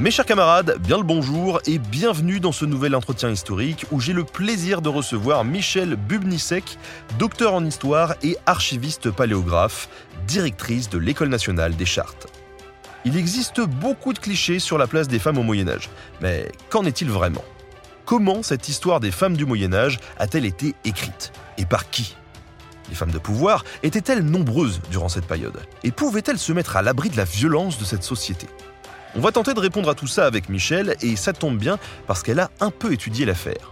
Mes 0.00 0.10
chers 0.10 0.24
camarades, 0.24 0.78
bien 0.80 0.96
le 0.96 1.02
bonjour 1.02 1.60
et 1.66 1.76
bienvenue 1.78 2.40
dans 2.40 2.52
ce 2.52 2.64
nouvel 2.64 2.94
entretien 2.94 3.28
historique 3.28 3.84
où 3.90 4.00
j'ai 4.00 4.14
le 4.14 4.24
plaisir 4.24 4.80
de 4.80 4.88
recevoir 4.88 5.44
Michel 5.44 5.94
Bubnisek, 5.94 6.78
docteur 7.18 7.52
en 7.52 7.62
histoire 7.66 8.14
et 8.22 8.38
archiviste 8.46 9.10
paléographe, 9.10 9.90
directrice 10.26 10.88
de 10.88 10.96
l'École 10.96 11.28
nationale 11.28 11.76
des 11.76 11.84
chartes. 11.84 12.28
Il 13.04 13.18
existe 13.18 13.60
beaucoup 13.60 14.14
de 14.14 14.18
clichés 14.18 14.58
sur 14.58 14.78
la 14.78 14.86
place 14.86 15.06
des 15.06 15.18
femmes 15.18 15.36
au 15.36 15.42
Moyen 15.42 15.68
Âge, 15.68 15.90
mais 16.22 16.50
qu'en 16.70 16.86
est-il 16.86 17.10
vraiment? 17.10 17.44
Comment 18.06 18.42
cette 18.42 18.70
histoire 18.70 19.00
des 19.00 19.10
femmes 19.10 19.36
du 19.36 19.44
Moyen 19.44 19.74
Âge 19.74 20.00
a-t-elle 20.18 20.46
été 20.46 20.74
écrite? 20.86 21.30
Et 21.58 21.66
par 21.66 21.90
qui? 21.90 22.16
Les 22.88 22.94
femmes 22.94 23.12
de 23.12 23.18
pouvoir 23.18 23.64
étaient-elles 23.82 24.24
nombreuses 24.24 24.80
durant 24.90 25.10
cette 25.10 25.26
période? 25.26 25.60
Et 25.84 25.90
pouvaient-elles 25.90 26.38
se 26.38 26.54
mettre 26.54 26.78
à 26.78 26.82
l'abri 26.82 27.10
de 27.10 27.18
la 27.18 27.24
violence 27.24 27.78
de 27.78 27.84
cette 27.84 28.02
société? 28.02 28.46
On 29.16 29.20
va 29.20 29.32
tenter 29.32 29.54
de 29.54 29.60
répondre 29.60 29.88
à 29.88 29.94
tout 29.94 30.06
ça 30.06 30.26
avec 30.26 30.48
Michel, 30.48 30.96
et 31.02 31.16
ça 31.16 31.32
tombe 31.32 31.58
bien 31.58 31.78
parce 32.06 32.22
qu'elle 32.22 32.40
a 32.40 32.50
un 32.60 32.70
peu 32.70 32.92
étudié 32.92 33.24
l'affaire. 33.26 33.70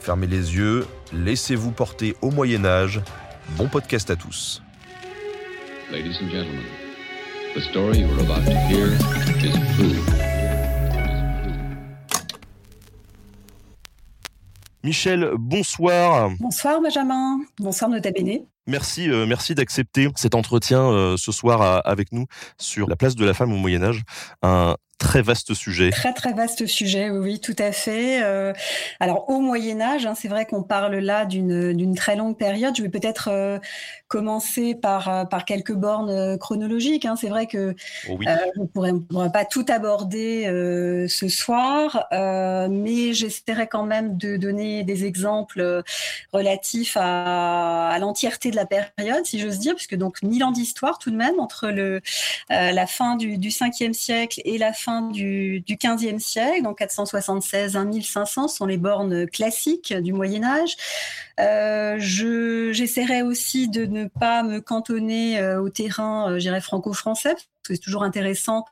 Fermez 0.00 0.26
les 0.26 0.56
yeux, 0.56 0.86
laissez-vous 1.12 1.70
porter 1.70 2.16
au 2.22 2.30
Moyen 2.30 2.64
Âge. 2.64 3.00
Bon 3.50 3.68
podcast 3.68 4.10
à 4.10 4.16
tous. 4.16 4.62
Ladies 5.90 6.16
and 6.22 6.30
gentlemen, 6.30 6.64
the 7.54 7.60
story 7.60 7.98
you 7.98 8.06
are 8.06 8.20
about 8.20 8.44
to 8.44 8.52
hear 8.68 8.88
is 9.44 9.52
true. 9.76 10.02
Michel, 14.82 15.32
bonsoir. 15.38 16.30
Bonsoir 16.40 16.80
Benjamin, 16.80 17.40
bonsoir 17.58 17.88
Nota 17.88 18.10
Bene. 18.10 18.46
Merci, 18.66 19.10
euh, 19.10 19.26
merci 19.26 19.54
d'accepter 19.54 20.08
cet 20.14 20.34
entretien 20.34 20.80
euh, 20.82 21.16
ce 21.16 21.32
soir 21.32 21.60
à- 21.62 21.78
avec 21.78 22.12
nous 22.12 22.26
sur 22.58 22.88
la 22.88 22.96
place 22.96 23.16
de 23.16 23.24
la 23.24 23.34
femme 23.34 23.52
au 23.52 23.56
Moyen 23.56 23.82
Âge. 23.82 24.02
Très 25.02 25.20
vaste 25.22 25.52
sujet. 25.52 25.90
Très 25.90 26.12
très 26.12 26.32
vaste 26.32 26.66
sujet, 26.66 27.10
oui, 27.10 27.18
oui, 27.18 27.40
tout 27.40 27.56
à 27.58 27.72
fait. 27.72 28.22
Euh, 28.22 28.52
alors 29.00 29.28
au 29.28 29.40
Moyen 29.40 29.80
Âge, 29.80 30.06
hein, 30.06 30.14
c'est 30.14 30.28
vrai 30.28 30.46
qu'on 30.46 30.62
parle 30.62 30.94
là 30.96 31.26
d'une 31.26 31.94
très 31.94 32.16
longue 32.16 32.36
période. 32.38 32.74
Je 32.76 32.82
vais 32.82 32.88
peut-être 32.88 33.28
euh, 33.30 33.58
commencer 34.08 34.74
par 34.74 35.08
euh, 35.08 35.24
par 35.24 35.44
quelques 35.44 35.72
bornes 35.74 36.38
chronologiques. 36.38 37.04
hein. 37.04 37.16
C'est 37.16 37.28
vrai 37.28 37.46
que 37.46 37.74
Oh 38.08 38.16
oui. 38.18 38.26
Euh, 38.28 38.36
on 38.56 38.68
on 38.84 39.00
pourrait 39.00 39.32
pas 39.32 39.44
tout 39.44 39.66
aborder 39.68 40.44
ce 41.08 41.28
soir, 41.28 42.06
mais 42.12 43.12
j'essaierai 43.12 43.66
quand 43.66 43.84
même 43.84 44.16
de 44.16 44.36
donner 44.36 44.84
des 44.84 45.04
exemples 45.04 45.82
relatifs 46.32 46.96
à, 47.00 47.88
à 47.88 47.98
l'entièreté 47.98 48.50
de 48.50 48.56
la 48.56 48.66
période, 48.66 49.24
si 49.24 49.38
j'ose 49.40 49.58
dire, 49.58 49.74
puisque 49.74 49.96
donc 49.96 50.22
mille 50.22 50.44
ans 50.44 50.52
d'histoire 50.52 50.98
tout 50.98 51.10
de 51.10 51.16
même 51.16 51.40
entre 51.40 51.68
le, 51.68 52.00
la 52.50 52.86
fin 52.86 53.16
du, 53.16 53.38
du 53.38 53.48
5e 53.48 53.92
siècle 53.92 54.40
et 54.44 54.58
la 54.58 54.72
fin 54.72 54.91
du, 55.00 55.60
du 55.60 55.76
15e 55.76 56.18
siècle, 56.18 56.62
donc 56.62 56.78
476 56.78 57.76
à 57.76 57.84
1500 57.84 58.48
sont 58.48 58.66
les 58.66 58.76
bornes 58.76 59.26
classiques 59.26 59.94
du 59.94 60.12
Moyen 60.12 60.44
Âge. 60.44 60.76
Euh, 61.42 61.96
je- 61.98 62.72
J'essaierai 62.72 63.22
aussi 63.22 63.68
de 63.68 63.84
ne 63.84 64.06
pas 64.06 64.42
me 64.42 64.60
cantonner 64.60 65.38
euh, 65.38 65.60
au 65.60 65.68
terrain, 65.68 66.32
euh, 66.32 66.60
franco-français, 66.60 67.34
parce 67.34 67.44
que 67.68 67.74
c'est 67.74 67.80
toujours 67.80 68.02
intéressant 68.02 68.64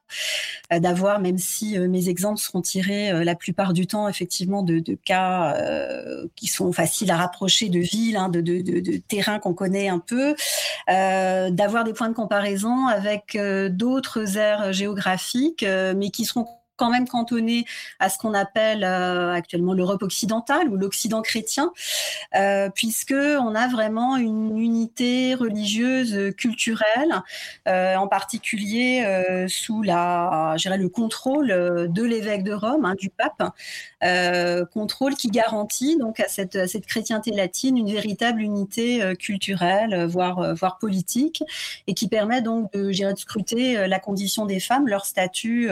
d'avoir, 0.70 1.20
même 1.20 1.38
si 1.38 1.78
mes 1.78 2.08
exemples 2.08 2.40
seront 2.40 2.60
tirés 2.60 3.24
la 3.24 3.34
plupart 3.36 3.72
du 3.72 3.86
temps, 3.86 4.08
effectivement, 4.08 4.62
de, 4.62 4.82
cas 5.04 5.56
qui 6.34 6.48
sont 6.48 6.72
faciles 6.72 7.10
à 7.12 7.16
rapprocher 7.16 7.68
de 7.68 7.78
villes, 7.78 8.16
hein, 8.16 8.28
de, 8.28 8.40
de, 8.40 8.60
de, 8.62 8.96
terrains 8.96 9.38
qu'on 9.38 9.54
connaît 9.54 9.88
un 9.88 10.00
peu, 10.00 10.34
d'avoir 10.88 11.84
des 11.84 11.92
points 11.92 12.08
de 12.08 12.14
comparaison 12.14 12.88
avec 12.88 13.38
d'autres 13.70 14.36
aires 14.36 14.72
géographiques, 14.72 15.64
mais 15.96 16.10
qui 16.10 16.24
seront 16.24 16.46
quand 16.80 16.90
même 16.90 17.06
cantonnés 17.06 17.66
à 17.98 18.08
ce 18.08 18.16
qu'on 18.16 18.32
appelle 18.32 18.84
euh, 18.84 19.34
actuellement 19.34 19.74
l'Europe 19.74 20.02
occidentale 20.02 20.70
ou 20.70 20.76
l'Occident 20.76 21.20
chrétien, 21.20 21.72
euh, 22.34 22.70
puisque 22.74 23.12
on 23.12 23.54
a 23.54 23.68
vraiment 23.68 24.16
une 24.16 24.58
unité 24.58 25.34
religieuse 25.34 26.14
euh, 26.14 26.32
culturelle, 26.32 27.22
euh, 27.68 27.96
en 27.96 28.08
particulier 28.08 29.04
sous 29.48 29.82
la, 29.82 30.56
le 30.64 30.88
contrôle 30.88 31.48
de 31.48 32.02
l'évêque 32.02 32.44
de 32.44 32.52
Rome, 32.52 32.86
hein, 32.86 32.94
du 32.94 33.10
pape, 33.10 33.42
contrôle 34.72 35.14
qui 35.14 35.28
garantit 35.28 35.98
donc 35.98 36.20
à 36.20 36.28
cette, 36.28 36.66
cette 36.68 36.86
chrétienté 36.86 37.32
latine 37.32 37.76
une 37.76 37.92
véritable 37.92 38.40
unité 38.40 39.14
culturelle, 39.18 40.06
voire, 40.06 40.54
voire 40.54 40.78
politique, 40.78 41.42
et 41.86 41.94
qui 41.94 42.08
permet 42.08 42.40
donc 42.40 42.72
de, 42.72 42.90
de 42.90 43.18
scruter 43.18 43.86
la 43.86 43.98
condition 43.98 44.46
des 44.46 44.60
femmes, 44.60 44.88
leur 44.88 45.04
statut 45.04 45.68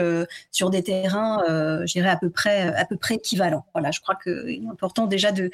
sur 0.51 0.69
des 0.69 0.83
terrains, 1.01 1.43
euh, 1.49 1.85
je 1.85 1.93
dirais, 1.93 2.09
à 2.09 2.17
peu 2.17 2.29
près, 2.29 2.73
à 2.75 2.85
peu 2.85 2.97
près 2.97 3.15
équivalents. 3.15 3.65
Voilà, 3.73 3.91
je 3.91 3.99
crois 3.99 4.15
qu'il 4.15 4.63
est 4.65 4.69
important 4.69 5.05
déjà 5.07 5.31
de, 5.31 5.49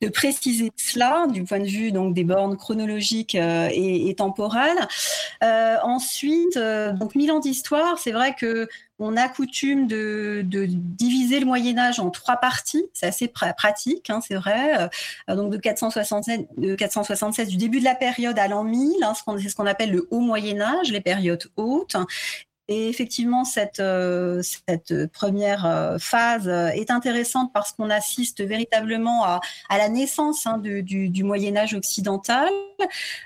de 0.00 0.08
préciser 0.08 0.72
cela 0.76 1.26
du 1.28 1.44
point 1.44 1.60
de 1.60 1.66
vue 1.66 1.92
donc 1.92 2.14
des 2.14 2.24
bornes 2.24 2.56
chronologiques 2.56 3.34
euh, 3.34 3.68
et, 3.72 4.08
et 4.08 4.14
temporelles. 4.14 4.78
Euh, 5.42 5.76
ensuite, 5.82 6.58
donc 6.58 7.14
mille 7.14 7.32
ans 7.32 7.40
d'histoire, 7.40 7.98
c'est 7.98 8.12
vrai 8.12 8.34
que 8.38 8.68
on 9.02 9.16
a 9.16 9.30
coutume 9.30 9.86
de, 9.86 10.42
de 10.44 10.66
diviser 10.68 11.40
le 11.40 11.46
Moyen 11.46 11.78
Âge 11.78 11.98
en 12.00 12.10
trois 12.10 12.36
parties. 12.36 12.84
C'est 12.92 13.06
assez 13.06 13.28
pr- 13.28 13.54
pratique, 13.56 14.10
hein, 14.10 14.20
c'est 14.20 14.34
vrai. 14.34 14.90
Donc 15.26 15.50
de 15.50 15.56
467, 15.56 16.48
de 16.58 16.74
476 16.74 17.48
du 17.48 17.56
début 17.56 17.80
de 17.80 17.84
la 17.84 17.94
période 17.94 18.38
à 18.38 18.46
l'an 18.46 18.62
1000, 18.62 19.02
hein, 19.02 19.14
c'est 19.14 19.48
ce 19.48 19.56
qu'on 19.56 19.64
appelle 19.64 19.90
le 19.90 20.06
Haut 20.10 20.20
Moyen 20.20 20.60
Âge, 20.60 20.92
les 20.92 21.00
périodes 21.00 21.46
hautes. 21.56 21.96
Et 22.72 22.88
effectivement, 22.88 23.44
cette, 23.44 23.80
euh, 23.80 24.42
cette 24.42 25.08
première 25.08 25.66
euh, 25.66 25.98
phase 25.98 26.46
euh, 26.46 26.68
est 26.68 26.92
intéressante 26.92 27.50
parce 27.52 27.72
qu'on 27.72 27.90
assiste 27.90 28.44
véritablement 28.46 29.24
à, 29.24 29.40
la 29.70 29.88
naissance 29.88 30.46
hein, 30.46 30.58
du, 30.58 31.24
Moyen 31.24 31.56
Âge 31.56 31.74
occidental, 31.74 32.48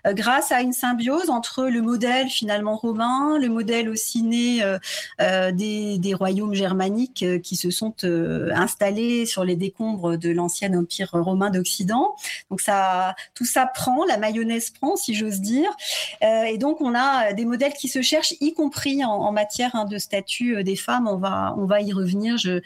euh, 0.06 0.14
grâce 0.14 0.50
à 0.50 0.62
une 0.62 0.72
symbiose 0.72 1.28
entre 1.28 1.64
le 1.64 1.82
modèle 1.82 2.28
finalement 2.28 2.76
romain, 2.76 3.38
le 3.38 3.48
modèle 3.48 3.90
aussi 3.90 4.22
né 4.22 4.62
euh, 4.62 4.78
euh, 5.20 5.52
des, 5.52 6.14
royaumes 6.14 6.54
germaniques 6.54 7.22
euh, 7.22 7.38
qui 7.38 7.56
se 7.56 7.70
sont 7.70 7.94
euh, 8.04 8.50
installés 8.54 9.26
sur 9.26 9.44
les 9.44 9.56
décombres 9.56 10.16
de 10.16 10.30
l'ancien 10.30 10.72
empire 10.74 11.10
romain 11.12 11.50
d'Occident. 11.50 12.14
Donc 12.50 12.60
ça, 12.60 13.14
tout 13.34 13.44
ça 13.44 13.66
prend, 13.66 14.04
la 14.04 14.16
mayonnaise 14.16 14.70
prend, 14.70 14.96
si 14.96 15.14
j'ose 15.14 15.40
dire. 15.40 15.70
Euh, 16.22 16.44
et 16.44 16.56
donc 16.56 16.80
on 16.80 16.94
a 16.94 17.32
des 17.32 17.44
modèles 17.44 17.74
qui 17.74 17.88
se 17.88 18.00
cherchent, 18.00 18.34
y 18.40 18.54
compris 18.54 19.04
en 19.04 19.33
matière 19.34 19.74
hein, 19.74 19.84
de 19.84 19.98
statut 19.98 20.56
euh, 20.56 20.62
des 20.62 20.76
femmes. 20.76 21.06
On 21.08 21.16
va, 21.16 21.80
y 21.82 21.92
revenir. 21.92 22.38
Je, 22.38 22.60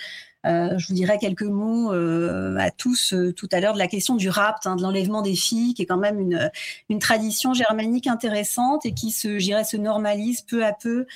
euh, 0.46 0.76
vous 0.88 0.94
dirai 0.94 1.18
quelques 1.18 1.42
mots 1.42 1.92
euh, 1.92 2.56
à 2.58 2.70
tous 2.70 3.12
tout 3.36 3.48
à 3.50 3.60
l'heure 3.60 3.72
de 3.72 3.78
la 3.78 3.88
question 3.88 4.14
du 4.14 4.28
rapt, 4.28 4.66
hein, 4.66 4.76
de 4.76 4.82
l'enlèvement 4.82 5.20
des 5.20 5.34
filles, 5.34 5.74
qui 5.74 5.82
est 5.82 5.86
quand 5.86 5.98
même 5.98 6.20
une, 6.20 6.98
tradition 7.00 7.54
germanique 7.54 8.06
intéressante 8.06 8.86
et 8.86 8.92
qui 8.92 9.10
se, 9.10 9.40
se 9.40 9.76
normalise 9.76 10.42
peu 10.42 10.64
à 10.64 10.72
peu 10.72 11.06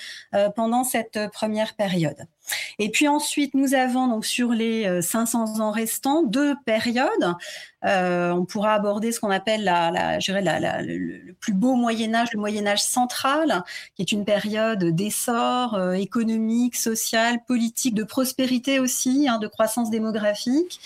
pendant 0.56 0.82
cette 0.82 1.18
première 1.32 1.74
période. 1.74 2.26
Et 2.78 2.90
puis 2.90 3.08
ensuite, 3.08 3.54
nous 3.54 3.74
avons 3.74 4.08
donc 4.08 4.24
sur 4.24 4.50
les 4.50 4.86
euh, 4.86 5.00
500 5.02 5.60
ans 5.60 5.70
restants 5.70 6.22
deux 6.22 6.54
périodes. 6.64 7.36
Euh, 7.84 8.30
on 8.30 8.44
pourra 8.44 8.74
aborder 8.74 9.10
ce 9.12 9.20
qu'on 9.20 9.30
appelle 9.30 9.64
la, 9.64 10.18
je 10.20 10.32
dirais 10.32 10.42
le, 10.82 11.32
plus 11.40 11.52
beau 11.52 11.74
Moyen 11.74 12.14
Âge, 12.14 12.28
le 12.32 12.38
Moyen 12.38 12.66
Âge 12.66 12.82
central, 12.82 13.64
qui 13.96 14.02
est 14.02 14.12
une 14.12 14.24
période 14.24 14.84
d'essor 14.84 15.74
euh, 15.74 15.92
économique, 15.92 16.76
social, 16.76 17.42
politique, 17.44 17.94
de 17.94 18.04
prospérité 18.04 18.78
aussi, 18.78 19.26
hein, 19.28 19.38
de 19.38 19.48
croissance 19.48 19.90
démographique. 19.90 20.80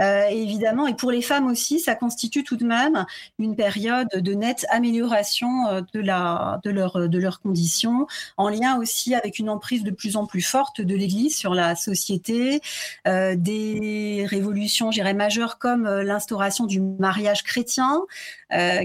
Euh, 0.00 0.26
évidemment, 0.28 0.86
et 0.86 0.94
pour 0.94 1.10
les 1.10 1.22
femmes 1.22 1.46
aussi, 1.46 1.80
ça 1.80 1.94
constitue 1.94 2.44
tout 2.44 2.56
de 2.56 2.64
même 2.64 3.06
une 3.38 3.56
période 3.56 4.08
de 4.14 4.34
nette 4.34 4.66
amélioration 4.70 5.66
euh, 5.68 5.80
de, 5.92 6.00
la, 6.00 6.60
de, 6.64 6.70
leur, 6.70 7.08
de 7.08 7.18
leurs 7.18 7.40
conditions, 7.40 8.06
en 8.36 8.48
lien 8.48 8.78
aussi 8.78 9.14
avec 9.14 9.38
une 9.38 9.50
emprise 9.50 9.82
de 9.82 9.90
plus 9.90 10.16
en 10.16 10.26
plus 10.26 10.42
forte 10.42 10.80
de 10.80 10.94
l'Église 10.96 11.36
sur 11.36 11.54
la 11.54 11.76
société, 11.76 12.60
des 13.06 14.26
révolutions, 14.28 14.90
j'irais 14.90 15.14
majeures 15.14 15.58
comme 15.58 15.88
l'instauration 15.88 16.66
du 16.66 16.80
mariage 16.80 17.42
chrétien, 17.42 18.02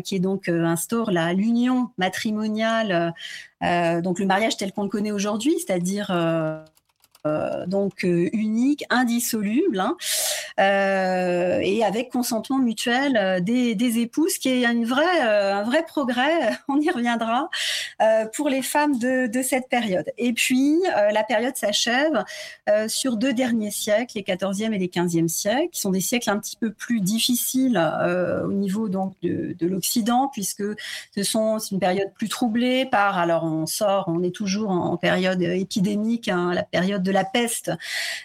qui 0.03 0.15
est 0.15 0.19
donc 0.19 0.49
instaure 0.49 1.11
l'union 1.11 1.89
matrimoniale, 1.97 3.13
donc 3.61 4.19
le 4.19 4.25
mariage 4.25 4.57
tel 4.57 4.71
qu'on 4.71 4.83
le 4.83 4.89
connaît 4.89 5.11
aujourd'hui, 5.11 5.55
c'est-à-dire 5.59 6.11
euh, 6.11 6.63
donc 7.67 8.03
euh, 8.03 8.29
unique, 8.33 8.83
indissoluble, 8.89 9.79
hein, 9.79 9.95
euh, 10.59 11.59
et 11.61 11.83
avec 11.83 12.09
consentement 12.09 12.57
mutuel 12.57 13.43
des, 13.43 13.75
des, 13.75 13.99
épouses, 13.99 14.37
qui 14.37 14.49
est 14.49 14.65
une 14.65 14.85
vraie, 14.85 15.21
un 15.21 15.63
vrai 15.63 15.83
progrès, 15.85 16.51
on 16.67 16.79
y 16.79 16.89
reviendra, 16.89 17.49
pour 18.33 18.49
les 18.49 18.61
femmes 18.61 18.97
de, 18.97 19.41
cette 19.43 19.69
période. 19.69 20.11
Et 20.17 20.33
puis, 20.33 20.77
la 21.11 21.23
période 21.23 21.55
s'achève 21.55 22.23
sur 22.87 23.17
deux 23.17 23.33
derniers 23.33 23.71
siècles, 23.71 24.13
les 24.15 24.23
14e 24.23 24.73
et 24.73 24.77
les 24.77 24.87
15e 24.87 25.27
siècles, 25.27 25.69
qui 25.71 25.81
sont 25.81 25.91
des 25.91 26.01
siècles 26.01 26.29
un 26.29 26.39
petit 26.39 26.55
peu 26.55 26.71
plus 26.71 27.01
difficiles 27.01 27.77
au 28.43 28.51
niveau 28.51 28.89
donc 28.89 29.13
de, 29.21 29.55
de 29.57 29.67
l'Occident, 29.67 30.29
puisque 30.31 30.63
ce 31.15 31.23
sont 31.23 31.57
une 31.59 31.79
période 31.79 32.11
plus 32.13 32.29
troublée 32.29 32.85
par, 32.85 33.17
alors 33.17 33.43
on 33.43 33.65
sort, 33.65 34.05
on 34.07 34.23
est 34.23 34.33
toujours 34.33 34.71
en, 34.71 34.97
période 34.97 35.41
épidémique, 35.41 36.27
hein, 36.27 36.53
la 36.53 36.63
période 36.63 37.03
de 37.03 37.10
de 37.11 37.13
la 37.13 37.25
peste 37.25 37.71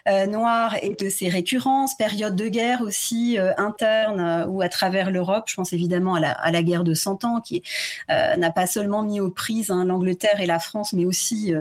euh, 0.09 0.27
noire 0.27 0.77
et 0.81 0.94
de 0.94 1.09
ses 1.11 1.29
récurrences, 1.29 1.97
période 1.97 2.37
de 2.37 2.47
guerre 2.47 2.83
aussi 2.83 3.37
euh, 3.38 3.53
interne 3.59 4.21
euh, 4.21 4.47
ou 4.47 4.62
à 4.62 4.69
travers 4.69 5.11
l'Europe. 5.11 5.44
Je 5.49 5.56
pense 5.56 5.73
évidemment 5.73 6.15
à 6.15 6.21
la, 6.21 6.31
à 6.31 6.53
la 6.53 6.62
guerre 6.62 6.85
de 6.85 6.94
Cent 6.94 7.25
Ans 7.25 7.41
qui 7.41 7.62
n'a 8.09 8.50
pas 8.50 8.67
seulement 8.67 9.03
mis 9.03 9.21
aux 9.21 9.31
prises 9.31 9.71
hein, 9.71 9.85
l'Angleterre 9.85 10.41
et 10.41 10.47
la 10.47 10.59
France, 10.59 10.93
mais 10.93 11.05
aussi 11.05 11.53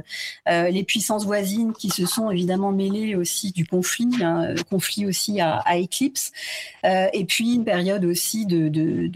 les 0.48 0.84
puissances 0.84 1.26
voisines 1.26 1.74
qui 1.74 1.90
se 1.90 2.06
sont 2.06 2.30
évidemment 2.30 2.72
mêlées 2.72 3.16
aussi 3.16 3.52
du 3.52 3.66
conflit, 3.66 4.10
hein, 4.22 4.54
conflit 4.70 5.06
aussi 5.06 5.42
à, 5.42 5.58
à 5.60 5.78
Éclipse. 5.78 6.32
et 6.84 7.26
puis 7.26 7.56
une 7.56 7.66
période 7.66 8.06
aussi 8.06 8.46
de, 8.46 8.68
de, 8.70 9.10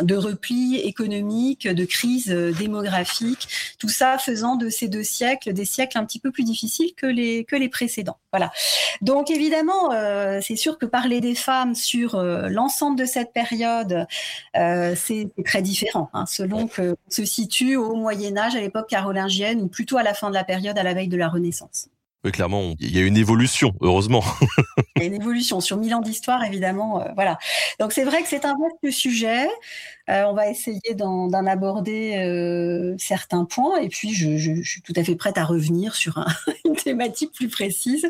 de 0.00 0.14
repli 0.14 0.76
économique, 0.76 1.66
de 1.66 1.84
crise 1.84 2.28
démographique, 2.28 3.48
tout 3.78 3.88
ça 3.88 4.18
faisant 4.18 4.56
de 4.56 4.68
ces 4.68 4.88
deux 4.88 5.04
siècles 5.04 5.52
des 5.52 5.64
siècles 5.64 5.98
un 5.98 6.04
petit 6.04 6.20
peu 6.20 6.30
plus 6.30 6.44
difficiles 6.44 6.91
que 6.96 7.06
les, 7.06 7.44
que 7.44 7.56
les 7.56 7.68
précédents. 7.68 8.18
Voilà. 8.32 8.50
Donc 9.00 9.30
évidemment, 9.30 9.92
euh, 9.92 10.40
c'est 10.42 10.56
sûr 10.56 10.78
que 10.78 10.86
parler 10.86 11.20
des 11.20 11.34
femmes 11.34 11.74
sur 11.74 12.14
euh, 12.14 12.48
l'ensemble 12.48 12.98
de 12.98 13.04
cette 13.04 13.32
période, 13.32 14.06
euh, 14.56 14.94
c'est 14.96 15.28
très 15.44 15.62
différent, 15.62 16.08
hein, 16.14 16.26
selon 16.26 16.68
qu'on 16.68 16.96
se 17.08 17.24
situe 17.24 17.76
au 17.76 17.94
Moyen 17.94 18.36
Âge, 18.36 18.56
à 18.56 18.60
l'époque 18.60 18.88
carolingienne, 18.88 19.60
ou 19.60 19.68
plutôt 19.68 19.98
à 19.98 20.02
la 20.02 20.14
fin 20.14 20.28
de 20.28 20.34
la 20.34 20.44
période, 20.44 20.78
à 20.78 20.82
la 20.82 20.94
veille 20.94 21.08
de 21.08 21.16
la 21.16 21.28
Renaissance. 21.28 21.88
Oui, 22.24 22.30
clairement, 22.30 22.74
il 22.78 22.96
y 22.96 23.00
a 23.00 23.04
une 23.04 23.16
évolution, 23.16 23.72
heureusement. 23.80 24.22
il 24.96 25.02
y 25.02 25.04
a 25.04 25.08
une 25.08 25.20
évolution 25.20 25.60
sur 25.60 25.76
mille 25.76 25.94
ans 25.94 26.00
d'histoire, 26.00 26.44
évidemment. 26.44 27.04
voilà. 27.14 27.38
Donc 27.80 27.92
c'est 27.92 28.04
vrai 28.04 28.22
que 28.22 28.28
c'est 28.28 28.44
un 28.44 28.54
vaste 28.56 28.96
sujet. 28.96 29.48
Euh, 30.08 30.24
on 30.24 30.34
va 30.34 30.48
essayer 30.48 30.94
d'en 30.94 31.32
aborder 31.32 32.16
euh, 32.16 32.94
certains 32.98 33.44
points 33.44 33.78
et 33.78 33.88
puis 33.88 34.12
je, 34.12 34.62
suis 34.62 34.82
tout 34.82 34.92
à 34.96 35.04
fait 35.04 35.14
prête 35.14 35.38
à 35.38 35.44
revenir 35.44 35.94
sur 35.94 36.24
une 36.64 36.76
thématique 36.76 37.32
plus 37.32 37.48
précise. 37.48 38.08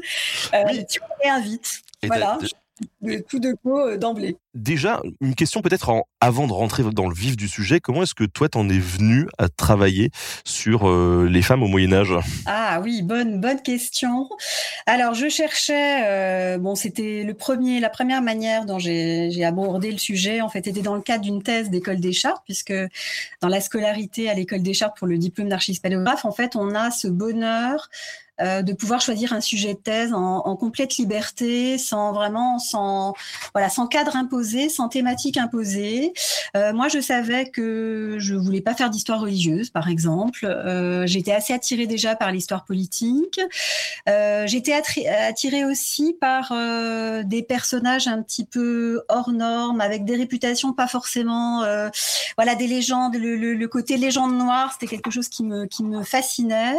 Euh, 0.55 0.65
Tu 0.88 1.00
me 1.00 1.23
réinvites. 1.23 1.82
Voilà 2.05 2.38
de 3.01 3.19
tout 3.29 3.39
de 3.39 3.55
go 3.65 3.79
euh, 3.79 3.97
d'emblée. 3.97 4.37
Déjà, 4.55 5.01
une 5.21 5.35
question 5.35 5.63
peut-être 5.63 6.05
avant 6.21 6.47
de 6.47 6.53
rentrer 6.53 6.83
dans 6.93 7.09
le 7.09 7.15
vif 7.15 7.37
du 7.37 7.49
sujet, 7.49 7.81
comment 7.81 8.03
est-ce 8.03 8.15
que 8.15 8.25
toi 8.25 8.49
t'en 8.49 8.69
es 8.69 8.79
venu 8.79 9.29
à 9.39 9.49
travailler 9.49 10.11
sur 10.45 10.89
euh, 10.89 11.27
les 11.31 11.43
femmes 11.43 11.63
au 11.63 11.69
Moyen 11.69 11.93
Âge 11.93 12.13
Ah 12.47 12.81
oui, 12.83 13.03
bonne 13.03 13.41
bonne 13.41 13.63
question. 13.63 14.29
Alors 14.87 15.15
je 15.15 15.29
cherchais, 15.29 16.05
euh, 16.07 16.59
bon 16.59 16.75
c'était 16.75 17.25
le 17.25 17.35
premier, 17.35 17.81
la 17.81 17.91
première 17.91 18.23
manière 18.23 18.67
dont 18.67 18.79
j'ai 18.79 19.45
abordé 19.45 19.91
le 19.91 19.99
sujet 19.99 20.41
en 20.41 20.49
fait 20.49 20.67
était 20.67 20.83
dans 20.83 20.95
le 20.95 21.03
cadre 21.03 21.25
d'une 21.25 21.43
thèse 21.43 21.71
d'école 21.71 22.01
des 22.01 22.13
chartes, 22.13 22.43
puisque 22.45 22.75
dans 23.41 23.49
la 23.49 23.61
scolarité 23.61 24.29
à 24.29 24.35
l'école 24.35 24.63
des 24.63 24.75
chartes 24.75 24.97
pour 24.99 25.07
le 25.07 25.19
diplôme 25.19 25.49
d'archiviste 25.49 25.83
paléographe, 25.83 26.25
en 26.25 26.33
fait 26.33 26.57
on 26.57 26.75
a 26.75 26.91
ce 26.91 27.09
bonheur 27.09 27.89
euh, 28.40 28.62
de 28.62 28.73
pouvoir 28.73 29.00
choisir 29.00 29.32
un 29.34 29.40
sujet 29.43 29.75
de 29.75 29.79
thèse 29.79 30.12
en, 30.14 30.38
en, 30.38 30.56
complète 30.56 30.96
liberté, 30.96 31.76
sans 31.76 32.12
vraiment, 32.12 32.58
sans 32.58 33.14
voilà, 33.52 33.69
sans 33.69 33.87
cadre 33.87 34.17
imposé, 34.17 34.69
sans 34.70 34.88
thématique 34.88 35.37
imposée. 35.37 36.12
Euh, 36.56 36.73
moi, 36.73 36.88
je 36.88 37.00
savais 37.00 37.50
que 37.50 38.17
je 38.19 38.34
voulais 38.34 38.62
pas 38.62 38.75
faire 38.75 38.88
d'histoire 38.88 39.20
religieuse, 39.20 39.69
par 39.70 39.88
exemple. 39.88 40.46
Euh, 40.46 41.06
J'étais 41.06 41.32
assez 41.32 41.52
attirée 41.52 41.87
déjà 41.87 42.17
par 42.17 42.32
l'histoire 42.32 42.64
politique. 42.64 43.38
Euh, 44.08 44.46
J'étais 44.46 44.73
attirée 44.73 45.64
aussi 45.64 46.17
par 46.20 46.52
euh, 46.52 47.23
des 47.25 47.43
personnages 47.43 48.08
un 48.08 48.23
petit 48.23 48.44
peu 48.44 49.02
hors 49.08 49.31
normes, 49.31 49.81
avec 49.81 50.05
des 50.05 50.17
réputations 50.17 50.73
pas 50.73 50.88
forcément, 50.88 51.62
euh, 51.64 51.88
voilà, 52.37 52.55
des 52.55 52.67
légendes. 52.67 53.14
Le, 53.17 53.37
le, 53.37 53.55
le 53.55 53.69
côté 53.69 53.96
légende 53.96 54.37
noire, 54.37 54.73
c'était 54.73 54.87
quelque 54.87 55.11
chose 55.11 55.29
qui 55.29 55.44
me 55.44 55.67
qui 55.67 55.84
me 55.84 56.02
fascinait. 56.02 56.79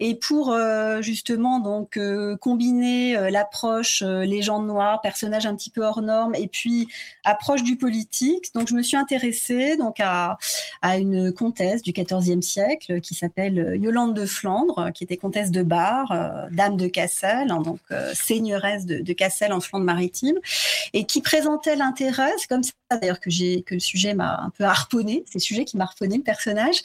Et 0.00 0.14
pour 0.14 0.52
euh, 0.52 0.73
justement 1.02 1.60
donc 1.60 1.96
euh, 1.96 2.36
combiner 2.36 3.16
euh, 3.16 3.30
l'approche 3.30 4.02
légende 4.02 4.66
noire, 4.66 5.00
personnage 5.00 5.46
un 5.46 5.54
petit 5.54 5.70
peu 5.70 5.82
hors 5.82 6.02
norme, 6.02 6.34
et 6.34 6.48
puis 6.48 6.88
approche 7.24 7.62
du 7.62 7.76
politique. 7.76 8.52
Donc 8.54 8.68
je 8.68 8.74
me 8.74 8.82
suis 8.82 8.96
intéressée 8.96 9.76
donc 9.76 10.00
à, 10.00 10.38
à 10.82 10.98
une 10.98 11.32
comtesse 11.32 11.82
du 11.82 11.92
XIVe 11.92 12.40
siècle 12.40 13.00
qui 13.00 13.14
s'appelle 13.14 13.76
Yolande 13.80 14.14
de 14.14 14.26
Flandre, 14.26 14.90
qui 14.92 15.04
était 15.04 15.16
comtesse 15.16 15.50
de 15.50 15.62
Bar, 15.62 16.48
dame 16.50 16.76
de 16.76 16.86
Cassel, 16.86 17.50
hein, 17.50 17.60
donc 17.60 17.80
seigneuresse 18.12 18.86
de, 18.86 18.98
de 18.98 19.12
Cassel 19.12 19.52
en 19.52 19.60
Flandre-Maritime, 19.60 20.38
et 20.92 21.04
qui 21.04 21.20
présentait 21.20 21.76
l'intérêt, 21.76 22.32
c'est 22.38 22.48
comme 22.48 22.62
ça 22.62 22.72
d'ailleurs 22.90 23.20
que 23.20 23.30
j'ai 23.30 23.62
que 23.62 23.74
le 23.74 23.80
sujet 23.80 24.14
m'a 24.14 24.40
un 24.40 24.50
peu 24.50 24.64
harponné, 24.64 25.24
c'est 25.26 25.38
le 25.38 25.40
sujet 25.40 25.64
qui 25.64 25.76
m'a 25.76 25.84
harponné 25.84 26.16
le 26.16 26.22
personnage. 26.22 26.82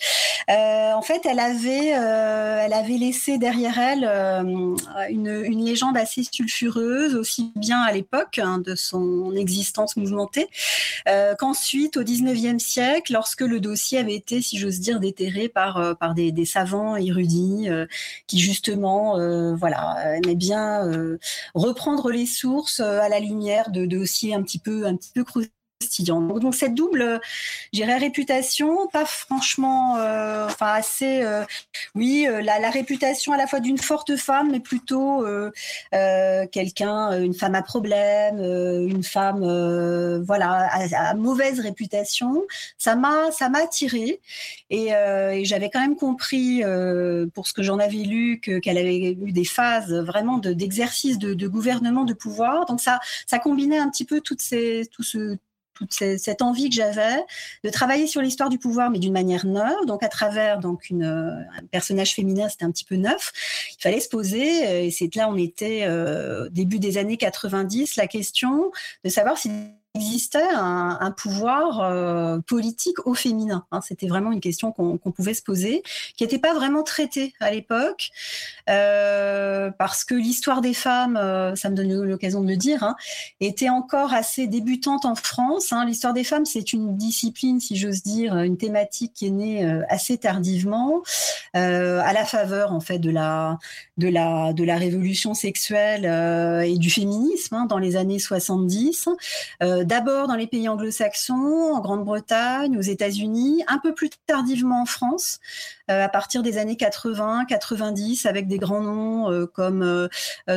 Euh, 0.50 0.94
en 0.94 1.02
fait, 1.02 1.26
elle 1.26 1.40
avait 1.40 1.96
euh, 1.96 2.62
elle 2.64 2.74
avait 2.74 2.98
laissé 2.98 3.38
derrière 3.38 3.79
euh, 3.80 4.76
une, 5.10 5.66
légende 5.66 5.98
assez 5.98 6.24
sulfureuse, 6.24 7.16
aussi 7.16 7.52
bien 7.56 7.82
à 7.82 7.92
l'époque 7.92 8.40
hein, 8.40 8.60
de 8.60 8.76
son 8.76 9.36
existence 9.36 9.96
mouvementée 9.98 10.48
euh, 11.08 11.36
qu'ensuite 11.38 11.98
au 11.98 12.04
19e 12.04 12.60
siècle, 12.60 13.14
lorsque 13.14 13.42
le 13.42 13.60
dossier 13.60 14.00
avait 14.00 14.16
été, 14.16 14.42
si 14.42 14.58
j'ose 14.58 14.80
dire, 14.80 15.00
déterré 15.00 15.50
par 15.50 15.78
euh, 15.78 15.94
par 15.94 16.14
des, 16.14 16.32
des 16.32 16.46
savants 16.46 16.96
érudits 16.96 17.68
qui 18.28 18.40
justement 18.40 19.16
voilà 19.56 20.18
aimaient 20.18 20.36
bien 20.36 20.90
reprendre 21.54 22.12
les 22.12 22.26
sources 22.26 22.80
à 22.80 23.10
la 23.10 23.20
lumière 23.20 23.72
de 23.72 23.86
dossiers 23.86 24.34
un 24.34 24.44
petit 24.44 24.60
peu 24.60 24.86
un 24.86 24.96
petit 24.96 25.12
peu 25.14 25.24
donc 26.40 26.56
cette 26.56 26.76
double, 26.76 27.22
j'irais 27.72 27.98
réputation, 27.98 28.88
pas 28.88 29.06
franchement, 29.06 29.98
euh, 29.98 30.46
enfin 30.46 30.74
assez, 30.74 31.24
euh, 31.24 31.46
oui, 31.96 32.26
euh, 32.28 32.42
la, 32.42 32.60
la, 32.60 32.70
réputation 32.70 33.32
à 33.32 33.38
la 33.38 33.48
fois 33.48 33.62
d'une 33.62 33.78
forte 33.78 34.18
femme, 34.18 34.52
mais 34.52 34.60
plutôt 34.60 35.26
euh, 35.26 35.52
euh 35.94 36.46
quelqu'un, 36.52 37.22
une 37.22 37.34
femme 37.34 37.56
à 37.56 37.62
problème, 37.62 38.40
une 38.40 39.04
femme, 39.04 39.40
voilà, 40.26 40.70
à, 40.96 41.14
mauvaise 41.14 41.60
réputation. 41.60 42.44
Ça 42.78 42.96
m'a, 42.96 43.32
ça 43.32 43.50
m'a 43.50 43.60
attiré 43.60 44.20
et, 44.70 44.90
j'avais 45.44 45.70
quand 45.70 45.80
même 45.80 45.96
compris, 45.96 46.62
pour 47.34 47.48
ce 47.48 47.54
que 47.54 47.64
j'en 47.64 47.80
avais 47.80 47.98
lu, 47.98 48.40
que 48.42 48.60
qu'elle 48.60 48.78
avait 48.78 49.12
eu 49.12 49.32
des 49.32 49.46
phases 49.46 49.94
vraiment 49.94 50.38
de, 50.38 50.54
d'exercice 50.54 51.18
de, 51.20 51.34
de, 51.34 51.48
gouvernement, 51.48 52.04
de 52.04 52.14
pouvoir. 52.14 52.66
Donc 52.66 52.82
ça, 52.82 53.00
ça 53.28 53.40
combinait 53.40 53.80
un 53.80 53.90
petit 53.90 54.06
peu 54.06 54.22
toutes 54.22 54.42
ces, 54.42 54.88
tout 54.92 55.04
ce 55.04 55.38
toute 55.80 55.94
cette 55.94 56.42
envie 56.42 56.70
que 56.70 56.76
j'avais 56.76 57.24
de 57.64 57.70
travailler 57.70 58.06
sur 58.06 58.22
l'histoire 58.22 58.50
du 58.50 58.60
pouvoir, 58.60 58.90
mais 58.90 59.00
d'une 59.00 59.14
manière 59.14 59.46
neuve, 59.46 59.86
donc 59.88 60.04
à 60.04 60.10
travers 60.10 60.60
donc 60.60 60.90
une, 60.90 61.04
un 61.04 61.66
personnage 61.72 62.14
féminin, 62.14 62.50
c'était 62.50 62.66
un 62.66 62.72
petit 62.72 62.86
peu 62.86 62.96
neuf. 62.96 63.32
Il 63.78 63.82
fallait 63.82 64.00
se 64.00 64.10
poser, 64.10 64.68
euh, 64.68 64.84
et 64.84 64.92
c'est 64.92 65.14
là 65.16 65.30
on 65.30 65.38
était 65.38 65.84
euh, 65.84 66.50
début 66.50 66.80
des 66.80 66.98
années 66.98 67.18
90, 67.18 67.96
la 67.96 68.08
question 68.08 68.72
de 69.04 69.10
savoir 69.10 69.38
si 69.38 69.50
existait 70.00 70.48
un, 70.54 71.12
pouvoir 71.12 71.82
euh, 71.82 72.40
politique 72.40 73.06
au 73.06 73.14
féminin. 73.14 73.66
Hein, 73.72 73.82
C'était 73.82 74.08
vraiment 74.08 74.32
une 74.32 74.40
question 74.40 74.72
qu'on 74.72 74.98
qu 74.98 75.12
pouvait 75.12 75.34
se 75.34 75.44
poser, 75.44 75.84
qui 76.16 76.24
n'était 76.24 76.40
pas 76.40 76.54
vraiment 76.54 76.84
traitée 76.84 77.34
à 77.40 77.52
l'époque, 77.52 78.12
euh, 78.70 79.70
parce 79.78 80.04
que 80.04 80.16
l'histoire 80.16 80.62
des 80.62 80.74
femmes, 80.74 81.18
euh, 81.18 81.56
ça 81.56 81.70
me 81.70 81.76
donne 81.76 81.92
l'occasion 82.04 82.42
de 82.42 82.48
le 82.48 82.56
dire, 82.56 82.84
hein, 82.84 82.96
était 83.42 83.70
encore 83.70 84.14
assez 84.14 84.48
débutante 84.48 85.06
en 85.06 85.16
France. 85.16 85.74
Hein. 85.74 85.86
L'histoire 85.86 86.14
des 86.14 86.24
femmes, 86.24 86.46
c'est 86.46 86.74
une 86.74 86.96
discipline, 86.96 87.60
si 87.60 87.76
j'ose 87.76 88.04
dire, 88.04 88.38
une 88.38 88.58
thématique 88.58 89.14
qui 89.14 89.28
est 89.28 89.32
née 89.32 89.84
assez 89.90 90.18
tardivement, 90.18 91.02
à 91.54 92.14
la 92.14 92.26
faveur 92.26 92.72
en 92.72 92.80
fait 92.80 93.00
de 93.00 93.10
la 93.10 93.58
de 93.98 94.08
la 94.08 94.54
de 94.54 94.64
la 94.64 94.78
révolution 94.78 95.34
sexuelle 95.34 96.06
et 96.66 96.78
du 96.78 96.90
féminisme 96.90 97.68
dans 97.68 97.78
les 97.78 97.96
années 97.96 98.20
70 98.20 99.10
d'abord 99.90 100.28
dans 100.28 100.36
les 100.36 100.46
pays 100.46 100.70
anglo-saxons, 100.70 101.74
en 101.74 101.82
Grande-Bretagne, 101.82 102.78
aux 102.78 102.82
États-Unis, 102.82 103.64
un 103.68 103.80
peu 103.80 103.96
plus 103.96 104.12
tardivement 104.28 104.84
en 104.84 104.86
France. 104.86 105.40
À 105.90 106.10
partir 106.10 106.44
des 106.44 106.58
années 106.58 106.76
80, 106.76 107.46
90, 107.48 108.26
avec 108.26 108.48
des 108.48 108.58
grands 108.58 108.82
noms 108.82 109.48
comme 109.54 110.10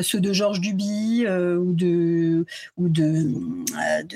ceux 0.03 0.21
de 0.21 0.33
Georges 0.33 0.61
Duby 0.61 1.27
ou 1.27 1.73
de 1.73 2.45
ou 2.77 2.89
de 2.89 3.27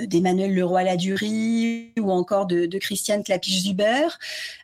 d'Emmanuel 0.06 0.54
Leroy-Ladurie 0.54 1.92
ou 1.98 2.10
encore 2.10 2.46
de, 2.46 2.78
Christiane 2.78 3.22
Clapiche-Zuber. 3.22 4.08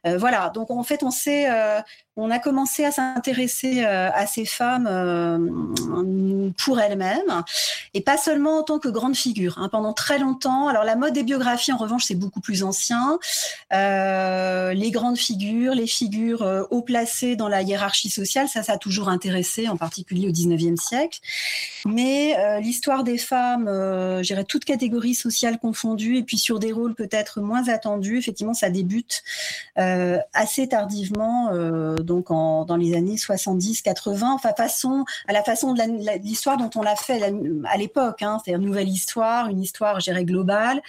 voilà, 0.04 0.50
donc 0.54 0.70
en 0.70 0.82
fait, 0.82 1.02
on 1.02 1.10
sait 1.10 1.48
on 2.16 2.30
a 2.30 2.38
commencé 2.38 2.84
à 2.84 2.92
s'intéresser 2.92 3.84
euh, 3.84 4.10
à 4.12 4.26
ces 4.26 4.44
femmes 4.44 4.86
euh, 4.86 6.50
pour 6.62 6.78
elles-mêmes 6.78 7.42
et 7.94 8.02
pas 8.02 8.18
seulement 8.18 8.58
en 8.58 8.62
tant 8.62 8.78
que 8.78 8.88
grandes 8.88 9.16
figures. 9.16 9.58
Hein, 9.58 9.70
pendant 9.70 9.94
très 9.94 10.18
longtemps, 10.18 10.68
alors 10.68 10.84
la 10.84 10.94
mode 10.94 11.14
des 11.14 11.22
biographies 11.22 11.72
en 11.72 11.78
revanche 11.78 12.04
c'est 12.04 12.14
beaucoup 12.14 12.40
plus 12.40 12.64
ancien. 12.64 13.18
Euh, 13.72 14.74
les 14.74 14.90
grandes 14.90 15.16
figures, 15.16 15.74
les 15.74 15.86
figures 15.86 16.41
haut 16.70 16.82
placées 16.82 17.36
dans 17.36 17.48
la 17.48 17.62
hiérarchie 17.62 18.10
sociale, 18.10 18.48
ça 18.48 18.62
ça 18.62 18.74
a 18.74 18.78
toujours 18.78 19.08
intéressé, 19.08 19.68
en 19.68 19.76
particulier 19.76 20.28
au 20.28 20.32
19e 20.32 20.76
siècle. 20.76 21.20
Mais 21.86 22.36
l'histoire 22.60 23.04
des 23.04 23.18
femmes, 23.18 23.68
euh, 23.68 24.22
j'irais 24.22 24.44
toutes 24.44 24.64
catégories 24.64 25.14
sociales 25.14 25.58
confondues 25.58 26.18
et 26.18 26.22
puis 26.22 26.38
sur 26.38 26.58
des 26.58 26.72
rôles 26.72 26.94
peut-être 26.94 27.40
moins 27.40 27.68
attendus, 27.68 28.18
effectivement 28.18 28.54
ça 28.54 28.70
débute 28.70 29.22
assez 29.76 30.68
tardivement 30.68 31.50
donc 31.96 32.30
en, 32.30 32.64
dans 32.64 32.76
les 32.76 32.94
années 32.94 33.16
70-80, 33.16 34.24
enfin 34.24 34.52
façon 34.56 35.04
à 35.26 35.32
la 35.32 35.42
façon 35.42 35.74
de 35.74 35.82
l'histoire 36.22 36.56
dont 36.56 36.70
on 36.74 36.82
l'a 36.82 36.96
fait 36.96 37.22
à 37.64 37.76
l'époque, 37.76 38.22
hein, 38.22 38.38
c'est-à-dire 38.44 38.64
nouvelle 38.64 38.88
histoire, 38.88 39.48
une 39.48 39.60
histoire, 39.60 40.00
je 40.00 40.04
dirais 40.04 40.24
globale, 40.24 40.82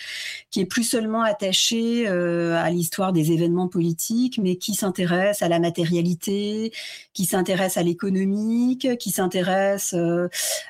qui 0.52 0.62
est 0.62 0.66
plus 0.66 0.84
seulement 0.84 1.22
attachée 1.22 2.06
euh, 2.08 2.56
à 2.56 2.70
l'histoire 2.70 3.14
des 3.14 3.32
événements 3.32 3.68
politiques, 3.68 4.40
mais 4.42 4.56
qui 4.56 4.74
s'intéresse 4.74 5.42
à 5.44 5.50
la 5.50 5.60
matérialité, 5.60 6.72
qui 7.14 7.26
s'intéresse 7.26 7.78
à 7.78 7.84
l'économique, 7.84 8.98
qui 8.98 9.12
s'intéresse 9.12 9.94
euh, 9.94 10.28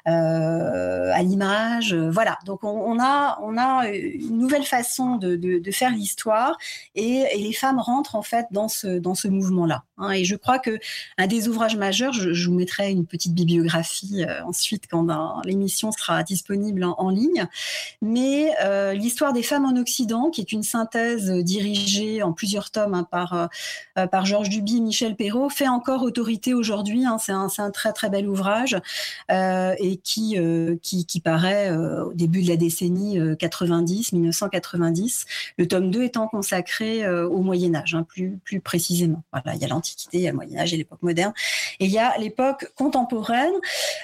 euh, 0.07 1.11
à 1.13 1.23
l'image, 1.23 1.93
voilà. 1.93 2.37
Donc 2.45 2.63
on, 2.63 2.99
a 2.99 3.39
on 3.41 3.57
a 3.57 3.87
une 3.87 4.37
nouvelle 4.37 4.65
façon 4.65 5.15
de, 5.15 5.71
faire 5.71 5.91
l'histoire 5.91 6.57
et, 6.95 7.25
les 7.37 7.53
femmes 7.53 7.79
rentrent 7.79 8.15
en 8.15 8.21
fait 8.21 8.45
dans 8.51 8.67
ce 8.67 8.99
dans 8.99 9.15
ce 9.15 9.27
mouvement-là. 9.27 9.83
Hein, 9.97 10.11
et 10.11 10.25
je 10.25 10.35
crois 10.35 10.59
que 10.59 10.79
un 11.17 11.27
des 11.27 11.47
ouvrages 11.47 11.75
majeurs, 11.75 12.13
je, 12.13 12.47
vous 12.47 12.55
mettrai 12.55 12.91
une 12.91 13.05
petite 13.05 13.33
bibliographie 13.33 14.25
euh, 14.27 14.43
ensuite 14.45 14.85
quand 14.89 15.07
l'émission 15.45 15.91
sera 15.91 16.23
disponible 16.23 16.83
en, 16.83 17.09
ligne, 17.09 17.47
mais 18.01 18.53
euh, 18.63 18.93
l'histoire 18.93 19.33
des 19.33 19.43
femmes 19.43 19.65
en 19.65 19.75
Occident, 19.79 20.29
qui 20.29 20.41
est 20.41 20.51
une 20.51 20.63
synthèse 20.63 21.29
dirigée 21.29 22.23
en 22.23 22.33
plusieurs 22.33 22.71
tomes 22.71 22.93
hein, 22.93 23.07
par 23.09 23.33
euh, 23.33 24.07
par 24.07 24.25
Georges 24.25 24.49
Duby, 24.53 24.81
Michel 24.81 25.15
Perrault, 25.15 25.49
fait 25.49 25.67
encore 25.67 26.03
autorité 26.03 26.53
aujourd'hui. 26.53 27.05
Hein, 27.05 27.17
c'est 27.17 27.31
un, 27.31 27.71
très 27.71 27.93
très 27.93 28.09
bel 28.09 28.27
ouvrage 28.27 28.77
et 29.29 29.97
qui, 30.03 30.37
qui, 30.81 31.05
qui 31.05 31.19
paraît 31.19 31.71
au 31.71 32.13
début 32.13 32.43
de 32.43 32.49
la 32.49 32.57
décennie 32.57 33.19
90, 33.39 34.13
1990. 34.13 35.25
Le 35.57 35.67
tome 35.67 35.91
2 35.91 36.03
étant 36.03 36.27
consacré 36.27 37.07
au 37.07 37.41
Moyen 37.41 37.75
Âge, 37.75 37.95
hein, 37.95 38.05
plus 38.07 38.39
plus 38.43 38.59
précisément. 38.59 39.23
Voilà, 39.31 39.55
il 39.55 39.61
y 39.61 39.65
a 39.65 39.67
l'Antiquité, 39.67 40.17
il 40.17 40.23
y 40.23 40.27
a 40.27 40.31
le 40.31 40.35
Moyen 40.35 40.59
Âge 40.59 40.73
et 40.73 40.77
l'époque 40.77 41.01
moderne. 41.01 41.33
Et 41.79 41.85
il 41.85 41.91
y 41.91 41.99
a 41.99 42.17
l'époque 42.17 42.71
contemporaine. 42.75 43.53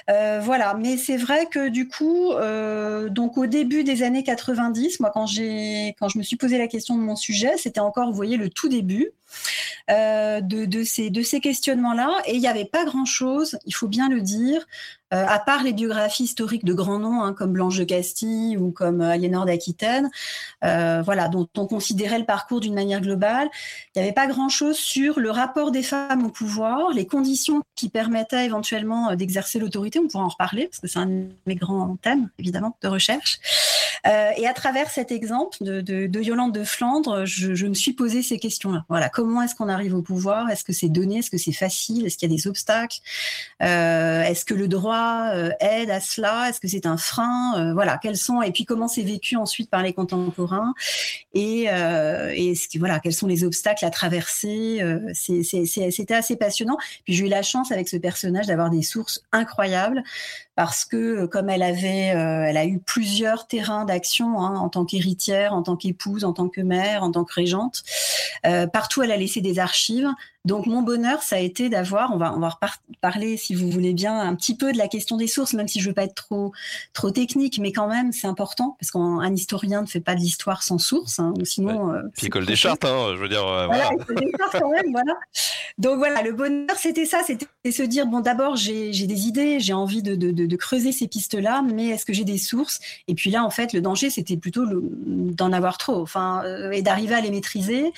Euh, 0.08 0.40
voilà, 0.42 0.74
mais 0.74 0.96
c'est 0.96 1.16
vrai 1.16 1.46
que 1.46 1.68
du 1.68 1.88
coup, 1.88 2.32
euh, 2.32 3.08
donc 3.08 3.36
au 3.38 3.46
début 3.46 3.84
des 3.84 4.02
années 4.02 4.24
90, 4.24 5.00
moi 5.00 5.10
quand 5.12 5.20
quand 5.20 6.08
je 6.08 6.18
me 6.18 6.22
suis 6.22 6.36
posé 6.36 6.58
la 6.58 6.66
question 6.66 6.96
de 6.96 7.02
mon 7.02 7.16
sujet, 7.16 7.56
c'était 7.56 7.80
encore, 7.80 8.08
vous 8.08 8.16
voyez, 8.16 8.36
le 8.36 8.48
tout 8.48 8.68
début. 8.68 9.12
Euh, 9.90 10.39
de, 10.40 10.82
ces 10.84 11.40
questionnements-là. 11.40 12.10
Et 12.26 12.34
il 12.34 12.40
n'y 12.40 12.48
avait 12.48 12.64
pas 12.64 12.84
grand-chose, 12.84 13.58
il 13.66 13.74
faut 13.74 13.88
bien 13.88 14.08
le 14.08 14.20
dire, 14.20 14.66
euh, 15.12 15.24
à 15.26 15.38
part 15.38 15.62
les 15.62 15.72
biographies 15.72 16.24
historiques 16.24 16.64
de 16.64 16.72
grands 16.72 16.98
noms 16.98 17.22
hein, 17.22 17.32
comme 17.32 17.52
Blanche 17.52 17.78
de 17.78 17.84
Castille 17.84 18.56
ou 18.56 18.70
comme 18.70 19.00
euh, 19.00 19.10
Aliénor 19.10 19.44
d'Aquitaine, 19.44 20.10
euh, 20.64 21.02
voilà, 21.04 21.28
dont 21.28 21.48
on 21.56 21.66
considérait 21.66 22.18
le 22.18 22.24
parcours 22.24 22.60
d'une 22.60 22.74
manière 22.74 23.00
globale. 23.00 23.48
Il 23.94 23.98
n'y 23.98 24.02
avait 24.02 24.14
pas 24.14 24.26
grand-chose 24.26 24.76
sur 24.76 25.18
le 25.18 25.30
rapport 25.30 25.70
des 25.70 25.82
femmes 25.82 26.24
au 26.24 26.30
pouvoir, 26.30 26.92
les 26.92 27.06
conditions 27.06 27.62
qui 27.74 27.88
permettaient 27.88 28.44
éventuellement 28.44 29.14
d'exercer 29.14 29.58
l'autorité. 29.58 29.98
On 29.98 30.08
pourra 30.08 30.24
en 30.24 30.28
reparler 30.28 30.66
parce 30.66 30.78
que 30.78 30.86
c'est 30.86 30.98
un 30.98 31.06
de 31.06 31.28
mes 31.46 31.56
grands 31.56 31.96
thèmes, 31.96 32.30
évidemment, 32.38 32.76
de 32.82 32.88
recherche. 32.88 33.40
Euh, 34.06 34.30
et 34.36 34.46
à 34.46 34.54
travers 34.54 34.90
cet 34.90 35.12
exemple 35.12 35.58
de, 35.60 35.80
de, 35.80 36.06
de 36.06 36.20
Yolande 36.20 36.54
de 36.54 36.64
Flandre, 36.64 37.26
je, 37.26 37.54
je, 37.54 37.66
me 37.66 37.74
suis 37.74 37.92
posé 37.92 38.22
ces 38.22 38.38
questions-là. 38.38 38.84
Voilà, 38.88 39.08
comment 39.08 39.42
est-ce 39.42 39.54
qu'on 39.54 39.68
arrive 39.68 39.94
au 39.94 40.02
pouvoir? 40.02 40.48
Est-ce 40.50 40.64
que 40.64 40.72
c'est 40.72 40.88
donné? 40.88 41.18
Est-ce 41.18 41.30
que 41.30 41.38
c'est 41.38 41.52
facile? 41.52 42.06
Est-ce 42.06 42.16
qu'il 42.16 42.30
y 42.30 42.32
a 42.32 42.36
des 42.36 42.46
obstacles? 42.46 42.98
Euh, 43.62 44.22
Est-ce 44.22 44.44
que 44.44 44.54
le 44.54 44.68
droit 44.68 44.96
euh, 45.34 45.50
aide 45.60 45.90
à 45.90 46.00
cela? 46.00 46.48
Est-ce 46.48 46.60
que 46.60 46.68
c'est 46.68 46.86
un 46.86 46.96
frein? 46.96 47.54
Euh, 47.58 47.74
Voilà, 47.74 47.98
quels 47.98 48.16
sont 48.16 48.42
Et 48.42 48.52
puis 48.52 48.64
comment 48.64 48.88
c'est 48.88 49.02
vécu 49.02 49.36
ensuite 49.36 49.70
par 49.70 49.82
les 49.82 49.92
contemporains? 49.92 50.74
Et, 51.34 51.66
euh, 51.68 52.32
et 52.34 52.54
ce 52.54 52.68
qui, 52.68 52.78
voilà, 52.78 53.00
quels 53.00 53.14
sont 53.14 53.26
les 53.26 53.44
obstacles 53.44 53.84
à 53.84 53.90
traverser? 53.90 54.80
C'était 55.14 56.14
assez 56.14 56.36
passionnant. 56.36 56.76
Puis 57.04 57.14
j'ai 57.14 57.26
eu 57.26 57.28
la 57.28 57.42
chance 57.42 57.72
avec 57.72 57.88
ce 57.88 57.96
personnage 57.96 58.46
d'avoir 58.46 58.70
des 58.70 58.82
sources 58.82 59.22
incroyables 59.32 60.02
parce 60.60 60.84
que 60.84 61.24
comme 61.24 61.48
elle 61.48 61.62
avait, 61.62 62.08
elle 62.08 62.58
a 62.58 62.66
eu 62.66 62.80
plusieurs 62.80 63.46
terrains 63.46 63.86
d'action 63.86 64.42
hein, 64.42 64.58
en 64.58 64.68
tant 64.68 64.84
qu'héritière, 64.84 65.54
en 65.54 65.62
tant 65.62 65.74
qu'épouse, 65.74 66.22
en 66.22 66.34
tant 66.34 66.50
que 66.50 66.60
mère, 66.60 67.02
en 67.02 67.10
tant 67.10 67.24
que 67.24 67.32
régente. 67.32 67.82
Euh, 68.46 68.66
partout, 68.66 69.02
elle 69.02 69.12
a 69.12 69.16
laissé 69.16 69.40
des 69.40 69.58
archives. 69.58 70.08
Donc 70.46 70.64
mon 70.64 70.80
bonheur, 70.80 71.22
ça 71.22 71.36
a 71.36 71.38
été 71.38 71.68
d'avoir, 71.68 72.14
on 72.14 72.16
va 72.16 72.32
on 72.34 72.40
va 72.40 72.58
parler 73.02 73.36
si 73.36 73.54
vous 73.54 73.70
voulez 73.70 73.92
bien 73.92 74.18
un 74.18 74.34
petit 74.34 74.56
peu 74.56 74.72
de 74.72 74.78
la 74.78 74.88
question 74.88 75.18
des 75.18 75.26
sources, 75.26 75.52
même 75.52 75.68
si 75.68 75.80
je 75.80 75.88
veux 75.88 75.94
pas 75.94 76.04
être 76.04 76.14
trop 76.14 76.52
trop 76.94 77.10
technique, 77.10 77.58
mais 77.58 77.72
quand 77.72 77.88
même 77.88 78.10
c'est 78.12 78.26
important 78.26 78.76
parce 78.80 78.90
qu'un 78.90 79.34
historien 79.34 79.82
ne 79.82 79.86
fait 79.86 80.00
pas 80.00 80.14
de 80.14 80.20
l'histoire 80.20 80.62
sans 80.62 80.78
source, 80.78 81.18
hein, 81.18 81.34
sinon. 81.44 81.90
Ouais. 81.90 81.98
Euh, 81.98 82.02
Puis 82.16 82.30
des 82.46 82.56
chartes, 82.56 82.86
hein, 82.86 83.12
je 83.16 83.20
veux 83.20 83.28
dire. 83.28 83.46
Euh, 83.46 83.66
voilà, 83.66 83.90
voilà. 84.06 84.20
des 84.20 84.32
chartes 84.38 84.56
quand 84.60 84.70
même, 84.70 84.90
voilà. 84.92 85.12
Donc 85.76 85.98
voilà, 85.98 86.22
le 86.22 86.32
bonheur, 86.32 86.76
c'était 86.78 87.04
ça, 87.04 87.20
c'était 87.22 87.46
se 87.70 87.82
dire 87.82 88.06
bon 88.06 88.20
d'abord 88.20 88.56
j'ai 88.56 88.94
j'ai 88.94 89.06
des 89.06 89.26
idées, 89.26 89.60
j'ai 89.60 89.74
envie 89.74 90.02
de, 90.02 90.14
de, 90.14 90.30
de, 90.30 90.49
de 90.50 90.56
creuser 90.56 90.92
ces 90.92 91.08
pistes 91.08 91.34
là, 91.34 91.62
mais 91.62 91.88
est-ce 91.88 92.04
que 92.04 92.12
j'ai 92.12 92.24
des 92.24 92.38
sources? 92.38 92.80
Et 93.08 93.14
puis 93.14 93.30
là 93.30 93.44
en 93.44 93.50
fait 93.50 93.72
le 93.72 93.80
danger 93.80 94.10
c'était 94.10 94.36
plutôt 94.36 94.66
d'en 94.66 95.52
avoir 95.52 95.78
trop, 95.78 96.02
enfin 96.02 96.42
euh, 96.44 96.70
et 96.72 96.82
d'arriver 96.82 97.14
à 97.14 97.20
les 97.20 97.30
maîtriser. 97.30 97.92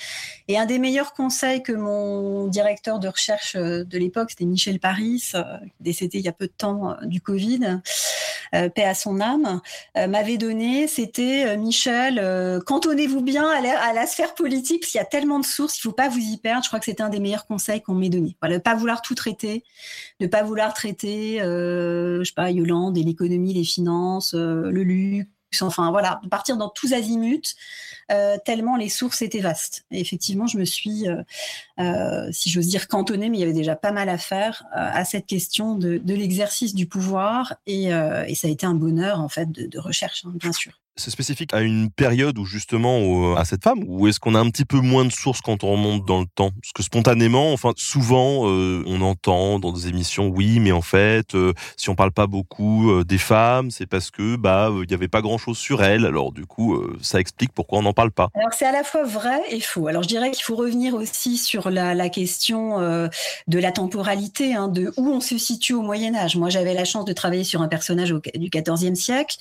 Et 0.47 0.57
un 0.57 0.65
des 0.65 0.79
meilleurs 0.79 1.13
conseils 1.13 1.63
que 1.63 1.71
mon 1.71 2.47
directeur 2.47 2.99
de 2.99 3.07
recherche 3.07 3.55
euh, 3.55 3.83
de 3.83 3.97
l'époque, 3.97 4.31
c'était 4.31 4.45
Michel 4.45 4.79
Paris, 4.79 5.31
euh, 5.35 5.43
décédé 5.79 6.19
il 6.19 6.25
y 6.25 6.27
a 6.27 6.33
peu 6.33 6.47
de 6.47 6.53
temps 6.55 6.91
euh, 6.91 7.05
du 7.05 7.21
Covid, 7.21 7.81
paix 8.75 8.83
à 8.83 8.93
son 8.93 9.19
âme, 9.19 9.61
m'avait 9.95 10.37
donné, 10.37 10.87
c'était 10.87 11.57
Michel, 11.57 12.21
cantonnez-vous 12.67 13.21
bien 13.21 13.47
à 13.49 13.93
la, 13.93 14.05
sphère 14.05 14.35
politique, 14.35 14.81
parce 14.81 14.91
qu'il 14.91 14.99
y 14.99 15.01
a 15.01 15.07
tellement 15.07 15.39
de 15.39 15.45
sources, 15.45 15.77
il 15.77 15.87
ne 15.87 15.89
faut 15.89 15.95
pas 15.95 16.07
vous 16.07 16.19
y 16.19 16.37
perdre. 16.37 16.63
Je 16.63 16.69
crois 16.69 16.77
que 16.77 16.85
c'était 16.85 17.01
un 17.01 17.09
des 17.09 17.19
meilleurs 17.19 17.47
conseils 17.47 17.81
qu'on 17.81 17.95
m'ait 17.95 18.09
donné. 18.09 18.37
Voilà, 18.41 18.57
ne 18.57 18.59
pas 18.59 18.75
vouloir 18.75 19.01
tout 19.01 19.15
traiter, 19.15 19.63
ne 20.19 20.27
pas 20.27 20.43
vouloir 20.43 20.75
traiter, 20.75 21.39
je 21.39 22.33
Yolande 22.51 22.97
et 22.97 23.03
l'économie, 23.03 23.53
les 23.53 23.63
finances, 23.63 24.33
le 24.33 24.83
luxe, 24.83 25.27
enfin 25.61 25.91
voilà, 25.91 26.19
partir 26.29 26.57
dans 26.57 26.69
tous 26.69 26.93
azimuts, 26.93 27.55
euh, 28.11 28.37
tellement 28.43 28.75
les 28.75 28.89
sources 28.89 29.21
étaient 29.21 29.39
vastes. 29.39 29.85
Effectivement, 29.91 30.47
je 30.47 30.57
me 30.57 30.65
suis, 30.65 31.07
euh, 31.07 31.21
euh, 31.79 32.29
si 32.31 32.49
j'ose 32.49 32.67
dire, 32.67 32.87
cantonnée, 32.87 33.29
mais 33.29 33.37
il 33.37 33.41
y 33.41 33.43
avait 33.43 33.53
déjà 33.53 33.75
pas 33.75 33.91
mal 33.91 34.09
à 34.09 34.17
faire 34.17 34.65
euh, 34.75 34.89
à 34.93 35.05
cette 35.05 35.25
question 35.25 35.75
de, 35.75 36.01
l'exercice 36.05 36.73
du 36.73 36.87
pouvoir, 36.87 37.55
et, 37.65 37.93
euh, 37.93 38.25
ça 38.33 38.47
a 38.47 38.51
été 38.51 38.65
un 38.65 38.73
bonheur 38.73 39.21
en 39.21 39.29
fait 39.29 39.51
de, 39.51 39.67
de 39.67 39.79
recherche, 39.79 40.25
hein, 40.25 40.33
bien 40.35 40.51
sûr 40.51 40.82
c'est 40.95 41.09
spécifique 41.09 41.53
à 41.53 41.61
une 41.61 41.89
période 41.89 42.37
où 42.37 42.45
justement 42.45 43.35
à 43.35 43.45
cette 43.45 43.63
femme 43.63 43.83
ou 43.87 44.07
est-ce 44.07 44.19
qu'on 44.19 44.35
a 44.35 44.39
un 44.39 44.49
petit 44.49 44.65
peu 44.65 44.79
moins 44.79 45.05
de 45.05 45.11
sources 45.11 45.41
quand 45.41 45.63
on 45.63 45.71
remonte 45.71 46.05
dans 46.05 46.19
le 46.19 46.27
temps? 46.27 46.51
Parce 46.61 46.71
que 46.73 46.83
spontanément 46.83 47.51
enfin 47.51 47.73
souvent 47.75 48.47
euh, 48.47 48.83
on 48.85 49.01
entend 49.01 49.57
dans 49.57 49.71
des 49.71 49.87
émissions 49.87 50.27
oui 50.27 50.59
mais 50.59 50.71
en 50.71 50.81
fait 50.81 51.33
euh, 51.33 51.53
si 51.77 51.89
on 51.89 51.95
parle 51.95 52.11
pas 52.11 52.27
beaucoup 52.27 52.91
euh, 52.91 53.03
des 53.03 53.17
femmes 53.17 53.71
c'est 53.71 53.87
parce 53.87 54.11
que 54.11 54.35
bah 54.35 54.71
il 54.83 54.91
y 54.91 54.93
avait 54.93 55.07
pas 55.07 55.21
grand 55.21 55.37
chose 55.37 55.57
sur 55.57 55.83
elles. 55.83 56.05
Alors 56.05 56.31
du 56.31 56.45
coup 56.45 56.79
ça 57.01 57.19
explique 57.19 57.51
pourquoi 57.53 57.79
on 57.79 57.83
n'en 57.83 57.93
parle 57.93 58.11
pas. 58.11 58.29
Alors 58.35 58.53
c'est 58.53 58.65
à 58.65 58.71
la 58.71 58.83
fois 58.83 59.03
vrai 59.03 59.41
et 59.49 59.61
faux. 59.61 59.87
Alors 59.87 60.03
je 60.03 60.07
dirais 60.07 60.29
qu'il 60.31 60.43
faut 60.43 60.55
revenir 60.55 60.93
aussi 60.93 61.37
sur 61.37 61.71
la, 61.71 61.95
la 61.95 62.09
question 62.09 62.79
de 62.79 63.59
la 63.59 63.71
temporalité 63.71 64.53
hein, 64.53 64.67
de 64.67 64.93
où 64.97 65.09
on 65.09 65.21
se 65.21 65.37
situe 65.37 65.73
au 65.73 65.81
Moyen 65.81 66.13
Âge. 66.13 66.35
Moi 66.35 66.49
j'avais 66.49 66.73
la 66.73 66.85
chance 66.85 67.05
de 67.05 67.13
travailler 67.13 67.43
sur 67.43 67.61
un 67.61 67.67
personnage 67.67 68.11
au, 68.11 68.21
du 68.35 68.49
XIVe 68.49 68.95
siècle 68.95 69.37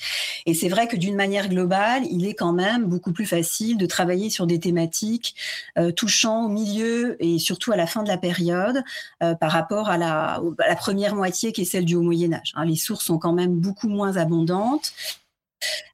et 0.46 0.54
c'est 0.54 0.68
vrai 0.68 0.88
que 0.88 0.96
d'une 0.96 1.16
manière 1.16 1.41
globale, 1.48 2.02
il 2.10 2.26
est 2.26 2.34
quand 2.34 2.52
même 2.52 2.84
beaucoup 2.84 3.12
plus 3.12 3.26
facile 3.26 3.76
de 3.76 3.86
travailler 3.86 4.30
sur 4.30 4.46
des 4.46 4.60
thématiques 4.60 5.34
euh, 5.78 5.92
touchant 5.92 6.46
au 6.46 6.48
milieu 6.48 7.16
et 7.22 7.38
surtout 7.38 7.72
à 7.72 7.76
la 7.76 7.86
fin 7.86 8.02
de 8.02 8.08
la 8.08 8.18
période 8.18 8.82
euh, 9.22 9.34
par 9.34 9.52
rapport 9.52 9.88
à 9.88 9.98
la, 9.98 10.42
à 10.58 10.68
la, 10.68 10.76
première 10.76 11.14
moitié 11.14 11.52
qui 11.52 11.62
est 11.62 11.66
celle 11.66 11.84
du 11.84 11.94
Haut 11.94 12.02
Moyen 12.02 12.32
Âge. 12.32 12.52
Hein, 12.54 12.64
les 12.64 12.76
sources 12.76 13.04
sont 13.04 13.18
quand 13.18 13.32
même 13.32 13.54
beaucoup 13.54 13.88
moins 13.88 14.16
abondantes 14.16 14.92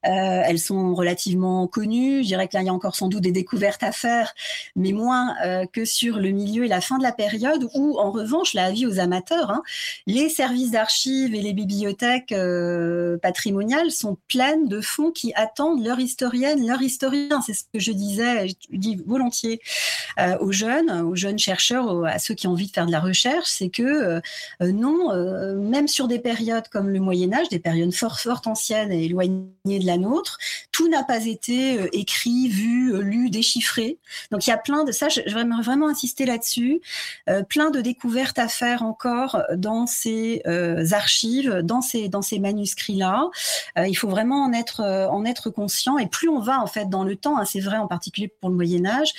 elles 0.03 0.59
sont 0.59 0.95
relativement 0.95 1.67
connues. 1.67 2.23
Je 2.23 2.29
dirais 2.29 2.49
que 2.49 2.57
là, 2.57 2.63
il 2.63 2.67
y 2.67 2.71
a 2.71 2.75
encore 2.75 2.97
sans 2.97 3.09
doute 3.09 3.23
des 3.23 3.33
découvertes 3.33 3.83
à 3.83 3.93
faire, 3.93 4.35
mais 4.77 4.93
moins 4.93 5.35
que 5.73 5.85
sur 5.85 6.19
le 6.19 6.31
milieu 6.31 6.65
et 6.65 6.69
la 6.69 6.81
fin 6.81 6.99
de 6.99 7.03
la 7.03 7.13
période 7.13 7.69
où, 7.75 7.99
en 7.99 8.11
revanche, 8.11 8.55
la 8.55 8.71
vie 8.71 8.87
aux 8.87 8.99
amateurs, 8.99 9.51
hein, 9.51 9.63
les 10.07 10.29
services 10.29 10.71
d'archives 10.71 11.35
et 11.35 11.43
les 11.43 11.53
bibliothèques 11.53 12.35
patrimoniales 13.23 13.91
sont 13.91 14.17
pleines 14.29 14.69
de 14.69 14.81
fonds 14.81 15.11
qui 15.11 15.33
attendent 15.35 15.85
leur 15.85 16.01
historienne, 16.01 16.67
leur 16.67 16.83
historien. 16.83 17.41
C'est 17.45 17.55
ce 17.55 17.65
que 17.73 17.79
je 17.79 17.93
disais, 17.93 18.49
je 18.49 18.55
dis 18.73 18.97
volontiers 19.07 19.61
aux 20.41 20.53
jeunes, 20.53 20.91
aux 21.03 21.17
jeunes 21.17 21.39
chercheurs, 21.39 22.05
à 22.07 22.19
ceux 22.19 22.35
qui 22.35 22.47
ont 22.47 22.53
envie 22.53 22.67
de 22.67 22.73
faire 22.73 22.87
de 22.87 22.93
la 22.93 23.01
recherche, 23.01 23.49
c'est 23.49 23.69
que 23.69 24.21
non, 24.61 25.13
même 25.57 25.89
sur 25.89 26.09
des 26.09 26.19
périodes 26.19 26.69
comme 26.69 26.89
le 26.89 27.01
Moyen 27.01 27.33
Âge, 27.33 27.49
des 27.49 27.59
périodes 27.59 27.93
fort, 27.93 28.19
fort 28.19 28.43
anciennes 28.47 28.93
et 28.93 29.05
éloignées 29.05 29.47
de 29.77 29.85
la 29.85 29.99
nôtre, 29.99 30.39
tout 30.73 30.89
n'a 30.89 31.03
pas 31.03 31.27
été 31.27 31.79
euh, 31.79 31.89
écrit, 31.93 32.49
vu, 32.49 32.95
euh, 32.95 33.01
lu, 33.01 33.31
déchiffré. 33.31 33.99
Donc 34.31 34.47
il 34.47 34.51
y 34.51 34.53
a 34.53 34.57
plein 34.57 34.85
de 34.85 34.93
ça, 34.93 35.09
je 35.09 35.21
vais 35.21 35.45
vraiment 35.61 35.89
insister 35.89 36.25
là-dessus, 36.25 36.81
euh, 37.29 37.43
plein 37.43 37.71
de 37.71 37.81
découvertes 37.81 38.39
à 38.39 38.49
faire 38.49 38.83
encore 38.83 39.43
dans 39.57 39.87
ces 39.87 40.43
archives, 40.93 41.63
dans 41.65 41.81
ces 41.81 42.09
dans 42.09 42.23
ces 42.23 42.39
manuscrits-là. 42.39 43.29
il 43.77 43.95
faut 43.95 44.09
vraiment 44.09 44.45
en 44.45 44.53
être 44.53 44.83
en 45.11 45.25
être 45.25 45.51
conscient. 45.51 45.99
Et 45.99 46.07
plus 46.07 46.29
on 46.29 46.39
va 46.39 46.61
en 46.61 46.67
fait 46.67 46.89
dans 46.89 47.03
le 47.03 47.17
temps, 47.17 47.39
hein, 47.39 47.45
c'est 47.45 47.61
vrai 47.61 47.77
en 47.77 47.89
particulier 47.89 48.29
pour 48.29 48.51
le 48.51 48.55
Moyen 48.55 48.87
Âge, 48.87 49.13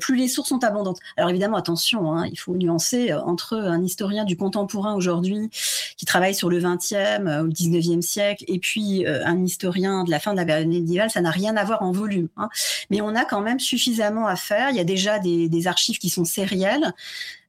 plus 0.00 0.16
les 0.16 0.26
sources 0.26 0.48
sont 0.48 0.64
abondantes. 0.64 0.98
Alors 1.16 1.30
évidemment, 1.30 1.56
attention, 1.56 2.12
hein, 2.12 2.26
il 2.26 2.38
faut 2.38 2.54
nuancer 2.54 3.12
entre 3.12 3.56
un 3.56 3.82
historien 3.82 4.24
du 4.24 4.36
contemporain 4.36 4.94
aujourd'hui 4.94 5.48
qui 5.96 6.06
travaille 6.06 6.34
sur 6.34 6.50
le 6.50 6.60
20e 6.60 7.42
ou 7.42 7.46
le 7.46 7.52
19e 7.52 8.02
siècle 8.02 8.44
et 8.48 8.58
puis 8.58 9.06
un 9.06 9.44
historien 9.44 9.93
de 10.02 10.10
la 10.10 10.18
fin 10.18 10.32
de 10.32 10.38
la 10.38 10.44
période 10.44 10.66
médiévale, 10.66 11.10
ça 11.10 11.20
n'a 11.20 11.30
rien 11.30 11.56
à 11.56 11.64
voir 11.64 11.82
en 11.82 11.92
volume. 11.92 12.28
Hein. 12.36 12.48
Mais 12.90 13.00
on 13.00 13.14
a 13.14 13.24
quand 13.24 13.40
même 13.40 13.60
suffisamment 13.60 14.26
à 14.26 14.36
faire. 14.36 14.70
Il 14.70 14.76
y 14.76 14.80
a 14.80 14.84
déjà 14.84 15.18
des, 15.18 15.66
archives 15.66 15.98
qui 15.98 16.10
sont 16.10 16.24
sérielles. 16.24 16.92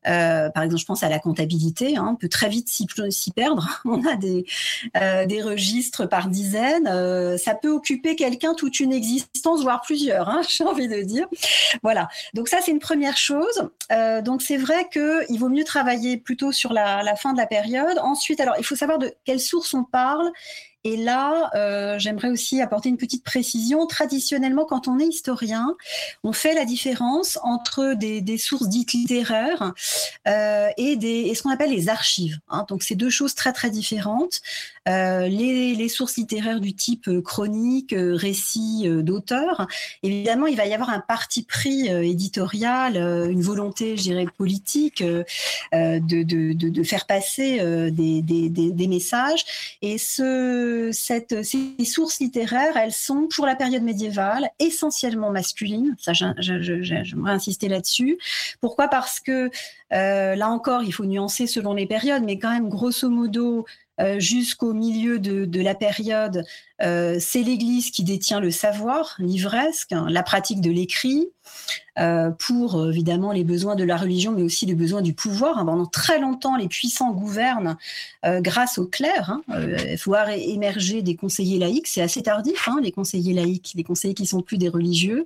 Euh, 0.07 0.49
par 0.51 0.63
exemple, 0.63 0.81
je 0.81 0.85
pense 0.85 1.03
à 1.03 1.09
la 1.09 1.17
comptabilité, 1.17 1.97
hein, 1.97 2.09
on 2.11 2.15
peut 2.15 2.29
très 2.29 2.47
vite 2.47 2.69
s'y 2.69 3.31
perdre. 3.31 3.81
On 3.85 4.05
a 4.05 4.15
des, 4.15 4.45
euh, 4.95 5.25
des 5.25 5.41
registres 5.41 6.05
par 6.05 6.27
dizaines. 6.27 6.87
Euh, 6.87 7.37
ça 7.37 7.55
peut 7.55 7.71
occuper 7.71 8.15
quelqu'un 8.15 8.53
toute 8.53 8.79
une 8.79 8.93
existence, 8.93 9.63
voire 9.63 9.81
plusieurs, 9.81 10.29
hein, 10.29 10.41
j'ai 10.47 10.63
envie 10.63 10.87
de 10.87 11.01
dire. 11.01 11.27
Voilà. 11.81 12.07
Donc 12.35 12.47
ça, 12.47 12.59
c'est 12.61 12.71
une 12.71 12.79
première 12.79 13.17
chose. 13.17 13.69
Donc 14.23 14.43
c'est 14.43 14.57
vrai 14.57 14.87
qu'il 14.91 15.39
vaut 15.39 15.49
mieux 15.49 15.63
travailler 15.63 16.17
plutôt 16.17 16.51
sur 16.51 16.71
la, 16.71 17.01
la 17.01 17.15
fin 17.15 17.33
de 17.33 17.37
la 17.37 17.47
période. 17.47 17.97
Ensuite, 17.99 18.39
alors, 18.39 18.55
il 18.59 18.63
faut 18.63 18.75
savoir 18.75 18.99
de 18.99 19.11
quelles 19.25 19.39
sources 19.39 19.73
on 19.73 19.83
parle 19.83 20.31
et 20.85 20.97
là, 20.97 21.49
euh, 21.55 21.97
j'aimerais 21.97 22.29
aussi 22.29 22.61
apporter 22.61 22.89
une 22.89 22.97
petite 22.97 23.23
précision. 23.23 23.87
Traditionnellement, 23.87 24.65
quand 24.65 24.87
on 24.87 24.99
est 24.99 25.07
historien, 25.07 25.75
on 26.23 26.31
fait 26.31 26.53
la 26.53 26.63
différence 26.63 27.39
entre 27.41 27.95
des, 27.95 28.37
sources 28.37 28.69
dites 28.69 28.93
littéraires 28.93 29.73
euh, 30.27 30.69
et 30.77 31.33
ce 31.33 31.41
qu'on 31.41 31.49
appelle 31.49 31.71
les 31.71 31.89
archives. 31.89 32.37
Hein. 32.49 32.65
Donc, 32.69 32.83
c'est 32.83 32.93
deux 32.93 33.09
choses 33.09 33.33
très 33.33 33.51
très 33.51 33.71
différentes. 33.71 34.43
Euh, 34.87 35.27
les, 35.27 35.73
les, 35.73 35.89
sources 35.89 36.17
littéraires 36.17 36.59
du 36.59 36.75
type 36.75 37.07
euh, 37.07 37.19
chronique, 37.19 37.91
euh, 37.91 38.15
récit 38.15 38.83
euh, 38.85 39.01
d'auteur, 39.01 39.67
évidemment, 40.03 40.45
il 40.45 40.55
va 40.55 40.67
y 40.67 40.75
avoir 40.75 40.91
un 40.91 40.99
parti 40.99 41.41
pris 41.41 41.87
éditorial, 41.87 42.95
une 42.95 43.41
volonté, 43.41 43.97
je 43.97 44.03
dirais, 44.03 44.25
politique 44.37 45.03
de, 45.03 45.25
de, 45.73 46.23
de, 46.23 46.53
de, 46.53 46.83
faire 46.83 47.05
passer 47.05 47.57
des, 47.91 48.21
des, 48.21 48.49
des, 48.49 48.71
des, 48.71 48.87
messages. 48.87 49.43
Et 49.81 49.97
ce, 49.97 50.89
cette, 50.93 51.43
ces 51.43 51.85
sources 51.85 52.19
littéraires, 52.19 52.77
elles 52.77 52.93
sont, 52.93 53.27
pour 53.33 53.45
la 53.45 53.55
période 53.55 53.83
médiévale, 53.83 54.49
essentiellement 54.59 55.31
masculines. 55.31 55.95
Ça, 55.99 56.13
j'aimerais 56.13 57.31
insister 57.31 57.67
là-dessus. 57.67 58.17
Pourquoi? 58.61 58.87
Parce 58.87 59.19
que, 59.19 59.49
là 59.91 60.49
encore, 60.49 60.83
il 60.83 60.93
faut 60.93 61.05
nuancer 61.05 61.47
selon 61.47 61.73
les 61.73 61.85
périodes, 61.85 62.23
mais 62.23 62.37
quand 62.37 62.51
même, 62.51 62.69
grosso 62.69 63.09
modo, 63.09 63.55
euh, 63.59 63.63
jusqu'au 64.17 64.73
milieu 64.73 65.19
de, 65.19 65.45
de, 65.45 65.61
la 65.61 65.75
période, 65.75 66.43
euh, 66.81 67.17
c'est 67.19 67.41
l'Église 67.41 67.91
qui 67.91 68.03
détient 68.03 68.39
le 68.39 68.51
savoir 68.51 69.15
livresque, 69.19 69.93
hein, 69.93 70.07
la 70.09 70.23
pratique 70.23 70.61
de 70.61 70.71
l'écrit, 70.71 71.29
euh, 71.97 72.29
pour 72.29 72.75
euh, 72.75 72.91
évidemment 72.91 73.31
les 73.31 73.45
besoins 73.45 73.75
de 73.75 73.85
la 73.85 73.95
religion, 73.95 74.33
mais 74.33 74.41
aussi 74.41 74.65
les 74.65 74.75
besoins 74.75 75.01
du 75.01 75.13
pouvoir. 75.13 75.59
Hein. 75.59 75.65
Pendant 75.65 75.85
très 75.85 76.19
longtemps, 76.19 76.57
les 76.57 76.67
puissants 76.67 77.11
gouvernent 77.11 77.77
euh, 78.25 78.41
grâce 78.41 78.77
aux 78.77 78.85
clercs. 78.85 79.29
Hein. 79.29 79.41
Voir 80.03 80.29
émerger 80.29 81.01
des 81.01 81.15
conseillers 81.15 81.57
laïcs, 81.57 81.87
c'est 81.87 82.01
assez 82.01 82.21
tardif, 82.21 82.67
hein, 82.67 82.79
les 82.83 82.91
conseillers 82.91 83.33
laïcs, 83.33 83.71
les 83.75 83.83
conseillers 83.83 84.13
qui 84.13 84.25
sont 84.25 84.41
plus 84.41 84.57
des 84.57 84.67
religieux. 84.67 85.25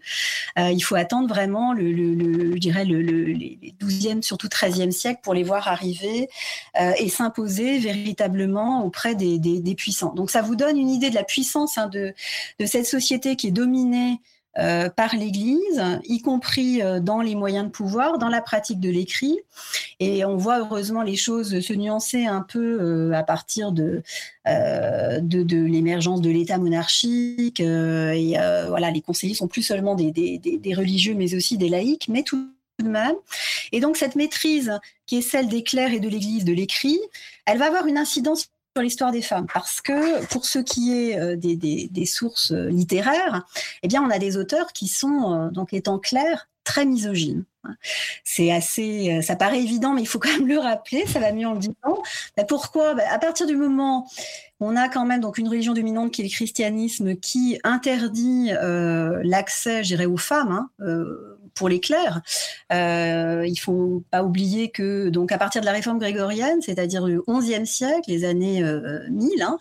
Il 0.57 0.81
faut 0.81 0.95
attendre 0.95 1.27
vraiment, 1.27 1.73
le, 1.73 1.91
le, 1.91 2.13
le 2.13 2.51
je 2.53 2.59
dirais, 2.59 2.85
le, 2.85 3.01
le, 3.01 3.23
les 3.25 3.73
12e, 3.81 4.21
surtout 4.21 4.47
13e 4.47 4.91
siècle 4.91 5.21
pour 5.23 5.33
les 5.33 5.43
voir 5.43 5.67
arriver 5.67 6.29
et 6.77 7.09
s'imposer 7.09 7.79
véritablement 7.79 8.85
auprès 8.85 9.15
des, 9.15 9.39
des, 9.39 9.59
des, 9.59 9.75
puissants. 9.75 10.13
Donc 10.13 10.29
ça 10.29 10.41
vous 10.41 10.55
donne 10.55 10.77
une 10.77 10.89
idée 10.89 11.09
de 11.09 11.15
la 11.15 11.23
puissance 11.23 11.38
hein, 11.77 11.87
de, 11.87 12.13
cette 12.65 12.85
société 12.85 13.35
qui 13.35 13.47
est 13.47 13.51
dominée 13.51 14.19
euh, 14.57 14.89
par 14.89 15.15
l'Église, 15.15 15.81
y 16.05 16.21
compris 16.21 16.81
euh, 16.81 16.99
dans 16.99 17.21
les 17.21 17.35
moyens 17.35 17.65
de 17.65 17.69
pouvoir, 17.69 18.17
dans 18.17 18.29
la 18.29 18.41
pratique 18.41 18.79
de 18.79 18.89
l'écrit. 18.89 19.37
Et 19.99 20.25
on 20.25 20.37
voit 20.37 20.59
heureusement 20.59 21.03
les 21.03 21.15
choses 21.15 21.59
se 21.59 21.73
nuancer 21.73 22.25
un 22.25 22.41
peu 22.41 22.81
euh, 22.81 23.13
à 23.13 23.23
partir 23.23 23.71
de, 23.71 24.01
l'émergence 24.45 26.21
de 26.21 26.29
l'État 26.31 26.57
monarchique. 26.57 27.59
et 27.59 28.33
voilà, 28.67 28.91
les 28.91 29.01
conseillers 29.01 29.35
sont 29.35 29.47
plus 29.47 29.63
seulement 29.63 29.95
des, 29.95 30.11
des, 30.11 30.73
religieux, 30.73 31.13
mais 31.13 31.35
aussi 31.35 31.57
des 31.57 31.69
laïcs, 31.69 32.07
mais 32.09 32.23
tout 32.23 32.49
de 32.79 32.89
même. 32.89 33.15
Et 33.71 33.79
donc 33.79 33.97
cette 33.97 34.15
maîtrise 34.15 34.79
qui 35.05 35.17
est 35.17 35.21
celle 35.21 35.47
des 35.47 35.63
clercs 35.63 35.93
et 35.93 35.99
de 35.99 36.09
l'Église 36.09 36.43
de 36.43 36.53
l'écrit, 36.53 36.99
elle 37.45 37.59
va 37.59 37.67
avoir 37.67 37.85
une 37.85 37.97
incidence 37.97 38.49
l'histoire 38.81 39.11
des 39.11 39.21
femmes 39.21 39.47
parce 39.53 39.81
que 39.81 40.25
pour 40.27 40.45
ce 40.45 40.59
qui 40.59 40.93
est 40.93 41.19
euh, 41.19 41.35
des, 41.35 41.55
des, 41.55 42.05
sources 42.05 42.51
euh, 42.51 42.69
littéraires, 42.69 43.45
eh 43.83 43.87
bien 43.87 44.03
on 44.03 44.09
a 44.09 44.19
des 44.19 44.37
auteurs 44.37 44.73
qui 44.73 44.87
sont 44.87 45.33
euh, 45.33 45.49
donc 45.49 45.73
étant 45.73 45.99
clairs 45.99 46.47
très 46.63 46.85
misogynes. 46.85 47.45
C'est 48.23 48.51
assez, 48.51 49.21
ça 49.21 49.35
paraît 49.35 49.61
évident, 49.61 49.93
mais 49.93 50.01
il 50.01 50.07
faut 50.07 50.19
quand 50.19 50.31
même 50.31 50.47
le 50.47 50.59
rappeler. 50.59 51.05
Ça 51.07 51.19
va 51.19 51.31
mieux 51.33 51.47
en 51.47 51.53
le 51.53 51.59
disant. 51.59 51.73
pourquoi? 52.47 52.93
Bah, 52.93 53.03
À 53.11 53.19
partir 53.19 53.47
du 53.47 53.55
moment 53.55 54.07
on 54.61 54.75
a 54.75 54.89
quand 54.89 55.05
même 55.05 55.21
donc 55.21 55.37
une 55.37 55.47
religion 55.47 55.73
dominante 55.73 56.11
qui 56.11 56.21
est 56.21 56.25
le 56.25 56.29
christianisme, 56.29 57.15
qui 57.15 57.59
interdit 57.63 58.51
l'accès, 59.23 59.83
je 59.83 59.89
dirais, 59.89 60.05
aux 60.05 60.17
femmes. 60.17 60.51
Hein, 60.51 60.69
pour 61.53 61.69
les 61.69 61.79
clercs. 61.79 62.21
Euh, 62.71 63.45
il 63.47 63.57
faut 63.57 64.03
pas 64.11 64.23
oublier 64.23 64.69
que 64.69 65.09
donc 65.09 65.31
à 65.31 65.37
partir 65.37 65.61
de 65.61 65.65
la 65.65 65.71
réforme 65.71 65.99
grégorienne, 65.99 66.61
c'est-à-dire 66.61 67.05
du 67.05 67.19
XIe 67.27 67.65
siècle, 67.65 68.09
les 68.09 68.25
années 68.25 68.63
euh, 68.63 68.99
1000, 69.09 69.41
hein, 69.41 69.57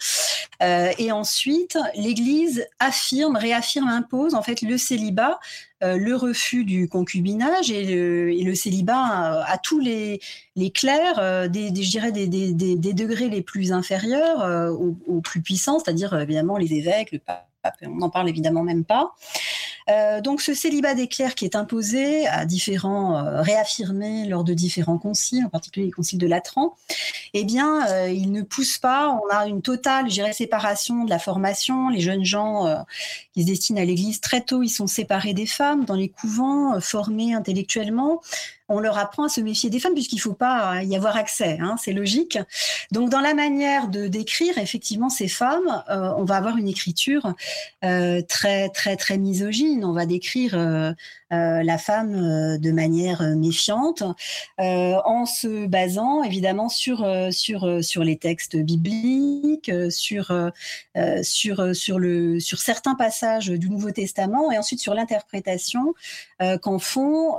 euh, 0.62 0.90
et 0.98 1.12
ensuite 1.12 1.78
l'Église 1.94 2.66
affirme, 2.80 3.36
réaffirme, 3.36 3.88
impose 3.88 4.34
en 4.34 4.42
fait 4.42 4.62
le 4.62 4.76
célibat, 4.76 5.38
euh, 5.84 5.96
le 5.96 6.16
refus 6.16 6.64
du 6.64 6.88
concubinage 6.88 7.70
et 7.70 7.84
le, 8.42 8.54
célibat 8.56 9.44
à, 9.46 9.58
tous 9.58 9.78
les, 9.78 10.20
clercs, 10.74 11.18
euh, 11.18 11.46
des, 11.46 11.68
je 11.68 11.90
dirais 11.90 12.10
des, 12.10 12.26
des, 12.26 12.92
degrés 12.92 13.28
les 13.28 13.42
plus 13.42 13.72
inférieurs 13.72 14.72
aux, 14.72 14.96
aux, 15.06 15.20
plus 15.20 15.42
puissants, 15.42 15.78
c'est-à-dire 15.78 16.18
évidemment 16.18 16.56
les 16.56 16.74
évêques, 16.74 17.12
le 17.12 17.20
pape 17.20 17.48
on 17.82 17.96
n'en 17.96 18.10
parle 18.10 18.28
évidemment 18.28 18.62
même 18.62 18.84
pas. 18.84 19.14
Euh, 19.90 20.20
donc 20.20 20.40
ce 20.40 20.54
célibat 20.54 20.94
clercs 21.06 21.34
qui 21.34 21.44
est 21.44 21.56
imposé 21.56 22.26
à 22.26 22.44
différents, 22.44 23.16
euh, 23.16 23.40
réaffirmé 23.40 24.26
lors 24.26 24.44
de 24.44 24.52
différents 24.52 24.98
conciles, 24.98 25.44
en 25.46 25.48
particulier 25.48 25.86
les 25.86 25.92
conciles 25.92 26.18
de 26.18 26.26
Latran, 26.26 26.74
eh 27.34 27.44
bien, 27.44 27.86
euh, 27.88 28.08
il 28.10 28.32
ne 28.32 28.42
pousse 28.42 28.78
pas. 28.78 29.08
On 29.10 29.34
a 29.34 29.46
une 29.46 29.62
totale, 29.62 30.10
je 30.10 30.28
séparation 30.32 31.04
de 31.04 31.10
la 31.10 31.18
formation. 31.18 31.88
Les 31.88 32.00
jeunes 32.00 32.24
gens 32.24 32.66
euh, 32.66 32.76
qui 33.32 33.42
se 33.42 33.46
destinent 33.46 33.80
à 33.80 33.84
l'Église 33.84 34.20
très 34.20 34.42
tôt, 34.42 34.62
ils 34.62 34.68
sont 34.68 34.86
séparés 34.86 35.32
des 35.32 35.46
femmes 35.46 35.84
dans 35.84 35.94
les 35.94 36.08
couvents, 36.08 36.80
formés 36.80 37.32
intellectuellement 37.32 38.20
on 38.68 38.80
leur 38.80 38.98
apprend 38.98 39.24
à 39.24 39.28
se 39.28 39.40
méfier 39.40 39.70
des 39.70 39.80
femmes 39.80 39.94
puisqu'il 39.94 40.16
ne 40.16 40.20
faut 40.20 40.34
pas 40.34 40.82
y 40.82 40.94
avoir 40.96 41.16
accès, 41.16 41.58
hein, 41.60 41.76
c'est 41.82 41.92
logique. 41.92 42.38
Donc 42.92 43.10
dans 43.10 43.20
la 43.20 43.34
manière 43.34 43.88
de 43.88 44.08
décrire 44.08 44.58
effectivement 44.58 45.08
ces 45.08 45.28
femmes, 45.28 45.82
euh, 45.90 46.12
on 46.16 46.24
va 46.24 46.36
avoir 46.36 46.56
une 46.56 46.68
écriture 46.68 47.34
euh, 47.84 48.22
très 48.22 48.68
très 48.70 48.96
très 48.96 49.18
misogyne. 49.18 49.84
On 49.84 49.92
va 49.92 50.06
décrire 50.06 50.54
euh, 50.54 50.92
euh, 51.30 51.62
la 51.62 51.76
femme 51.76 52.14
euh, 52.14 52.56
de 52.56 52.70
manière 52.70 53.20
euh, 53.20 53.34
méfiante, 53.34 54.02
en 54.56 55.26
se 55.26 55.66
basant 55.66 56.22
évidemment 56.22 56.68
sur 56.68 57.06
sur 57.30 57.84
sur 57.84 58.02
les 58.02 58.16
textes 58.16 58.56
bibliques, 58.56 59.70
sur 59.90 60.32
sur 61.22 61.76
sur 61.76 61.98
le 61.98 62.40
sur 62.40 62.58
certains 62.58 62.94
passages 62.94 63.48
du 63.48 63.68
Nouveau 63.68 63.90
Testament 63.90 64.50
et 64.50 64.58
ensuite 64.58 64.80
sur 64.80 64.94
l'interprétation 64.94 65.94
qu'en 66.62 66.78
font 66.78 67.36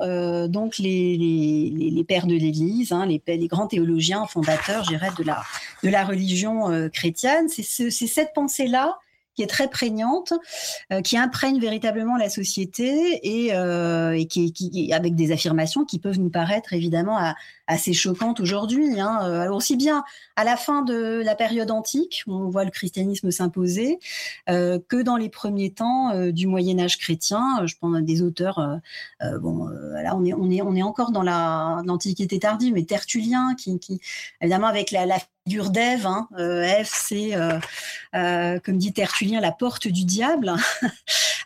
donc 0.48 0.78
les, 0.78 1.18
les, 1.20 2.04
pères 2.08 2.28
de 2.28 2.36
l'Église, 2.36 2.92
hein, 2.92 3.06
les, 3.06 3.48
grands 3.48 3.68
théologiens 3.68 4.26
fondateurs, 4.26 4.84
je 4.84 4.90
dirais, 4.90 5.10
de 5.18 5.90
la 5.90 6.06
religion 6.06 6.90
chrétienne. 6.90 7.48
C'est 7.50 7.64
ce, 7.64 7.90
cette 7.90 8.34
pensée 8.34 8.68
là 8.68 8.98
qui 9.36 9.44
est 9.44 9.48
très 9.48 9.70
prégnante, 9.70 10.34
qui 11.04 11.18
imprègne 11.18 11.60
véritablement 11.60 12.18
la 12.18 12.30
société 12.30 13.20
et, 13.24 13.52
et 13.52 14.26
qui, 14.26 14.52
qui, 14.52 14.92
avec 14.92 15.16
des 15.16 15.32
affirmations 15.32 15.86
qui 15.86 16.00
peuvent 16.00 16.20
nous 16.20 16.30
paraître 16.30 16.74
évidemment 16.74 17.18
à, 17.18 17.36
assez 17.70 17.94
choquante 17.94 18.40
aujourd'hui. 18.40 19.00
Hein. 19.00 19.20
Euh, 19.24 19.42
alors 19.42 19.58
aussi 19.58 19.78
bien 19.78 20.04
à 20.36 20.44
la 20.44 20.58
fin 20.58 20.82
de 20.82 21.22
la 21.24 21.36
période 21.36 21.70
antique, 21.72 22.24
où 22.28 22.34
on 22.34 22.50
voit 22.50 22.66
le 22.66 22.72
christianisme 22.72 23.30
s'imposer, 23.32 24.00
euh, 24.50 24.80
que 24.90 25.02
dans 25.02 25.18
les 25.18 25.30
premiers 25.30 25.72
temps 25.72 26.12
euh, 26.12 26.32
du 26.32 26.48
Moyen 26.48 26.80
Âge 26.80 26.98
chrétien. 26.98 27.66
Je 27.66 27.76
à 27.80 28.02
des 28.02 28.22
auteurs. 28.22 28.80
bon, 29.40 29.68
là 29.68 30.16
on 30.16 30.26
est 30.26 30.34
on 30.34 30.50
est 30.52 30.62
on 30.62 30.76
est 30.76 30.84
encore 30.84 31.12
dans 31.12 31.24
la 31.24 31.82
l'Antiquité 31.86 32.40
tardive, 32.40 32.74
mais 32.74 32.84
Tertullien, 32.84 33.56
qui, 33.56 33.80
évidemment 34.42 34.68
avec 34.68 34.92
la, 34.92 35.06
figure 35.46 35.70
d'Ève. 35.70 36.06
Hein. 36.06 36.28
C'est, 36.84 37.32
comme 38.12 38.78
dit 38.78 38.94
Tertullien, 38.94 39.40
la 39.40 39.52
porte 39.52 39.88
du 39.88 40.04
diable. 40.04 40.54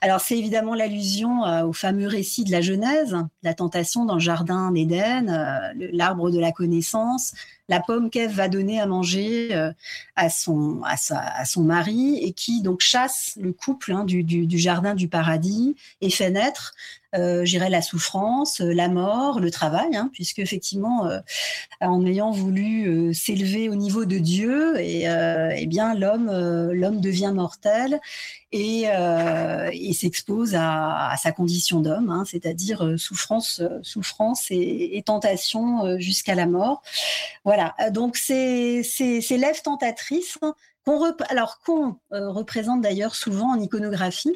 Alors 0.04 0.20
c'est 0.20 0.38
évidemment 0.38 0.76
l'allusion 0.76 1.44
au 1.66 1.72
fameux 1.72 2.08
récit 2.08 2.44
de 2.44 2.52
la 2.52 2.60
Genèse, 2.60 3.16
la 3.42 3.54
tentation 3.54 4.04
dans 4.04 4.16
le 4.16 4.20
jardin 4.20 4.70
d'Éden, 4.72 5.74
l'arbre 5.94 6.30
de 6.30 6.40
la 6.40 6.52
connaissance, 6.52 7.34
la 7.70 7.80
pomme 7.80 8.10
qu'Ève 8.10 8.32
va 8.32 8.50
donner 8.50 8.82
à 8.82 8.86
manger 8.86 9.56
euh, 9.56 9.72
à, 10.16 10.30
son, 10.30 10.82
à, 10.84 11.46
son 11.46 11.64
mari 11.64 12.18
et 12.22 12.34
qui 12.34 12.62
donc 12.62 12.82
chasse 12.82 13.38
le 13.40 13.54
couple 13.54 13.94
hein, 13.94 14.04
du, 14.04 14.48
jardin 14.58 14.94
du 14.96 15.08
paradis 15.08 15.76
et 16.02 16.10
fait 16.10 16.32
naître 16.32 16.74
euh, 17.16 17.46
la 17.70 17.82
souffrance, 17.82 18.62
euh, 18.62 18.74
la 18.74 18.90
mort, 18.90 19.40
le 19.40 19.52
travail, 19.52 19.96
hein, 19.96 20.10
puisque 20.14 20.40
effectivement, 20.40 21.08
euh, 21.08 21.20
en 21.82 22.06
ayant 22.06 22.32
voulu 22.32 23.14
s'élever 23.14 23.70
au 23.70 23.76
niveau 23.76 24.06
de 24.06 24.18
Dieu, 24.18 24.80
et 24.80 25.06
eh 25.06 25.66
bien 25.66 25.94
l'homme, 25.94 26.32
l'homme 26.72 27.02
devient 27.02 27.32
mortel 27.34 28.00
et, 28.52 28.86
s'expose 29.94 30.56
à, 30.56 31.16
sa 31.22 31.32
condition 31.32 31.82
d'homme, 31.82 32.10
hein, 32.10 32.24
c'est-à-dire 32.26 32.96
souffrance, 32.98 33.62
souffrance 33.82 34.50
et, 34.50 34.98
et 34.98 35.04
tentation 35.04 36.00
jusqu'à 36.00 36.36
la 36.36 36.46
mort. 36.46 36.82
Voilà. 37.44 37.76
Donc 37.92 38.18
c'est 38.18 38.82
c'est 38.84 39.38
lèvres 39.38 39.62
tentatrices 39.62 40.40
qu'on 40.86 41.98
euh, 42.12 42.30
représente 42.30 42.82
d'ailleurs 42.82 43.16
souvent 43.16 43.52
en 43.52 43.60
iconographie 43.60 44.34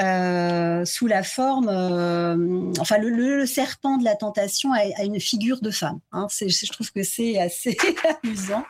euh, 0.00 0.84
sous 0.84 1.06
la 1.06 1.22
forme, 1.22 1.68
euh, 1.68 2.70
enfin 2.78 2.98
le, 2.98 3.46
serpent 3.46 3.96
de 3.96 4.04
la 4.04 4.14
tentation 4.14 4.72
a, 4.72 5.04
une 5.04 5.20
figure 5.20 5.60
de 5.60 5.70
femme. 5.70 6.00
Hein. 6.12 6.26
je 6.30 6.72
trouve 6.72 6.92
que 6.92 7.02
c'est 7.02 7.38
assez 7.38 7.76
amusant 8.22 8.64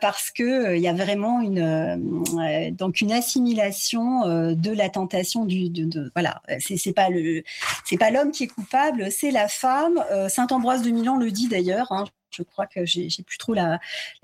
parce 0.00 0.30
que 0.30 0.76
il 0.76 0.82
y 0.82 0.88
a 0.88 0.92
vraiment 0.92 1.40
une 1.40 2.72
donc 2.72 3.00
une 3.00 3.12
assimilation 3.12 4.54
de 4.54 4.70
la 4.72 4.88
tentation 4.88 5.44
du 5.44 5.70
de, 5.70 6.10
voilà 6.14 6.42
c'est 6.58 6.92
pas 6.92 7.08
le 7.08 7.42
c'est 7.84 7.98
pas 7.98 8.10
l'homme 8.10 8.32
qui 8.32 8.44
est 8.44 8.48
coupable, 8.48 9.10
c'est 9.10 9.30
la 9.30 9.48
femme. 9.48 10.02
Saint 10.28 10.48
Ambroise 10.50 10.82
de 10.82 10.90
Milan 10.90 11.16
le 11.16 11.30
dit 11.30 11.48
d'ailleurs. 11.48 11.92
Hein, 11.92 12.06
je 12.30 12.42
crois 12.42 12.66
que 12.66 12.84
j'ai 12.84 13.08
plus 13.26 13.38
trop 13.38 13.54
la, 13.54 13.80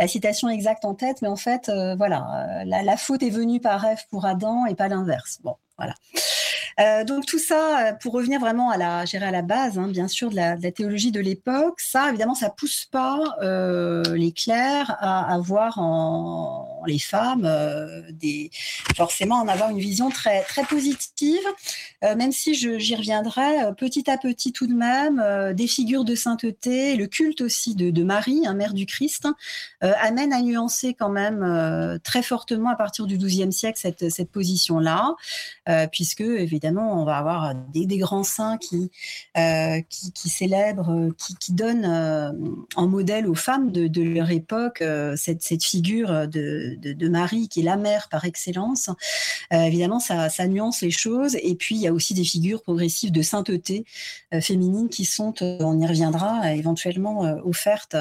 citation 0.07 0.49
exacte 0.49 0.85
en 0.85 0.95
tête, 0.95 1.23
mais 1.23 1.29
en 1.29 1.37
fait, 1.37 1.69
euh, 1.69 1.95
voilà, 1.97 2.63
euh, 2.63 2.65
la, 2.65 2.97
faute 2.97 3.23
est 3.23 3.31
venue 3.31 3.61
par 3.61 3.81
rêve 3.81 4.03
pour 4.11 4.25
Adam 4.25 4.67
et 4.67 4.75
pas 4.75 4.89
l'inverse. 4.89 5.39
Bon, 5.43 5.57
voilà. 5.79 5.95
Euh, 6.81 7.05
donc 7.05 7.27
tout 7.27 7.39
ça, 7.39 7.89
euh, 7.89 7.93
pour 7.93 8.13
revenir 8.13 8.41
vraiment 8.41 8.71
à 8.71 8.77
la, 8.77 8.99
à 9.01 9.31
la 9.31 9.43
base, 9.43 9.79
hein, 9.79 9.89
bien 9.89 10.09
sûr, 10.09 10.31
de 10.31 10.37
la, 10.37 10.57
théologie 10.73 11.13
de 11.13 11.21
l'époque, 11.21 11.81
ça, 11.81 12.09
évidemment, 12.09 12.35
ça 12.35 12.51
pousse 12.51 12.87
pas 12.91 13.21
euh, 13.43 14.03
les 14.15 14.33
clercs 14.33 14.97
à 14.99 15.33
avoir 15.33 15.79
en, 15.79 16.83
les 16.87 16.99
femmes 16.99 17.49
forcément 18.97 19.37
en 19.37 19.49
avoir 19.49 19.71
une 19.71 19.79
vision 19.79 20.11
très 20.11 20.43
très 20.43 20.65
positive, 20.65 21.41
même 22.03 22.33
si 22.33 22.55
j'y 22.55 22.97
reviendrai 22.97 23.73
petit 23.77 24.11
à 24.11 24.19
petit 24.19 24.53
tout 24.53 24.67
de 24.67 24.75
même, 24.75 25.23
des 25.55 25.67
figures 25.67 26.05
de 26.05 26.15
sainteté, 26.15 26.97
le 26.97 27.07
culte 27.07 27.41
aussi 27.41 27.75
de, 27.75 28.03
Marie, 28.03 28.47
hein, 28.47 28.55
mère 28.55 28.75
du 28.75 28.87
Christ, 28.87 29.27
amène 29.81 30.33
à 30.33 30.43
nuancer 30.43 30.95
quand 30.95 31.09
même 31.09 31.99
très 32.03 32.23
fortement 32.23 32.71
à 32.71 32.77
partir 32.77 33.07
du 33.07 33.17
XIIe 33.17 33.53
siècle 33.53 33.79
cette, 33.81 34.11
cette 34.11 34.31
position-là, 34.31 35.15
puisque 35.91 36.21
on 36.65 37.05
va 37.05 37.17
avoir 37.17 37.55
des, 37.73 37.99
grands 37.99 38.25
saints 38.25 38.59
qui, 38.59 38.91
euh, 39.37 39.81
célèbrent, 40.15 41.11
qui, 41.41 41.53
donnent 41.53 41.85
euh, 41.85 42.33
en 42.77 42.87
modèle 42.87 43.27
aux 43.29 43.35
femmes 43.35 43.71
de, 43.71 44.03
leur 44.03 44.31
époque 44.31 44.83
euh, 44.83 45.15
cette, 45.17 45.45
figure 45.63 46.29
de, 46.29 47.09
Marie 47.09 47.49
qui 47.49 47.61
est 47.61 47.65
la 47.65 47.77
mère 47.77 48.09
par 48.09 48.25
excellence. 48.25 48.91
évidemment, 49.51 50.01
ça, 50.01 50.47
nuance 50.47 50.81
les 50.81 50.91
choses. 50.91 51.37
Et 51.43 51.55
puis, 51.55 51.77
il 51.77 51.81
y 51.81 51.87
a 51.87 51.93
aussi 51.93 52.15
des 52.15 52.25
figures 52.25 52.63
progressives 52.63 53.13
de 53.13 53.23
sainteté 53.23 53.85
féminine 54.41 54.89
qui 54.89 55.05
sont, 55.05 55.35
on 55.41 55.79
y 55.79 55.87
reviendra, 55.87 56.55
éventuellement 56.55 57.21
offertes 57.45 57.97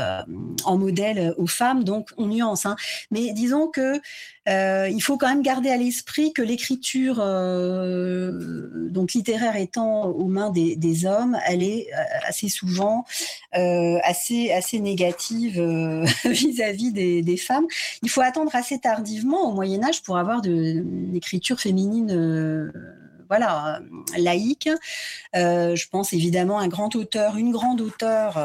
en 0.66 0.78
modèle 0.78 1.34
aux 1.38 1.48
femmes. 1.48 1.84
Donc, 1.84 2.10
on 2.18 2.28
nuance. 2.28 2.66
Hein. 2.66 2.76
Mais 3.12 3.34
disons 3.34 3.68
que 3.68 4.00
euh, 4.49 4.89
il 4.89 5.01
faut 5.01 5.17
quand 5.17 5.29
même 5.29 5.41
garder 5.41 5.69
à 5.69 5.77
l'esprit 5.77 6.34
que 6.34 6.41
l'écriture, 6.41 7.17
euh, 7.19 8.89
donc 8.89 9.13
littéraire 9.13 9.56
étant 9.56 10.06
aux 10.06 10.27
mains 10.27 10.51
des, 10.51 11.06
hommes, 11.06 11.38
elle 11.45 11.63
est 11.63 11.88
euh, 11.93 12.03
assez 12.27 12.49
souvent 12.49 13.06
assez 13.53 14.51
assez 14.51 14.79
négative 14.79 15.62
vis-à-vis 16.25 16.91
des, 16.91 17.38
femmes. 17.38 17.65
Il 18.01 18.10
faut 18.10 18.21
attendre 18.21 18.56
assez 18.56 18.79
tardivement 18.79 19.49
au 19.49 19.53
Moyen 19.53 19.84
Âge 19.84 20.01
pour 20.03 20.17
avoir 20.17 20.41
de, 20.41 20.51
une 20.51 21.15
écriture 21.15 21.60
féminine 21.60 22.71
voilà, 23.29 23.79
laïque. 24.17 24.69
je 25.34 25.89
pense 25.89 26.13
évidemment 26.13 26.60
à 26.60 26.63
un 26.63 26.67
grand 26.67 26.95
auteur, 26.95 27.38
une 27.38 27.51
grande 27.51 27.82
auteure 27.82 28.39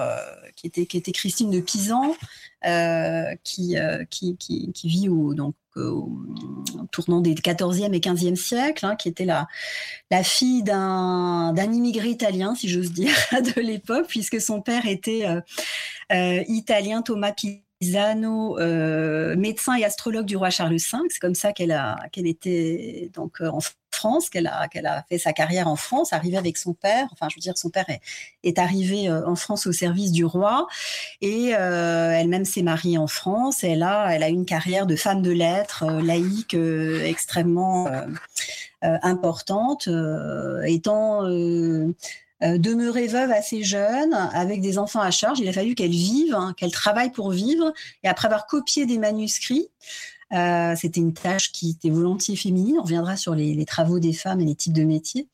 qui, 0.56 0.66
était, 0.66 1.12
Christine 1.12 1.50
de 1.50 1.61
Pisan, 1.61 2.14
qui, 3.44 3.76
qui, 4.11 4.37
qui, 4.37 4.72
qui, 4.72 4.88
vit 4.88 5.08
au, 5.08 5.34
donc, 5.34 5.54
tournant 6.91 7.21
des 7.21 7.35
14e 7.35 7.93
et 7.93 8.01
15e 8.01 8.37
siècles, 8.37 8.87
hein, 8.87 8.97
qui 8.97 9.09
était 9.09 9.25
la, 9.25 9.47
la 10.11 10.23
fille 10.23 10.62
d'un 10.62 11.55
immigré 11.57 12.09
italien, 12.09 12.55
si 12.55 12.69
j'ose 12.69 12.93
dire, 12.93 13.14
de 13.33 13.61
l'époque, 13.61 14.07
puisque 14.09 14.41
son 14.41 14.61
père 14.61 14.87
était 14.87 15.27
euh, 15.27 15.41
euh, 16.12 16.43
italien, 16.49 17.03
Thomas 17.03 17.33
Pisano, 17.81 18.59
euh, 18.59 19.37
médecin 19.37 19.77
et 19.77 19.85
astrologue 19.85 20.27
du 20.27 20.37
roi 20.37 20.51
Charles 20.51 20.73
V. 20.73 20.99
C'est 21.09 21.21
comme 21.21 21.35
ça 21.35 21.53
qu'elle 21.53 21.73
a 21.73 21.97
qu'elle 22.12 22.27
était 22.27 23.11
donc 23.14 23.41
en 23.41 23.61
France, 23.99 24.31
qu'elle 24.31 24.47
a, 24.47 24.69
qu'elle 24.69 24.87
a 24.87 25.05
fait 25.09 25.19
sa 25.19 25.33
carrière 25.33 25.69
en 25.69 25.77
France, 25.77 26.12
arrivée 26.12 26.37
avec 26.37 26.57
son 26.57 26.73
père. 26.75 27.09
Enfin, 27.12 27.29
je 27.29 27.37
veux 27.37 27.41
dire, 27.41 27.57
son 27.59 27.71
père 27.71 27.87
est, 28.43 28.59
arrivé 28.59 29.09
euh, 29.09 29.27
en 29.27 29.37
France 29.37 29.67
au 29.67 29.73
service 29.73 30.12
du 30.12 30.25
roi 30.25 30.67
et 31.21 31.55
euh, 31.55 32.12
elle-même 32.12 32.45
s'est 32.45 32.62
mariée 32.62 32.99
en 32.99 33.07
France. 33.07 33.64
elle 33.64 33.83
a, 33.83 34.14
elle 34.14 34.23
a 34.23 34.29
une 34.29 34.45
carrière 34.45 34.87
de 34.87 34.97
femme 34.97 35.23
de 35.23 35.31
lettres, 35.31 35.85
euh, 35.85 36.01
laïque, 36.01 36.55
extrêmement 36.55 37.88
importante, 38.83 39.88
étant 40.64 41.25
demeurée 42.40 43.07
veuve 43.07 43.31
assez 43.31 43.62
jeune, 43.62 44.14
avec 44.14 44.61
des 44.61 44.79
enfants 44.79 45.01
à 45.01 45.11
charge. 45.11 45.40
Il 45.40 45.48
a 45.48 45.53
fallu 45.53 45.74
qu'elle 45.74 45.90
vive, 45.90 46.35
hein, 46.35 46.55
qu'elle 46.57 46.72
travaille 46.72 47.11
pour 47.11 47.31
vivre. 47.31 47.72
Et 48.05 48.09
après 48.09 48.27
avoir 48.27 48.46
copié 48.46 48.87
des 48.87 48.98
manuscrits, 48.98 49.68
euh, 50.35 50.74
c'était 50.77 51.01
une 51.01 51.14
tâche 51.14 51.53
qui 51.53 51.70
était 51.70 51.90
volontiers 51.90 52.37
féminine. 52.37 52.77
On 52.79 52.83
reviendra 52.83 53.16
sur 53.16 53.35
les, 53.35 53.64
travaux 53.64 53.98
des 53.98 54.12
femmes 54.12 54.40
et 54.40 54.44
les 54.44 54.55
types 54.55 54.72
de 54.72 54.85
métiers. 54.85 55.29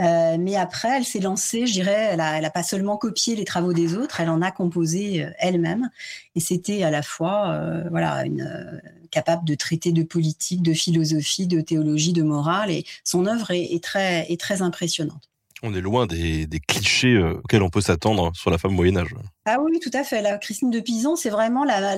Euh, 0.00 0.36
mais 0.38 0.56
après, 0.56 0.96
elle 0.96 1.04
s'est 1.04 1.20
lancée, 1.20 1.66
je 1.66 1.72
dirais, 1.72 2.10
elle 2.12 2.20
a, 2.20 2.50
pas 2.50 2.62
seulement 2.62 2.96
copié 2.96 3.36
les 3.36 3.44
travaux 3.44 3.72
des 3.72 3.94
autres, 3.94 4.20
elle 4.20 4.28
en 4.28 4.42
a 4.42 4.50
composé 4.50 5.24
euh, 5.24 5.30
elle-même. 5.38 5.90
Et 6.34 6.40
c'était 6.40 6.82
à 6.82 6.90
la 6.90 7.02
fois, 7.02 7.60
voilà, 7.90 8.24
une, 8.24 8.80
capable 9.10 9.44
de 9.44 9.54
traiter 9.54 9.92
de 9.92 10.02
politique, 10.02 10.62
de 10.62 10.72
philosophie, 10.72 11.46
de 11.46 11.60
théologie, 11.60 12.12
de 12.12 12.22
morale. 12.22 12.70
Et 12.70 12.84
son 13.04 13.26
œuvre 13.26 13.50
est, 13.50 13.82
très, 13.82 14.30
est 14.32 14.40
très 14.40 14.62
impressionnante 14.62 15.31
on 15.62 15.74
est 15.74 15.80
loin 15.80 16.06
des, 16.06 16.48
clichés 16.66 17.14
euh, 17.14 17.34
auxquels 17.34 17.62
on 17.62 17.70
peut 17.70 17.80
s'attendre 17.80 18.32
sur 18.34 18.50
la 18.50 18.58
femme 18.58 18.72
Moyen 18.72 18.96
Âge. 18.96 19.14
Ah 19.44 19.58
oui, 19.60 19.78
tout 19.80 19.90
à 19.94 20.04
fait. 20.04 20.20
La 20.20 20.38
Christine 20.38 20.70
de 20.70 20.80
Pisan, 20.80 21.16
c'est 21.16 21.30
vraiment 21.30 21.64
la, 21.64 21.96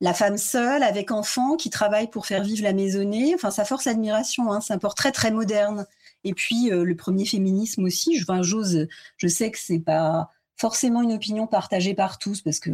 la, 0.00 0.14
femme 0.14 0.38
seule 0.38 0.82
avec 0.82 1.10
enfant 1.10 1.56
qui 1.56 1.70
travaille 1.70 2.08
pour 2.08 2.26
faire 2.26 2.42
vivre 2.42 2.62
la 2.62 2.72
maisonnée. 2.72 3.34
Enfin, 3.34 3.50
ça 3.50 3.64
force 3.64 3.84
l'admiration. 3.84 4.52
Hein. 4.52 4.60
C'est 4.60 4.72
un 4.72 4.78
portrait 4.78 5.12
très 5.12 5.30
moderne. 5.30 5.86
Et 6.24 6.34
puis 6.34 6.70
euh, 6.72 6.84
le 6.84 6.96
premier 6.96 7.24
féminisme 7.24 7.84
aussi. 7.84 8.16
Je, 8.16 8.22
enfin, 8.22 8.42
j'ose. 8.42 8.86
Je 9.16 9.28
sais 9.28 9.50
que 9.50 9.58
c'est 9.58 9.80
pas 9.80 10.30
forcément 10.58 11.02
une 11.02 11.12
opinion 11.12 11.46
partagée 11.46 11.94
par 11.94 12.18
tous 12.18 12.42
parce 12.42 12.60
que 12.60 12.70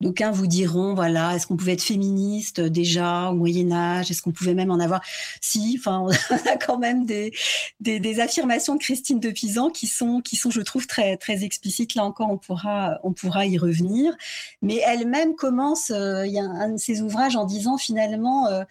D'aucuns 0.00 0.30
vous 0.30 0.46
diront, 0.46 0.94
voilà, 0.94 1.34
est-ce 1.34 1.46
qu'on 1.46 1.58
pouvait 1.58 1.74
être 1.74 1.82
féministe 1.82 2.60
euh, 2.60 2.70
déjà 2.70 3.28
au 3.28 3.34
Moyen 3.34 3.70
Âge 3.70 4.10
Est-ce 4.10 4.22
qu'on 4.22 4.32
pouvait 4.32 4.54
même 4.54 4.70
en 4.70 4.80
avoir? 4.80 5.02
Si, 5.42 5.76
enfin, 5.78 5.98
on 5.98 6.08
a 6.48 6.56
quand 6.56 6.78
même 6.78 7.04
des, 7.04 7.34
des, 7.80 8.20
affirmations 8.20 8.76
de 8.76 8.80
Christine 8.80 9.20
de 9.20 9.30
Pisan 9.30 9.68
qui 9.68 9.86
sont, 9.86 10.22
qui 10.22 10.36
sont, 10.36 10.50
je 10.50 10.62
trouve, 10.62 10.86
très, 10.86 11.18
très 11.18 11.44
explicites. 11.44 11.94
Là 11.94 12.04
encore, 12.04 12.30
on 12.30 12.38
pourra, 12.38 12.98
on 13.02 13.12
pourra 13.12 13.44
y 13.44 13.58
revenir. 13.58 14.16
Mais 14.62 14.76
elle-même 14.86 15.34
commence, 15.34 15.90
euh, 15.90 16.26
il 16.26 16.32
y 16.32 16.38
a 16.38 16.44
un 16.44 16.70
de 16.70 16.78
ses 16.78 17.02
ouvrages 17.02 17.36
en 17.36 17.44
disant 17.44 17.76
finalement, 17.76 18.46
euh, 18.48 18.64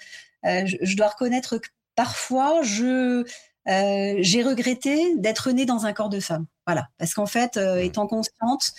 je, 0.66 0.96
dois 0.96 1.10
reconnaître 1.10 1.62
parfois, 1.96 2.64
je 2.64 3.24
j'ai 3.66 4.44
regretté 4.44 5.16
d'être 5.16 5.52
née 5.52 5.66
dans 5.66 5.86
un 5.86 5.94
corps 5.94 6.10
de 6.10 6.20
femme. 6.20 6.46
Voilà, 6.66 6.90
parce 6.98 7.14
qu'en 7.14 7.26
fait, 7.26 7.58
étant 7.58 8.08
consciente 8.08 8.74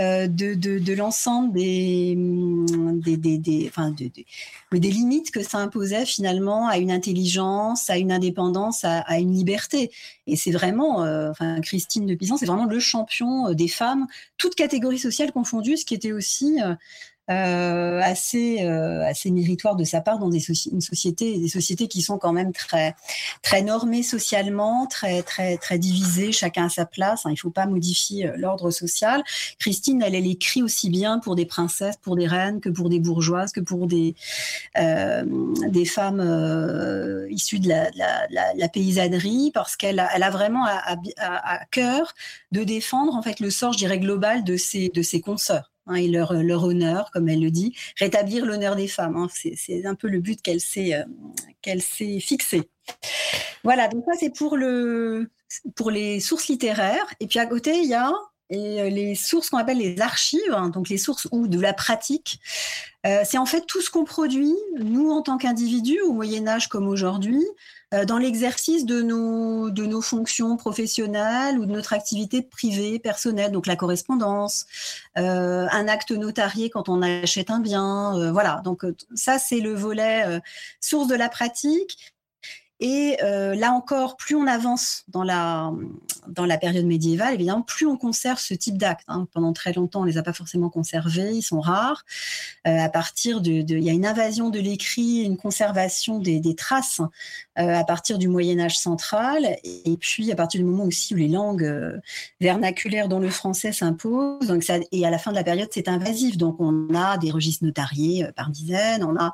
euh, 0.00 0.26
de, 0.26 0.54
de, 0.54 0.94
l'ensemble 0.94 1.52
des, 1.52 2.14
mm, 2.16 3.00
des, 3.00 3.18
des, 3.18 3.36
des, 3.36 3.66
enfin 3.68 3.90
des, 3.90 4.10
des, 4.10 4.90
limites 4.90 5.30
que 5.30 5.42
ça 5.42 5.58
imposait 5.58 6.06
finalement 6.06 6.66
à 6.66 6.78
une 6.78 6.90
intelligence, 6.90 7.90
à 7.90 7.98
une 7.98 8.10
indépendance, 8.10 8.84
à, 8.84 9.18
une 9.18 9.34
liberté. 9.34 9.90
Et 10.26 10.36
c'est 10.36 10.50
vraiment, 10.50 11.04
euh, 11.04 11.30
enfin, 11.30 11.60
Christine 11.60 12.06
de 12.06 12.14
Pizan, 12.14 12.38
c'est 12.38 12.46
vraiment 12.46 12.64
le 12.64 12.80
champion 12.80 13.48
euh, 13.48 13.54
des 13.54 13.68
femmes, 13.68 14.06
toutes 14.38 14.54
catégories 14.54 14.98
sociales 14.98 15.30
confondues, 15.30 15.76
ce 15.76 15.84
qui 15.84 15.92
était 15.92 16.12
aussi 16.12 16.58
euh, 17.32 18.00
assez 18.02 18.58
euh, 18.62 19.12
méritoire 19.26 19.76
de 19.76 19.84
sa 19.84 20.00
part 20.00 20.18
dans 20.18 20.28
des 20.28 20.42
une 20.70 20.80
société 20.80 21.38
des 21.38 21.48
sociétés 21.48 21.88
qui 21.88 22.02
sont 22.02 22.18
quand 22.18 22.32
même 22.32 22.52
très 22.52 22.94
normées 23.62 24.02
socialement 24.02 24.86
très 24.86 25.78
divisées 25.78 26.32
chacun 26.32 26.66
à 26.66 26.68
sa 26.68 26.84
place 26.84 27.24
hein, 27.24 27.30
il 27.30 27.36
faut 27.36 27.50
pas 27.50 27.66
modifier 27.66 28.26
euh, 28.26 28.32
l'ordre 28.36 28.70
social. 28.70 29.22
Christine 29.58 30.02
elle 30.02 30.14
écrit 30.14 30.62
aussi 30.62 30.90
bien 30.90 31.18
pour 31.18 31.36
des 31.36 31.46
princesses 31.46 31.96
pour 31.96 32.16
des 32.16 32.26
reines 32.26 32.60
que 32.60 32.68
pour 32.68 32.88
des 32.88 33.00
bourgeoises 33.00 33.52
que 33.52 33.60
pour 33.60 33.86
des 33.86 34.14
des 34.74 35.84
femmes 35.84 37.26
issues 37.30 37.60
de 37.60 37.68
la, 37.68 38.68
paysannerie 38.68 39.50
parce 39.52 39.76
qu'elle 39.76 40.00
a, 40.00 40.30
vraiment 40.30 40.64
à, 40.66 41.64
cœur 41.70 42.14
de 42.52 42.64
défendre 42.64 43.14
en 43.14 43.22
fait 43.22 43.40
le 43.40 43.50
sort 43.50 43.72
je 43.72 43.78
dirais 43.78 43.98
global 43.98 44.44
de 44.44 44.56
ses 44.56 44.88
de 44.88 45.02
ses 45.02 45.20
consoeurs 45.20 45.71
Hein, 45.86 45.96
et 45.96 46.08
leur, 46.08 46.32
leur, 46.32 46.64
honneur, 46.64 47.10
comme 47.10 47.28
elle 47.28 47.42
le 47.42 47.50
dit, 47.50 47.74
rétablir 47.98 48.46
l'honneur 48.46 48.76
des 48.76 48.88
femmes. 48.88 49.16
Hein, 49.16 49.28
c'est 49.32 49.84
un 49.84 49.94
peu 49.94 50.08
le 50.08 50.20
but 50.20 50.40
qu'elle 50.40 50.60
s'est 50.60 50.94
euh, 50.94 51.02
qu'elle 51.60 51.82
s'est 51.82 52.20
fixé. 52.20 52.70
Voilà, 53.64 53.88
donc 53.88 54.04
ça 54.06 54.12
c'est 54.18 54.34
pour 54.34 54.56
le 54.56 55.30
pour 55.74 55.90
les 55.90 56.20
sources 56.20 56.48
littéraires. 56.48 57.06
Et 57.20 57.26
puis 57.26 57.38
à 57.38 57.46
côté 57.46 57.78
il 57.78 57.88
y 57.88 57.94
a 57.94 58.12
euh, 58.52 58.90
les 58.90 59.14
sources 59.14 59.50
qu'on 59.50 59.58
appelle 59.58 59.78
les 59.78 60.00
archives, 60.00 60.52
hein, 60.52 60.68
donc 60.68 60.88
les 60.88 60.98
sources 60.98 61.26
ou 61.32 61.48
de 61.48 61.60
la 61.60 61.72
pratique. 61.72 62.40
Euh, 63.06 63.22
c'est 63.24 63.38
en 63.38 63.46
fait 63.46 63.66
tout 63.66 63.80
ce 63.80 63.90
qu'on 63.90 64.04
produit, 64.04 64.54
nous 64.78 65.10
en 65.10 65.22
tant 65.22 65.38
qu'individus, 65.38 66.00
au 66.02 66.12
Moyen 66.12 66.46
Âge 66.46 66.68
comme 66.68 66.86
aujourd'hui, 66.86 67.42
euh, 67.42 67.46
dans 68.06 68.18
l'exercice 68.18 68.86
de 68.86 69.02
nos, 69.02 69.70
de 69.70 69.84
nos 69.84 70.00
fonctions 70.00 70.56
professionnelles 70.56 71.58
ou 71.58 71.66
de 71.66 71.72
notre 71.72 71.92
activité 71.92 72.42
privée, 72.42 72.98
personnelle, 72.98 73.52
donc 73.52 73.66
la 73.66 73.76
correspondance, 73.76 74.66
euh, 75.18 75.66
un 75.70 75.88
acte 75.88 76.10
notarié 76.10 76.70
quand 76.70 76.88
on 76.88 77.02
achète 77.02 77.50
un 77.50 77.60
bien, 77.60 78.16
euh, 78.18 78.32
voilà. 78.32 78.62
Donc 78.64 78.84
ça, 79.14 79.38
c'est 79.38 79.60
le 79.60 79.74
volet 79.74 80.40
source 80.80 81.06
de 81.06 81.14
la 81.14 81.28
pratique. 81.28 82.11
Et 82.84 83.16
euh, 83.22 83.54
là 83.54 83.70
encore, 83.70 84.16
plus 84.16 84.34
on 84.34 84.48
avance 84.48 85.04
dans 85.06 85.22
la, 85.22 85.70
dans 86.26 86.44
la 86.44 86.58
période 86.58 86.84
médiévale, 86.84 87.34
évidemment, 87.34 87.62
plus 87.62 87.86
on 87.86 87.96
conserve 87.96 88.40
ce 88.40 88.54
type 88.54 88.76
d'actes. 88.76 89.04
Hein. 89.06 89.28
Pendant 89.32 89.52
très 89.52 89.72
longtemps, 89.72 90.00
on 90.00 90.04
les 90.04 90.18
a 90.18 90.24
pas 90.24 90.32
forcément 90.32 90.68
conservés, 90.68 91.30
ils 91.30 91.42
sont 91.42 91.60
rares. 91.60 92.04
Euh, 92.66 92.76
à 92.76 92.88
partir 92.88 93.40
de, 93.40 93.52
il 93.52 93.84
y 93.84 93.88
a 93.88 93.92
une 93.92 94.04
invasion 94.04 94.50
de 94.50 94.58
l'écrit, 94.58 95.22
une 95.22 95.36
conservation 95.36 96.18
des, 96.18 96.42
traces 96.56 97.00
euh, 97.56 97.76
à 97.76 97.84
partir 97.84 98.18
du 98.18 98.26
Moyen 98.26 98.58
Âge 98.58 98.76
central, 98.76 99.56
et, 99.62 99.96
puis 99.96 100.32
à 100.32 100.34
partir 100.34 100.60
du 100.60 100.64
moment 100.64 100.82
aussi 100.82 101.14
où 101.14 101.18
les 101.18 101.28
langues 101.28 102.00
vernaculaires 102.40 103.06
dont 103.06 103.20
le 103.20 103.30
français 103.30 103.70
s'impose. 103.70 104.48
Donc 104.48 104.64
ça, 104.64 104.78
et 104.90 105.06
à 105.06 105.10
la 105.10 105.18
fin 105.18 105.30
de 105.30 105.36
la 105.36 105.44
période, 105.44 105.68
c'est 105.70 105.86
invasif. 105.86 106.36
Donc 106.36 106.56
on 106.58 106.92
a 106.96 107.16
des 107.16 107.30
registres 107.30 107.64
notariés 107.64 108.26
par 108.34 108.50
dizaines, 108.50 109.04
on 109.04 109.14
a 109.14 109.32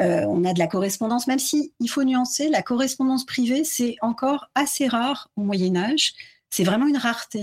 euh, 0.00 0.24
on 0.26 0.44
a 0.44 0.52
de 0.52 0.58
la 0.58 0.66
correspondance, 0.66 1.26
même 1.26 1.38
si 1.38 1.72
il 1.80 1.88
faut 1.88 2.04
nuancer, 2.04 2.48
la 2.48 2.62
correspondance 2.62 3.24
privée, 3.24 3.64
c'est 3.64 3.96
encore 4.02 4.50
assez 4.54 4.86
rare 4.88 5.30
au 5.36 5.42
Moyen 5.42 5.76
Âge. 5.76 6.14
C'est 6.50 6.64
vraiment 6.64 6.86
une 6.86 6.96
rareté. 6.96 7.42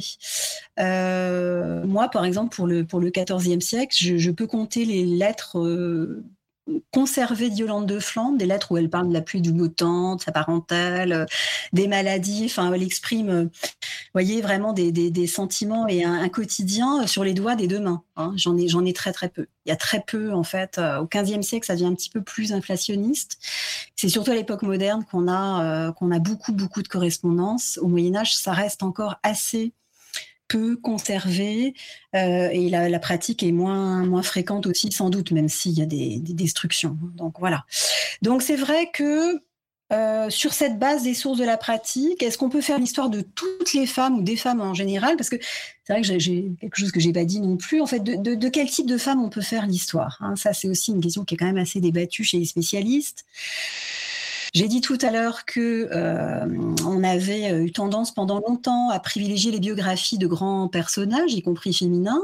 Euh, 0.79 1.85
moi, 1.85 2.09
par 2.09 2.25
exemple, 2.25 2.55
pour 2.55 2.67
le, 2.67 2.85
pour 2.85 2.99
le 2.99 3.09
XIVe 3.09 3.59
siècle, 3.59 3.95
je, 3.95 4.31
peux 4.31 4.47
compter 4.47 4.85
les 4.85 5.05
lettres 5.05 5.59
euh, 5.59 6.23
conserver 6.91 7.49
de 7.49 7.55
Yolande 7.55 7.85
de 7.87 7.99
Flandre, 7.99 8.37
des 8.37 8.45
lettres 8.45 8.71
où 8.71 8.77
elle 8.77 8.89
parle 8.89 9.09
de 9.09 9.13
la 9.13 9.21
pluie 9.21 9.41
du 9.41 9.51
beau 9.51 9.67
temps, 9.67 10.15
de 10.15 10.21
sa 10.21 10.31
parentèle, 10.31 11.11
euh, 11.11 11.25
des 11.73 11.87
maladies. 11.87 12.45
Enfin, 12.45 12.71
elle 12.71 12.83
exprime, 12.83 13.29
euh, 13.29 13.45
voyez, 14.13 14.41
vraiment 14.41 14.71
des, 14.73 14.91
des, 14.91 15.27
sentiments 15.27 15.87
et 15.87 16.03
un, 16.03 16.29
quotidien 16.29 17.05
sur 17.07 17.23
les 17.23 17.33
doigts 17.33 17.55
des 17.55 17.67
deux 17.67 17.79
mains. 17.79 18.03
Hein. 18.15 18.33
J'en 18.37 18.57
ai, 18.57 18.67
j'en 18.67 18.85
ai 18.85 18.93
très 18.93 19.11
très 19.11 19.29
peu. 19.29 19.47
Il 19.65 19.69
y 19.69 19.71
a 19.71 19.75
très 19.75 20.01
peu 20.01 20.33
en 20.33 20.43
fait. 20.43 20.77
Euh, 20.77 20.99
au 20.99 21.07
XVe 21.07 21.41
siècle, 21.41 21.65
ça 21.65 21.73
devient 21.73 21.87
un 21.87 21.95
petit 21.95 22.09
peu 22.09 22.21
plus 22.21 22.53
inflationniste. 22.53 23.39
C'est 23.95 24.09
surtout 24.09 24.31
à 24.31 24.35
l'époque 24.35 24.61
moderne 24.61 25.05
qu'on 25.09 25.27
a 25.27 25.91
qu'on 25.93 26.11
a 26.11 26.19
beaucoup 26.19 26.53
beaucoup 26.53 26.81
de 26.81 26.87
correspondances. 26.87 27.77
Au 27.81 27.87
Moyen 27.87 28.15
Âge, 28.15 28.35
ça 28.35 28.51
reste 28.53 28.83
encore 28.83 29.15
assez 29.23 29.73
peu 30.53 30.75
conservé 30.75 31.73
euh, 32.15 32.49
et 32.51 32.69
la, 32.69 32.99
pratique 32.99 33.41
est 33.41 33.51
moins, 33.51 34.05
moins 34.05 34.21
fréquente 34.21 34.67
aussi, 34.67 34.91
sans 34.91 35.09
doute, 35.09 35.31
même 35.31 35.49
s'il 35.49 35.71
y 35.71 35.81
a 35.81 35.87
des, 35.87 36.19
des, 36.19 36.33
destructions. 36.33 36.95
Donc 37.15 37.39
voilà. 37.39 37.65
Donc 38.21 38.43
c'est 38.43 38.55
vrai 38.55 38.91
que 38.93 39.41
euh, 39.91 40.29
sur 40.29 40.53
cette 40.53 40.77
base 40.77 41.03
des 41.03 41.15
sources 41.15 41.39
de 41.39 41.43
la 41.43 41.57
pratique, 41.57 42.21
est-ce 42.21 42.37
qu'on 42.37 42.49
peut 42.49 42.61
faire 42.61 42.77
l'histoire 42.77 43.09
de 43.09 43.21
toutes 43.21 43.73
les 43.73 43.87
femmes 43.87 44.19
ou 44.19 44.21
des 44.21 44.35
femmes 44.35 44.61
en 44.61 44.75
général? 44.75 45.17
Parce 45.17 45.29
que 45.29 45.37
c'est 45.83 45.93
vrai 45.93 46.01
que 46.03 46.19
j'ai 46.19 46.51
quelque 46.61 46.77
chose 46.77 46.91
que 46.91 46.99
j'ai 46.99 47.13
pas 47.13 47.25
dit 47.25 47.41
non 47.41 47.57
plus. 47.57 47.81
En 47.81 47.87
fait, 47.87 48.03
de, 48.03 48.49
quel 48.49 48.69
type 48.69 48.85
de 48.85 48.99
femmes 48.99 49.23
on 49.23 49.29
peut 49.29 49.41
faire 49.41 49.65
l'histoire 49.65 50.17
hein? 50.21 50.35
Ça, 50.35 50.53
c'est 50.53 50.69
aussi 50.69 50.91
une 50.91 51.01
question 51.01 51.25
qui 51.25 51.33
est 51.33 51.37
quand 51.37 51.47
même 51.47 51.57
assez 51.57 51.79
débattue 51.79 52.23
chez 52.23 52.37
les 52.37 52.45
spécialistes. 52.45 53.25
J'ai 54.53 54.67
dit 54.67 54.81
tout 54.81 54.99
à 55.01 55.09
l'heure 55.09 55.45
que 55.45 55.89
euh, 55.91 56.45
on 56.85 57.03
avait 57.03 57.63
eu 57.63 57.71
tendance 57.71 58.13
pendant 58.13 58.39
longtemps 58.39 58.89
à 58.89 58.99
privilégier 58.99 59.51
les 59.51 59.59
biographies 59.59 60.19
de 60.19 60.27
grands 60.27 60.67
personnages, 60.67 61.33
y 61.33 61.41
compris 61.41 61.73
féminins, 61.73 62.21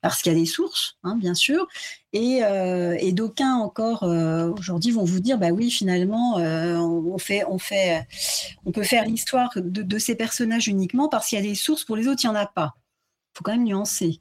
parce 0.00 0.22
qu'il 0.22 0.32
y 0.32 0.36
a 0.36 0.38
des 0.38 0.46
sources, 0.46 0.96
hein, 1.02 1.16
bien 1.16 1.34
sûr. 1.34 1.66
Et, 2.12 2.44
euh, 2.44 2.96
et 3.00 3.12
d'aucuns 3.12 3.56
encore 3.56 4.04
euh, 4.04 4.50
aujourd'hui 4.50 4.92
vont 4.92 5.04
vous 5.04 5.18
dire, 5.18 5.36
bah 5.36 5.50
oui, 5.50 5.68
finalement, 5.68 6.38
euh, 6.38 6.76
on 6.76 7.18
fait, 7.18 7.44
on 7.48 7.58
fait, 7.58 8.06
on 8.64 8.70
peut 8.70 8.84
faire 8.84 9.04
l'histoire 9.04 9.50
de, 9.56 9.82
de, 9.82 9.98
ces 9.98 10.14
personnages 10.14 10.68
uniquement 10.68 11.08
parce 11.08 11.28
qu'il 11.28 11.38
y 11.38 11.42
a 11.42 11.44
des 11.44 11.56
sources. 11.56 11.84
Pour 11.84 11.96
les 11.96 12.06
autres, 12.06 12.22
il 12.22 12.26
y 12.26 12.30
en 12.30 12.36
a 12.36 12.46
pas. 12.46 12.74
Il 13.34 13.38
faut 13.38 13.44
quand 13.44 13.52
même 13.52 13.64
nuancer. 13.64 14.20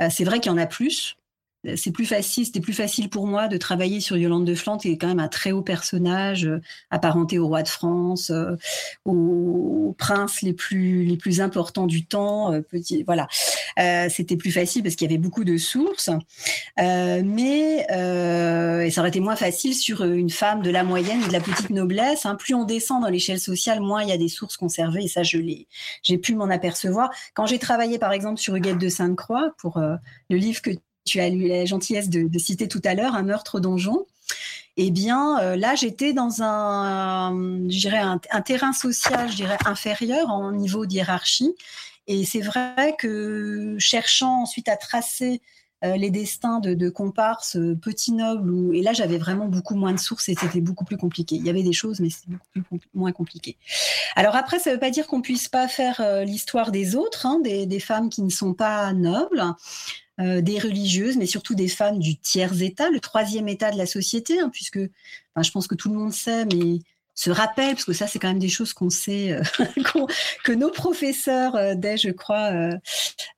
Euh, 0.00 0.08
c'est 0.10 0.24
vrai 0.24 0.40
qu'il 0.40 0.50
y 0.50 0.54
en 0.54 0.58
a 0.58 0.66
plus 0.66 1.15
c'était 1.74 2.60
plus 2.60 2.72
facile 2.72 3.10
pour 3.10 3.26
moi 3.26 3.48
de 3.48 3.56
travailler 3.56 4.00
sur 4.00 4.16
Yolande 4.16 4.44
de 4.44 4.54
Flandre, 4.54 4.82
qui 4.82 4.92
est 4.92 4.98
quand 4.98 5.08
même 5.08 5.18
un 5.18 5.28
très 5.28 5.52
haut 5.52 5.62
personnage, 5.62 6.46
euh, 6.46 6.60
apparenté 6.90 7.38
au 7.38 7.48
roi 7.48 7.62
de 7.62 7.68
France, 7.68 8.30
euh, 8.30 8.56
aux, 9.04 9.94
princes 9.98 10.42
les 10.42 10.52
plus 10.52 11.04
les 11.04 11.16
plus 11.16 11.40
importants 11.40 11.86
du 11.86 12.04
temps. 12.04 12.52
Euh, 12.52 12.60
voilà, 13.06 13.26
c'était 14.08 14.36
plus 14.36 14.52
facile 14.52 14.82
parce 14.82 14.94
qu'il 14.94 15.10
y 15.10 15.12
avait 15.12 15.20
beaucoup 15.20 15.44
de 15.44 15.56
sources, 15.56 16.10
mais 16.78 17.86
ça 17.88 19.00
aurait 19.00 19.08
été 19.08 19.20
moins 19.20 19.36
facile 19.36 19.74
sur 19.74 20.04
une 20.04 20.30
femme 20.30 20.62
de 20.62 20.70
la 20.70 20.84
moyenne 20.84 21.22
et 21.22 21.28
de 21.28 21.32
la 21.32 21.40
petite 21.40 21.70
noblesse. 21.70 22.26
Hein. 22.26 22.36
Plus 22.36 22.54
on 22.54 22.64
descend 22.64 23.02
dans 23.02 23.08
l'échelle 23.08 23.40
sociale, 23.40 23.80
moins 23.80 24.02
il 24.02 24.08
y 24.08 24.12
a 24.12 24.18
des 24.18 24.28
sources 24.28 24.56
conservées. 24.56 25.04
Et 25.04 25.08
ça, 25.08 25.22
je 25.22 25.38
l'ai, 25.38 25.66
j'ai 26.02 26.18
pu 26.18 26.34
m'en 26.34 26.50
apercevoir 26.50 27.10
quand 27.34 27.46
j'ai 27.46 27.58
travaillé 27.58 27.98
par 27.98 28.12
exemple 28.12 28.38
sur 28.38 28.54
Huguette 28.54 28.78
de 28.78 28.88
Sainte-Croix 28.88 29.52
pour 29.58 29.80
le 29.80 30.36
livre 30.36 30.60
que 30.62 30.70
tu 31.06 31.20
as 31.20 31.28
eu 31.28 31.48
la 31.48 31.64
gentillesse 31.64 32.10
de, 32.10 32.38
citer 32.38 32.68
tout 32.68 32.82
à 32.84 32.94
l'heure, 32.94 33.14
un 33.14 33.22
meurtre 33.22 33.60
donjon. 33.60 34.06
Eh 34.76 34.90
bien, 34.90 35.38
euh, 35.40 35.56
là, 35.56 35.74
j'étais 35.74 36.12
dans 36.12 36.42
un, 36.42 37.34
un, 37.34 38.42
terrain 38.42 38.72
social, 38.74 39.30
je 39.30 39.36
dirais 39.36 39.56
inférieur 39.64 40.28
en 40.28 40.52
niveau 40.52 40.84
d'hierarchie. 40.84 41.54
Et 42.08 42.24
c'est 42.24 42.42
vrai 42.42 42.94
que 42.98 43.76
cherchant 43.78 44.42
ensuite 44.42 44.68
à 44.68 44.76
tracer 44.76 45.40
euh, 45.84 45.96
les 45.96 46.10
destins 46.10 46.60
de, 46.60 46.88
comparses 46.88 47.56
euh, 47.56 47.74
petits 47.74 48.12
nobles, 48.12 48.74
et 48.74 48.82
là 48.82 48.94
j'avais 48.94 49.18
vraiment 49.18 49.46
beaucoup 49.46 49.74
moins 49.74 49.92
de 49.92 49.98
sources 49.98 50.28
et 50.30 50.34
c'était 50.34 50.60
beaucoup 50.60 50.84
plus 50.84 50.96
compliqué. 50.96 51.36
Il 51.36 51.44
y 51.44 51.50
avait 51.50 51.62
des 51.62 51.72
choses, 51.72 52.00
mais 52.00 52.08
c'est 52.10 52.28
beaucoup 52.54 52.78
moins 52.94 53.12
compliqué. 53.12 53.56
Alors 54.14 54.36
après, 54.36 54.58
ça 54.58 54.70
ne 54.70 54.74
veut 54.74 54.80
pas 54.80 54.90
dire 54.90 55.06
qu'on 55.06 55.20
puisse 55.20 55.48
pas 55.48 55.68
faire 55.68 56.00
l'histoire 56.24 56.70
des 56.70 56.96
autres, 56.96 57.26
hein, 57.26 57.40
des, 57.42 57.80
femmes 57.80 58.08
qui 58.08 58.22
ne 58.22 58.30
sont 58.30 58.54
pas 58.54 58.92
nobles. 58.94 59.42
Euh, 60.18 60.40
des 60.40 60.58
religieuses, 60.58 61.18
mais 61.18 61.26
surtout 61.26 61.54
des 61.54 61.68
femmes 61.68 61.98
du 61.98 62.16
tiers 62.16 62.62
état, 62.62 62.88
le 62.88 63.00
troisième 63.00 63.48
état 63.48 63.70
de 63.70 63.76
la 63.76 63.84
société, 63.84 64.40
hein, 64.40 64.48
puisque 64.50 64.78
enfin, 64.78 65.42
je 65.42 65.50
pense 65.50 65.66
que 65.66 65.74
tout 65.74 65.90
le 65.90 65.98
monde 65.98 66.14
sait, 66.14 66.46
mais 66.46 66.78
se 67.16 67.30
rappelle, 67.30 67.74
parce 67.74 67.86
que 67.86 67.94
ça, 67.94 68.06
c'est 68.06 68.18
quand 68.18 68.28
même 68.28 68.38
des 68.38 68.50
choses 68.50 68.74
qu'on 68.74 68.90
sait, 68.90 69.32
euh, 69.32 69.42
que 70.44 70.52
nos 70.52 70.70
professeurs 70.70 71.56
euh, 71.56 71.74
dès, 71.74 71.96
je 71.96 72.10
crois, 72.10 72.52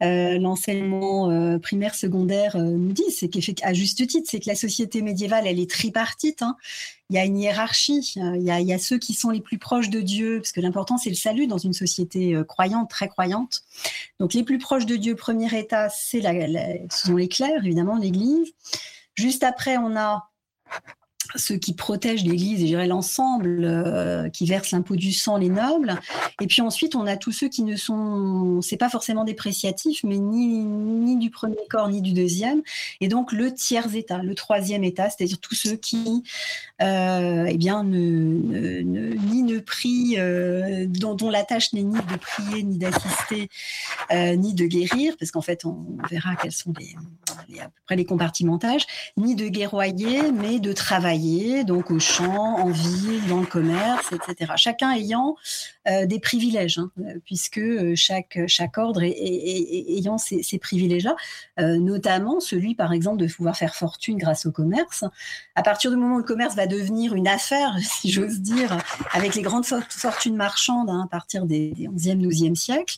euh, 0.02 0.38
l'enseignement 0.38 1.58
primaire, 1.60 1.94
secondaire 1.94 2.58
nous 2.58 2.92
disent, 2.92 3.18
c'est 3.20 3.28
qu'à 3.28 3.72
juste 3.72 4.04
titre, 4.06 4.28
c'est 4.28 4.40
que 4.40 4.48
la 4.48 4.56
société 4.56 5.00
médiévale, 5.00 5.46
elle 5.46 5.60
est 5.60 5.70
tripartite. 5.70 6.42
Hein. 6.42 6.56
Il 7.10 7.16
y 7.16 7.18
a 7.18 7.24
une 7.24 7.38
hiérarchie, 7.38 8.14
il 8.16 8.42
y 8.42 8.72
a, 8.72 8.78
ceux 8.78 8.98
qui 8.98 9.14
sont 9.14 9.30
les 9.30 9.40
plus 9.40 9.58
proches 9.58 9.90
de 9.90 10.00
Dieu, 10.00 10.40
parce 10.40 10.52
que 10.52 10.60
l'important, 10.60 10.98
c'est 10.98 11.08
le 11.08 11.16
salut 11.16 11.46
dans 11.46 11.58
une 11.58 11.72
société 11.72 12.36
croyante, 12.46 12.90
très 12.90 13.08
croyante. 13.08 13.62
Donc, 14.18 14.34
les 14.34 14.42
plus 14.42 14.58
proches 14.58 14.86
de 14.86 14.96
Dieu, 14.96 15.14
premier 15.14 15.56
état, 15.56 15.88
c'est 15.88 16.20
ce 16.20 17.06
sont 17.06 17.16
les 17.16 17.28
clercs, 17.28 17.64
évidemment, 17.64 17.96
l'Église. 17.96 18.52
Juste 19.14 19.42
après, 19.42 19.78
on 19.78 19.96
a 19.96 20.28
ceux 21.34 21.56
qui 21.56 21.74
protègent 21.74 22.24
l'Église, 22.24 22.62
et 22.62 22.86
l'ensemble, 22.86 23.64
euh, 23.64 24.28
qui 24.28 24.46
versent 24.46 24.70
l'impôt 24.70 24.96
du 24.96 25.12
sang, 25.12 25.36
les 25.36 25.48
nobles. 25.48 25.98
Et 26.40 26.46
puis 26.46 26.62
ensuite, 26.62 26.94
on 26.94 27.06
a 27.06 27.16
tous 27.16 27.32
ceux 27.32 27.48
qui 27.48 27.62
ne 27.62 27.76
sont, 27.76 28.60
c'est 28.62 28.76
pas 28.76 28.88
forcément 28.88 29.24
dépréciatif, 29.24 30.00
mais 30.04 30.18
ni, 30.18 30.46
ni 30.46 31.16
du 31.16 31.30
premier 31.30 31.56
corps, 31.68 31.88
ni 31.88 32.00
du 32.00 32.12
deuxième. 32.12 32.62
Et 33.00 33.08
donc, 33.08 33.32
le 33.32 33.52
tiers 33.52 33.94
état, 33.94 34.22
le 34.22 34.34
troisième 34.34 34.84
état, 34.84 35.10
c'est-à-dire 35.10 35.38
tous 35.38 35.54
ceux 35.54 35.76
qui, 35.76 36.22
euh, 36.80 37.46
eh 37.48 37.56
bien, 37.56 37.82
ne, 37.84 38.82
ni 38.82 39.42
ne 39.42 39.58
prient, 39.58 40.16
euh, 40.18 40.86
dont, 40.88 41.14
dont, 41.14 41.30
la 41.30 41.44
tâche 41.44 41.72
n'est 41.72 41.82
ni 41.82 41.96
de 41.96 42.16
prier, 42.16 42.62
ni 42.62 42.78
d'assister, 42.78 43.48
euh, 44.12 44.36
ni 44.36 44.54
de 44.54 44.66
guérir, 44.66 45.14
parce 45.18 45.30
qu'en 45.30 45.42
fait, 45.42 45.64
on, 45.64 45.86
verra 46.10 46.36
quels 46.36 46.52
sont 46.52 46.72
les, 46.78 47.60
à 47.60 47.64
peu 47.64 47.70
près 47.86 47.96
les 47.96 48.04
compartimentages, 48.04 48.86
ni 49.16 49.34
de 49.34 49.48
guerroyer, 49.48 50.32
mais 50.32 50.60
de 50.60 50.72
travailler 50.72 51.17
donc 51.64 51.90
au 51.90 51.98
champ, 51.98 52.58
en 52.58 52.70
ville, 52.70 53.26
dans 53.28 53.40
le 53.40 53.46
commerce, 53.46 54.12
etc. 54.12 54.52
Chacun 54.56 54.92
ayant 54.92 55.36
euh, 55.88 56.06
des 56.06 56.20
privilèges, 56.20 56.78
hein, 56.78 56.90
puisque 57.24 57.58
euh, 57.58 57.94
chaque, 57.96 58.38
chaque 58.46 58.78
ordre 58.78 59.02
ayant 59.02 60.18
ces, 60.18 60.58
privilèges-là, 60.58 61.16
euh, 61.60 61.78
notamment 61.78 62.40
celui, 62.40 62.74
par 62.74 62.92
exemple, 62.92 63.18
de 63.18 63.26
pouvoir 63.26 63.56
faire 63.56 63.74
fortune 63.74 64.18
grâce 64.18 64.46
au 64.46 64.52
commerce. 64.52 65.04
À 65.54 65.62
partir 65.62 65.90
du 65.90 65.96
moment 65.96 66.16
où 66.16 66.18
le 66.18 66.24
commerce 66.24 66.54
va 66.54 66.66
devenir 66.66 67.14
une 67.14 67.28
affaire, 67.28 67.76
si 67.82 68.10
j'ose 68.10 68.40
dire, 68.40 68.76
avec 69.12 69.34
les 69.34 69.42
grandes 69.42 69.64
fortunes 69.64 70.36
marchandes 70.36 70.90
hein, 70.90 71.02
à 71.04 71.08
partir 71.08 71.46
des, 71.46 71.70
des 71.70 71.88
11e, 71.88 72.26
12e 72.26 72.54
siècles, 72.54 72.96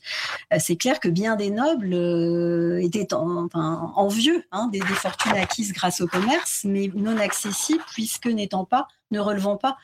c'est 0.59 0.77
clair 0.77 1.01
que 1.01 1.09
bien 1.09 1.37
des 1.37 1.51
nobles 1.51 1.95
étaient 2.83 3.15
en, 3.15 3.45
enfin, 3.45 3.93
envieux 3.95 4.45
hein, 4.53 4.69
des, 4.73 4.81
des 4.81 4.87
fortunes 4.87 5.37
acquises 5.37 5.73
grâce 5.73 6.01
au 6.01 6.07
commerce, 6.07 6.63
mais 6.65 6.91
non 6.95 7.17
accessibles 7.19 7.85
puisque 7.93 8.10
n'étant 8.29 8.64
pas 8.64 8.88
ne 9.11 9.20
relevant 9.20 9.57
pas 9.57 9.77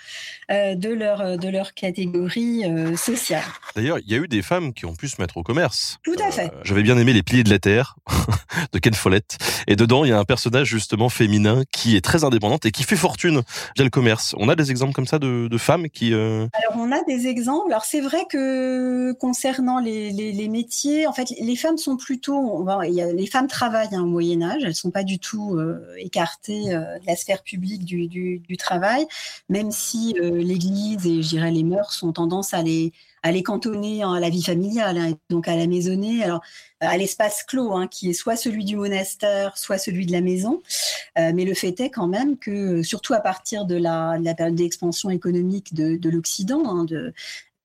euh, 0.50 0.74
de, 0.74 0.90
leur, 0.90 1.38
de 1.38 1.48
leur 1.48 1.74
catégorie 1.74 2.64
euh, 2.64 2.96
sociale. 2.96 3.42
D'ailleurs, 3.74 3.98
il 3.98 4.10
y 4.10 4.14
a 4.14 4.18
eu 4.18 4.28
des 4.28 4.42
femmes 4.42 4.72
qui 4.72 4.86
ont 4.86 4.94
pu 4.94 5.08
se 5.08 5.20
mettre 5.20 5.36
au 5.36 5.42
commerce. 5.42 5.98
Tout 6.02 6.16
à 6.24 6.30
fait. 6.30 6.46
Euh, 6.46 6.60
J'avais 6.62 6.82
bien 6.82 6.96
aimé 6.96 7.12
Les 7.12 7.22
Piliers 7.22 7.44
de 7.44 7.50
la 7.50 7.58
Terre 7.58 7.96
de 8.72 8.78
Ken 8.78 8.94
Follett. 8.94 9.36
Et 9.66 9.76
dedans, 9.76 10.04
il 10.04 10.10
y 10.10 10.12
a 10.12 10.18
un 10.18 10.24
personnage 10.24 10.68
justement 10.68 11.08
féminin 11.08 11.62
qui 11.72 11.96
est 11.96 12.00
très 12.00 12.24
indépendante 12.24 12.66
et 12.66 12.70
qui 12.70 12.84
fait 12.84 12.96
fortune 12.96 13.42
via 13.76 13.84
le 13.84 13.90
commerce. 13.90 14.34
On 14.38 14.48
a 14.48 14.54
des 14.54 14.70
exemples 14.70 14.92
comme 14.92 15.06
ça 15.06 15.18
de, 15.18 15.48
de 15.48 15.58
femmes 15.58 15.88
qui... 15.88 16.12
Euh... 16.14 16.46
Alors, 16.52 16.78
on 16.78 16.92
a 16.92 17.02
des 17.04 17.26
exemples. 17.26 17.70
Alors, 17.70 17.84
c'est 17.84 18.00
vrai 18.00 18.24
que 18.30 19.12
concernant 19.12 19.80
les, 19.80 20.10
les, 20.10 20.32
les, 20.32 20.48
métiers, 20.48 21.06
en 21.06 21.12
fait, 21.12 21.28
les 21.40 21.56
femmes 21.56 21.78
sont 21.78 21.96
plutôt... 21.96 22.66
il 22.84 22.94
y 22.94 23.02
a, 23.02 23.12
les 23.12 23.26
femmes 23.26 23.48
travaillent 23.48 23.94
hein, 23.94 24.02
au 24.02 24.06
Moyen-Âge. 24.06 24.62
Elles 24.64 24.74
sont 24.74 24.90
pas 24.90 25.02
du 25.02 25.18
tout 25.18 25.56
euh, 25.56 25.80
écartées 25.98 26.74
euh, 26.74 26.98
de 26.98 27.06
la 27.06 27.16
sphère 27.16 27.42
publique 27.42 27.84
du, 27.84 28.06
du, 28.06 28.38
du 28.38 28.56
travail 28.56 29.06
même 29.48 29.70
si 29.70 30.14
euh, 30.20 30.42
l'Église 30.42 31.06
et 31.06 31.22
je 31.22 31.28
dirais 31.28 31.50
les 31.50 31.64
mœurs 31.64 32.02
ont 32.02 32.12
tendance 32.12 32.54
à 32.54 32.62
les 32.62 32.92
à 33.22 33.32
les 33.32 33.42
cantonner 33.42 34.04
à 34.04 34.20
la 34.20 34.30
vie 34.30 34.42
familiale, 34.42 34.98
hein, 34.98 35.12
donc 35.30 35.48
à 35.48 35.56
la 35.56 35.66
maisonnée, 35.66 36.22
alors 36.22 36.42
à 36.78 36.96
l'espace 36.96 37.42
clos, 37.42 37.72
hein, 37.72 37.88
qui 37.88 38.10
est 38.10 38.12
soit 38.12 38.36
celui 38.36 38.64
du 38.64 38.76
monastère, 38.76 39.58
soit 39.58 39.78
celui 39.78 40.06
de 40.06 40.12
la 40.12 40.20
maison. 40.20 40.62
Euh, 41.18 41.32
mais 41.34 41.44
le 41.44 41.54
fait 41.54 41.80
est 41.80 41.90
quand 41.90 42.06
même 42.06 42.38
que, 42.38 42.84
surtout 42.84 43.14
à 43.14 43.20
partir 43.20 43.64
de 43.64 43.74
la, 43.74 44.16
de 44.18 44.24
la 44.24 44.34
période 44.34 44.54
d'expansion 44.54 45.10
économique 45.10 45.74
de, 45.74 45.96
de 45.96 46.08
l'Occident, 46.08 46.62
hein, 46.66 46.84
de, 46.84 47.12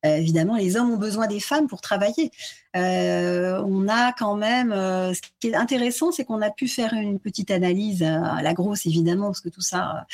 euh, 0.05 0.15
évidemment, 0.15 0.55
les 0.55 0.77
hommes 0.77 0.91
ont 0.91 0.97
besoin 0.97 1.27
des 1.27 1.39
femmes 1.39 1.67
pour 1.67 1.81
travailler. 1.81 2.31
Euh, 2.75 3.61
on 3.65 3.87
a 3.89 4.13
quand 4.13 4.35
même, 4.35 4.71
euh, 4.71 5.13
ce 5.13 5.21
qui 5.39 5.49
est 5.49 5.55
intéressant, 5.55 6.11
c'est 6.11 6.23
qu'on 6.23 6.41
a 6.41 6.49
pu 6.49 6.67
faire 6.67 6.93
une 6.93 7.19
petite 7.19 7.51
analyse 7.51 8.01
à 8.03 8.41
la 8.41 8.53
grosse, 8.53 8.85
évidemment, 8.85 9.27
parce 9.27 9.41
que 9.41 9.49
tout 9.49 9.61
ça, 9.61 10.05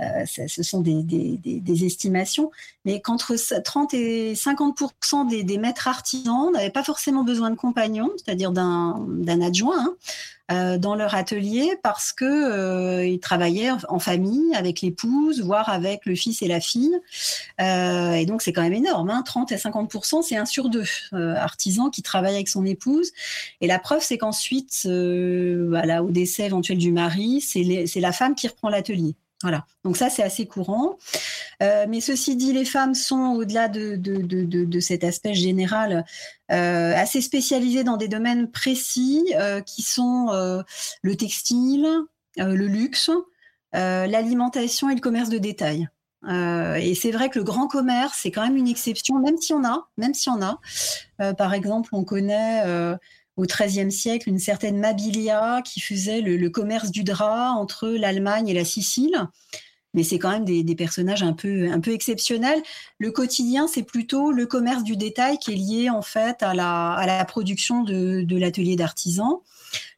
euh, 0.00 0.24
ce 0.26 0.62
sont 0.62 0.80
des, 0.80 1.84
estimations, 1.84 2.50
mais 2.84 3.00
qu'entre 3.00 3.34
30 3.36 3.94
et 3.94 4.34
50 4.34 4.82
des, 5.28 5.58
maîtres 5.58 5.88
artisans 5.88 6.50
n'avaient 6.52 6.70
pas 6.70 6.84
forcément 6.84 7.24
besoin 7.24 7.50
de 7.50 7.56
compagnons, 7.56 8.10
c'est-à-dire 8.16 8.52
d'un 8.52 9.40
adjoint. 9.42 9.78
Hein, 9.78 9.94
euh, 10.50 10.78
dans 10.78 10.94
leur 10.94 11.14
atelier 11.14 11.78
parce 11.82 12.10
que 12.10 12.24
euh, 12.24 13.04
ils 13.04 13.20
travaillaient 13.20 13.72
en 13.90 13.98
famille 13.98 14.54
avec 14.54 14.80
l'épouse, 14.80 15.42
voire 15.42 15.68
avec 15.68 16.06
le 16.06 16.14
fils 16.14 16.40
et 16.40 16.48
la 16.48 16.58
fille. 16.58 16.98
Euh, 17.60 18.12
et 18.12 18.24
donc 18.24 18.40
c'est 18.40 18.54
quand 18.54 18.62
même 18.62 18.72
énorme, 18.72 19.10
hein, 19.10 19.22
30 19.22 19.52
à 19.52 19.56
50% 19.56 20.22
c'est 20.22 20.38
un 20.38 20.46
sur 20.46 20.70
deux 20.70 20.86
euh, 21.12 21.34
artisans 21.34 21.90
qui 21.98 22.02
travaillent 22.04 22.36
avec 22.36 22.48
son 22.48 22.64
épouse. 22.64 23.10
Et 23.60 23.66
la 23.66 23.80
preuve 23.80 24.02
c'est 24.02 24.18
qu'ensuite, 24.18 24.82
euh, 24.86 25.66
voilà, 25.68 26.04
au 26.04 26.12
décès 26.12 26.44
éventuel 26.44 26.78
du 26.78 26.92
mari, 26.92 27.40
c'est 27.40 28.00
la 28.00 28.12
femme 28.12 28.36
qui 28.36 28.46
reprend 28.46 28.68
l'atelier. 28.68 29.16
Voilà, 29.42 29.66
donc 29.84 29.96
ça 29.96 30.10
c'est 30.10 30.22
assez 30.22 30.46
courant. 30.46 30.96
Euh, 31.60 31.86
mais 31.88 32.00
ceci 32.00 32.36
dit, 32.36 32.52
les 32.52 32.64
femmes 32.64 32.94
sont, 32.94 33.34
au-delà 33.36 33.66
de, 33.66 33.96
de, 33.96 34.16
de, 34.22 34.64
de, 34.64 34.80
cet 34.80 35.02
aspect 35.02 35.34
général, 35.34 36.04
euh, 36.52 36.94
assez 36.94 37.20
spécialisées 37.20 37.82
dans 37.82 37.96
des 37.96 38.08
domaines 38.08 38.48
précis 38.48 39.32
euh, 39.36 39.60
qui 39.60 39.82
sont 39.82 40.28
le 41.02 41.16
textile, 41.16 41.88
le 42.36 42.66
luxe, 42.66 43.10
l'alimentation 43.72 44.88
et 44.88 44.94
le 44.94 45.00
commerce 45.00 45.30
de 45.30 45.38
détail. 45.38 45.88
Et 46.26 46.94
c'est 46.94 47.10
vrai 47.10 47.30
que 47.30 47.38
le 47.38 47.44
grand 47.44 47.68
commerce, 47.68 48.18
c'est 48.22 48.30
quand 48.30 48.42
même 48.42 48.56
une 48.56 48.68
exception, 48.68 49.18
même 49.20 49.36
si 49.38 49.52
on 49.52 49.64
a, 49.64 49.88
même 49.96 50.14
si 50.14 50.28
on 50.28 50.40
a. 50.42 50.58
par 51.34 51.54
exemple, 51.54 51.90
on 51.92 52.04
connaît 52.04 52.64
au 53.38 53.44
XIIIe 53.44 53.90
siècle 53.90 54.28
une 54.28 54.40
certaine 54.40 54.78
Mabilia 54.78 55.62
qui 55.64 55.80
faisait 55.80 56.20
le, 56.20 56.50
commerce 56.50 56.90
du 56.90 57.04
drap 57.04 57.52
entre 57.52 57.88
l'Allemagne 57.88 58.48
et 58.48 58.54
la 58.54 58.64
Sicile. 58.64 59.28
Mais 59.94 60.02
c'est 60.02 60.18
quand 60.18 60.30
même 60.30 60.44
des, 60.44 60.64
des, 60.64 60.74
personnages 60.74 61.22
un 61.22 61.32
peu, 61.32 61.70
un 61.70 61.80
peu 61.80 61.92
exceptionnels. 61.92 62.62
Le 62.98 63.10
quotidien, 63.10 63.66
c'est 63.68 63.84
plutôt 63.84 64.32
le 64.32 64.44
commerce 64.44 64.82
du 64.82 64.96
détail 64.96 65.38
qui 65.38 65.52
est 65.52 65.56
lié 65.56 65.88
en 65.88 66.02
fait 66.02 66.42
à 66.42 66.52
la, 66.52 66.92
à 66.92 67.06
la 67.06 67.24
production 67.24 67.84
de, 67.84 68.22
de 68.22 68.36
l'atelier 68.36 68.76
d'artisans. 68.76 69.38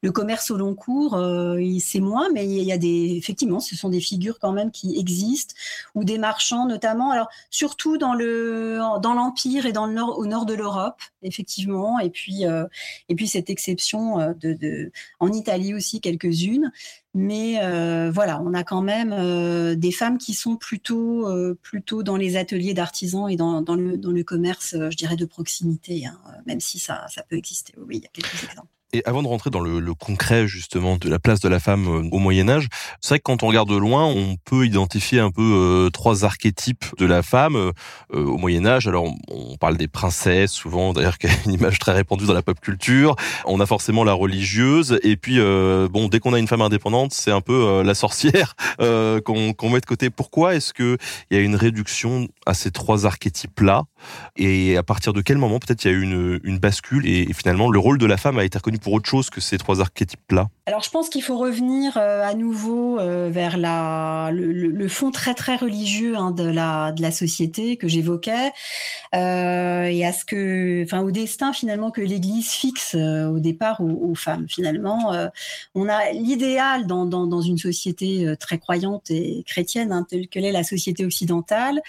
Le 0.02 0.12
commerce 0.12 0.50
au 0.50 0.56
long 0.56 0.74
cours, 0.74 1.14
euh, 1.14 1.58
c'est 1.78 2.00
moins, 2.00 2.28
mais 2.32 2.46
il 2.46 2.62
y 2.62 2.72
a 2.72 2.78
des, 2.78 3.16
effectivement, 3.16 3.60
ce 3.60 3.76
sont 3.76 3.90
des 3.90 4.00
figures 4.00 4.38
quand 4.38 4.52
même 4.52 4.70
qui 4.70 4.98
existent, 4.98 5.54
ou 5.94 6.04
des 6.04 6.18
marchands 6.18 6.66
notamment. 6.66 7.10
Alors 7.10 7.28
surtout 7.50 7.98
dans 7.98 8.14
le, 8.14 8.78
dans 9.02 9.14
l'empire 9.14 9.66
et 9.66 9.72
dans 9.72 9.86
le 9.86 9.92
nord, 9.92 10.18
au 10.18 10.26
nord 10.26 10.46
de 10.46 10.54
l'Europe, 10.54 11.00
effectivement, 11.22 11.98
et 11.98 12.10
puis, 12.10 12.46
euh, 12.46 12.64
et 13.08 13.14
puis 13.14 13.28
cette 13.28 13.50
exception 13.50 14.20
euh, 14.20 14.32
de, 14.34 14.54
de, 14.54 14.90
en 15.18 15.32
Italie 15.32 15.74
aussi 15.74 16.00
quelques-unes. 16.00 16.72
Mais 17.12 17.58
euh, 17.62 18.10
voilà, 18.10 18.40
on 18.40 18.54
a 18.54 18.62
quand 18.62 18.82
même 18.82 19.12
euh, 19.12 19.74
des 19.74 19.90
femmes 19.90 20.16
qui 20.16 20.32
sont 20.32 20.56
plutôt, 20.56 21.28
euh, 21.28 21.58
plutôt 21.60 22.02
dans 22.04 22.16
les 22.16 22.36
ateliers 22.36 22.72
d'artisans 22.72 23.28
et 23.28 23.36
dans, 23.36 23.62
dans, 23.62 23.74
le, 23.74 23.98
dans 23.98 24.12
le 24.12 24.22
commerce, 24.22 24.76
je 24.78 24.96
dirais, 24.96 25.16
de 25.16 25.24
proximité, 25.24 26.06
hein, 26.06 26.18
même 26.46 26.60
si 26.60 26.78
ça, 26.78 27.06
ça 27.08 27.24
peut 27.28 27.36
exister. 27.36 27.74
Oui, 27.78 27.96
il 27.96 28.02
y 28.02 28.06
a 28.06 28.10
quelques 28.12 28.44
exemples. 28.44 28.68
Et 28.92 29.02
avant 29.04 29.22
de 29.22 29.28
rentrer 29.28 29.50
dans 29.50 29.60
le, 29.60 29.78
le, 29.78 29.94
concret 29.94 30.48
justement 30.48 30.96
de 30.96 31.08
la 31.08 31.20
place 31.20 31.38
de 31.38 31.48
la 31.48 31.60
femme 31.60 31.86
euh, 31.86 32.08
au 32.10 32.18
Moyen 32.18 32.48
Âge, 32.48 32.66
c'est 33.00 33.10
vrai 33.10 33.18
que 33.18 33.22
quand 33.22 33.44
on 33.44 33.46
regarde 33.46 33.68
de 33.68 33.76
loin, 33.76 34.06
on 34.06 34.36
peut 34.44 34.66
identifier 34.66 35.20
un 35.20 35.30
peu 35.30 35.42
euh, 35.42 35.90
trois 35.90 36.24
archétypes 36.24 36.84
de 36.98 37.06
la 37.06 37.22
femme 37.22 37.54
euh, 37.54 37.72
au 38.12 38.36
Moyen 38.36 38.66
Âge. 38.66 38.88
Alors 38.88 39.06
on, 39.28 39.56
parle 39.58 39.76
des 39.76 39.88
princesses, 39.88 40.50
souvent 40.50 40.92
d'ailleurs 40.92 41.18
qui 41.18 41.28
est 41.28 41.44
une 41.44 41.52
image 41.52 41.78
très 41.78 41.92
répandue 41.92 42.26
dans 42.26 42.34
la 42.34 42.42
pop 42.42 42.58
culture. 42.58 43.14
On 43.44 43.60
a 43.60 43.66
forcément 43.66 44.02
la 44.02 44.12
religieuse, 44.12 44.98
et 45.02 45.16
puis 45.16 45.38
euh, 45.38 45.86
bon, 45.88 46.08
dès 46.08 46.18
qu'on 46.18 46.34
a 46.34 46.38
une 46.38 46.48
femme 46.48 46.62
indépendante, 46.62 47.12
c'est 47.12 47.30
un 47.30 47.42
peu 47.42 47.52
euh, 47.52 47.84
la 47.84 47.94
sorcière 47.94 48.56
qu'on 49.24 49.52
qu 49.52 49.68
met 49.68 49.80
de 49.80 49.86
côté. 49.86 50.10
Pourquoi 50.10 50.56
est-ce 50.56 50.72
que 50.72 50.96
il 51.30 51.36
y 51.36 51.40
a 51.40 51.42
une 51.42 51.54
réduction 51.54 52.26
à 52.46 52.54
ces 52.54 52.72
trois 52.72 53.06
archétypes-là? 53.06 53.84
Et 54.36 54.76
à 54.76 54.82
partir 54.82 55.12
de 55.12 55.20
quel 55.20 55.38
moment 55.38 55.60
peut-être 55.60 55.84
il 55.84 55.90
y 55.90 55.94
a 55.94 55.96
eu 55.96 56.02
une, 56.02 56.40
une 56.42 56.58
bascule 56.58 57.06
et 57.06 57.32
finalement 57.34 57.70
le 57.70 57.78
rôle 57.78 57.98
de 57.98 58.06
la 58.06 58.16
femme 58.16 58.38
a 58.38 58.44
été 58.44 58.58
reconnu 58.58 58.79
pour 58.80 58.94
autre 58.94 59.08
chose 59.08 59.30
que 59.30 59.40
ces 59.40 59.58
trois 59.58 59.80
archétypes-là 59.80 60.48
Alors, 60.66 60.82
je 60.82 60.90
pense 60.90 61.08
qu'il 61.08 61.22
faut 61.22 61.38
revenir 61.38 61.96
euh, 61.96 62.22
à 62.22 62.34
nouveau 62.34 62.98
euh, 62.98 63.30
vers 63.30 63.56
le, 63.58 64.88
fond 64.88 65.10
très 65.10 65.34
très 65.34 65.56
religieux 65.56 66.16
hein, 66.16 66.32
de, 66.32 66.44
la, 66.44 67.12
société 67.12 67.76
que 67.76 67.86
j'évoquais 67.86 68.52
euh, 69.14 69.84
et 69.84 70.04
à 70.04 70.12
ce 70.12 70.24
que, 70.24 70.82
enfin, 70.84 71.00
au 71.00 71.10
destin 71.10 71.52
finalement 71.52 71.90
que 71.90 72.00
l'Église 72.00 72.50
fixe 72.50 72.94
au 72.94 73.38
départ 73.38 73.80
aux, 73.80 74.14
femmes. 74.14 74.46
Finalement, 74.48 75.12
on 75.74 75.88
a 75.88 76.12
l'idéal 76.12 76.86
dans, 76.86 77.40
une 77.40 77.58
société 77.58 78.34
très 78.38 78.58
croyante 78.58 79.10
et 79.10 79.44
chrétienne, 79.46 79.92
hein, 79.92 80.06
telle 80.08 80.28
que 80.28 80.38
l'est 80.38 80.52
la 80.52 80.64
société 80.64 81.04
occidentale. 81.04 81.80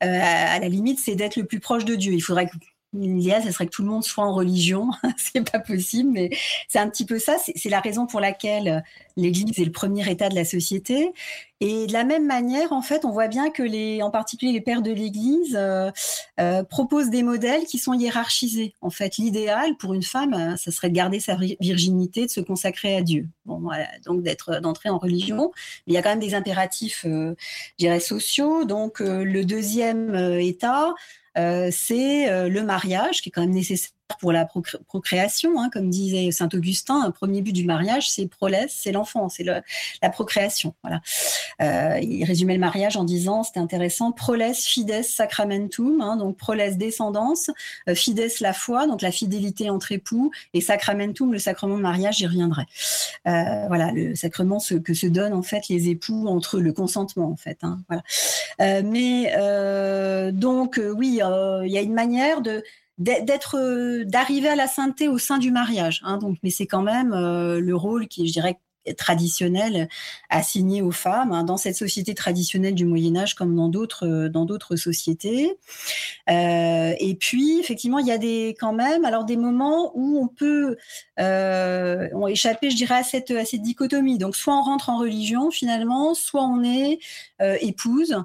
à 0.00 0.58
la 0.58 0.68
limite, 0.68 0.98
c'est 0.98 1.14
d'être 1.14 1.36
le 1.36 1.44
plus 1.44 1.60
proche 1.60 1.84
de 1.84 1.94
Dieu. 1.94 2.12
Il 2.12 2.22
faudrait 2.22 2.46
que 2.46 2.56
L'idéal, 2.98 3.42
ce 3.42 3.50
serait 3.50 3.66
que 3.66 3.70
tout 3.70 3.82
le 3.82 3.88
monde 3.88 4.04
soit 4.04 4.24
en 4.24 4.34
religion. 4.34 4.90
c'est 5.16 5.50
pas 5.50 5.58
possible, 5.58 6.10
mais 6.12 6.30
c'est 6.68 6.78
un 6.78 6.88
petit 6.88 7.04
peu 7.04 7.18
ça. 7.18 7.36
C'est 7.54 7.68
la 7.68 7.80
raison 7.80 8.06
pour 8.06 8.20
laquelle 8.20 8.82
l'Église 9.16 9.58
est 9.58 9.64
le 9.64 9.72
premier 9.72 10.08
État 10.10 10.28
de 10.28 10.34
la 10.34 10.44
société. 10.44 11.12
Et 11.60 11.86
de 11.86 11.92
la 11.94 12.04
même 12.04 12.26
manière, 12.26 12.72
en 12.72 12.82
fait, 12.82 13.06
on 13.06 13.10
voit 13.10 13.28
bien 13.28 13.50
que 13.50 13.62
les, 13.62 14.02
en 14.02 14.10
particulier 14.10 14.52
les 14.52 14.60
pères 14.60 14.82
de 14.82 14.90
l'Église, 14.90 15.56
euh, 15.58 15.90
euh, 16.38 16.62
proposent 16.62 17.08
des 17.08 17.22
modèles 17.22 17.64
qui 17.64 17.78
sont 17.78 17.94
hiérarchisés. 17.94 18.74
En 18.82 18.90
fait, 18.90 19.16
l'idéal 19.16 19.74
pour 19.78 19.94
une 19.94 20.02
femme, 20.02 20.34
euh, 20.34 20.56
ça 20.56 20.70
serait 20.70 20.90
de 20.90 20.94
garder 20.94 21.18
sa 21.18 21.36
virginité, 21.60 22.26
de 22.26 22.30
se 22.30 22.40
consacrer 22.40 22.94
à 22.94 23.00
Dieu. 23.00 23.26
Donc 23.46 24.22
d'entrer 24.60 24.90
en 24.90 24.98
religion. 24.98 25.50
Mais 25.86 25.92
il 25.92 25.94
y 25.94 25.96
a 25.96 26.02
quand 26.02 26.10
même 26.10 26.18
des 26.20 26.34
impératifs, 26.34 27.02
je 27.04 27.34
dirais, 27.78 28.00
sociaux. 28.00 28.64
Donc, 28.64 29.00
le 29.00 29.44
deuxième 29.44 30.14
état, 30.40 30.94
c'est 31.36 32.48
le 32.48 32.62
mariage, 32.62 33.22
qui 33.22 33.28
est 33.28 33.32
quand 33.32 33.42
même 33.42 33.50
nécessaire 33.50 33.95
pour 34.20 34.32
la 34.32 34.46
procréation, 34.86 35.60
hein, 35.60 35.68
comme 35.72 35.90
disait 35.90 36.30
Saint 36.30 36.48
Augustin, 36.52 37.02
un 37.02 37.10
premier 37.10 37.42
but 37.42 37.52
du 37.52 37.64
mariage, 37.64 38.10
c'est 38.10 38.26
prolesse, 38.26 38.74
c'est 38.76 38.92
l'enfant, 38.92 39.28
c'est 39.28 39.44
la 39.44 40.10
procréation. 40.10 40.74
Voilà. 40.82 41.00
Euh, 41.62 41.98
il 42.02 42.24
résumait 42.24 42.54
le 42.54 42.60
mariage 42.60 42.96
en 42.96 43.04
disant, 43.04 43.42
c'était 43.42 43.60
intéressant, 43.60 44.12
prolesse 44.12 44.64
fides 44.64 45.02
sacramentum, 45.02 46.00
hein, 46.00 46.16
donc 46.16 46.36
prolesse 46.36 46.76
descendance, 46.76 47.50
euh, 47.88 47.94
fides 47.94 48.16
la 48.40 48.52
foi, 48.52 48.86
donc 48.86 49.02
la 49.02 49.12
fidélité 49.12 49.70
entre 49.70 49.92
époux, 49.92 50.30
et 50.54 50.60
sacramentum, 50.60 51.32
le 51.32 51.38
sacrement 51.38 51.76
de 51.76 51.82
mariage, 51.82 52.16
j'y 52.16 52.26
reviendrai. 52.26 52.64
Euh, 53.26 53.66
voilà, 53.68 53.92
le 53.92 54.14
sacrement 54.14 54.58
que 54.84 54.94
se 54.94 55.06
donnent 55.06 55.34
en 55.34 55.42
fait 55.42 55.68
les 55.68 55.88
époux 55.88 56.26
entre 56.28 56.60
le 56.60 56.72
consentement 56.72 57.30
en 57.30 57.36
fait. 57.36 57.58
Hein, 57.62 57.80
voilà. 57.88 58.02
Mais 58.82 59.32
donc 60.32 60.80
oui, 60.96 61.20
il 61.64 61.70
y 61.70 61.78
a 61.78 61.82
une 61.82 61.94
manière 61.94 62.40
de 62.40 62.62
d'être 62.98 63.58
euh, 63.58 64.04
d'arriver 64.04 64.48
à 64.48 64.56
la 64.56 64.66
sainteté 64.66 65.08
au 65.08 65.18
sein 65.18 65.38
du 65.38 65.50
mariage 65.50 66.00
hein, 66.04 66.16
donc 66.16 66.38
mais 66.42 66.50
c'est 66.50 66.66
quand 66.66 66.82
même 66.82 67.12
euh, 67.12 67.60
le 67.60 67.76
rôle 67.76 68.08
qui 68.08 68.26
je 68.26 68.32
dirais 68.32 68.58
traditionnel 68.96 69.88
assigné 70.30 70.80
aux 70.80 70.92
femmes 70.92 71.32
hein, 71.32 71.42
dans 71.42 71.56
cette 71.56 71.74
société 71.74 72.14
traditionnelle 72.14 72.74
du 72.76 72.84
Moyen 72.84 73.16
Âge 73.16 73.34
comme 73.34 73.54
dans 73.56 73.68
d'autres 73.68 74.06
euh, 74.06 74.28
dans 74.28 74.44
d'autres 74.44 74.76
sociétés. 74.76 75.58
Et 76.28 77.16
puis 77.18 77.58
effectivement 77.58 77.98
il 77.98 78.06
y 78.06 78.12
a 78.12 78.18
des 78.18 78.56
quand 78.58 78.72
même 78.72 79.04
alors 79.04 79.24
des 79.24 79.36
moments 79.36 79.90
où 79.94 80.18
on 80.22 80.28
peut 80.28 80.76
on 81.18 82.28
échapper 82.28 82.70
je 82.70 82.76
dirais 82.76 82.98
à 82.98 83.02
cette 83.02 83.32
à 83.32 83.44
cette 83.44 83.62
dichotomie. 83.62 84.18
Donc 84.18 84.36
soit 84.36 84.56
on 84.56 84.62
rentre 84.62 84.88
en 84.88 84.98
religion 84.98 85.50
finalement 85.50 86.14
soit 86.14 86.44
on 86.44 86.62
est 86.62 87.00
épouse 87.60 88.16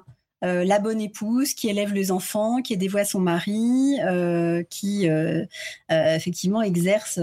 euh, 0.44 0.64
la 0.64 0.80
bonne 0.80 1.00
épouse 1.00 1.54
qui 1.54 1.68
élève 1.68 1.92
les 1.92 2.10
enfants, 2.10 2.62
qui 2.62 2.72
à 2.94 3.04
son 3.04 3.20
mari, 3.20 3.96
euh, 4.04 4.64
qui 4.68 5.08
euh, 5.08 5.44
effectivement 5.88 6.62
exerce, 6.62 7.18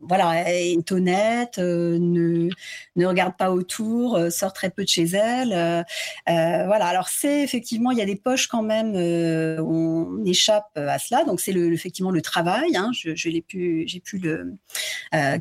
voilà, 0.00 0.50
est 0.52 0.92
honnête, 0.92 1.58
ne, 1.58 2.48
ne 2.94 3.06
regarde 3.06 3.36
pas 3.36 3.50
autour, 3.50 4.18
sort 4.30 4.52
très 4.52 4.70
peu 4.70 4.84
de 4.84 4.88
chez 4.88 5.06
elle. 5.06 5.84
voilà, 6.26 6.86
alors 6.86 7.08
c'est 7.08 7.42
effectivement, 7.42 7.90
il 7.90 7.98
y 7.98 8.02
a 8.02 8.06
des 8.06 8.16
poches 8.16 8.46
quand 8.46 8.62
même, 8.62 8.94
on 8.94 10.24
échappe 10.24 10.70
à 10.76 10.98
cela. 10.98 11.24
Donc 11.24 11.40
c'est 11.40 11.52
effectivement 11.52 12.12
le 12.12 12.22
travail, 12.22 12.76
hein, 12.76 12.90
j'ai 12.92 13.40
pu 13.40 13.86
le, 14.22 14.54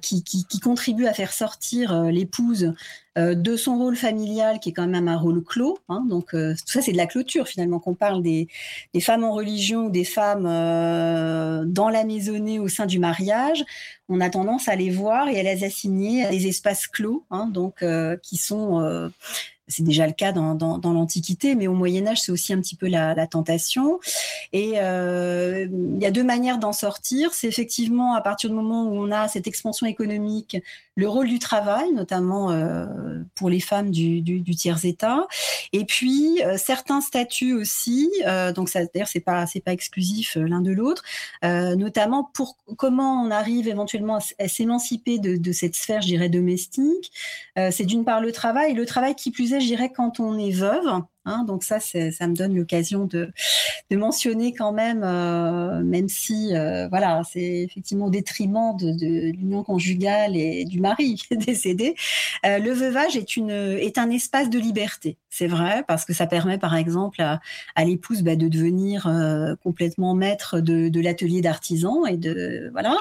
qui, 0.02 0.60
contribue 0.62 1.06
à 1.06 1.14
faire 1.14 1.34
sortir 1.34 2.04
l'épouse 2.06 2.74
de 3.18 3.56
son 3.56 3.78
rôle 3.78 3.96
familial 3.96 4.60
qui 4.60 4.70
est 4.70 4.74
quand 4.74 4.88
même 4.88 5.08
un 5.08 5.18
rôle 5.18 5.44
clos. 5.44 5.78
Hein, 5.88 6.04
donc 6.16 6.34
euh, 6.34 6.54
tout 6.54 6.72
ça 6.72 6.82
c'est 6.82 6.94
de 6.94 6.98
la 6.98 7.08
clôture 7.08 7.48
finalement 7.48 7.80
qu'on 7.80 7.94
parle 7.94 8.24
des, 8.24 8.48
femmes 9.02 9.26
en 9.26 9.34
religion 9.34 9.88
ou 9.88 9.90
des 9.90 10.06
femmes 10.06 10.46
euh, 10.48 11.66
dans 11.66 11.90
la 11.90 12.06
maisonnée 12.06 12.60
au 12.60 12.70
sein 12.70 12.86
du 12.86 13.00
mariage. 13.00 13.66
On 14.08 14.22
a 14.22 14.30
tendance 14.30 14.70
à 14.70 14.76
les 14.76 14.90
voir 14.90 15.28
et 15.28 15.40
à 15.40 15.44
les 15.44 15.64
assigner 15.64 16.26
à 16.26 16.30
des 16.30 16.48
espaces 16.48 16.88
clos, 16.88 17.26
hein, 17.32 17.48
donc 17.48 17.84
qui 18.22 18.38
sont 18.38 19.10
c'est 19.68 19.84
déjà 19.84 20.06
le 20.06 20.14
cas 20.14 20.32
dans, 20.32 20.80
l'Antiquité, 20.84 21.56
mais 21.56 21.68
au 21.68 21.74
Moyen 21.74 22.06
Âge, 22.08 22.22
c'est 22.22 22.32
aussi 22.32 22.54
un 22.54 22.62
petit 22.62 22.76
peu 22.76 22.88
la, 22.88 23.16
la 23.16 23.26
tentation. 23.28 24.00
Et 24.54 24.74
euh, 24.76 25.68
il 25.96 26.02
y 26.02 26.06
a 26.06 26.12
deux 26.12 26.24
manières 26.24 26.60
d'en 26.60 26.74
sortir. 26.74 27.34
C'est 27.34 27.48
effectivement 27.48 28.14
à 28.14 28.22
partir 28.22 28.50
du 28.50 28.56
moment 28.56 28.84
où 28.84 28.96
on 28.96 29.12
a 29.12 29.28
cette 29.28 29.48
expansion 29.48 29.88
économique, 29.88 30.58
le 30.96 31.10
rôle 31.10 31.28
du 31.28 31.40
travail, 31.40 31.92
notamment 31.94 32.52
euh, 32.52 32.86
pour 33.34 33.50
les 33.50 33.60
femmes 33.60 33.92
du, 33.92 34.44
tiers-état, 34.56 35.28
et 35.74 35.84
puis 35.84 36.42
euh, 36.44 36.58
certains 36.58 37.02
statuts 37.02 37.54
aussi. 37.54 38.12
Donc 38.56 38.70
ça, 38.70 38.82
d'ailleurs, 38.86 39.08
c'est 39.08 39.20
pas 39.20 39.46
c'est 39.46 39.60
pas 39.60 39.74
exclusif 39.74 40.38
l'un 40.40 40.62
de 40.62 40.72
l'autre. 40.72 41.04
Notamment 41.44 42.30
pour 42.34 42.58
comment 42.78 43.24
on 43.24 43.32
arrive 43.32 43.68
éventuellement 43.68 44.20
à, 44.40 44.48
s'émanciper 44.48 45.20
de, 45.20 45.38
de, 45.38 45.52
cette 45.52 45.76
sphère, 45.76 46.02
je 46.02 46.08
dirais, 46.08 46.30
domestique. 46.30 47.12
c'est 47.56 47.86
d'une 47.86 48.06
part 48.06 48.22
le 48.22 48.32
travail, 48.32 48.74
le 48.74 48.86
travail 48.86 49.16
qui 49.16 49.32
plus 49.32 49.54
est 49.54 49.55
je 49.60 49.66
dirais, 49.66 49.92
quand 49.92 50.20
on 50.20 50.38
est 50.38 50.52
veuve, 50.52 51.04
Hein, 51.28 51.44
donc 51.44 51.64
ça, 51.64 51.80
ça 51.80 52.28
me 52.28 52.36
donne 52.36 52.56
l'occasion 52.56 53.06
de, 53.06 53.32
mentionner 53.92 54.54
quand 54.54 54.72
même, 54.72 55.02
euh, 55.04 55.82
même 55.84 56.08
si 56.08 56.56
euh, 56.56 56.88
voilà, 56.90 57.22
c'est 57.24 57.64
effectivement 57.64 58.08
au 58.08 58.10
détriment 58.10 58.76
de, 58.78 59.32
l'union 59.32 59.64
conjugale 59.64 60.36
et 60.36 60.66
du 60.66 60.80
mari 60.80 61.22
décédé. 61.32 61.96
Euh, 62.46 62.60
le 62.60 62.72
veuvage 62.72 63.16
est 63.16 63.38
une 63.38 63.50
est 63.52 63.98
un 63.98 64.12
espace 64.12 64.50
de 64.50 64.60
liberté, 64.60 65.18
c'est 65.30 65.48
vrai, 65.48 65.84
parce 65.88 66.06
que 66.06 66.14
ça 66.14 66.28
permet 66.28 66.60
par 66.60 66.76
exemple 66.76 67.22
à, 67.22 67.40
l'épouse 67.84 68.22
bah, 68.22 68.36
de 68.36 68.48
devenir 68.48 69.10
complètement 69.64 70.14
maître 70.14 70.60
de, 70.60 70.90
de 70.90 71.02
l'atelier 71.02 71.42
d'artisan 71.42 72.06
et 72.06 72.18
de 72.18 72.70
voilà, 72.72 72.96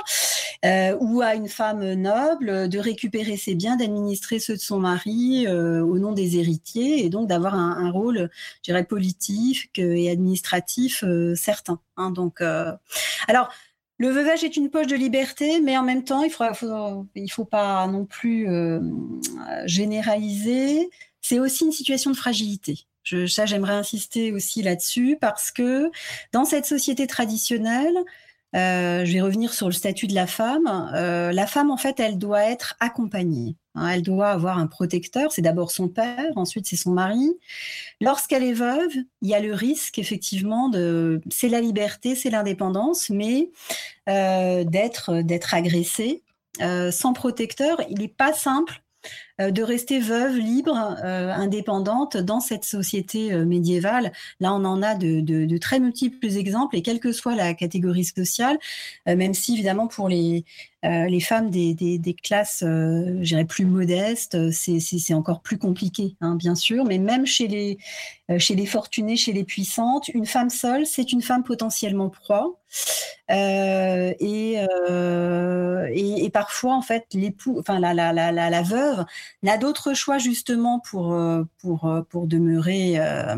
euh, 0.65 0.97
ou 1.01 1.21
à 1.23 1.35
une 1.35 1.49
femme 1.49 1.95
noble 1.95 2.69
de 2.69 2.79
récupérer 2.79 3.37
ses 3.37 3.55
biens, 3.55 3.77
d'administrer 3.77 4.39
ceux 4.39 4.55
de 4.55 4.61
son 4.61 4.81
mari 4.81 5.47
au 5.49 5.99
nom 5.99 6.13
des 6.13 6.39
héritiers 6.39 7.05
et 7.05 7.09
donc 7.09 7.29
d'avoir 7.29 7.55
un, 7.55 7.91
rôle 7.91 8.31
je 8.63 8.73
dirais, 8.73 8.85
politique 8.85 9.79
et 9.79 10.11
administratif 10.11 11.05
euh, 11.05 11.35
certain. 11.35 11.81
Hein. 11.97 12.11
donc, 12.11 12.41
euh, 12.41 12.73
alors, 13.29 13.49
le 13.99 14.09
veuvage 14.09 14.43
est 14.43 14.57
une 14.57 14.71
poche 14.71 14.89
de 14.89 14.97
liberté, 14.97 15.61
mais 15.61 15.79
en 15.79 15.85
même 15.85 16.05
temps, 16.05 16.23
il 16.23 16.29
ne 16.29 17.29
faut, 17.29 17.45
pas 17.45 17.87
non 17.87 18.05
plus 18.05 18.49
euh, 18.49 18.81
généraliser. 19.67 20.91
C'est 21.21 21.39
aussi 21.39 21.65
une 21.65 21.73
situation 21.73 22.11
de 22.11 22.17
fragilité. 22.17 22.87
Ça, 23.29 23.47
j'aimerais 23.47 23.75
insister 23.75 24.33
aussi 24.33 24.63
là-dessus 24.63 25.17
parce 25.21 25.51
que 25.53 25.91
dans 26.33 26.45
cette 26.45 26.67
société 26.67 27.07
traditionnelle, 27.07 27.97
euh, 27.97 28.03
je 28.55 29.13
vais 29.13 29.21
revenir 29.21 29.53
sur 29.53 29.67
le 29.67 29.73
statut 29.73 30.07
de 30.07 30.15
la 30.15 30.27
femme. 30.27 30.91
Euh, 30.95 31.33
la 31.33 31.47
femme, 31.47 31.71
en 31.71 31.77
fait, 31.77 31.99
elle 32.01 32.19
doit 32.19 32.45
être 32.45 32.77
accompagnée. 32.81 33.57
Hein, 33.75 33.89
elle 33.89 34.03
doit 34.03 34.29
avoir 34.29 34.59
un 34.59 34.67
protecteur. 34.67 35.33
C'est 35.33 35.43
d'abord 35.43 35.73
son 35.73 35.89
père, 35.89 36.31
ensuite 36.37 36.67
c'est 36.67 36.77
son 36.77 36.93
mari. 36.93 37.33
Lorsqu'elle 38.01 38.45
est 38.45 38.53
veuve, 38.53 38.93
il 39.23 39.29
y 39.29 39.35
a 39.35 39.41
le 39.41 39.53
risque, 39.53 39.99
effectivement, 39.99 40.69
de. 40.69 41.21
C'est 41.31 41.49
la 41.49 41.61
liberté, 41.61 42.15
c'est 42.15 42.31
l'indépendance, 42.31 43.11
mais 43.11 43.51
euh, 44.09 44.65
d'être 44.65 45.23
d'être 45.23 45.55
agressée 45.55 46.23
euh, 46.63 46.93
sans 46.93 47.13
protecteur. 47.13 47.81
Il 47.91 47.99
n'est 47.99 48.09
pas 48.09 48.33
simple 48.33 48.75
euh, 48.75 48.84
de 49.39 49.63
rester 49.63 49.99
veuve, 49.99 50.37
libre, 50.37 50.97
euh, 51.05 51.33
indépendante 51.33 52.17
dans 52.17 52.41
cette 52.41 52.65
société 52.65 53.33
euh, 53.33 53.45
médiévale. 53.45 54.13
Là, 54.41 54.55
on 54.55 54.65
en 54.65 54.83
a 54.83 54.95
de, 54.95 55.21
de, 55.21 55.45
de, 55.45 55.59
très 55.59 55.81
multiples 55.81 56.27
exemples 56.27 56.77
et 56.77 56.83
quelle 56.83 57.01
que 57.01 57.13
soit 57.13 57.35
la 57.35 57.55
catégorie 57.55 58.05
sociale, 58.05 58.59
même 59.07 59.35
si 59.35 59.55
évidemment 59.55 59.89
pour 59.89 60.09
les, 60.09 60.45
les 60.85 61.21
femmes 61.21 61.51
des, 61.51 62.17
classes, 62.23 62.63
euh, 62.63 63.17
j'irais 63.23 63.45
plus 63.45 63.65
modestes, 63.65 64.51
c'est 64.51 65.15
encore 65.15 65.41
plus 65.41 65.59
compliqué, 65.59 66.17
hein, 66.21 66.37
bien 66.37 66.55
sûr. 66.55 66.85
Mais 66.85 66.99
même 66.99 67.27
chez 67.27 67.49
les, 67.49 67.79
chez 68.39 68.55
les 68.55 68.67
fortunées, 68.67 69.17
chez 69.17 69.33
les 69.33 69.45
puissantes, 69.45 70.09
une 70.09 70.27
femme 70.27 70.51
seule, 70.51 70.87
c'est 70.87 71.13
une 71.13 71.23
femme 71.23 71.43
potentiellement 71.43 72.11
proie. 72.11 72.59
Euh, 73.31 74.13
et, 74.21 74.57
euh, 74.91 75.89
et, 75.95 76.29
parfois, 76.29 76.75
en 76.75 76.83
fait, 76.83 77.07
l'époux, 77.15 77.57
enfin 77.59 77.79
la, 77.81 77.95
la, 77.95 78.13
la, 78.13 78.33
la, 78.33 78.63
veuve 78.63 79.05
n'a 79.43 79.57
d'autre 79.57 79.95
choix 79.95 80.19
justement 80.19 80.79
pour 80.81 81.15
euh, 81.15 81.45
pour 81.59 81.87
euh, 81.87 82.03
pour 82.03 82.27
demeurer 82.27 82.99
euh, 82.99 83.37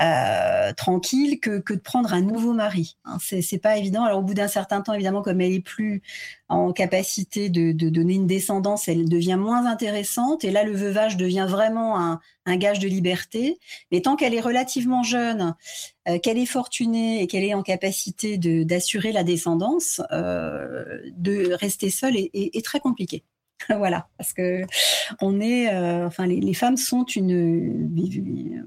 euh, 0.00 0.72
tranquille 0.72 1.38
que, 1.38 1.58
que 1.60 1.74
de 1.74 1.78
prendre 1.78 2.12
un 2.14 2.20
nouveau 2.20 2.52
mari. 2.52 2.96
Hein, 3.04 3.18
c'est 3.20 3.58
pas 3.58 3.76
évident. 3.76 4.02
Alors 4.04 4.18
au 4.18 4.22
bout 4.22 4.34
d'un 4.34 4.48
certain 4.48 4.80
temps, 4.80 4.94
évidemment, 4.94 5.22
comme 5.22 5.40
elle 5.40 5.52
est 5.52 5.60
plus 5.60 6.02
en 6.48 6.72
capacité 6.72 7.48
de, 7.48 7.72
de 7.72 7.88
donner 7.88 8.14
une 8.14 8.26
descendance, 8.26 8.88
elle 8.88 9.08
devient 9.08 9.36
moins 9.38 9.66
intéressante. 9.66 10.44
Et 10.44 10.50
là, 10.50 10.62
le 10.62 10.72
veuvage 10.72 11.16
devient 11.16 11.46
vraiment 11.48 11.98
un, 11.98 12.20
un 12.44 12.56
gage 12.56 12.78
de 12.78 12.86
liberté. 12.88 13.58
Mais 13.90 14.00
tant 14.00 14.16
qu'elle 14.16 14.34
est 14.34 14.40
relativement 14.40 15.02
jeune, 15.02 15.54
euh, 16.08 16.18
qu'elle 16.18 16.38
est 16.38 16.46
fortunée 16.46 17.22
et 17.22 17.26
qu'elle 17.26 17.44
est 17.44 17.54
en 17.54 17.62
capacité 17.62 18.38
d'assurer 18.38 19.12
la 19.12 19.24
descendance, 19.24 20.00
euh, 20.12 21.00
de 21.16 21.52
rester 21.52 21.90
seule 21.90 22.16
est, 22.16 22.30
est, 22.32 22.56
est 22.56 22.64
très 22.64 22.80
compliqué. 22.80 23.24
voilà, 23.76 24.08
parce 24.18 24.32
que 24.32 24.62
on 25.20 25.40
est, 25.40 25.72
euh, 25.72 26.06
enfin, 26.06 26.26
les, 26.26 26.54
femmes 26.54 26.76
sont 26.76 27.04
une, 27.04 27.90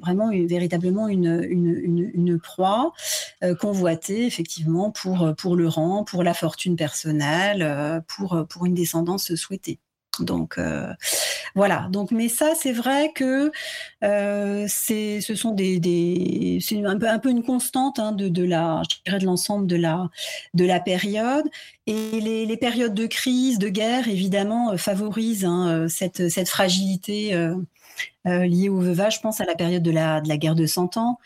vraiment 0.02 0.30
véritablement 0.32 1.08
une, 1.08 1.44
une, 1.44 2.40
proie 2.40 2.94
euh, 3.44 3.56
convoitée 3.56 4.26
effectivement 4.26 4.92
pour 4.92 5.34
pour 5.38 5.56
le 5.56 5.68
rang, 5.68 6.04
pour 6.04 6.24
la 6.24 6.34
fortune 6.34 6.76
personnelle, 6.76 7.62
euh, 7.62 8.00
pour 8.08 8.46
pour 8.50 8.66
une 8.66 8.74
descendance 8.74 9.36
souhaitée. 9.36 9.80
Donc 10.24 10.58
euh, 10.58 10.94
voilà. 11.56 11.88
Donc 11.92 12.12
mais 12.12 12.30
ça 12.30 12.54
c'est 12.56 12.72
vrai 12.72 13.12
que 13.14 13.52
euh, 14.04 14.66
c'est 14.68 15.22
ce 15.22 15.36
sont 15.36 15.52
des, 15.52 16.60
c'est 16.62 16.84
un 16.86 16.98
peu 16.98 17.08
un 17.08 17.20
peu 17.20 17.30
une 17.30 17.44
constante 17.44 18.00
hein, 18.00 18.12
de, 18.12 18.28
de 18.28 18.44
la 18.44 18.82
je 18.90 18.98
dirais 19.06 19.20
de 19.20 19.26
l'ensemble 19.26 19.68
de 19.68 19.76
la 19.76 20.10
de 20.54 20.66
la 20.66 20.80
période 20.80 21.46
et 21.88 22.20
les, 22.22 22.58
périodes 22.58 22.94
de 22.94 23.08
crise 23.08 23.58
de 23.58 23.70
guerre 23.70 24.08
évidemment 24.08 24.72
euh, 24.72 24.78
favorisent 24.78 25.46
hein, 25.46 25.88
cette 25.90 26.30
cette 26.30 26.50
fragilité 26.50 27.34
liée 28.26 28.70
au 28.70 28.80
veuvage. 28.80 29.16
Je 29.16 29.22
pense 29.22 29.42
à 29.42 29.46
la 29.46 29.56
période 29.56 29.84
de 29.84 29.92
la 29.92 30.22
de 30.22 30.30
la 30.30 30.38
guerre 30.38 30.56
de 30.56 30.66
Cent 30.66 30.98
Ans. 30.98 31.20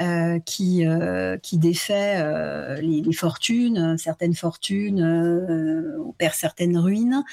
Euh, 0.00 0.38
qui, 0.38 0.86
euh, 0.86 1.38
qui 1.38 1.58
défait 1.58 2.18
euh, 2.20 2.80
les, 2.80 3.12
fortunes, 3.12 3.98
certaines 3.98 4.36
fortunes, 4.36 5.02
on 6.06 6.12
perd 6.12 6.34
certaines 6.34 6.78
ruines, 6.78 7.24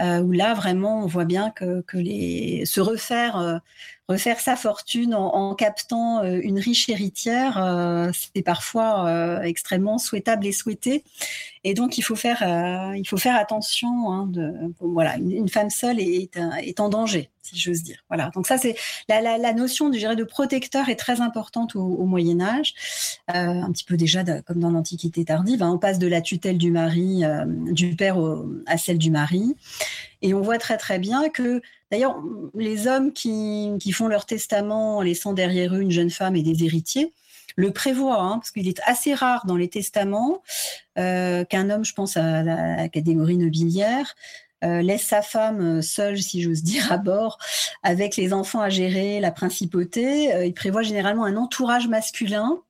où 0.00 0.32
là 0.32 0.52
vraiment 0.54 1.04
on 1.04 1.06
voit 1.06 1.26
bien 1.26 1.50
que, 1.50 1.80
que 1.82 1.96
les, 1.96 2.64
se 2.66 2.80
refaire 2.80 3.60
refaire 4.08 4.40
sa 4.40 4.56
fortune 4.56 5.14
en, 5.14 5.54
captant 5.54 6.24
une 6.24 6.58
riche 6.58 6.88
héritière, 6.88 8.10
c'est 8.14 8.42
parfois 8.42 9.40
extrêmement 9.44 9.98
souhaitable 9.98 10.46
et 10.46 10.52
souhaité. 10.52 11.04
Et 11.62 11.74
donc 11.74 11.98
il 11.98 12.02
faut 12.02 12.16
faire, 12.16 12.42
il 12.96 13.06
faut 13.06 13.18
faire 13.18 13.36
attention. 13.36 14.12
Hein, 14.12 14.32
voilà, 14.80 15.18
une, 15.18 15.48
femme 15.48 15.70
seule 15.70 16.00
est, 16.00 16.30
est, 16.62 16.80
en 16.80 16.88
danger, 16.88 17.30
si 17.48 17.58
j'ose 17.58 17.82
dire. 17.82 18.04
Voilà. 18.08 18.30
Donc 18.34 18.46
ça 18.46 18.58
c'est 18.58 18.76
la, 19.08 19.52
notion, 19.52 19.88
dirais, 19.88 20.16
de 20.16 20.24
protecteur 20.24 20.88
est 20.88 20.96
très 20.96 21.20
importante 21.20 21.76
au, 21.76 22.04
Moyen 22.04 22.40
Âge, 22.40 22.74
un 23.28 23.70
petit 23.72 23.84
peu 23.84 23.96
déjà 23.96 24.24
comme 24.42 24.60
dans 24.60 24.70
l'Antiquité 24.70 25.24
tardive. 25.24 25.62
Hein, 25.62 25.70
on 25.72 25.78
passe 25.78 25.98
de 25.98 26.06
la 26.06 26.20
tutelle 26.20 26.58
du 26.58 26.70
mari, 26.70 27.22
du 27.70 27.94
père 27.96 28.16
à 28.66 28.78
celle 28.78 28.98
du 28.98 29.10
mari, 29.10 29.54
et 30.22 30.34
on 30.34 30.40
voit 30.40 30.58
très 30.58 30.76
très 30.78 30.98
bien 30.98 31.28
que 31.28 31.60
D'ailleurs, 31.90 32.22
les 32.54 32.86
hommes 32.86 33.12
qui, 33.12 33.92
font 33.92 34.08
leur 34.08 34.26
testament 34.26 34.98
en 34.98 35.02
laissant 35.02 35.32
derrière 35.32 35.74
eux 35.74 35.80
une 35.80 35.90
jeune 35.90 36.10
femme 36.10 36.36
et 36.36 36.42
des 36.42 36.64
héritiers 36.64 37.12
le 37.56 37.72
prévoient, 37.72 38.20
hein, 38.20 38.38
parce 38.38 38.52
qu'il 38.52 38.68
est 38.68 38.80
assez 38.84 39.14
rare 39.14 39.44
dans 39.46 39.56
les 39.56 39.68
testaments 39.68 40.42
euh, 40.96 41.44
qu'un 41.44 41.70
homme, 41.70 41.84
je 41.84 41.92
pense 41.92 42.16
à 42.16 42.42
la 42.44 42.88
catégorie 42.88 43.36
nobiliaire, 43.36 44.14
euh, 44.64 44.82
laisse 44.82 45.04
sa 45.04 45.22
femme 45.22 45.82
seule, 45.82 46.18
si 46.18 46.42
j'ose 46.42 46.62
dire, 46.64 46.90
à 46.92 46.98
bord, 46.98 47.38
avec 47.82 48.16
les 48.16 48.32
enfants 48.32 48.60
à 48.60 48.68
gérer, 48.68 49.20
la 49.20 49.30
principauté. 49.30 50.34
Euh, 50.34 50.46
il 50.46 50.54
prévoit 50.54 50.82
généralement 50.82 51.24
un 51.24 51.36
entourage 51.36 51.88
masculin 51.88 52.62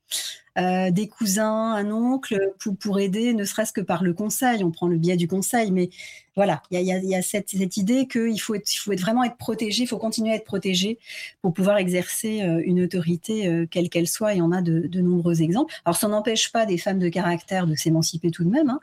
euh, 0.59 0.91
des 0.91 1.07
cousins, 1.09 1.75
un 1.75 1.91
oncle, 1.93 2.53
pour, 2.81 2.99
aider, 2.99 3.33
ne 3.33 3.45
serait-ce 3.45 3.73
que 3.73 3.81
par 3.81 4.03
le 4.03 4.13
conseil. 4.13 4.65
On 4.65 4.71
prend 4.71 4.89
le 4.89 4.97
biais 4.97 5.17
du 5.17 5.29
conseil, 5.29 5.71
mais 5.71 5.91
voilà, 6.35 6.63
il 6.71 6.81
y 6.81 6.93
a, 6.93 6.99
y 6.99 7.15
a, 7.15 7.23
cette, 7.23 7.53
idée 7.53 8.07
qu'il 8.07 8.41
faut, 8.41 8.55
être, 8.55 8.69
il 8.87 8.99
vraiment 8.99 9.25
être 9.25 9.37
protégé, 9.37 9.85
il 9.85 9.87
faut 9.87 9.99
continuer 9.99 10.33
à 10.33 10.35
être 10.37 10.45
protégé 10.45 10.99
pour 11.43 11.53
pouvoir 11.53 11.79
exercer 11.79 12.43
euh, 12.43 12.63
une 12.65 12.83
autorité, 12.83 13.49
euh, 13.49 13.67
quelle 13.69 13.89
qu'elle 13.89 14.09
soit, 14.09 14.35
et 14.35 14.43
on 14.43 14.53
a 14.53 14.63
de, 14.63 14.87
de, 14.87 15.01
nombreux 15.01 15.43
exemples. 15.43 15.75
Alors, 15.85 15.97
ça 15.97 16.09
n'empêche 16.09 16.51
pas 16.51 16.67
des 16.67 16.79
femmes 16.79 16.99
de 16.99 17.09
caractère 17.09 17.67
de 17.67 17.75
s'émanciper 17.75 18.31
tout 18.31 18.45
de 18.45 18.51
même, 18.51 18.71
hein, 18.71 18.81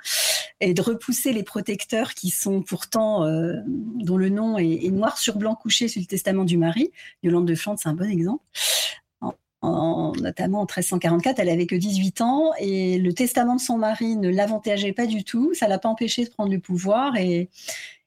et 0.62 0.74
de 0.74 0.82
repousser 0.82 1.34
les 1.34 1.44
protecteurs 1.44 2.14
qui 2.14 2.30
sont 2.30 2.62
pourtant, 2.62 3.26
dont 3.66 4.18
le 4.18 4.30
nom 4.30 4.58
est, 4.58 4.86
est, 4.86 4.92
noir 4.92 5.18
sur 5.18 5.38
blanc 5.38 5.56
couché 5.56 5.88
sur 5.90 6.00
le 6.00 6.08
testament 6.08 6.46
du 6.46 6.58
mari. 6.58 6.92
Yolande 7.24 7.48
de 7.48 7.56
Flandre, 7.56 7.80
c'est 7.82 7.90
un 7.90 7.94
bon 7.94 8.10
exemple 8.10 8.42
notamment 10.22 10.62
en 10.62 10.66
1344, 10.66 11.40
elle 11.40 11.50
avait 11.50 11.66
que 11.66 11.76
18 11.76 12.22
ans 12.22 12.52
et 12.60 12.98
le 12.98 13.14
testament 13.14 13.56
de 13.56 13.62
son 13.62 13.78
mari 13.78 14.16
ne 14.16 14.30
l'avantageait 14.30 14.94
pas 14.94 15.06
du 15.06 15.24
tout. 15.24 15.54
Ça 15.54 15.68
l'a 15.68 15.80
pas 15.80 15.90
empêché 15.90 16.26
de 16.26 16.30
prendre 16.30 16.52
le 16.52 16.60
pouvoir 16.60 17.16
et, 17.18 17.50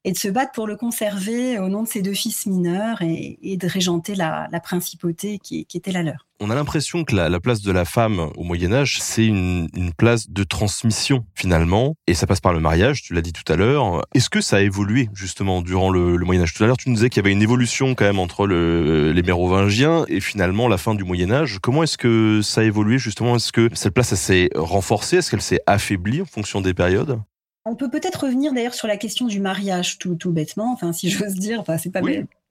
de 0.05 0.17
se 0.17 0.29
battre 0.29 0.53
pour 0.53 0.67
le 0.67 0.77
conserver 0.77 1.59
au 1.59 1.69
nom 1.69 1.83
de 1.83 1.89
ses 1.89 2.01
deux 2.01 2.15
fils 2.15 2.47
mineurs 2.47 3.03
et, 3.03 3.57
de 3.57 3.67
régenter 3.67 4.15
la, 4.15 4.49
principauté 4.63 5.39
qui, 5.39 5.67
était 5.75 5.93
la 5.93 6.03
leur. 6.03 6.28
On 6.41 6.51
a 6.51 6.55
l'impression 6.55 7.03
que 7.03 7.17
la, 7.17 7.29
la, 7.29 7.41
place 7.41 7.63
de 7.63 7.73
la 7.73 7.85
femme 7.85 8.31
au 8.37 8.45
Moyen 8.45 8.73
Âge, 8.73 8.99
c'est 9.01 9.27
une, 9.27 9.69
une, 9.75 9.93
place 9.93 10.31
de 10.31 10.45
transmission 10.45 11.25
finalement, 11.35 11.97
et 12.07 12.15
ça 12.15 12.29
passe 12.29 12.41
par 12.41 12.53
le 12.53 12.61
mariage, 12.61 13.03
tu 13.03 13.13
l'as 13.13 13.23
dit 13.23 13.33
tout 13.33 13.53
à 13.53 13.57
l'heure. 13.57 14.03
Est-ce 14.15 14.31
que 14.31 14.41
ça 14.41 14.59
a 14.59 14.61
évolué 14.61 15.09
justement 15.13 15.63
durant 15.63 15.91
le, 15.91 16.17
le 16.17 16.25
Moyen 16.25 16.43
Âge? 16.43 16.55
Tout 16.55 16.63
à 16.63 16.69
l'heure, 16.69 16.77
tu 16.77 16.91
nous 16.91 16.95
disais 16.95 17.09
qu'il 17.09 17.21
y 17.21 17.27
avait 17.27 17.33
une 17.33 17.43
évolution 17.43 17.97
quand 17.97 18.05
même 18.05 18.21
entre 18.21 18.47
le, 18.47 19.11
les 19.11 19.23
mérovingiens 19.23 20.05
et 20.07 20.21
finalement 20.21 20.69
la 20.69 20.79
fin 20.79 20.95
du 20.95 21.03
Moyen 21.03 21.33
Âge. 21.33 21.59
Comment 21.61 21.83
est-ce 21.83 21.99
que 21.99 22.41
ça 22.41 22.61
a 22.61 22.65
évolué 22.65 22.99
justement? 22.99 23.35
Est-ce 23.35 23.51
que 23.51 23.69
cette 23.73 23.95
place 23.95 24.15
s'est 24.15 24.49
renforcée? 24.55 25.17
Est-ce 25.17 25.33
qu'elle 25.33 25.43
s'est 25.43 25.61
affaiblie 25.67 26.23
en 26.23 26.27
fonction 26.27 26.61
des 26.61 26.73
périodes? 26.73 27.19
On 27.65 27.75
peut 27.75 27.91
peut-être 27.91 28.25
revenir 28.25 28.55
d'ailleurs 28.55 28.75
sur 28.75 28.87
la 28.87 28.97
question 28.97 29.27
du 29.27 29.41
mariage 29.41 29.99
tout, 29.99 30.15
tout 30.15 30.31
bêtement, 30.31 30.73
enfin 30.73 30.93
si 30.93 31.11
j'ose 31.11 31.35
dire, 31.35 31.61
enfin 31.61 31.77
c'est 31.77 31.91
pas, 31.91 32.01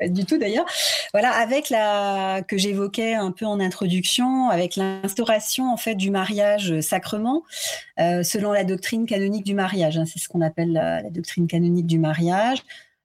du 0.06 0.26
tout 0.26 0.38
d'ailleurs. 0.38 0.66
Voilà, 1.14 1.32
avec 1.32 1.70
la 1.70 2.42
que 2.48 2.58
j'évoquais 2.58 3.14
un 3.14 3.32
peu 3.32 3.46
en 3.46 3.60
introduction, 3.60 4.50
avec 4.50 4.76
l'instauration 4.76 5.72
en 5.72 5.78
fait 5.78 5.96
du 5.96 6.12
mariage 6.12 6.80
sacrement, 6.82 7.44
euh, 8.00 8.24
selon 8.24 8.52
la 8.52 8.64
doctrine 8.64 9.06
canonique 9.06 9.46
du 9.46 9.54
mariage. 9.54 9.98
Hein, 9.98 10.06
c'est 10.06 10.20
ce 10.20 10.28
qu'on 10.28 10.42
appelle 10.42 10.74
la, 10.74 11.04
doctrine 11.10 11.48
canonique 11.48 11.88
du 11.88 12.00
mariage. 12.00 12.60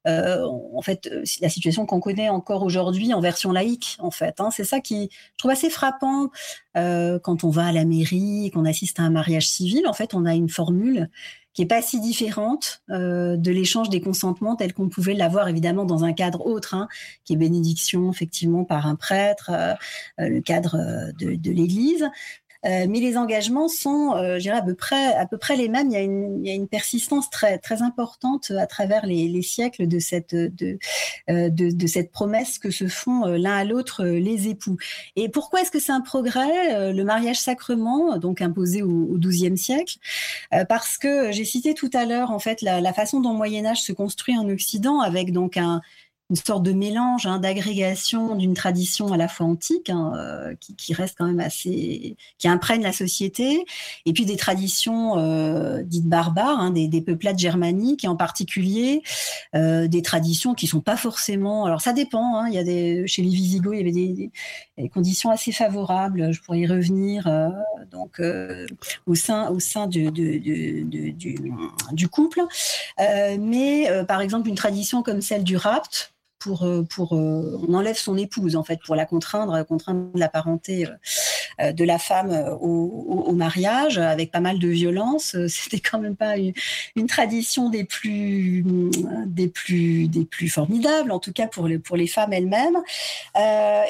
Euh, 0.08 0.44
en 0.74 0.82
fait, 0.82 1.06
euh, 1.06 1.22
la 1.40 1.48
situation 1.48 1.86
qu'on 1.86 2.00
connaît 2.00 2.28
encore 2.28 2.64
aujourd'hui 2.64 3.14
en 3.14 3.20
version 3.20 3.52
laïque, 3.52 3.96
en 4.00 4.10
fait. 4.10 4.40
Hein, 4.40 4.50
c'est 4.50 4.64
ça 4.64 4.80
qui 4.80 5.10
je 5.12 5.38
trouve 5.38 5.52
assez 5.52 5.70
frappant 5.70 6.30
quand 6.74 7.44
on 7.44 7.50
va 7.50 7.66
à 7.66 7.72
la 7.72 7.84
mairie, 7.84 8.50
qu'on 8.52 8.64
assiste 8.64 8.98
à 8.98 9.02
un 9.02 9.10
mariage 9.10 9.48
civil. 9.48 9.86
En 9.86 9.92
fait, 9.92 10.14
on 10.14 10.24
a 10.24 10.34
une 10.34 10.48
formule 10.48 11.10
qui 11.54 11.62
est 11.62 11.66
pas 11.66 11.82
si 11.82 12.00
différente 12.00 12.82
euh, 12.90 13.36
de 13.36 13.50
l'échange 13.50 13.90
des 13.90 14.00
consentements 14.00 14.56
tel 14.56 14.72
qu'on 14.72 14.88
pouvait 14.88 15.14
l'avoir 15.14 15.48
évidemment 15.48 15.84
dans 15.84 16.04
un 16.04 16.12
cadre 16.12 16.46
autre, 16.46 16.74
hein, 16.74 16.88
qui 17.24 17.34
est 17.34 17.36
bénédiction 17.36 18.10
effectivement 18.10 18.64
par 18.64 18.86
un 18.86 18.94
prêtre, 18.94 19.50
euh, 19.52 19.74
euh 20.20 20.28
le 20.28 20.40
cadre 20.40 20.76
de 21.18 21.50
l'Église. 21.50 22.08
Euh, 22.64 22.86
mais 22.88 23.00
les 23.00 23.16
engagements 23.16 23.68
sont, 23.68 24.14
euh, 24.14 24.36
je 24.36 24.42
dirais, 24.42 24.58
à 24.58 24.62
peu 24.62 24.74
près, 24.74 25.14
à 25.14 25.26
peu 25.26 25.36
près 25.36 25.56
les 25.56 25.68
mêmes. 25.68 25.88
Il 25.90 25.94
y 25.94 25.96
a 25.96 26.00
une, 26.00 26.40
il 26.44 26.48
y 26.48 26.52
a 26.52 26.54
une 26.54 26.68
persistance 26.68 27.28
très, 27.30 27.58
très 27.58 27.82
importante 27.82 28.52
à 28.52 28.66
travers 28.66 29.04
les, 29.04 29.28
les 29.28 29.42
siècles 29.42 29.88
de 29.88 29.98
cette, 29.98 30.34
de, 30.34 30.78
euh, 31.28 31.48
de, 31.48 31.70
de, 31.70 31.86
cette 31.86 32.12
promesse 32.12 32.58
que 32.58 32.70
se 32.70 32.86
font 32.86 33.26
euh, 33.26 33.36
l'un 33.36 33.56
à 33.56 33.64
l'autre 33.64 34.04
les 34.04 34.48
époux. 34.48 34.76
Et 35.16 35.28
pourquoi 35.28 35.62
est-ce 35.62 35.70
que 35.70 35.80
c'est 35.80 35.92
un 35.92 36.00
progrès 36.00 36.92
Le 36.92 37.04
mariage 37.04 37.40
sacrement, 37.40 38.16
donc 38.18 38.40
imposé 38.40 38.82
au 38.82 39.18
XIIe 39.18 39.56
siècle, 39.58 39.98
parce 40.68 40.98
que 40.98 41.32
j'ai 41.32 41.44
cité 41.44 41.74
tout 41.74 41.90
à 41.92 42.04
l'heure 42.04 42.30
en 42.30 42.38
fait 42.38 42.62
la, 42.62 42.80
la 42.80 42.92
façon 42.92 43.20
dont 43.20 43.32
le 43.32 43.36
Moyen 43.36 43.66
Âge 43.66 43.82
se 43.82 43.92
construit 43.92 44.36
en 44.36 44.48
Occident, 44.48 45.00
avec 45.00 45.32
donc 45.32 45.56
un 45.56 45.80
une 46.32 46.36
sorte 46.36 46.62
de 46.62 46.72
mélange, 46.72 47.26
hein, 47.26 47.38
d'agrégation 47.38 48.36
d'une 48.36 48.54
tradition 48.54 49.12
à 49.12 49.18
la 49.18 49.28
fois 49.28 49.44
antique, 49.44 49.90
hein, 49.90 50.14
euh, 50.16 50.54
qui, 50.78 50.94
reste 50.94 51.16
quand 51.18 51.26
même 51.26 51.40
assez, 51.40 52.16
qui 52.38 52.48
imprègne 52.48 52.82
la 52.82 52.94
société, 52.94 53.66
et 54.06 54.14
puis 54.14 54.24
des 54.24 54.38
traditions 54.38 55.18
euh, 55.18 55.82
dites 55.82 56.06
barbares, 56.06 56.58
hein, 56.58 56.70
des, 56.70 56.88
des, 56.88 57.02
peuplades 57.02 57.38
germaniques, 57.38 58.04
et 58.04 58.08
en 58.08 58.16
particulier 58.16 59.02
euh, 59.54 59.88
des 59.88 60.00
traditions 60.00 60.54
qui 60.54 60.66
sont 60.66 60.80
pas 60.80 60.96
forcément. 60.96 61.66
Alors 61.66 61.82
ça 61.82 61.92
dépend. 61.92 62.46
Il 62.46 62.54
y 62.54 62.58
a 62.58 62.64
des, 62.64 63.06
chez 63.06 63.20
les 63.20 63.28
Visigoths, 63.28 63.74
il 63.74 63.78
y 63.78 63.82
avait 63.82 63.92
des, 63.92 64.88
conditions 64.88 65.28
assez 65.28 65.52
favorables. 65.52 66.32
Je 66.32 66.40
pourrais 66.40 66.60
y 66.60 66.66
revenir. 66.66 67.28
Donc 67.90 68.22
au 69.06 69.14
sein, 69.14 69.50
au 69.50 69.60
sein 69.60 69.86
du 69.86 70.08
couple, 72.10 72.40
mais 72.98 73.90
par 74.08 74.22
exemple 74.22 74.48
une 74.48 74.54
tradition 74.54 75.02
comme 75.02 75.20
celle 75.20 75.44
du 75.44 75.58
rapt 75.58 76.12
pour, 76.42 76.64
euh, 76.64 76.84
euh, 77.00 77.58
on 77.68 77.74
enlève 77.74 77.96
son 77.96 78.16
épouse 78.16 78.56
en 78.56 78.64
fait 78.64 78.80
pour 78.84 78.94
la 78.94 79.06
contraindre, 79.06 79.64
contraindre 79.66 80.10
la 80.14 80.28
parenté 80.28 80.86
euh, 81.60 81.72
de 81.72 81.84
la 81.84 81.98
femme 81.98 82.30
au, 82.60 83.32
mariage 83.32 83.96
avec 83.98 84.30
pas 84.30 84.40
mal 84.40 84.58
de 84.58 84.68
violence. 84.68 85.36
C'était 85.48 85.80
quand 85.80 85.98
même 85.98 86.16
pas 86.16 86.36
une, 86.36 87.06
tradition 87.06 87.70
des 87.70 87.84
plus 87.84 88.64
des 89.26 89.48
plus 89.48 90.06
des 90.06 90.24
plus 90.24 90.48
formidables 90.48 91.10
en 91.10 91.18
tout 91.18 91.32
cas 91.32 91.46
pour 91.46 91.66
les 91.66 91.78
pour 91.78 91.96
les 91.96 92.06
femmes 92.06 92.32
elles-mêmes. 92.32 92.76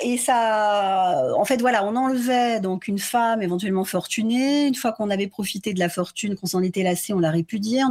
Et 0.03 0.16
ça, 0.16 1.24
en 1.36 1.44
fait 1.44 1.61
voilà, 1.61 1.84
on 1.84 1.96
enlevait 1.96 2.61
donc 2.61 2.88
une 2.88 3.00
femme 3.00 3.42
éventuellement 3.42 3.84
fortunée. 3.84 4.68
Une 4.68 4.74
fois 4.74 4.92
qu'on 4.92 5.11
avait 5.11 5.26
profité 5.26 5.74
de 5.74 5.80
la 5.80 5.88
fortune, 5.88 6.36
qu'on 6.36 6.46
s'en 6.46 6.62
était 6.62 6.84
lassé, 6.84 7.12
on 7.12 7.18
la 7.18 7.30
répudiait. 7.30 7.82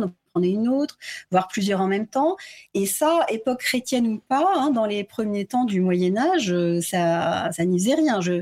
Est 0.42 0.50
une 0.50 0.68
autre, 0.68 0.98
voire 1.32 1.48
plusieurs 1.48 1.82
en 1.82 1.88
même 1.88 2.08
temps. 2.08 2.38
Et 2.74 2.86
ça, 2.86 3.26
époque 3.30 3.60
chrétienne 3.60 4.08
ou 4.08 4.22
pas, 4.28 4.48
hein, 4.56 4.72
dans 4.72 4.86
les 4.86 5.04
premiers 5.04 5.46
temps 5.46 5.66
du 5.66 5.82
Moyen 5.82 6.18
Âge, 6.18 6.52
euh, 6.52 6.82
ça, 6.82 7.50
ça 7.52 7.66
n'y 7.66 7.80
faisait 7.80 7.96
rien. 7.96 8.22
Je, 8.22 8.34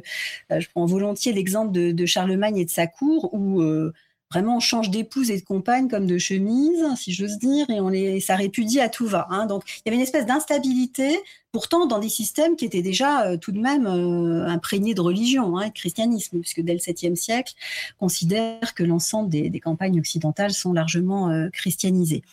euh, 0.51 0.59
je 0.59 0.69
prends 0.69 0.85
volontiers 0.85 1.33
l'exemple 1.33 1.71
de, 1.71 1.91
de, 1.91 2.05
Charlemagne 2.05 2.57
et 2.57 2.65
de 2.65 2.69
sa 2.69 2.87
cour, 2.87 3.33
où 3.33 3.61
euh, 3.61 3.93
vraiment 4.31 4.57
on 4.57 4.59
change 4.59 4.89
d'épouse 4.89 5.31
et 5.31 5.39
de 5.39 5.45
compagne 5.45 5.87
comme 5.87 6.05
de 6.05 6.17
chemise, 6.17 6.85
si 6.95 7.13
j'ose 7.13 7.37
dire, 7.37 7.69
et 7.69 7.79
on 7.79 7.89
les, 7.89 8.19
ça 8.19 8.35
répudie 8.35 8.79
à 8.79 8.89
tout 8.89 9.07
va. 9.07 9.27
Hein. 9.29 9.45
Donc 9.45 9.63
il 9.67 9.81
y 9.85 9.89
avait 9.89 9.97
une 9.97 10.03
espèce 10.03 10.25
d'instabilité, 10.25 11.19
pourtant 11.51 11.85
dans 11.85 11.99
des 11.99 12.09
systèmes 12.09 12.55
qui 12.55 12.65
étaient 12.65 12.81
déjà 12.81 13.25
euh, 13.25 13.37
tout 13.37 13.51
de 13.51 13.59
même 13.59 13.87
euh, 13.87 14.47
imprégnés 14.47 14.93
de 14.93 15.01
religion, 15.01 15.57
hein, 15.57 15.67
de 15.67 15.73
christianisme, 15.73 16.39
puisque 16.39 16.61
dès 16.61 16.73
le 16.73 16.79
7e 16.79 17.15
siècle, 17.15 17.53
on 17.99 18.05
considère 18.05 18.73
que 18.75 18.83
l'ensemble 18.83 19.29
des, 19.29 19.49
des, 19.49 19.59
campagnes 19.59 19.99
occidentales 19.99 20.51
sont 20.51 20.73
largement 20.73 21.29
euh, 21.29 21.49
christianisées. 21.49 22.23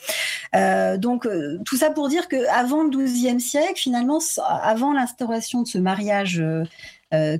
donc 0.99 1.29
tout 1.65 1.77
ça 1.77 1.91
pour 1.91 2.09
dire 2.09 2.29
qu'avant 2.29 2.85
le 2.85 2.91
12e 2.91 3.39
siècle, 3.39 3.77
finalement, 3.77 4.21
avant 4.63 4.93
l'instauration 4.93 5.63
de 5.63 5.69
ce 5.69 5.79
mariage 5.79 6.43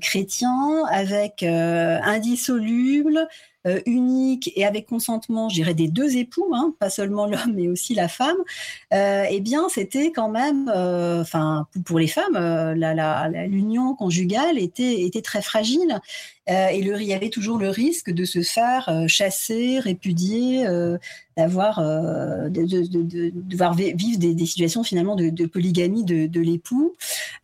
chrétien 0.01 0.85
avec 0.91 1.43
indissoluble, 1.43 3.29
euh, 3.67 3.81
unique 3.85 4.53
et 4.55 4.65
avec 4.65 4.87
consentement, 4.87 5.49
je 5.49 5.57
dirais, 5.57 5.75
des 5.75 5.89
deux 5.89 6.17
époux, 6.17 6.53
hein, 6.55 6.73
pas 6.79 6.89
seulement 6.89 7.27
l'homme 7.27 7.53
mais 7.55 7.69
aussi 7.69 7.95
la 7.95 8.07
femme, 8.07 8.37
euh, 8.93 9.25
eh 9.29 9.41
bien, 9.41 9.69
c'était 9.69 10.13
quand 10.13 10.29
même, 10.29 10.71
euh, 10.75 11.23
enfin, 11.23 11.67
pour 11.85 11.99
les 11.99 12.07
femmes, 12.07 12.37
l'union 13.49 13.95
conjugale 13.95 14.59
était, 14.59 15.03
était 15.03 15.23
très 15.23 15.43
fragile. 15.43 16.01
et 16.47 16.81
le, 16.81 17.01
il 17.01 17.09
y 17.09 17.15
avait 17.15 17.31
toujours 17.31 17.59
le 17.59 17.69
risque 17.71 18.11
de 18.11 18.25
se 18.25 18.43
faire 18.43 18.89
chasser, 19.09 19.81
répudier, 19.81 20.65
d'avoir, 21.37 21.81
de, 21.81 22.49
de, 22.49 23.33
devoir 23.35 23.75
vivre 23.75 24.19
des, 24.19 24.47
situations 24.47 24.85
finalement 24.85 25.17
de, 25.17 25.47
polygamie 25.47 26.05
de, 26.05 26.41
l'époux, 26.41 26.95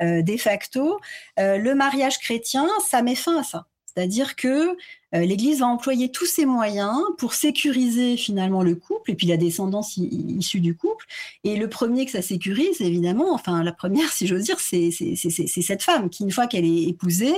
de 0.01 0.37
facto. 0.37 1.01
le 1.37 1.75
mariage 1.75 2.19
chrétien, 2.19 2.67
ça 2.89 3.03
met 3.03 3.17
fin 3.17 3.41
à 3.41 3.43
ça. 3.43 3.67
C'est-à-dire 3.87 4.37
que 4.37 4.77
l'Église 5.13 5.61
va 5.61 5.67
employer 5.67 6.11
tous 6.11 6.27
ses 6.27 6.47
moyens 6.47 6.97
pour 7.19 7.35
sécuriser 7.35 8.17
finalement 8.17 8.63
le 8.63 8.75
couple 8.75 9.11
et 9.11 9.15
puis 9.15 9.27
la 9.27 9.37
descendance 9.37 9.97
issue 9.97 10.61
du 10.61 10.75
couple. 10.75 11.07
Et 11.45 11.57
le 11.57 11.69
premier 11.69 12.07
que 12.07 12.13
ça 12.13 12.23
sécurise, 12.23 12.81
évidemment, 12.81 13.35
enfin 13.35 13.63
la 13.63 13.73
première, 13.73 14.11
si 14.13 14.27
j'ose 14.27 14.45
dire, 14.45 14.59
c'est 14.61 14.91
cette 14.91 15.83
femme 15.83 16.09
qui, 16.09 16.25
une 16.25 16.31
fois 16.31 16.47
qu'elle 16.47 16.65
est 16.65 16.85
épousée, 16.85 17.35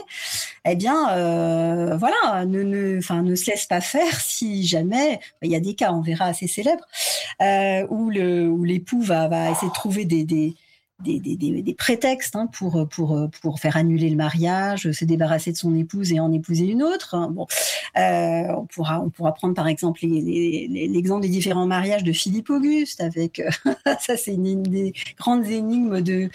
eh 0.64 0.76
bien, 0.76 1.10
euh, 1.10 1.96
voilà, 1.96 2.44
ne, 2.46 2.62
ne, 2.62 2.98
enfin, 2.98 3.22
ne 3.22 3.34
se 3.34 3.50
laisse 3.50 3.66
pas 3.66 3.80
faire 3.80 4.20
si 4.20 4.66
jamais, 4.66 5.20
il 5.42 5.50
y 5.50 5.56
a 5.56 5.60
des 5.60 5.74
cas, 5.74 5.92
on 5.92 6.00
verra 6.00 6.26
assez 6.26 6.46
célèbres, 6.46 6.84
euh, 7.42 7.86
où 7.90 8.10
l'époux 8.10 9.00
va, 9.00 9.28
va 9.28 9.50
essayer 9.50 9.68
de 9.68 9.74
trouver 9.74 10.04
des, 10.04 10.24
des 10.24 10.54
des, 11.04 11.74
prétextes 11.76 12.36
hein, 12.36 12.48
pour, 12.52 12.88
pour, 12.88 13.28
pour 13.42 13.60
faire 13.60 13.76
annuler 13.76 14.10
le 14.10 14.16
mariage, 14.16 14.90
se 14.90 15.04
débarrasser 15.04 15.52
de 15.52 15.56
son 15.56 15.74
épouse 15.74 16.12
et 16.12 16.20
en 16.20 16.32
épouser 16.32 16.66
une 16.66 16.82
autre. 16.82 17.14
Hein. 17.14 17.28
Bon, 17.30 17.46
euh, 17.96 18.46
on, 18.56 18.66
pourra, 18.66 19.00
on 19.00 19.10
pourra 19.10 19.34
prendre 19.34 19.54
par 19.54 19.68
exemple 19.68 20.00
l'exemple 20.02 21.22
des 21.22 21.28
différents 21.28 21.66
mariages 21.66 22.04
de 22.04 22.12
Philippe 22.12 22.50
Auguste, 22.50 23.00
avec 23.00 23.40
euh, 23.40 23.50
ça 24.00 24.16
c'est 24.16 24.34
une, 24.34 24.62
des 24.62 24.92
grandes 25.18 25.46
énigmes 25.46 26.00
de, 26.00 26.28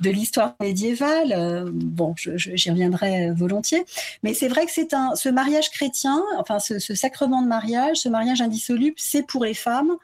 de 0.00 0.10
l'histoire 0.10 0.54
médiévale. 0.60 1.32
Euh, 1.32 1.70
bon, 1.72 2.14
j'y 2.16 2.70
reviendrai 2.70 3.30
volontiers, 3.32 3.84
mais 4.22 4.34
c'est 4.34 4.48
vrai 4.48 4.66
que 4.66 4.72
c'est 4.72 4.94
un 4.94 5.14
ce 5.14 5.28
mariage 5.28 5.70
chrétien, 5.70 6.22
enfin 6.38 6.58
ce 6.58 6.94
sacrement 6.94 7.42
de 7.42 7.48
mariage, 7.48 7.98
ce 7.98 8.08
mariage 8.08 8.40
indissoluble, 8.40 8.96
c'est 8.98 9.26
pour 9.26 9.44
les 9.44 9.54
femmes 9.54 9.96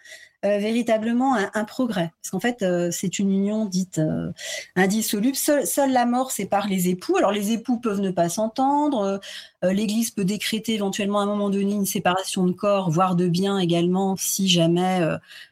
euh, 0.45 0.59
véritablement 0.59 1.36
un, 1.36 1.64
progrès. 1.64 2.11
Parce 2.20 2.30
qu'en 2.30 2.40
fait, 2.40 2.62
euh, 2.62 2.88
c'est 2.90 3.20
une 3.20 3.30
union 3.30 3.64
dite 3.64 3.99
euh, 3.99 4.32
indissoluble. 4.74 5.36
Seule, 5.36 5.93
la 5.93 6.05
mort 6.05 6.32
sépare 6.32 6.66
les 6.66 6.88
époux. 6.88 7.16
Alors 7.16 7.30
les 7.30 7.53
époux 7.53 7.78
peuvent 7.78 8.01
ne 8.01 8.11
pas 8.11 8.28
s'entendre. 8.28 9.20
L'Église 9.62 10.11
peut 10.11 10.24
décréter 10.24 10.74
éventuellement 10.74 11.20
à 11.20 11.22
un 11.22 11.26
moment 11.26 11.49
donné 11.49 11.74
une 11.74 11.86
séparation 11.86 12.45
de 12.45 12.51
corps, 12.51 12.90
voire 12.90 13.14
de 13.14 13.28
biens 13.28 13.59
également, 13.59 14.16
si 14.16 14.49
jamais 14.49 15.01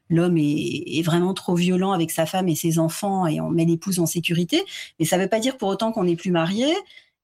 l'homme 0.08 0.36
est, 0.36 0.98
est, 0.98 1.02
vraiment 1.02 1.34
trop 1.34 1.54
violent 1.54 1.92
avec 1.92 2.10
sa 2.10 2.26
femme 2.26 2.48
et 2.48 2.56
ses 2.56 2.80
enfants 2.80 3.28
et 3.28 3.40
on 3.40 3.50
met 3.50 3.64
l'épouse 3.64 4.00
en 4.00 4.06
sécurité. 4.06 4.64
Mais 4.98 5.06
ça 5.06 5.16
ne 5.16 5.22
veut 5.22 5.28
pas 5.28 5.38
dire 5.38 5.56
pour 5.56 5.68
autant 5.68 5.92
qu'on 5.92 6.02
n'est 6.02 6.16
plus 6.16 6.32
marié. 6.32 6.66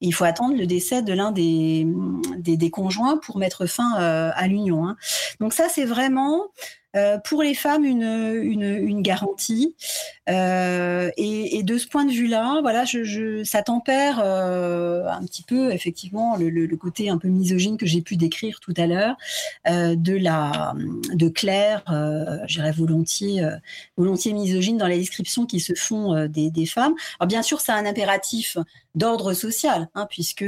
Il 0.00 0.14
faut 0.14 0.24
attendre 0.24 0.56
le 0.56 0.66
décès 0.66 1.02
de 1.02 1.12
l'un 1.12 1.32
des, 1.32 1.84
des, 2.38 2.56
des, 2.56 2.70
conjoints 2.70 3.16
pour 3.16 3.38
mettre 3.38 3.66
fin 3.66 3.94
à 3.94 4.46
l'union. 4.46 4.86
Hein. 4.86 4.96
Donc 5.40 5.52
ça, 5.52 5.68
c'est 5.68 5.86
vraiment 5.86 6.52
euh, 6.94 7.18
pour 7.18 7.42
les 7.42 7.54
femmes 7.54 7.84
une, 7.84 8.02
une, 8.02 9.02
garantie. 9.02 9.74
Euh, 10.28 11.10
et, 11.16 11.62
de 11.62 11.78
ce 11.78 11.86
point 11.86 12.04
de 12.04 12.12
vue-là, 12.12 12.60
voilà, 12.62 12.84
ça 13.44 13.62
tempère 13.62 14.20
euh, 14.22 15.06
un 15.08 15.20
petit 15.22 15.42
peu 15.42 15.72
effectivement 15.72 16.36
le, 16.36 16.48
le, 16.48 16.76
côté 16.76 17.10
un 17.10 17.18
peu 17.18 17.28
misogyne 17.28 17.76
que 17.76 17.86
j'ai 17.86 18.02
pu 18.02 18.16
décrire 18.16 18.60
tout 18.60 18.74
à 18.76 18.86
l'heure 18.86 19.16
de 19.66 20.16
la 20.16 20.74
de 21.12 21.28
Claire, 21.28 21.82
j'irais 22.46 22.72
volontiers 22.72 23.46
volontiers 23.96 24.32
misogyne 24.32 24.78
dans 24.78 24.86
les 24.86 24.98
descriptions 24.98 25.46
qui 25.46 25.60
se 25.60 25.74
font 25.74 26.26
des, 26.26 26.50
des 26.50 26.66
femmes. 26.66 26.94
Alors 27.18 27.28
bien 27.28 27.42
sûr, 27.42 27.60
c'est 27.60 27.72
un 27.72 27.84
impératif 27.84 28.56
d'ordre 28.94 29.32
social, 29.32 29.88
hein, 29.94 30.06
puisque 30.08 30.44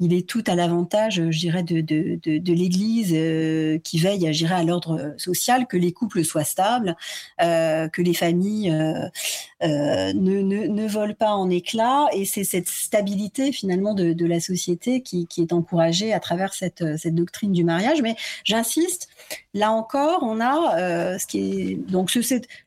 il 0.00 0.14
est 0.14 0.26
tout 0.26 0.42
à 0.46 0.54
l'avantage, 0.54 1.22
je 1.30 1.38
dirais, 1.38 1.62
de, 1.62 1.80
de, 1.80 2.18
de, 2.38 2.52
l'Église 2.52 3.12
euh, 3.14 3.78
qui 3.78 3.98
veille, 3.98 4.30
dirais, 4.30 4.54
à 4.54 4.64
l'ordre 4.64 5.14
social, 5.18 5.66
que 5.66 5.76
les 5.76 5.92
couples 5.92 6.24
soient 6.24 6.44
stables, 6.44 6.96
euh, 7.42 7.88
que 7.88 8.00
les 8.00 8.14
familles 8.14 8.70
euh, 8.70 9.06
euh, 9.62 10.12
ne, 10.14 10.40
ne, 10.40 10.66
ne, 10.66 10.88
volent 10.88 11.14
pas 11.14 11.32
en 11.32 11.50
éclats. 11.50 12.06
Et 12.12 12.24
c'est 12.24 12.44
cette 12.44 12.68
stabilité 12.68 13.52
finalement 13.52 13.94
de, 13.94 14.26
la 14.26 14.40
société 14.40 15.02
qui, 15.02 15.26
qui, 15.26 15.42
est 15.42 15.52
encouragée 15.52 16.12
à 16.12 16.20
travers 16.20 16.54
cette, 16.54 16.84
cette 16.96 17.14
doctrine 17.14 17.52
du 17.52 17.64
mariage. 17.64 18.00
Mais 18.00 18.16
j'insiste, 18.44 19.08
là 19.54 19.72
encore, 19.72 20.22
on 20.22 20.40
a 20.40 20.78
euh, 20.78 21.18
ce 21.18 21.26
qui 21.26 21.38
est 21.38 21.74
donc 21.74 22.10
ce, 22.10 22.20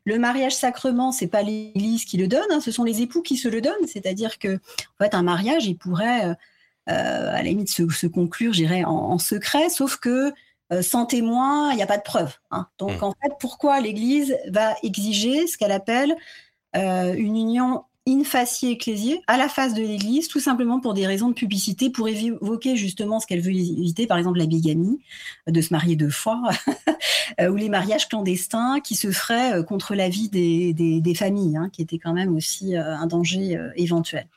le 0.06 0.20
mariage 0.20 0.56
sacrement, 0.56 1.12
c'est 1.12 1.28
pas 1.28 1.42
l'Église 1.42 2.06
qui 2.06 2.18
le 2.18 2.28
donne, 2.28 2.52
hein, 2.52 2.60
ce 2.60 2.72
sont 2.72 2.84
les 2.84 3.02
époux 3.02 3.22
qui 3.22 3.38
se 3.38 3.48
le 3.48 3.62
donnent. 3.62 3.88
C'est-à-dire 3.88 4.40
que 4.40 4.56
en 4.56 5.04
fait, 5.04 5.16
un 5.16 5.24
mariage, 5.24 5.66
il 5.66 5.76
pourrait 5.76 6.26
euh, 6.26 6.34
à 6.88 7.32
la 7.32 7.44
limite 7.44 7.70
se, 7.70 7.88
se 7.90 8.08
conclure, 8.08 8.54
j'irais, 8.54 8.84
en, 8.84 8.92
en, 8.92 9.18
secret, 9.18 9.70
sauf 9.70 9.98
que 9.98 10.34
euh, 10.74 10.82
sans 10.82 11.06
témoin, 11.06 11.72
il 11.72 11.76
n'y 11.76 11.84
a 11.84 11.88
pas 11.88 11.98
de 11.98 12.04
preuve. 12.04 12.34
Hein. 12.52 12.68
Donc 12.78 13.02
mmh. 13.02 13.04
en 13.04 13.14
fait, 13.22 13.34
pourquoi 13.40 13.80
l'Église 13.80 14.38
va 14.48 14.76
exiger 14.82 15.48
ce 15.48 15.58
qu'elle 15.58 15.72
appelle 15.72 16.16
euh, 16.76 17.14
une 17.14 17.38
union 17.38 17.84
in 18.08 18.24
facie 18.24 18.72
ecclésié 18.72 19.22
à 19.28 19.38
la 19.38 19.48
face 19.48 19.74
de 19.74 19.82
l'Église, 19.82 20.28
tout 20.28 20.40
simplement 20.40 20.80
pour 20.80 20.94
des 20.94 21.08
raisons 21.08 21.30
de 21.30 21.34
publicité, 21.34 21.90
pour 21.90 22.08
évoquer 22.08 22.76
justement 22.76 23.20
ce 23.20 23.28
qu'elle 23.28 23.40
veut 23.40 23.52
éviter, 23.52 24.08
par 24.08 24.18
exemple 24.18 24.40
la 24.40 24.46
bigamie, 24.46 25.00
de 25.48 25.62
se 25.62 25.74
marier 25.74 25.96
deux 25.96 26.10
fois, 26.10 26.50
ou 27.42 27.56
les 27.56 27.70
mariages 27.70 28.10
clandestins 28.10 28.80
qui 28.82 28.96
se 28.96 29.12
feraient 29.12 29.64
contre 29.66 29.96
l'avis 29.96 30.30
des, 30.30 30.74
des, 30.74 31.16
familles, 31.16 31.56
hein, 31.56 31.70
qui 31.72 31.82
était 31.82 31.98
quand 31.98 32.14
même 32.14 32.36
aussi 32.36 32.76
un 32.76 33.08
danger 33.08 33.58
éventuel. 33.76 34.28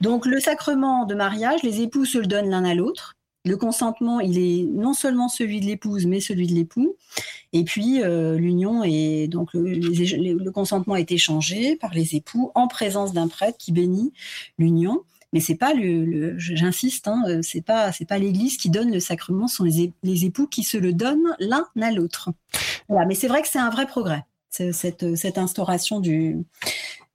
Donc 0.00 0.26
le 0.26 0.40
sacrement 0.40 1.04
de 1.04 1.14
mariage, 1.14 1.62
les 1.62 1.82
époux 1.82 2.04
se 2.04 2.18
le 2.18 2.26
donnent 2.26 2.50
l'un 2.50 2.64
à 2.64 2.74
l'autre. 2.74 3.13
Le 3.44 3.56
consentement, 3.56 4.20
il 4.20 4.38
est 4.38 4.64
non 4.64 4.94
seulement 4.94 5.28
celui 5.28 5.60
de 5.60 5.66
l'épouse, 5.66 6.06
mais 6.06 6.20
celui 6.20 6.46
de 6.46 6.54
l'époux. 6.54 6.96
Et 7.52 7.62
puis 7.64 8.02
euh, 8.02 8.36
l'union 8.36 8.82
est 8.84 9.28
donc 9.28 9.50
le, 9.52 10.50
consentement 10.50 10.96
est 10.96 11.12
échangé 11.12 11.76
par 11.76 11.92
les 11.92 12.16
époux 12.16 12.50
en 12.54 12.68
présence 12.68 13.12
d'un 13.12 13.28
prêtre 13.28 13.58
qui 13.58 13.72
bénit 13.72 14.12
l'union. 14.58 15.02
Mais 15.32 15.40
c'est 15.40 15.56
pas 15.56 15.74
le, 15.74 16.04
le 16.04 16.38
j'insiste, 16.38 17.08
hein, 17.08 17.22
euh, 17.28 17.40
c'est 17.42 17.60
pas 17.60 17.92
c'est 17.92 18.04
pas 18.04 18.18
l'Église 18.18 18.56
qui 18.56 18.70
donne 18.70 18.92
le 18.92 19.00
sacrement, 19.00 19.48
ce 19.48 19.56
sont 19.56 19.64
les, 19.64 19.92
les 20.02 20.24
époux 20.24 20.46
qui 20.46 20.62
se 20.62 20.76
le 20.76 20.92
donnent 20.92 21.36
l'un 21.40 21.66
à 21.80 21.90
l'autre. 21.90 22.30
Voilà, 22.88 23.04
mais 23.04 23.14
c'est 23.14 23.28
vrai 23.28 23.42
que 23.42 23.48
c'est 23.48 23.58
un 23.58 23.70
vrai 23.70 23.86
progrès 23.86 24.24
cette, 24.72 25.16
cette 25.16 25.38
instauration 25.38 26.00
du 26.00 26.44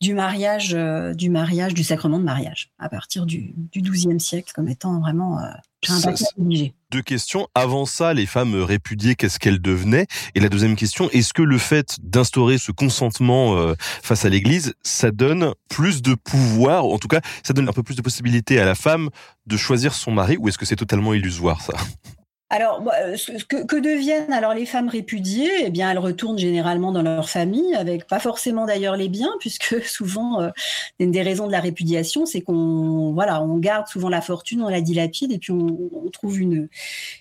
du 0.01 0.13
mariage, 0.13 0.73
euh, 0.73 1.13
du 1.13 1.29
mariage, 1.29 1.73
du 1.73 1.83
sacrement 1.83 2.19
de 2.19 2.23
mariage, 2.23 2.71
à 2.79 2.87
partir 2.87 3.25
du, 3.25 3.53
du 3.55 3.81
XIIe 3.81 4.19
siècle, 4.19 4.51
comme 4.55 4.69
étant 4.69 4.99
vraiment 4.99 5.39
euh, 5.39 5.49
un 5.89 6.13
obligé. 6.37 6.73
Deux 6.91 7.01
questions. 7.01 7.47
Avant 7.53 7.85
ça, 7.85 8.13
les 8.13 8.25
femmes 8.25 8.55
répudiées, 8.55 9.15
qu'est-ce 9.15 9.39
qu'elles 9.39 9.61
devenaient 9.61 10.07
Et 10.35 10.39
la 10.39 10.47
deuxième 10.47 10.75
question, 10.75 11.09
est-ce 11.09 11.33
que 11.33 11.41
le 11.41 11.57
fait 11.57 11.97
d'instaurer 12.01 12.57
ce 12.57 12.71
consentement 12.71 13.57
euh, 13.57 13.75
face 13.79 14.23
à 14.23 14.29
l'Église, 14.29 14.73
ça 14.83 15.11
donne 15.11 15.53
plus 15.69 16.01
de 16.01 16.15
pouvoir, 16.15 16.85
en 16.85 16.97
tout 16.97 17.09
cas, 17.09 17.21
ça 17.43 17.53
donne 17.53 17.67
un 17.67 17.73
peu 17.73 17.83
plus 17.83 17.95
de 17.95 18.01
possibilités 18.01 18.59
à 18.59 18.65
la 18.65 18.75
femme 18.75 19.09
de 19.47 19.57
choisir 19.57 19.93
son 19.93 20.11
mari, 20.11 20.37
ou 20.37 20.47
est-ce 20.47 20.57
que 20.57 20.65
c'est 20.65 20.77
totalement 20.77 21.13
illusoire 21.13 21.61
ça? 21.61 21.73
Alors, 22.51 22.83
euh, 22.99 23.15
que, 23.47 23.79
deviennent 23.79 24.33
alors 24.33 24.55
les 24.55 24.65
femmes 24.65 24.89
répudiées 24.89 25.51
Eh 25.65 25.69
bien, 25.69 25.91
elles 25.91 25.99
retournent 25.99 26.39
généralement 26.39 26.91
dans 26.91 27.03
leur 27.03 27.29
famille, 27.29 27.75
avec 27.75 28.07
pas 28.07 28.19
forcément 28.19 28.65
d'ailleurs 28.65 28.97
les 28.97 29.07
biens, 29.07 29.31
puisque 29.39 29.83
souvent, 29.85 30.41
euh, 30.41 30.49
une 30.99 31.11
des 31.11 31.21
raisons 31.21 31.45
de 31.45 31.51
la 31.51 31.59
répudiation, 31.59 32.25
c'est 32.25 32.41
qu'on 32.41 33.13
voilà, 33.13 33.43
on 33.43 33.57
garde 33.57 33.87
souvent 33.87 34.09
la 34.09 34.21
fortune, 34.21 34.63
on 34.63 34.69
la 34.69 34.81
dilapide, 34.81 35.31
et 35.31 35.37
puis 35.37 35.51
on, 35.51 36.09
trouve 36.11 36.41
une 36.41 36.69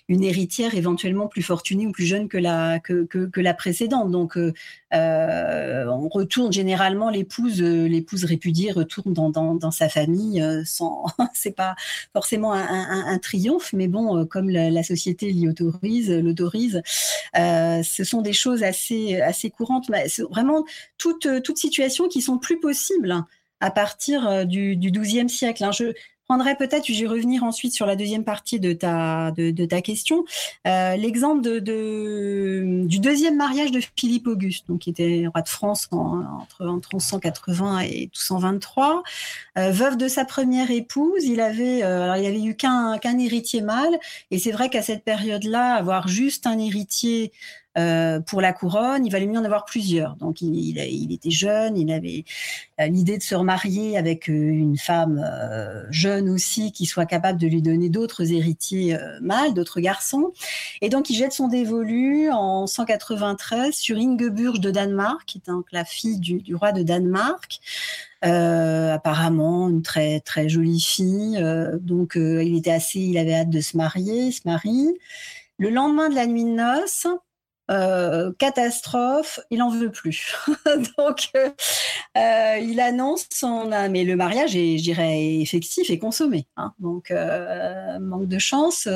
une 0.09 0.24
héritière 0.24 0.74
éventuellement 0.74 1.26
plus 1.29 1.43
fortunée 1.43 1.87
ou 1.87 1.93
plus 1.93 2.07
jeune 2.07 2.29
que 2.29 2.39
la 2.39 2.81
que 2.81 3.05
que, 3.05 3.41
la 3.41 3.53
précédente. 3.53 4.11
Donc, 4.11 4.39
euh 4.39 4.55
on 4.93 6.09
retourne 6.09 6.53
généralement 6.53 7.11
l'épouse 7.11 7.61
l'épouse 7.62 8.24
répudiée 8.24 8.72
retourne 8.72 9.12
dans, 9.12 9.30
dans, 9.30 9.55
dans 9.55 9.70
sa 9.70 9.89
famille 9.89 10.45
sans 10.64 11.07
c'est 11.34 11.55
pas 11.55 11.74
forcément 12.12 12.53
un, 12.53 12.62
un, 12.62 13.07
un, 13.07 13.18
triomphe, 13.18 13.72
mais 13.72 13.89
bon, 13.89 14.26
comme 14.26 14.51
la, 14.51 14.70
la 14.70 14.82
société 14.82 14.99
société 14.99 15.32
l'autorise. 15.47 16.11
l'autorise. 16.11 16.82
ce 17.34 18.05
sont 18.05 18.22
des 18.22 18.32
choses 18.32 18.62
assez, 18.62 19.20
assez 19.20 19.51
courantes, 19.51 19.89
mais 19.89 20.07
vraiment 20.30 20.64
toutes, 20.99 21.28
toutes 21.43 21.59
situations 21.59 22.09
qui 22.09 22.20
sont 22.20 22.39
plus 22.39 22.61
possibles 22.61 23.14
à 23.61 23.70
partir 23.70 24.47
du, 24.47 24.76
du 24.76 24.91
XIIe 24.91 25.28
siècle. 25.28 25.64
Hein. 25.64 25.70
Prendrais 26.29 26.57
peut-être, 26.57 26.87
je 26.87 27.01
vais 27.01 27.07
revenir 27.07 27.43
ensuite 27.43 27.72
sur 27.72 27.87
la 27.87 27.97
deuxième 27.97 28.22
partie 28.22 28.61
de 28.61 28.74
ta, 28.74 29.31
de, 29.31 29.64
ta 29.64 29.81
question, 29.81 30.26
euh, 30.66 30.95
l'exemple 30.97 31.41
de, 31.41 32.85
du 32.87 32.99
deuxième 32.99 33.37
mariage 33.37 33.70
de 33.70 33.81
Philippe 33.97 34.26
Auguste, 34.26 34.68
donc 34.68 34.81
qui 34.81 34.91
était 34.91 35.24
roi 35.26 35.41
de 35.41 35.49
France 35.49 35.89
entre, 35.91 36.66
entre 36.66 36.95
1180 36.95 37.81
et 37.81 38.01
1223. 38.01 39.03
Euh, 39.57 39.70
veuve 39.70 39.97
de 39.97 40.07
sa 40.07 40.26
première 40.26 40.70
épouse, 40.70 41.24
il 41.24 41.41
avait, 41.41 41.83
euh, 41.83 42.03
alors 42.03 42.16
il 42.16 42.26
avait 42.26 42.45
eu 42.45 42.55
qu'un 42.55 42.99
qu'un 42.99 43.18
héritier 43.18 43.62
mâle, 43.62 43.99
et 44.31 44.39
c'est 44.39 44.53
vrai 44.53 44.68
qu'à 44.68 44.83
cette 44.83 45.05
période-là, 45.05 45.74
avoir 45.74 46.09
juste 46.09 46.47
un 46.47 46.59
héritier 46.59 47.33
euh, 47.79 48.18
pour 48.20 48.41
la 48.41 48.53
couronne, 48.53 49.07
il 49.07 49.12
valait 49.12 49.26
mieux 49.26 49.39
en 49.39 49.45
avoir 49.45 49.64
plusieurs. 49.64 50.16
Donc 50.16 50.41
il, 50.41 51.12
était 51.12 51.31
jeune, 51.31 51.76
il 51.76 51.93
avait 51.93 52.24
euh, 52.81 52.87
l'idée 52.87 53.18
de 53.18 53.22
se 53.22 53.35
remarier 53.35 53.97
avec 53.97 54.29
euh, 54.29 54.33
une 54.33 54.76
femme 54.76 55.24
jeune 55.91 56.29
aussi 56.29 56.72
qui 56.72 56.87
soit 56.87 57.07
capable 57.07 57.39
de 57.39 57.47
lui 57.47 57.62
donner 57.62 57.89
d'autres 57.89 58.33
héritiers 58.33 58.97
mâles, 59.20 59.55
d'autres 59.55 59.81
garçons. 59.81 60.33
Et 60.81 60.89
donc 60.89 61.11
il 61.11 61.14
jette 61.14 61.33
son 61.33 61.49
dévolu 61.49 62.31
en 62.31 62.66
193 62.66 63.74
sur 63.74 63.97
Ingeburg 63.97 64.59
de 64.59 64.70
Danemark, 64.70 65.22
qui 65.26 65.39
est 65.39 65.51
donc 65.51 65.66
la 65.72 65.85
fille 65.85 66.18
du, 66.18 66.55
roi 66.55 66.72
de 66.72 66.83
Danemark. 66.83 67.61
apparemment 68.22 69.68
une 69.68 69.83
très 69.83 70.20
très 70.20 70.49
jolie 70.49 70.81
fille. 70.81 71.39
donc 71.81 72.12
il 72.16 72.57
était 72.57 72.72
assez, 72.72 73.01
il 73.01 73.18
avait 73.18 73.35
hâte 73.35 73.51
de 73.51 73.61
se 73.61 73.76
marier, 73.76 74.26
il 74.26 74.33
se 74.33 74.43
marie. 74.45 74.89
Le 75.59 75.70
lendemain 75.70 76.09
de 76.09 76.14
la 76.14 76.26
nuit 76.26 76.45
de 76.45 76.51
noces, 76.51 77.09
euh, 77.70 78.32
catastrophe, 78.38 79.40
il 79.50 79.62
en 79.62 79.70
veut 79.70 79.90
plus. 79.90 80.34
Donc, 80.98 81.28
euh, 81.36 81.50
euh, 82.16 82.58
il 82.62 82.80
annonce 82.80 83.26
son, 83.30 83.70
mais 83.90 84.04
le 84.04 84.16
mariage 84.16 84.56
est, 84.56 84.78
je 84.78 84.82
dirais, 84.82 85.36
effectif 85.40 85.90
et 85.90 85.98
consommé. 85.98 86.46
Hein. 86.56 86.72
Donc, 86.78 87.12
manque 88.00 88.28
de 88.28 88.38
chance. 88.38 88.88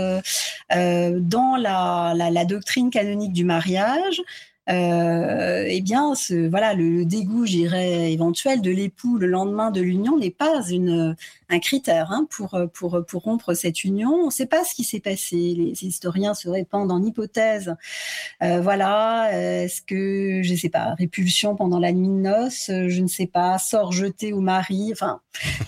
dans 0.71 1.57
la, 1.57 2.45
doctrine 2.45 2.91
canonique 2.91 3.33
du 3.33 3.45
mariage, 3.45 4.23
eh 4.69 5.81
bien, 5.83 6.15
ce, 6.15 6.49
voilà, 6.49 6.73
le, 6.73 7.05
dégoût, 7.05 7.45
j'irais, 7.45 8.13
éventuel 8.13 8.63
de 8.63 8.71
l'époux 8.71 9.19
le 9.19 9.27
lendemain 9.27 9.71
de 9.71 9.81
l'union 9.83 10.19
n'est 10.19 10.31
pas 10.31 10.63
une, 10.71 11.15
un 11.53 11.59
critère 11.59 12.11
hein, 12.11 12.27
pour, 12.31 12.59
pour, 12.73 13.05
pour 13.07 13.23
rompre 13.23 13.55
cette 13.55 13.85
union. 13.85 14.11
On 14.11 14.27
ne 14.27 14.31
sait 14.31 14.47
pas 14.47 14.65
ce 14.65 14.75
qui 14.75 14.85
s'est 14.85 15.01
passé. 15.01 15.37
Les 15.37 15.85
historiens 15.85 16.35
se 16.35 16.49
répandent 16.49 16.91
en 16.91 17.03
hypothèses. 17.03 17.75
Euh, 18.43 18.61
voilà, 18.61 19.31
est-ce 19.33 19.83
que, 19.83 20.41
je 20.43 20.53
ne 20.53 20.57
sais 20.57 20.69
pas, 20.69 20.95
répulsion 20.95 21.57
pendant 21.57 21.79
la 21.79 21.93
nuit 21.93 22.09
de 22.09 22.13
noces, 22.13 22.67
je 22.69 23.01
ne 23.01 23.09
sais 23.09 23.27
pas, 23.27 23.59
sort 23.59 23.93
jeté 23.93 24.33
au 24.33 24.41
mari. 24.41 24.91
Enfin, 24.93 25.21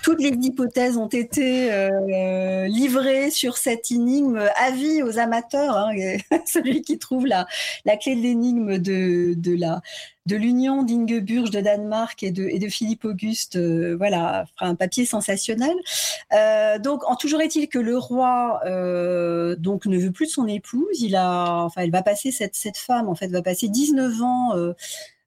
toutes 0.03 0.21
les 0.21 0.31
hypothèses 0.31 0.97
ont 0.97 1.09
été 1.09 1.73
euh, 1.73 2.67
livrées 2.67 3.31
sur 3.31 3.57
cette 3.57 3.91
énigme. 3.91 4.41
Avis 4.57 5.03
aux 5.03 5.19
amateurs, 5.19 5.77
hein, 5.77 5.93
celui 6.47 6.83
qui 6.83 6.99
trouve 6.99 7.27
la, 7.27 7.47
la 7.85 7.97
clé 7.97 8.15
de 8.17 8.21
l'énigme 8.21 8.79
de, 8.79 9.57
la 9.57 9.81
de 10.27 10.37
l'union 10.37 10.83
d'Ingeburg 10.83 11.51
de 11.51 11.61
Danemark 11.61 12.23
et 12.23 12.31
de, 12.31 12.45
et 12.45 12.59
de 12.59 12.69
Philippe 12.69 13.05
Auguste, 13.05 13.57
euh, 13.57 13.95
voilà, 13.97 14.47
un 14.61 14.75
papier 14.75 15.05
sensationnel. 15.05 15.75
Euh, 16.33 16.79
donc, 16.79 17.09
en 17.09 17.17
toujours 17.17 17.43
est-il 17.43 17.69
que 17.69 17.79
le 17.79 17.99
roi 17.99 18.61
euh, 18.65 19.55
donc 19.57 19.87
ne 19.87 19.99
veut 19.99 20.13
plus 20.13 20.27
de 20.27 20.31
son 20.31 20.47
épouse. 20.47 21.01
Il 21.03 21.17
a, 21.17 21.65
enfin, 21.65 21.83
elle 21.83 21.91
va 21.91 22.03
passer 22.03 22.33
cette 22.33 22.55
cette 22.55 22.79
femme 22.79 23.09
en 23.09 23.15
fait 23.15 23.29
va 23.29 23.43
passer 23.43 23.69
19 23.69 24.23
ans 24.23 24.57
euh, 24.57 24.73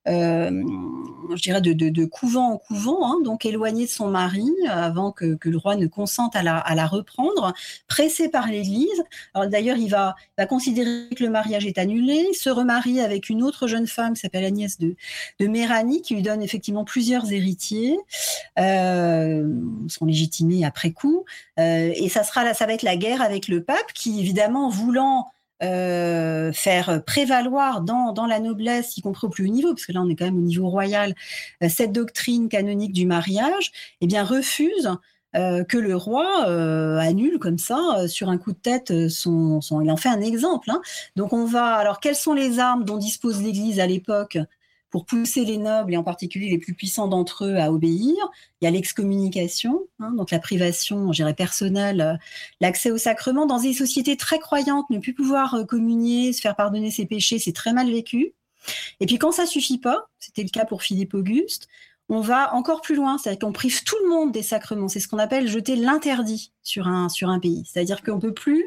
je 0.08 1.41
dirais, 1.41 1.62
de, 1.62 2.05
couvent 2.05 2.53
en 2.53 2.58
couvent, 2.58 3.05
hein, 3.05 3.18
donc 3.24 3.45
éloigné 3.45 3.86
de 3.86 3.89
son 3.89 4.08
mari 4.10 4.49
avant 4.70 5.12
que, 5.12 5.38
le 5.43 5.58
roi 5.58 5.76
ne 5.76 5.88
consente 5.88 6.36
à 6.36 6.43
la, 6.43 6.88
reprendre, 6.88 7.53
pressé 7.88 8.30
par 8.30 8.47
l'Église. 8.47 9.03
D'ailleurs, 9.36 9.78
il 9.78 9.89
va, 9.89 10.16
considérer 10.47 11.10
que 11.16 11.24
le 11.24 11.30
mariage 11.30 11.66
est 11.66 11.78
annulé, 11.78 12.34
se 12.34 12.49
remarie 12.49 13.01
avec 13.01 13.30
une 13.30 13.43
autre 13.43 13.68
jeune 13.68 13.88
femme 13.88 14.14
qui 14.14 14.22
s'appelle 14.22 14.45
Agnès 14.45 14.78
de, 14.78 14.95
de 15.39 15.47
Méranie, 15.47 16.01
qui 16.01 16.16
lui 16.16 16.22
donne 16.22 16.41
effectivement 16.41 16.86
plusieurs 16.86 17.32
héritiers, 17.32 17.97
euh, 18.60 19.47
sont 19.88 20.05
légitimés 20.05 20.66
après 20.66 20.91
coup. 20.91 21.26
Euh, 21.60 21.91
et 21.95 22.10
ça 22.10 22.24
sera, 22.24 22.53
ça 22.53 22.66
va 22.66 22.74
être 22.74 22.84
la 22.84 22.97
guerre 22.97 23.22
avec 23.22 23.47
le 23.47 23.64
pape, 23.64 23.93
qui 23.93 24.20
évidemment 24.20 24.70
voulant 24.70 25.32
euh, 25.64 26.51
faire 26.53 27.03
prévaloir 27.03 27.82
dans, 27.82 28.12
dans, 28.12 28.28
la 28.28 28.39
noblesse, 28.39 28.95
y 28.97 29.01
compris 29.01 29.26
au 29.26 29.30
plus 29.30 29.45
haut 29.45 29.51
niveau, 29.51 29.70
parce 29.70 29.88
que 29.88 29.91
là 29.91 30.01
on 30.01 30.10
est 30.10 30.16
quand 30.16 30.26
même 30.26 30.38
au 30.38 30.41
niveau 30.41 30.70
royal, 30.70 31.16
euh, 31.64 31.70
cette 31.70 31.91
doctrine 31.91 32.47
canonique 32.47 32.93
du 32.93 33.08
mariage, 33.08 33.72
eh 34.01 34.08
bien 34.08 34.24
refuse 34.24 34.91
euh, 35.36 35.64
que 35.64 35.78
le 35.78 35.95
roi 35.95 36.45
annule 36.99 37.39
comme 37.39 37.58
ça 37.58 38.08
sur 38.08 38.30
un 38.30 38.38
coup 38.38 38.51
de 38.51 38.58
tête 38.58 39.10
son, 39.10 39.60
son, 39.62 39.82
il 39.82 39.89
en 39.91 39.97
fait 39.97 40.10
un 40.10 40.22
exemple. 40.22 40.70
Hein. 40.70 40.82
Donc 41.16 41.34
on 41.34 41.45
va 41.45 41.74
alors 41.76 41.99
quelles 41.99 42.16
sont 42.16 42.34
les 42.34 42.60
armes 42.60 42.86
dont 42.86 42.97
dispose 42.97 43.41
l'Église 43.41 43.80
à 43.80 43.88
l'époque? 43.88 44.38
Pour 44.98 45.06
pousser 45.06 45.45
les 45.45 45.58
nobles, 45.58 45.93
et 45.93 45.98
en 45.98 46.04
particulier 46.04 46.50
les 46.50 46.58
plus 46.58 46.74
puissants 46.74 47.08
d'entre 47.08 47.45
eux, 47.45 47.58
à 47.58 47.72
obéir. 47.72 48.16
Il 48.60 48.66
y 48.66 48.68
a 48.68 48.72
l'excommunication, 48.72 49.84
hein, 50.00 50.10
donc 50.18 50.32
la 50.32 50.39
privation, 50.39 51.14
je 51.14 51.18
dirais, 51.18 51.36
personnelle, 51.36 52.02
euh, 52.02 52.14
l'accès 52.62 52.89
au 52.89 52.98
sacrement. 52.98 53.45
Dans 53.45 53.60
des 53.60 53.74
sociétés 53.74 54.18
très 54.18 54.39
croyantes, 54.39 54.89
ne 54.89 54.98
plus 54.98 55.14
pouvoir 55.14 55.54
euh, 55.54 55.66
communier, 55.66 56.34
se 56.34 56.41
faire 56.41 56.56
pardonner 56.56 56.89
ses 56.89 57.06
péchés, 57.06 57.38
c'est 57.38 57.54
très 57.54 57.74
mal 57.74 57.91
vécu. 57.91 58.34
Et 59.00 59.06
puis 59.06 59.20
quand 59.20 59.32
ça 59.32 59.45
suffit 59.45 59.78
pas, 59.78 60.08
c'était 60.18 60.41
le 60.41 60.50
cas 60.50 60.66
pour 60.66 60.82
Philippe 60.82 61.14
Auguste, 61.14 61.68
on 62.10 62.22
va 62.22 62.56
encore 62.56 62.82
plus 62.82 62.95
loin, 62.95 63.20
c'est-à-dire 63.20 63.45
qu'on 63.45 63.54
prive 63.54 63.84
tout 63.84 63.98
le 64.04 64.10
monde 64.10 64.32
des 64.32 64.41
sacrements. 64.41 64.88
C'est 64.88 65.00
ce 65.00 65.08
qu'on 65.08 65.20
appelle 65.20 65.48
jeter 65.48 65.76
l'interdit 65.76 66.54
sur 66.64 66.88
un, 66.88 67.08
sur 67.08 67.30
un 67.30 67.39
pays. 67.39 67.70
C'est-à-dire 67.72 68.02
qu'on 68.02 68.18
peut 68.18 68.34
plus 68.34 68.66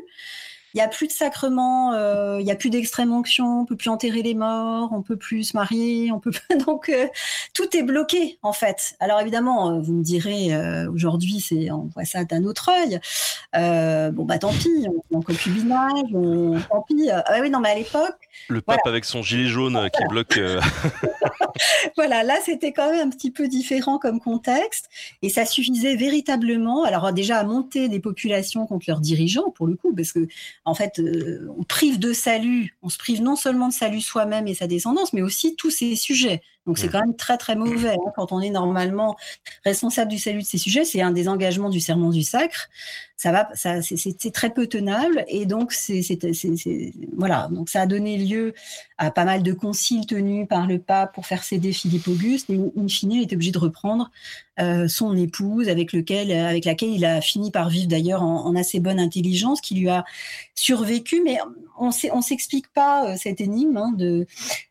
il 0.75 0.79
y 0.79 0.81
a 0.81 0.89
plus 0.89 1.07
de 1.07 1.13
sacrements, 1.13 1.93
euh, 1.95 2.39
il 2.41 2.47
y 2.47 2.51
a 2.51 2.57
plus 2.57 2.71
d'extrême 2.71 3.13
onction, 3.13 3.63
on 3.63 3.65
peut 3.65 3.77
plus 3.77 3.91
enterrer 3.91 4.23
les 4.23 4.35
morts, 4.35 4.91
on 4.93 5.03
peut 5.03 5.17
plus 5.17 5.45
se 5.45 5.57
marier, 5.57 6.13
on 6.13 6.21
peut 6.21 6.31
donc 6.67 6.89
euh, 6.89 7.07
tout 7.55 7.77
est 7.77 7.83
bloqué 7.83 8.39
en 8.43 8.53
fait. 8.53 8.95
Alors 9.01 9.21
évidemment, 9.21 9.71
euh, 9.71 9.81
vous 9.81 9.93
me 9.93 10.03
direz 10.03 10.51
aujourd'hui, 10.89 11.41
c'est 11.41 11.71
on 11.71 11.91
voit 11.95 12.05
ça 12.05 12.25
d'un 12.25 12.45
autre 12.45 12.71
œil. 12.71 13.01
bon 14.13 14.25
bah 14.25 14.39
tant 14.39 14.53
pis, 14.53 14.87
on, 14.89 15.19
on 15.19 15.23
concubinage, 15.23 16.05
on 16.15 16.59
tant 16.69 16.83
pis. 16.83 17.11
Ah 17.11 17.39
oui 17.41 17.51
non 17.51 17.61
mais 17.61 17.71
à 17.71 17.75
l'époque. 17.75 18.29
Le 18.49 18.61
pape 18.61 18.87
avec 18.87 19.05
son 19.05 19.23
gilet 19.23 19.49
jaune 19.49 19.89
qui 19.93 20.05
bloque. 20.09 20.39
voilà, 21.97 22.23
là 22.23 22.37
c'était 22.45 22.73
quand 22.73 22.91
même 22.91 23.09
un 23.09 23.11
petit 23.11 23.31
peu 23.31 23.49
différent 23.49 23.99
comme 23.99 24.21
contexte 24.21 24.89
et 25.23 25.29
ça 25.29 25.45
suffisait 25.45 25.97
véritablement. 25.97 26.85
Alors 26.85 27.13
déjà 27.13 27.39
à 27.39 27.45
monter 27.45 27.89
des 27.89 28.01
populations 28.01 28.67
contre 28.67 28.87
leurs 28.89 29.01
dirigeants 29.01 29.51
pour 29.51 29.67
le 29.67 29.77
coup, 29.77 29.95
parce 29.95 30.13
que 30.13 30.27
en 30.71 30.75
fait, 30.75 31.01
euh, 31.01 31.49
on 31.59 31.65
prive 31.65 31.99
de 31.99 32.13
salut, 32.13 32.77
on 32.83 32.89
se 32.89 32.97
prive 32.97 33.23
non 33.23 33.37
seulement 33.37 33.69
de 33.69 33.73
salut 33.73 34.01
soi-même 34.01 34.47
et 34.47 34.55
sa 34.55 34.67
descendance, 34.67 35.13
mais 35.13 35.23
aussi 35.23 35.57
tous 35.57 35.71
ces 35.71 35.97
sujets. 35.97 36.43
Donc 36.67 36.79
c'est 36.79 36.89
quand 36.89 37.01
même 37.01 37.17
très 37.17 37.39
très 37.39 37.57
mauvais 37.57 37.95
hein, 37.95 38.13
quand 38.15 38.33
on 38.33 38.41
est 38.41 38.51
normalement 38.51 39.17
responsable 39.65 40.11
du 40.11 40.19
salut 40.19 40.43
de 40.43 40.47
ces 40.47 40.59
sujets. 40.59 40.85
C'est 40.85 41.01
un 41.01 41.11
des 41.11 41.29
engagements 41.29 41.71
du 41.71 41.81
serment 41.81 42.11
du 42.11 42.23
sacre. 42.23 42.69
Ça 43.17 43.33
va, 43.33 43.49
ça 43.55 43.83
c'est 43.83 44.33
très 44.33 44.51
peu 44.51 44.67
tenable 44.67 45.25
et 45.29 45.45
donc 45.45 45.73
c'est 45.73 46.01
voilà. 47.17 47.49
Donc 47.51 47.69
ça 47.69 47.83
a 47.83 47.87
donné 47.87 48.17
lieu 48.17 48.55
à 48.99 49.11
pas 49.11 49.25
mal 49.25 49.43
de 49.43 49.53
conciles 49.53 50.07
tenus 50.07 50.49
par 50.49 50.67
le 50.67 50.79
pape 50.79 51.15
pour 51.15 51.27
faire 51.27 51.45
céder 51.45 51.73
Philippe 51.73 52.09
Auguste. 52.09 52.49
Et 52.51 52.59
in 52.77 52.89
fine, 52.89 53.13
il 53.13 53.23
était 53.23 53.37
obligé 53.37 53.53
de 53.53 53.59
reprendre 53.59 54.11
euh, 54.59 54.89
son 54.89 55.17
épouse 55.17 55.69
avec 55.69 55.93
lequel 55.93 56.33
avec 56.33 56.65
laquelle 56.65 56.91
il 56.91 57.05
a 57.05 57.21
fini 57.21 57.51
par 57.51 57.69
vivre 57.69 57.89
d'ailleurs 57.89 58.23
en, 58.23 58.47
en, 58.47 58.57
assez 58.57 58.81
bonne 58.81 59.01
intelligence, 59.01 59.61
qui 59.61 59.75
lui 59.75 59.89
a 59.89 60.05
survécu. 60.55 61.23
Mais 61.25 61.39
on 61.79 61.91
on 62.13 62.23
s'explique 62.23 62.73
pas 62.73 63.07
euh, 63.07 63.17
cette 63.17 63.41
énigme 63.41 63.77
hein, 63.77 63.93
de, 63.97 64.27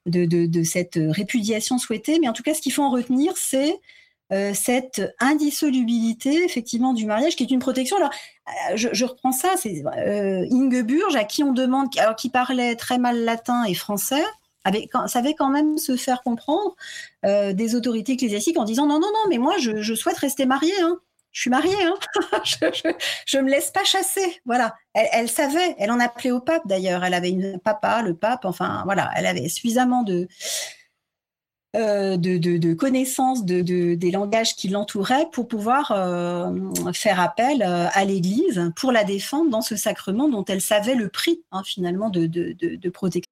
de, 0.09 0.63
cette 0.63 0.99
répudiation 1.09 1.77
souhaité, 1.77 2.19
mais 2.19 2.27
en 2.27 2.33
tout 2.33 2.43
cas, 2.43 2.53
ce 2.53 2.61
qu'il 2.61 2.73
faut 2.73 2.83
en 2.83 2.91
retenir, 2.91 3.33
c'est 3.37 3.79
euh, 4.31 4.53
cette 4.53 5.01
indissolubilité 5.19 6.43
effectivement 6.43 6.93
du 6.93 7.07
mariage 7.07 7.35
qui 7.35 7.43
est 7.43 7.49
une 7.49 7.59
protection. 7.59 7.97
Alors, 7.97 8.11
euh, 8.71 8.75
je, 8.75 9.05
reprends 9.05 9.31
ça, 9.31 9.49
c'est 9.57 9.83
euh, 9.83 10.45
à 11.15 11.23
qui 11.23 11.43
on 11.43 11.51
demande, 11.51 11.87
alors 11.97 12.15
qui 12.15 12.29
parlait 12.29 12.75
très 12.75 12.99
mal 12.99 13.23
latin 13.23 13.63
et 13.63 13.73
français, 13.73 14.23
avait, 14.65 14.87
savait 15.07 15.33
quand 15.33 15.49
même 15.49 15.77
se 15.77 15.95
faire 15.95 16.21
comprendre 16.21 16.75
des 17.23 17.75
autorités 17.75 18.13
ecclésiastiques 18.13 18.59
en 18.59 18.65
disant 18.65 18.85
non 18.85 18.99
non 18.99 19.07
non, 19.07 19.29
mais 19.29 19.37
moi 19.37 19.55
je, 19.57 19.95
souhaite 19.95 20.17
rester 20.17 20.45
mariée. 20.45 20.79
Hein. 20.81 20.99
Je 21.31 21.41
suis 21.41 21.49
mariée, 21.49 21.83
hein. 21.83 21.95
je, 22.43 23.37
ne 23.37 23.43
me 23.43 23.49
laisse 23.49 23.71
pas 23.71 23.83
chasser. 23.83 24.41
Voilà. 24.45 24.75
Elle, 24.93 25.29
savait, 25.29 25.75
elle 25.77 25.91
en 25.91 25.99
appelait 25.99 26.31
au 26.31 26.39
pape 26.39 26.63
d'ailleurs. 26.65 27.03
Elle 27.03 27.13
avait 27.13 27.29
une 27.29 27.59
papa, 27.59 28.01
le 28.01 28.15
pape, 28.15 28.45
enfin 28.45 28.81
voilà, 28.85 29.11
elle 29.15 29.27
avait 29.27 29.47
suffisamment 29.47 30.03
de, 30.03 30.27
de, 31.75 32.37
de, 32.37 32.73
connaissance 32.73 33.45
de, 33.45 33.61
des 33.61 34.11
langages 34.11 34.55
qui 34.55 34.69
l'entouraient 34.69 35.29
pour 35.31 35.47
pouvoir 35.47 35.87
faire 36.93 37.19
appel 37.19 37.61
à 37.61 38.05
l'Église 38.05 38.71
pour 38.75 38.91
la 38.91 39.03
défendre 39.03 39.51
dans 39.51 39.61
ce 39.61 39.75
sacrement 39.75 40.29
dont 40.29 40.45
elle 40.45 40.61
savait 40.61 40.95
le 40.95 41.09
prix 41.09 41.43
hein, 41.51 41.61
finalement 41.63 42.09
de, 42.09 42.89
protection. 42.89 43.31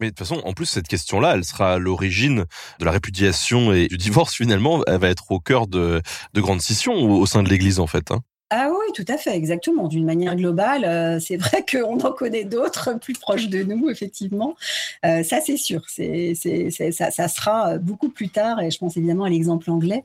Mais 0.00 0.06
de 0.06 0.10
toute 0.10 0.26
façon, 0.26 0.40
en 0.44 0.52
plus, 0.52 0.66
cette 0.66 0.88
question-là, 0.88 1.34
elle 1.34 1.44
sera 1.44 1.74
à 1.74 1.78
l'origine 1.78 2.44
de 2.78 2.84
la 2.84 2.90
répudiation 2.90 3.72
et 3.72 3.88
du 3.88 3.96
divorce, 3.96 4.34
finalement. 4.34 4.82
Elle 4.86 4.98
va 4.98 5.08
être 5.08 5.30
au 5.30 5.40
cœur 5.40 5.66
de, 5.66 6.00
de 6.32 6.40
grandes 6.40 6.60
scissions 6.60 6.94
au, 6.94 7.26
sein 7.26 7.42
de 7.42 7.48
l'Église, 7.48 7.80
en 7.80 7.86
fait. 7.86 8.10
Hein. 8.10 8.20
Ah 8.50 8.70
oui, 8.70 8.92
tout 8.94 9.04
à 9.08 9.16
fait, 9.16 9.34
exactement. 9.34 9.88
D'une 9.88 10.04
manière 10.04 10.36
globale, 10.36 10.84
euh, 10.84 11.18
c'est 11.18 11.36
vrai 11.36 11.64
qu'on 11.70 11.98
en 11.98 12.12
connaît 12.12 12.44
d'autres 12.44 12.98
plus 13.00 13.14
proches 13.14 13.48
de 13.48 13.64
nous, 13.64 13.90
effectivement. 13.90 14.54
Euh, 15.04 15.24
ça, 15.24 15.40
c'est 15.40 15.56
sûr. 15.56 15.82
C'est, 15.88 16.34
ça, 16.92 17.10
ça, 17.10 17.28
sera 17.28 17.78
beaucoup 17.78 18.10
plus 18.10 18.28
tard, 18.28 18.60
et 18.60 18.70
je 18.70 18.78
pense 18.78 18.96
évidemment 18.96 19.24
à 19.24 19.30
l'exemple 19.30 19.70
anglais, 19.70 20.04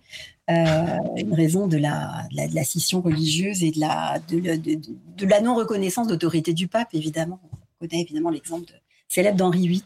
euh, 0.49 0.86
une 1.17 1.34
raison 1.34 1.67
de 1.67 1.78
la, 1.78 2.24
de 2.32 2.55
la, 2.55 2.63
scission 2.63 3.01
religieuse 3.01 3.63
et 3.63 3.70
de 3.70 3.80
la, 3.80 4.20
de 4.30 5.26
la 5.28 5.41
non-reconnaissance 5.41 6.07
d'autorité 6.07 6.53
du 6.53 6.67
pape, 6.67 6.89
évidemment. 6.93 7.39
On 7.43 7.86
connaît 7.86 8.01
évidemment 8.01 8.32
l'exemple 8.32 8.65
de, 8.65 8.74
célèbre 9.10 9.38
d'Henri 9.38 9.68
VIII, 9.68 9.84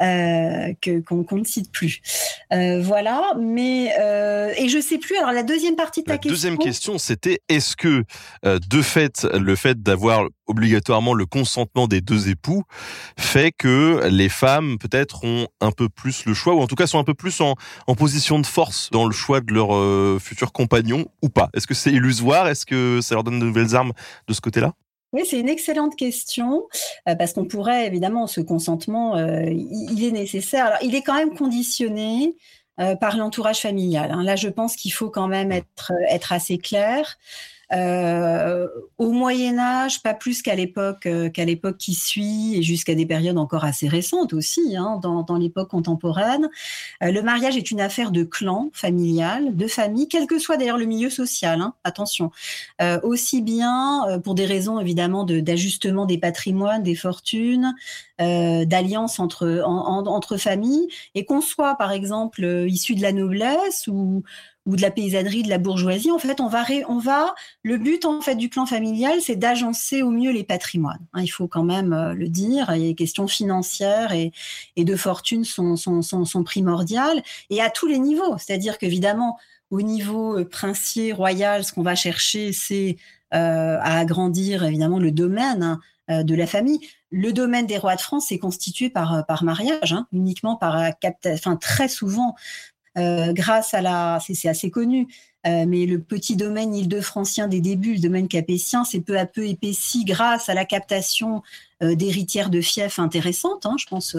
euh, 0.00 0.72
que 0.80 1.00
qu'on 1.00 1.36
ne 1.36 1.44
cite 1.44 1.72
plus. 1.72 2.00
Euh, 2.52 2.80
voilà, 2.80 3.32
mais 3.38 3.92
euh, 3.98 4.52
et 4.56 4.68
je 4.68 4.80
sais 4.80 4.98
plus. 4.98 5.16
Alors 5.16 5.32
la 5.32 5.42
deuxième 5.42 5.74
partie 5.74 6.00
de 6.00 6.06
ta 6.06 6.12
la 6.12 6.18
question. 6.18 6.30
Deuxième 6.30 6.58
question, 6.58 6.98
c'était 6.98 7.40
est-ce 7.48 7.76
que 7.76 8.04
de 8.44 8.82
fait 8.82 9.24
le 9.24 9.56
fait 9.56 9.82
d'avoir 9.82 10.28
obligatoirement 10.46 11.12
le 11.12 11.26
consentement 11.26 11.88
des 11.88 12.00
deux 12.00 12.28
époux 12.28 12.62
fait 13.18 13.50
que 13.50 14.06
les 14.08 14.28
femmes 14.28 14.78
peut-être 14.78 15.24
ont 15.24 15.48
un 15.60 15.72
peu 15.72 15.88
plus 15.88 16.24
le 16.24 16.34
choix 16.34 16.54
ou 16.54 16.60
en 16.60 16.68
tout 16.68 16.76
cas 16.76 16.86
sont 16.86 17.00
un 17.00 17.04
peu 17.04 17.14
plus 17.14 17.40
en, 17.40 17.56
en 17.88 17.94
position 17.96 18.38
de 18.38 18.46
force 18.46 18.90
dans 18.92 19.06
le 19.06 19.12
choix 19.12 19.40
de 19.40 19.52
leur 19.52 20.20
futur 20.20 20.52
compagnon 20.52 21.06
ou 21.20 21.28
pas? 21.30 21.48
Est-ce 21.52 21.66
que 21.66 21.74
c'est 21.74 21.90
illusoire? 21.90 22.46
Est-ce 22.46 22.64
que 22.64 23.00
ça 23.02 23.16
leur 23.16 23.24
donne 23.24 23.40
de 23.40 23.44
nouvelles 23.44 23.74
armes 23.74 23.92
de 24.28 24.34
ce 24.34 24.40
côté-là? 24.40 24.74
Oui, 25.16 25.26
c'est 25.26 25.40
une 25.40 25.48
excellente 25.48 25.96
question 25.96 26.68
euh, 27.08 27.14
parce 27.14 27.32
qu'on 27.32 27.46
pourrait 27.46 27.86
évidemment 27.86 28.26
ce 28.26 28.42
consentement, 28.42 29.16
euh, 29.16 29.46
il, 29.48 30.04
est 30.04 30.10
nécessaire. 30.10 30.66
Alors, 30.66 30.78
il 30.82 30.94
est 30.94 31.00
quand 31.00 31.14
même 31.14 31.34
conditionné 31.34 32.36
euh, 32.80 32.96
par 32.96 33.16
l'entourage 33.16 33.60
familial. 33.60 34.10
Hein. 34.12 34.22
Là, 34.22 34.36
je 34.36 34.48
pense 34.48 34.76
qu'il 34.76 34.92
faut 34.92 35.08
quand 35.08 35.26
même 35.26 35.52
être 35.52 35.92
être 36.10 36.34
assez 36.34 36.58
clair. 36.58 37.16
Euh, 37.72 38.68
au 38.96 39.10
Moyen 39.10 39.58
Âge, 39.58 40.00
pas 40.00 40.14
plus 40.14 40.40
qu'à 40.40 40.54
l'époque 40.54 41.04
euh, 41.06 41.28
qu'à 41.28 41.44
l'époque 41.44 41.78
qui 41.78 41.94
suit 41.94 42.56
et 42.56 42.62
jusqu'à 42.62 42.94
des 42.94 43.06
périodes 43.06 43.38
encore 43.38 43.64
assez 43.64 43.88
récentes 43.88 44.32
aussi, 44.32 44.76
hein, 44.76 45.00
dans, 45.02 45.22
dans 45.22 45.36
l'époque 45.36 45.70
contemporaine. 45.70 46.48
Euh, 47.02 47.10
le 47.10 47.22
mariage 47.22 47.56
est 47.56 47.72
une 47.72 47.80
affaire 47.80 48.12
de 48.12 48.22
clan 48.22 48.70
familial, 48.72 49.56
de 49.56 49.66
famille, 49.66 50.06
quel 50.06 50.28
que 50.28 50.38
soit 50.38 50.56
d'ailleurs 50.56 50.78
le 50.78 50.86
milieu 50.86 51.10
social. 51.10 51.60
Hein, 51.60 51.74
attention, 51.82 52.30
euh, 52.80 53.00
aussi 53.02 53.42
bien 53.42 54.20
pour 54.22 54.36
des 54.36 54.46
raisons 54.46 54.78
évidemment 54.78 55.24
d'ajustement 55.24 56.06
des 56.06 56.18
patrimoines, 56.18 56.82
des 56.82 56.94
fortunes, 56.94 57.74
d'alliance 58.18 59.18
entre 59.18 59.62
en, 59.64 60.06
entre 60.06 60.36
familles, 60.36 60.88
et 61.14 61.24
qu'on 61.24 61.40
soit 61.40 61.74
par 61.76 61.92
exemple 61.92 62.44
issu 62.68 62.94
de 62.94 63.02
la 63.02 63.12
noblesse 63.12 63.88
ou 63.88 64.22
ou 64.66 64.74
de 64.74 64.82
la 64.82 64.90
paysannerie, 64.90 65.44
de 65.44 65.48
la 65.48 65.58
bourgeoisie. 65.58 66.10
En 66.10 66.18
fait, 66.18 66.40
on 66.40 66.48
va, 66.48 66.64
on 66.88 66.98
va, 66.98 67.34
le 67.62 67.78
but 67.78 68.04
en 68.04 68.20
fait 68.20 68.34
du 68.34 68.50
clan 68.50 68.66
familial, 68.66 69.20
c'est 69.20 69.36
d'agencer 69.36 70.02
au 70.02 70.10
mieux 70.10 70.32
les 70.32 70.42
patrimoines. 70.42 71.06
Hein, 71.14 71.22
il 71.22 71.28
faut 71.28 71.46
quand 71.46 71.62
même 71.62 71.92
euh, 71.92 72.14
le 72.14 72.28
dire. 72.28 72.72
Les 72.72 72.94
questions 72.94 73.28
financières 73.28 74.12
et, 74.12 74.32
de 74.76 74.96
fortune 74.96 75.44
sont, 75.44 76.44
primordiales 76.44 77.22
et 77.48 77.62
à 77.62 77.70
tous 77.70 77.86
les 77.86 77.98
niveaux. 77.98 78.36
C'est-à-dire 78.38 78.78
qu'évidemment, 78.78 79.38
au 79.70 79.82
niveau 79.82 80.38
euh, 80.38 80.44
princier, 80.44 81.12
royal, 81.12 81.64
ce 81.64 81.72
qu'on 81.72 81.82
va 81.82 81.94
chercher, 81.94 82.52
c'est 82.52 82.96
euh, 83.34 83.78
à 83.80 83.98
agrandir 83.98 84.64
évidemment 84.64 84.98
le 84.98 85.12
domaine 85.12 85.80
hein, 86.08 86.24
de 86.24 86.34
la 86.34 86.46
famille. 86.46 86.80
Le 87.12 87.32
domaine 87.32 87.66
des 87.66 87.78
rois 87.78 87.94
de 87.94 88.00
France 88.00 88.32
est 88.32 88.38
constitué 88.38 88.90
par, 88.90 89.24
par 89.26 89.44
mariage, 89.44 89.92
hein, 89.92 90.06
uniquement 90.12 90.56
par 90.56 90.90
enfin 91.26 91.56
très 91.56 91.88
souvent 91.88 92.34
grâce 92.96 93.74
à 93.74 93.82
la, 93.82 94.18
c'est 94.20 94.48
assez 94.48 94.70
connu, 94.70 95.06
euh, 95.46 95.64
mais 95.66 95.86
le 95.86 96.00
petit 96.00 96.34
domaine 96.34 96.74
île-de-francien 96.74 97.46
des 97.46 97.60
débuts, 97.60 97.94
le 97.94 98.00
domaine 98.00 98.26
capétien, 98.26 98.84
c'est 98.84 99.00
peu 99.00 99.16
à 99.18 99.26
peu 99.26 99.46
épaissi 99.46 100.04
grâce 100.04 100.48
à 100.48 100.54
la 100.54 100.64
captation 100.64 101.42
euh, 101.82 101.94
d'héritières 101.94 102.50
de 102.50 102.60
fiefs 102.60 102.98
intéressantes. 102.98 103.64
Hein, 103.64 103.76
je 103.78 103.86
pense 103.86 104.16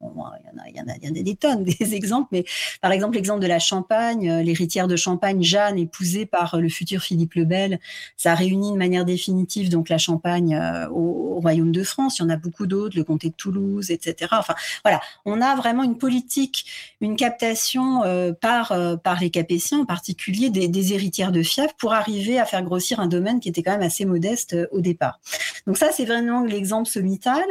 il, 0.00 0.76
y 0.76 0.80
en 0.80 0.86
a, 0.86 1.22
des 1.22 1.34
tonnes 1.34 1.64
des 1.80 1.94
exemples, 1.94 2.28
mais 2.32 2.44
par 2.80 2.92
exemple 2.92 3.16
l'exemple 3.16 3.40
de 3.40 3.46
la 3.46 3.58
Champagne, 3.58 4.30
euh, 4.30 4.42
l'héritière 4.42 4.86
de 4.86 4.96
Champagne, 4.96 5.42
Jeanne, 5.42 5.78
épousée 5.78 6.26
par 6.26 6.54
euh, 6.54 6.60
le 6.60 6.68
futur 6.68 7.02
Philippe 7.02 7.34
le 7.34 7.44
Bel, 7.44 7.80
ça 8.16 8.32
a 8.32 8.34
réuni 8.34 8.72
de 8.72 8.76
manière 8.76 9.04
définitive 9.04 9.70
donc 9.70 9.88
la 9.88 9.98
Champagne 9.98 10.54
euh, 10.54 10.88
au, 10.90 11.40
royaume 11.40 11.70
de 11.70 11.84
France. 11.84 12.18
Il 12.18 12.22
y 12.22 12.24
en 12.24 12.30
a 12.30 12.36
beaucoup 12.36 12.66
d'autres, 12.66 12.96
le 12.96 13.04
comté 13.04 13.28
de 13.28 13.34
Toulouse, 13.34 13.92
etc. 13.92 14.32
Enfin 14.32 14.54
voilà, 14.82 15.00
on 15.24 15.40
a 15.40 15.54
vraiment 15.54 15.84
une 15.84 15.96
politique, 15.96 16.66
une 17.00 17.14
captation 17.14 18.02
par 18.40 18.72
les 19.20 19.30
Capétiens 19.30 19.78
en 19.78 19.84
particulier 19.84 20.50
des, 20.50 20.66
des 20.66 20.94
héritières 20.94 21.30
de 21.30 21.44
fief 21.44 21.74
pour 21.78 21.92
arriver 21.92 22.40
à 22.40 22.44
faire 22.44 22.64
grossir 22.64 22.98
un 22.98 23.06
domaine 23.06 23.38
qui 23.38 23.48
était 23.48 23.62
quand 23.62 23.70
même 23.70 23.82
assez 23.82 24.04
modeste 24.04 24.56
au 24.72 24.80
départ. 24.80 25.20
Donc 25.68 25.78
ça 25.78 25.92
c'est 25.92 26.06
vraiment 26.06 26.42
l'exemple 26.42 26.88
sommital, 26.88 27.44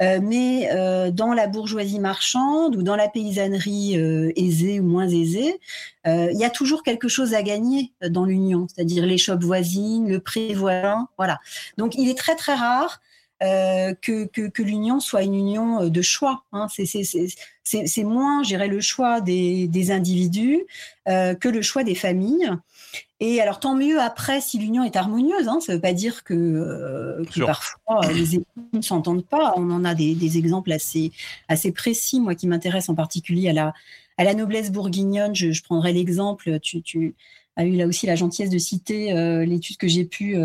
mais 0.00 0.68
dans 1.12 1.32
la 1.32 1.46
bourgeoisie 1.46 1.87
marchande 1.98 2.76
ou 2.76 2.82
dans 2.82 2.96
la 2.96 3.08
paysannerie 3.08 3.98
euh, 3.98 4.32
aisée 4.36 4.80
ou 4.80 4.84
moins 4.84 5.08
aisée, 5.08 5.58
euh, 6.06 6.28
il 6.32 6.38
y 6.38 6.44
a 6.44 6.50
toujours 6.50 6.82
quelque 6.82 7.08
chose 7.08 7.34
à 7.34 7.42
gagner 7.42 7.92
euh, 8.02 8.08
dans 8.08 8.24
l'union, 8.24 8.66
c'est-à-dire 8.68 9.06
les 9.06 9.18
shops 9.18 9.42
voisines, 9.42 10.08
le 10.08 10.20
pré 10.20 10.54
voilà. 10.54 11.38
Donc 11.78 11.94
il 11.96 12.08
est 12.08 12.18
très 12.18 12.36
très 12.36 12.54
rare 12.54 13.00
que, 13.40 14.24
que, 14.24 14.62
l'union 14.62 15.00
soit 15.00 15.22
une 15.22 15.34
union 15.34 15.88
de 15.88 16.02
choix. 16.02 16.44
Hein. 16.52 16.66
C'est 16.70 18.04
moins, 18.04 18.42
je 18.42 18.56
le 18.56 18.80
choix 18.80 19.20
des, 19.20 19.68
des 19.68 19.90
individus 19.90 20.64
que 21.06 21.48
le 21.48 21.62
choix 21.62 21.84
des 21.84 21.94
familles. 21.94 22.50
Et 23.20 23.40
alors 23.40 23.58
tant 23.58 23.74
mieux 23.74 24.00
après 24.00 24.40
si 24.40 24.58
l'union 24.58 24.84
est 24.84 24.94
harmonieuse. 24.94 25.48
Hein, 25.48 25.58
ça 25.60 25.72
ne 25.72 25.76
veut 25.76 25.80
pas 25.80 25.92
dire 25.92 26.22
que, 26.22 26.34
euh, 26.34 27.24
parfois 27.44 28.04
euh, 28.04 28.12
les 28.12 28.36
époux 28.36 28.68
ne 28.72 28.80
s'entendent 28.80 29.26
pas. 29.26 29.54
On 29.56 29.70
en 29.70 29.84
a 29.84 29.94
des, 29.94 30.38
exemples 30.38 30.70
assez 30.70 31.10
assez 31.48 31.72
précis. 31.72 32.20
Moi 32.20 32.34
qui 32.36 32.46
m'intéresse 32.46 32.88
en 32.88 32.94
particulier 32.94 33.48
à 33.48 33.52
la 33.52 33.74
à 34.18 34.24
la 34.24 34.34
noblesse 34.34 34.72
bourguignonne, 34.72 35.34
je, 35.34 35.62
prendrai 35.62 35.92
l'exemple. 35.92 36.58
Tu, 36.60 36.82
tu, 36.82 37.14
as 37.56 37.64
eu 37.64 37.76
là 37.76 37.86
aussi 37.86 38.06
la 38.06 38.14
gentillesse 38.14 38.50
de 38.50 38.58
citer 38.58 39.12
euh, 39.12 39.44
l'étude 39.44 39.76
que 39.78 39.88
j'ai 39.88 40.04
pu 40.04 40.36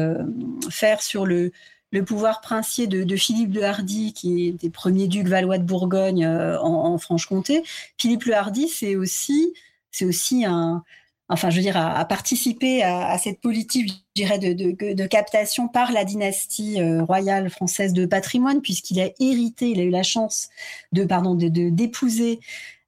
faire 0.69 1.01
sur 1.01 1.27
le 1.27 1.51
le 1.93 2.03
pouvoir 2.03 2.41
princier 2.41 2.87
de, 2.87 3.15
Philippe 3.15 3.51
de 3.51 3.61
Hardy, 3.61 4.11
qui 4.11 4.47
est 4.47 4.51
des 4.51 4.69
premiers 4.69 5.07
ducs 5.07 5.27
valois 5.27 5.57
de 5.57 5.63
Bourgogne 5.63 6.27
en, 6.27 6.93
en 6.93 6.97
Franche-Comté. 6.97 7.63
Philippe 7.97 8.25
le 8.25 8.35
Hardy, 8.35 8.67
c'est 8.67 8.97
aussi 8.97 9.53
c'est 9.91 10.05
aussi 10.05 10.43
un 10.43 10.83
enfin, 11.29 11.49
je 11.49 11.57
veux 11.57 11.61
dire, 11.61 11.77
à, 11.77 12.03
participer 12.05 12.83
à, 12.83 13.17
cette 13.17 13.41
politique, 13.41 13.89
je 14.15 14.21
dirais, 14.21 14.39
de, 14.39 15.05
captation 15.07 15.67
par 15.67 15.91
la 15.91 16.05
dynastie 16.05 16.81
euh, 16.81 17.03
royale 17.03 17.49
française 17.49 17.93
de 17.93 18.05
patrimoine, 18.05 18.61
puisqu'il 18.61 18.99
a 19.01 19.09
hérité, 19.19 19.69
il 19.69 19.79
a 19.79 19.83
eu 19.83 19.89
la 19.89 20.03
chance 20.03 20.49
de, 20.91 21.03
pardon, 21.05 21.35
de 21.35 21.47
d'épouser 21.47 22.39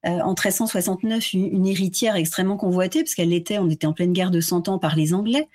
euh, 0.05 0.19
en 0.21 0.31
1369 0.31 1.33
une, 1.33 1.65
héritière 1.65 2.15
extrêmement 2.15 2.57
convoitée, 2.57 3.03
parce 3.03 3.15
qu'elle 3.15 3.29
l'était, 3.29 3.57
on 3.57 3.69
était 3.69 3.87
en 3.87 3.93
pleine 3.93 4.13
guerre 4.13 4.31
de 4.31 4.39
Cent 4.39 4.69
Ans 4.69 4.77
par 4.77 4.95
les 4.95 5.13
Anglais, 5.13 5.47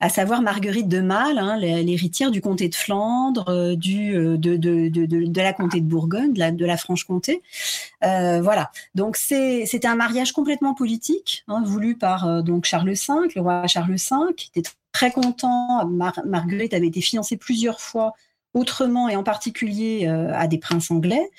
à 0.00 0.08
savoir 0.08 0.42
Marguerite 0.42 0.88
de 0.88 1.00
Malle, 1.00 1.38
hein, 1.38 1.56
l'héritière 1.58 2.30
du 2.30 2.40
comté 2.40 2.68
de 2.68 2.74
Flandre, 2.74 3.48
euh, 3.48 3.76
du, 3.76 4.16
euh, 4.16 4.36
de, 4.36 4.56
de, 4.56 4.88
de, 4.88 5.06
de, 5.06 5.40
la 5.40 5.52
comté 5.52 5.80
de 5.80 5.86
Bourgogne, 5.86 6.32
de 6.32 6.66
la, 6.66 6.76
Franche-Comté. 6.76 7.42
voilà. 8.00 8.70
Donc 8.94 9.16
c'était 9.16 9.86
un 9.86 9.94
mariage 9.94 10.32
complètement 10.32 10.74
politique, 10.74 11.44
hein, 11.48 11.62
voulu 11.64 11.96
par 11.96 12.42
donc 12.42 12.64
Charles 12.64 12.90
V, 12.90 13.14
le 13.36 13.40
roi 13.40 13.66
Charles 13.66 13.94
V, 13.94 14.34
qui 14.36 14.50
était 14.54 14.68
très 14.92 15.10
content. 15.12 15.86
Marguerite 16.24 16.74
avait 16.74 16.88
été 16.88 17.00
financée 17.00 17.36
plusieurs 17.36 17.80
fois 17.80 18.14
autrement 18.54 19.08
et 19.08 19.16
en 19.16 19.22
particulier 19.22 20.06
à 20.06 20.46
des 20.46 20.58
princes 20.58 20.90
anglais. 20.90 21.30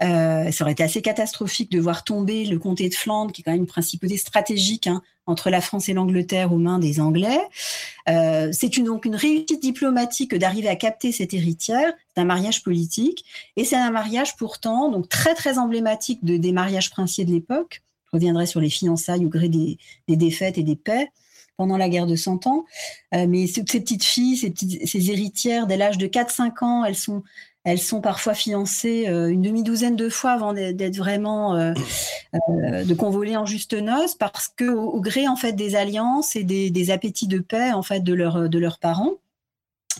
ça 0.00 0.50
aurait 0.60 0.72
été 0.72 0.82
assez 0.82 1.02
catastrophique 1.02 1.70
de 1.70 1.80
voir 1.80 2.04
tomber 2.04 2.44
le 2.44 2.58
comté 2.58 2.88
de 2.88 2.94
Flandre, 2.94 3.32
qui 3.32 3.42
est 3.42 3.44
quand 3.44 3.52
même 3.52 3.60
une 3.60 3.66
principauté 3.66 4.16
stratégique 4.16 4.86
hein, 4.86 5.02
entre 5.26 5.50
la 5.50 5.60
France 5.60 5.88
et 5.88 5.92
l'Angleterre 5.92 6.52
aux 6.52 6.58
mains 6.58 6.78
des 6.78 7.00
Anglais. 7.00 7.40
Euh, 8.08 8.50
c'est 8.52 8.76
une, 8.76 8.86
donc 8.86 9.04
une 9.04 9.14
réussite 9.14 9.62
diplomatique 9.62 10.34
d'arriver 10.34 10.68
à 10.68 10.76
capter 10.76 11.12
cette 11.12 11.34
héritière. 11.34 11.92
C'est 12.14 12.20
un 12.20 12.24
mariage 12.24 12.62
politique 12.62 13.24
et 13.56 13.64
c'est 13.64 13.76
un 13.76 13.90
mariage 13.90 14.36
pourtant 14.36 14.90
donc 14.90 15.08
très 15.08 15.34
très 15.34 15.58
emblématique 15.58 16.24
de, 16.24 16.36
des 16.36 16.52
mariages 16.52 16.90
princiers 16.90 17.24
de 17.24 17.32
l'époque. 17.32 17.82
Je 18.06 18.16
reviendrai 18.16 18.46
sur 18.46 18.60
les 18.60 18.70
fiançailles 18.70 19.24
au 19.24 19.28
gré 19.28 19.48
des, 19.48 19.78
des 20.08 20.16
défaites 20.16 20.58
et 20.58 20.62
des 20.62 20.76
paix 20.76 21.10
pendant 21.56 21.76
la 21.76 21.88
guerre 21.88 22.06
de 22.06 22.16
Cent 22.16 22.46
Ans. 22.46 22.64
Euh, 23.14 23.26
mais 23.28 23.46
ces, 23.46 23.62
petites 23.62 24.04
filles, 24.04 24.36
ces, 24.36 25.10
héritières, 25.10 25.66
dès 25.66 25.76
l'âge 25.76 25.98
de 25.98 26.06
4-5 26.06 26.64
ans, 26.64 26.84
elles 26.84 26.96
sont 26.96 27.22
elles 27.64 27.80
sont 27.80 28.00
parfois 28.00 28.34
fiancées 28.34 29.06
euh, 29.08 29.28
une 29.28 29.42
demi-douzaine 29.42 29.94
de 29.94 30.08
fois 30.08 30.32
avant 30.32 30.52
d'être 30.52 30.96
vraiment 30.96 31.54
euh, 31.54 31.72
euh, 32.34 32.84
de 32.84 32.94
convoler 32.94 33.36
en 33.36 33.46
juste 33.46 33.74
noces, 33.74 34.16
parce 34.16 34.48
que 34.48 34.68
au, 34.68 35.00
gré 35.00 35.28
en 35.28 35.36
fait 35.36 35.52
des 35.52 35.76
alliances 35.76 36.34
et 36.34 36.42
des, 36.44 36.90
appétits 36.90 37.28
de 37.28 37.38
paix 37.38 37.72
en 37.72 37.82
fait 37.82 38.00
de, 38.00 38.14
leur, 38.14 38.48
de 38.48 38.58
leurs 38.58 38.78
parents. 38.78 39.12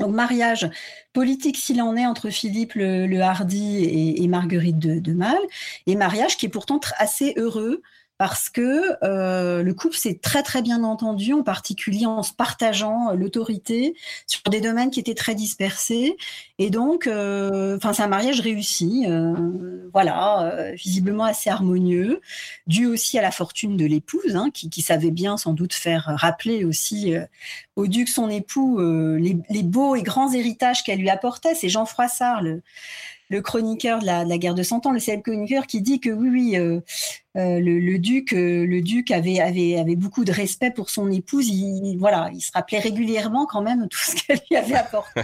Donc 0.00 0.11
mariage 0.11 0.68
politique 1.12 1.59
s'il 1.59 1.80
en 1.82 1.96
est 1.96 2.07
entre 2.07 2.30
Philippe 2.30 2.74
le, 2.74 3.07
le 3.07 3.20
Hardy 3.20 3.84
et, 4.16 4.26
Marguerite 4.26 4.78
de, 4.78 4.98
de 4.98 5.12
Mal, 5.12 5.38
et 5.86 5.94
mariage 5.94 6.36
qui 6.36 6.46
est 6.46 6.48
pourtant 6.48 6.80
assez 6.98 7.34
heureux 7.36 7.82
parce 8.23 8.51
que 8.51 8.85
euh, 9.03 9.64
le 9.64 9.75
couple 9.75 9.97
s'est 9.97 10.20
très 10.23 10.45
très 10.45 10.62
bien 10.62 10.85
entendu, 10.85 11.33
en 11.33 11.43
particulier 11.43 12.07
en 12.07 12.23
se 12.23 12.33
partageant 12.33 13.11
euh, 13.11 13.14
l'autorité 13.14 13.97
sur 14.29 14.43
des 14.49 14.61
domaines 14.61 14.93
qui 14.93 15.01
étaient 15.01 15.16
très 15.16 15.35
dispersés. 15.35 16.16
Et 16.61 16.70
donc, 16.70 17.09
euh, 17.09 17.79
c'est 17.83 18.01
un 18.01 18.07
mariage 18.07 18.39
réussi, 18.39 19.07
voilà, 19.93 20.70
visiblement 20.75 21.25
assez 21.25 21.51
harmonieux, 21.51 22.20
dû 22.68 22.87
aussi 22.87 23.18
à 23.18 23.23
la 23.23 23.33
fortune 23.33 23.77
de 23.77 23.87
l'épouse, 23.87 24.37
hein, 24.37 24.51
qui, 24.55 24.83
savait 24.83 25.11
bien 25.11 25.37
sans 25.37 25.53
doute 25.53 25.75
faire 25.75 26.05
rappeler 26.14 26.64
aussi 26.64 27.14
au 27.75 27.89
duc 27.89 28.09
son 28.09 28.31
époux 28.31 28.79
les, 29.16 29.37
les, 29.51 29.62
beaux 29.64 29.97
et 29.97 30.03
grands 30.03 30.33
héritages 30.33 30.85
qu'elle 30.85 31.01
lui 31.01 31.11
apportait. 31.11 31.57
C'est 31.57 31.68
Jean 31.68 31.87
Froissart, 31.87 32.43
le 32.43 32.62
le 33.29 33.41
chroniqueur 33.41 34.01
de 34.01 34.07
la, 34.07 34.25
guerre 34.39 34.55
de 34.55 34.62
Cent 34.62 34.85
Ans, 34.87 34.93
le 34.93 34.99
célèbre 34.99 35.23
chroniqueur, 35.23 35.66
qui 35.66 35.81
dit 35.81 36.01
que 36.01 36.11
oui, 36.11 36.29
oui, 36.29 36.57
euh, 36.57 36.81
euh, 37.37 37.61
le, 37.61 37.99
duc, 37.99 38.33
euh, 38.33 38.66
le 38.66 38.83
duc 38.83 39.11
avait, 39.11 39.85
beaucoup 39.97 40.25
de 40.25 40.33
respect 40.33 40.70
pour 40.70 40.91
son 40.91 41.11
épouse. 41.11 41.49
Il, 41.49 41.97
voilà, 41.99 42.31
il 42.35 42.41
se 42.41 42.53
rappelait 42.53 42.79
régulièrement 42.79 43.47
quand 43.47 43.62
même 43.62 43.89
tout 43.89 43.99
ce 43.99 44.14
qu'elle 44.27 44.41
lui 44.51 44.57
avait 44.57 44.75
apporté 44.75 45.23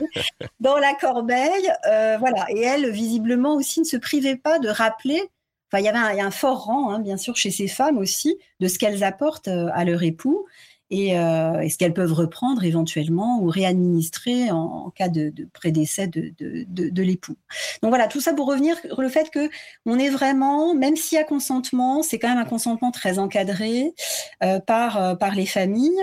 dans 0.61 0.79
la 0.79 0.95
corbeille. 0.95 1.71
Voilà, 1.85 2.47
et 2.51 2.61
elle, 2.61 2.91
visiblement 2.91 3.55
aussi, 3.55 3.81
ne 3.81 3.85
se 3.85 3.97
privait 3.97 4.37
pas 4.37 4.59
de 4.59 4.69
rappeler. 4.69 5.23
Enfin, 5.71 5.83
il 5.83 5.85
y 5.85 5.89
avait 5.89 6.21
un, 6.21 6.31
fort 6.31 6.65
rang, 6.65 6.91
hein, 6.91 6.99
bien 7.01 7.19
sûr, 7.19 7.37
chez 7.37 7.51
ces 7.51 7.69
femmes 7.69 7.99
aussi, 7.99 8.39
de 8.61 8.69
ce 8.69 8.79
qu'elles 8.79 9.05
apportent 9.05 9.49
à 9.49 9.85
leur 9.85 10.03
époux 10.03 10.47
et, 10.91 11.19
euh, 11.19 11.61
et 11.61 11.69
ce 11.69 11.77
qu'elles 11.77 11.93
peuvent 11.93 12.13
reprendre 12.13 12.65
éventuellement 12.65 13.41
ou 13.41 13.49
réadministrer 13.49 14.51
en, 14.51 14.87
en 14.87 14.91
cas 14.91 15.09
de, 15.09 15.33
prédécès 15.53 16.07
de, 16.07 16.33
de, 16.39 17.03
l'époux. 17.03 17.37
Donc 17.83 17.91
voilà, 17.91 18.09
tout 18.09 18.21
ça 18.21 18.33
pour 18.33 18.47
revenir 18.47 18.77
sur 18.79 19.01
le 19.01 19.09
fait 19.09 19.31
que 19.31 19.51
on 19.85 19.99
est 19.99 20.09
vraiment, 20.09 20.75
même 20.75 20.97
s'il 20.97 21.17
y 21.17 21.21
a 21.21 21.25
consentement, 21.25 22.03
c'est 22.03 22.19
quand 22.19 22.29
même 22.29 22.39
un 22.39 22.45
consentement 22.45 22.91
très 22.91 23.19
encadré 23.19 23.93
euh, 24.43 24.61
par 24.61 25.03
euh, 25.03 25.15
par 25.15 25.35
les 25.35 25.47
familles 25.47 26.01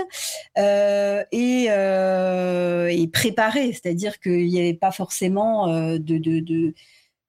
et, 1.32 1.66
et 1.66 3.08
préparé, 3.08 3.74
c'est-à-dire 3.74 4.20
qu'il 4.20 4.48
n'y 4.48 4.60
avait 4.60 4.74
pas 4.74 4.92
forcément 4.92 5.68
de, 5.68 5.98
de, 5.98 6.40
de 6.40 6.74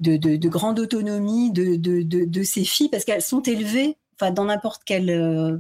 de, 0.01 0.19
de, 0.19 0.37
de, 0.37 0.49
grande 0.51 0.79
autonomie 0.79 1.51
de, 1.53 1.77
de, 1.77 2.03
de 2.03 2.43
ces 2.43 2.65
filles 2.65 2.91
parce 2.91 3.07
qu'elles 3.07 3.23
sont 3.23 3.41
élevées 3.41 3.97
enfin 4.19 4.31
dans 4.31 4.45
n'importe 4.47 4.83
quelle 4.85 5.11
euh, 5.11 5.59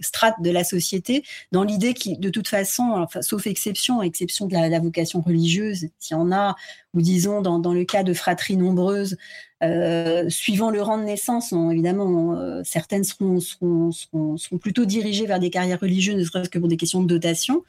strate 0.00 0.36
de 0.42 0.50
la 0.50 0.64
société, 0.64 1.24
dans 1.52 1.64
l'idée 1.64 1.94
qui, 1.94 2.16
de 2.16 2.30
toute 2.30 2.48
façon, 2.48 2.92
enfin, 2.96 3.22
sauf 3.22 3.46
exception, 3.46 4.02
exception 4.02 4.46
de 4.46 4.54
la, 4.54 4.80
vocation 4.80 5.20
religieuse, 5.20 5.88
s'il 5.98 6.16
y 6.16 6.20
en 6.20 6.32
a, 6.32 6.54
ou 6.94 7.02
disons 7.02 7.42
dans, 7.42 7.58
dans 7.58 7.72
le 7.72 7.84
cas 7.84 8.02
de 8.02 8.14
fratries 8.14 8.56
nombreuses, 8.56 9.16
euh, 9.62 10.28
suivant 10.28 10.70
le 10.70 10.80
rang 10.80 10.98
de 10.98 11.04
naissance, 11.04 11.52
on, 11.52 11.70
évidemment, 11.70 12.34
euh, 12.34 12.62
certaines 12.64 13.04
seront, 13.04 13.40
seront, 13.40 13.92
seront, 13.92 14.36
seront, 14.36 14.58
plutôt 14.58 14.84
dirigées 14.84 15.26
vers 15.26 15.38
des 15.38 15.50
carrières 15.50 15.80
religieuses, 15.80 16.16
ne 16.16 16.24
serait-ce 16.24 16.48
que 16.48 16.58
pour 16.58 16.68
des 16.68 16.76
questions 16.76 17.02
de 17.02 17.06
dotation, 17.06 17.64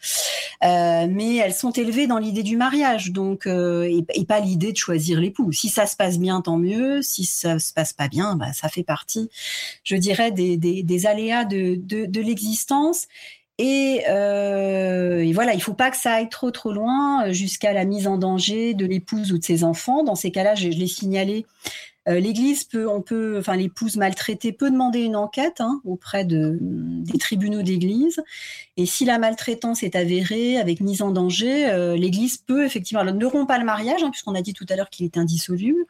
euh, 0.64 1.08
mais 1.10 1.36
elles 1.38 1.54
sont 1.54 1.72
élevées 1.72 2.08
dans 2.08 2.18
l'idée 2.18 2.44
du 2.44 2.56
mariage, 2.56 3.12
donc 3.12 3.46
euh, 3.46 3.84
et, 3.84 4.06
et, 4.14 4.26
pas 4.26 4.39
l'idée 4.39 4.72
de 4.72 4.78
choisir 4.78 5.20
l'époux. 5.20 5.52
Si 5.52 5.70
ça 5.70 5.86
se 5.86 5.96
passe 5.96 6.18
bien, 6.18 6.42
tant 6.42 6.58
mieux. 6.58 7.02
Si 7.02 7.26
ça 7.26 7.60
se 7.60 7.74
passe 7.74 7.94
pas 7.94 8.08
bien, 8.08 8.36
bah, 8.36 8.54
ça 8.54 8.70
fait 8.70 8.84
partie, 8.84 9.30
je 9.84 9.96
dirais, 9.96 10.32
des, 10.32 10.58
des, 10.58 10.84
des 10.84 11.06
aléas 11.06 11.46
de, 11.46 11.76
de, 11.76 12.06
de 12.06 12.22
l'existence. 12.22 13.08
Et, 13.64 14.01
euh, 14.09 15.20
et, 15.20 15.34
voilà, 15.34 15.53
il 15.53 15.62
faut 15.62 15.76
pas 15.76 15.91
que 15.91 15.97
ça 15.97 16.14
aille 16.14 16.30
trop 16.30 16.49
trop 16.49 16.74
loin 16.74 17.32
jusqu'à 17.32 17.74
la 17.74 17.86
mise 17.86 18.07
en 18.07 18.18
danger 18.18 18.74
de 18.74 18.88
l'épouse 18.88 19.32
ou 19.32 19.38
de 19.38 19.43
ses 19.43 19.64
enfants. 19.64 20.03
Dans 20.03 20.16
ces 20.16 20.32
cas-là, 20.32 20.55
je, 20.55 20.68
l'ai 20.68 20.88
signalé, 20.88 21.45
euh, 22.09 22.20
L'Église 22.20 22.64
peut, 22.64 22.89
enfin 23.38 23.55
l'épouse 23.55 23.97
maltraitée 23.97 24.51
peut 24.51 24.72
demander 24.72 25.01
une 25.01 25.16
enquête 25.16 25.62
hein, 25.62 25.80
auprès 25.86 26.26
de, 26.26 26.57
des 26.59 27.20
tribunaux 27.20 27.62
d'Église. 27.62 28.24
Et 28.78 28.88
si 28.88 29.05
la 29.05 29.20
maltraitance 29.20 29.84
est 29.84 29.95
avérée 29.95 30.57
avec 30.57 30.80
mise 30.80 31.03
en 31.03 31.12
danger, 31.12 31.70
euh, 31.70 31.95
l'Église 31.95 32.38
peut 32.38 32.66
effectivement, 32.66 33.01
alors, 33.01 33.14
ne 33.14 33.26
rompt 33.28 33.47
pas 33.47 33.59
le 33.59 33.66
mariage, 33.66 34.01
hein, 34.01 34.09
puisqu'on 34.09 34.34
a 34.34 34.41
dit 34.41 34.53
tout 34.53 34.66
à 34.70 34.76
l'heure 34.76 34.89
qu'il 34.89 35.05
est 35.05 35.18
indissoluble, 35.18 35.86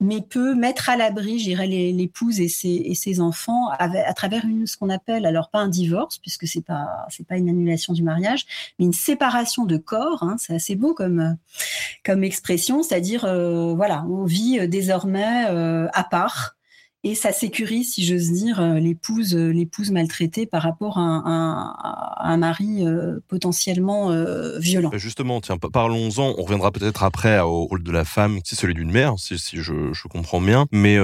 mais 0.00 0.20
peut 0.20 0.54
mettre 0.54 0.90
à 0.90 0.96
l'abri, 0.96 1.38
j'irais, 1.38 1.66
l'épouse 1.66 2.40
et 2.40 2.48
ses, 2.48 2.68
et 2.68 2.94
ses 2.94 3.20
enfants 3.20 3.68
à, 3.70 3.84
à 3.84 4.14
travers 4.14 4.44
une, 4.44 4.66
ce 4.66 4.76
qu'on 4.76 4.90
appelle, 4.90 5.26
alors 5.26 5.50
pas 5.50 5.60
un 5.60 5.68
divorce, 5.68 6.18
puisque 6.18 6.46
c'est 6.46 6.64
pas, 6.64 7.06
c'est 7.08 7.26
pas 7.26 7.36
une 7.36 7.48
annulation 7.48 7.92
du 7.92 8.02
mariage, 8.02 8.46
mais 8.78 8.84
une 8.86 8.92
séparation 8.92 9.64
de 9.64 9.76
corps. 9.76 10.22
Hein, 10.22 10.36
c'est 10.38 10.54
assez 10.54 10.74
beau 10.74 10.94
comme, 10.94 11.36
comme 12.04 12.24
expression, 12.24 12.82
c'est-à-dire, 12.82 13.24
euh, 13.24 13.74
voilà, 13.74 14.04
on 14.08 14.24
vit 14.24 14.68
désormais 14.68 15.46
euh, 15.48 15.88
à 15.92 16.04
part 16.04 16.53
et 17.06 17.14
ça 17.14 17.32
sécurise, 17.32 17.92
si 17.92 18.04
j'ose 18.04 18.32
dire, 18.32 18.60
euh, 18.62 18.78
l'épouse, 18.78 19.36
euh, 19.36 19.50
l'épouse 19.50 19.90
maltraitée 19.90 20.46
par 20.46 20.62
rapport 20.62 20.96
à 20.96 21.02
un, 21.02 22.36
mari 22.38 22.86
euh, 22.86 23.20
potentiellement 23.28 24.10
violent. 24.58 24.90
Justement, 24.94 25.40
tiens, 25.42 25.58
parlons-en. 25.58 26.34
On 26.38 26.42
reviendra 26.42 26.72
peut-être 26.72 27.02
après 27.02 27.38
au 27.40 27.66
rôle 27.66 27.82
de 27.82 27.92
la 27.92 28.04
femme, 28.04 28.40
c'est 28.44 28.56
celui 28.56 28.72
d'une 28.72 28.90
mère, 28.90 29.14
si, 29.18 29.36
je, 29.52 30.08
comprends 30.08 30.40
bien. 30.40 30.66
Mais 30.72 30.96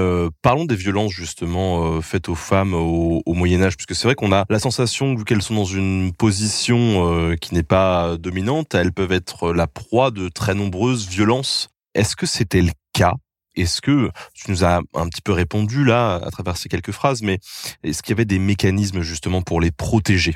parlons 0.42 0.64
des 0.64 0.74
violences 0.74 1.12
justement 1.12 2.00
faites 2.00 2.28
aux 2.28 2.34
femmes 2.34 2.74
au, 2.74 3.22
Moyen 3.26 3.62
Âge, 3.62 3.76
puisque 3.76 3.94
c'est 3.94 4.08
vrai 4.08 4.14
qu'on 4.14 4.32
a 4.32 4.44
la 4.48 4.58
sensation 4.58 5.16
qu'elles 5.16 5.42
sont 5.42 5.54
dans 5.54 5.64
une 5.64 6.12
position 6.12 7.34
qui 7.40 7.54
n'est 7.54 7.62
pas 7.62 8.16
dominante, 8.16 8.74
elles 8.74 8.92
peuvent 8.92 9.12
être 9.12 9.52
la 9.52 9.66
proie 9.66 10.10
de 10.10 10.28
très 10.28 10.54
nombreuses 10.54 11.08
violences. 11.08 11.68
Est-ce 11.94 12.16
que 12.16 12.26
c'était 12.26 12.62
le 12.62 12.72
cas 12.92 13.14
est-ce 13.56 13.80
que 13.80 14.10
tu 14.34 14.50
nous 14.50 14.64
as 14.64 14.80
un 14.94 15.08
petit 15.08 15.22
peu 15.22 15.32
répondu 15.32 15.84
là 15.84 16.16
à 16.16 16.30
travers 16.30 16.56
ces 16.56 16.68
quelques 16.68 16.92
phrases, 16.92 17.22
mais 17.22 17.38
est-ce 17.82 18.02
qu'il 18.02 18.10
y 18.10 18.16
avait 18.16 18.24
des 18.24 18.38
mécanismes 18.38 19.02
justement 19.02 19.42
pour 19.42 19.60
les 19.60 19.70
protéger? 19.70 20.34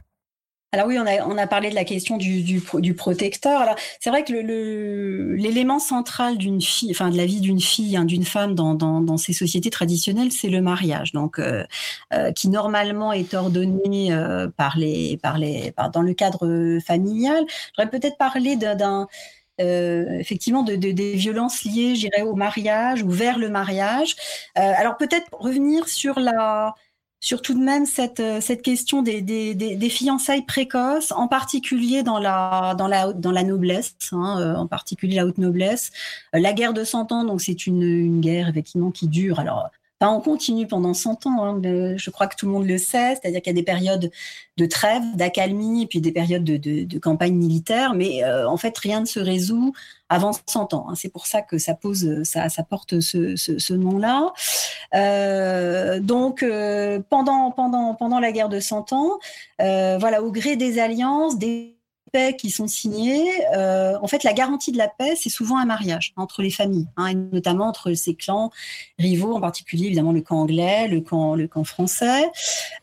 Alors 0.75 0.89
oui, 0.89 0.99
on 0.99 1.07
a, 1.07 1.25
on 1.25 1.39
a 1.39 1.47
parlé 1.47 1.71
de 1.71 1.77
la 1.77 1.85
question 1.85 2.17
du, 2.17 2.43
du, 2.43 2.95
protecteur. 2.95 3.61
Alors 3.61 3.77
c'est 4.01 4.11
vrai 4.11 4.25
que 4.25 4.33
l'élément 4.33 5.79
central 5.79 6.37
d'une 6.37 6.61
fille, 6.61 6.91
enfin 6.91 7.11
de 7.11 7.17
la 7.17 7.27
vie 7.27 7.39
d'une 7.39 7.61
fille, 7.61 7.97
hein, 7.97 8.05
d'une 8.05 8.25
femme 8.25 8.57
dans, 8.57 8.75
dans, 8.75 9.17
ces 9.17 9.33
sociétés 9.33 9.71
traditionnelles, 9.71 10.33
c'est 10.33 10.49
le 10.49 10.61
mariage, 10.61 11.13
donc 11.13 11.39
euh, 11.39 11.63
euh, 12.13 12.33
qui 12.33 12.49
normalement 12.49 13.13
est 13.13 13.35
ordonné 13.35 14.13
euh, 14.13 14.49
par 14.49 14.77
les, 14.77 15.17
par 15.23 15.39
les, 15.39 15.73
dans 15.93 16.03
le 16.03 16.13
cadre 16.13 16.81
familial. 16.85 17.45
J'aurais 17.77 17.91
peut-être 17.91 18.19
parlé 18.19 18.57
d'un 18.57 19.07
euh, 19.61 20.19
effectivement 20.19 20.63
de, 20.63 20.77
de, 20.77 20.91
des 20.93 21.15
violences 21.15 21.65
liées, 21.65 21.95
j'irais, 21.95 22.23
au 22.23 22.35
mariage 22.35 23.03
ou 23.03 23.11
vers 23.11 23.39
le 23.39 23.49
mariage. 23.49 24.17
Euh, 24.59 24.73
alors 24.77 24.97
peut-être 24.97 25.27
revenir 25.33 25.89
sur 25.89 26.19
la 26.21 26.75
sur 27.21 27.41
tout 27.41 27.55
de 27.55 27.65
même 27.65 27.87
cette, 27.87 28.23
cette 28.43 28.61
question 28.61 29.01
des, 29.01 29.23
des, 29.23 29.55
des, 29.55 29.89
fiançailles 29.89 30.45
précoces, 30.45 31.11
en 31.11 31.27
particulier 31.27 32.03
dans 32.03 32.19
la, 32.19 32.75
dans 32.77 32.87
la, 32.87 33.15
dans 33.15 33.33
la 33.33 33.43
noblesse, 33.43 33.95
hein, 34.13 34.39
euh, 34.41 34.57
en 34.57 34.67
particulier 34.67 35.17
la 35.17 35.25
haute 35.25 35.39
noblesse. 35.39 35.91
la 36.35 36.53
guerre 36.53 36.75
de 36.75 36.85
Cent 36.85 37.13
Ans, 37.13 37.25
donc 37.25 37.41
c'est 37.41 37.67
une, 37.67 37.83
une 37.83 38.21
guerre 38.21 38.49
effectivement 38.49 38.91
qui 38.91 39.09
dure. 39.09 39.41
Alors 39.41 39.71
Enfin, 40.05 40.15
on 40.15 40.21
continue 40.21 40.67
pendant 40.67 40.93
100 40.93 41.25
ans, 41.27 41.45
hein, 41.45 41.63
je 41.97 42.11
crois 42.11 42.27
que 42.27 42.37
tout 42.37 42.45
le 42.45 42.53
monde 42.53 42.67
le 42.67 42.77
sait, 42.77 43.15
c'est-à-dire 43.15 43.41
qu'il 43.41 43.51
y 43.51 43.57
a 43.57 43.59
des 43.59 43.63
périodes 43.63 44.11
de 44.59 44.67
trêve, 44.67 45.03
d'accalmie, 45.15 45.85
et 45.85 45.87
puis 45.87 46.03
des 46.03 46.13
périodes 46.13 46.45
de, 46.45 46.99
campagne 46.99 47.35
militaire, 47.35 47.95
mais 47.95 48.23
euh, 48.23 48.47
en 48.47 48.59
fait, 48.59 48.77
rien 48.77 49.01
ne 49.01 49.07
se 49.07 49.19
résout 49.19 49.73
avant 50.11 50.33
100 50.47 50.75
ans. 50.75 50.87
Hein. 50.91 50.95
C'est 50.95 51.09
pour 51.09 51.27
ça 51.27 51.41
que 51.41 51.57
ça 51.57 51.75
pose, 51.75 52.23
ça, 52.25 52.51
porte 52.69 53.01
ce, 53.01 53.73
nom-là. 53.73 54.35
Euh, 54.95 56.01
donc, 56.01 56.43
euh, 56.43 57.01
pendant, 57.09 57.51
pendant, 57.51 58.21
la 58.21 58.31
guerre 58.31 58.51
de 58.51 58.61
100 58.61 58.93
ans, 58.93 59.19
voilà, 59.59 60.23
au 60.23 60.31
gré 60.31 60.57
des 60.57 60.81
alliances, 60.81 61.39
des 61.39 61.79
qui 62.39 62.51
sont 62.51 62.67
signés, 62.67 63.29
euh, 63.57 63.97
en 64.01 64.07
fait, 64.07 64.23
la 64.25 64.33
garantie 64.33 64.73
de 64.73 64.79
la 64.79 64.89
paix, 64.89 65.15
c'est 65.17 65.31
souvent 65.31 65.59
un 65.59 65.65
mariage 65.65 66.13
entre 66.17 66.43
les 66.43 66.51
familles, 66.51 66.87
hein, 66.97 67.09
et 67.09 67.15
notamment 67.15 67.67
entre 67.67 67.93
ces 67.95 68.15
clans 68.15 68.51
rivaux, 68.99 69.35
en 69.35 69.41
particulier 69.41 69.87
évidemment 69.87 70.13
le 70.13 70.21
camp 70.21 70.41
anglais, 70.41 70.89
le 70.89 71.01
camp, 71.01 71.35
le 71.35 71.49
camp 71.49 71.65
français. 71.65 72.31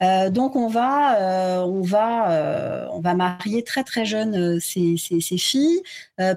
Euh, 0.01 0.29
donc 0.29 0.55
on 0.55 0.67
va, 0.67 1.63
on 1.65 1.81
va, 1.81 2.89
on 2.91 2.99
va 2.99 3.13
marier 3.13 3.63
très 3.63 3.83
très 3.83 4.05
jeunes 4.05 4.59
ces, 4.59 4.95
ces, 4.97 5.21
ces 5.21 5.37
filles, 5.37 5.81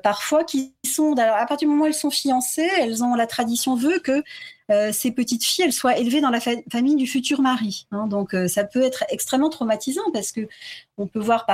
parfois 0.03 0.45
qui 0.45 0.72
sont, 0.84 1.14
alors, 1.18 1.36
à 1.36 1.47
partir 1.47 1.68
du 1.68 1.74
moment 1.74 1.84
où 1.84 1.86
elles 1.86 1.95
sont 1.95 2.11
fiancées, 2.11 2.70
elles 2.80 3.03
ont 3.03 3.14
la 3.14 3.26
tradition 3.26 3.74
veut 3.74 3.99
que 3.99 4.22
euh, 4.71 4.93
ces 4.93 5.11
petites 5.11 5.45
filles, 5.45 5.67
elles 5.67 5.73
soient 5.75 5.99
élevées 5.99 6.23
dans 6.23 6.31
la 6.31 6.41
famille 6.41 6.97
du 6.97 7.07
futur 7.07 7.43
mari. 7.43 7.87
Hein. 7.91 8.07
donc 8.07 8.35
euh, 8.35 8.49
ça 8.49 8.65
peut 8.65 8.83
être 8.83 9.05
extrêmement 9.11 9.51
traumatisant 9.51 10.11
parce 10.12 10.33
que 10.33 10.49
on 10.97 11.07
peut 11.07 11.21
voir 11.21 11.45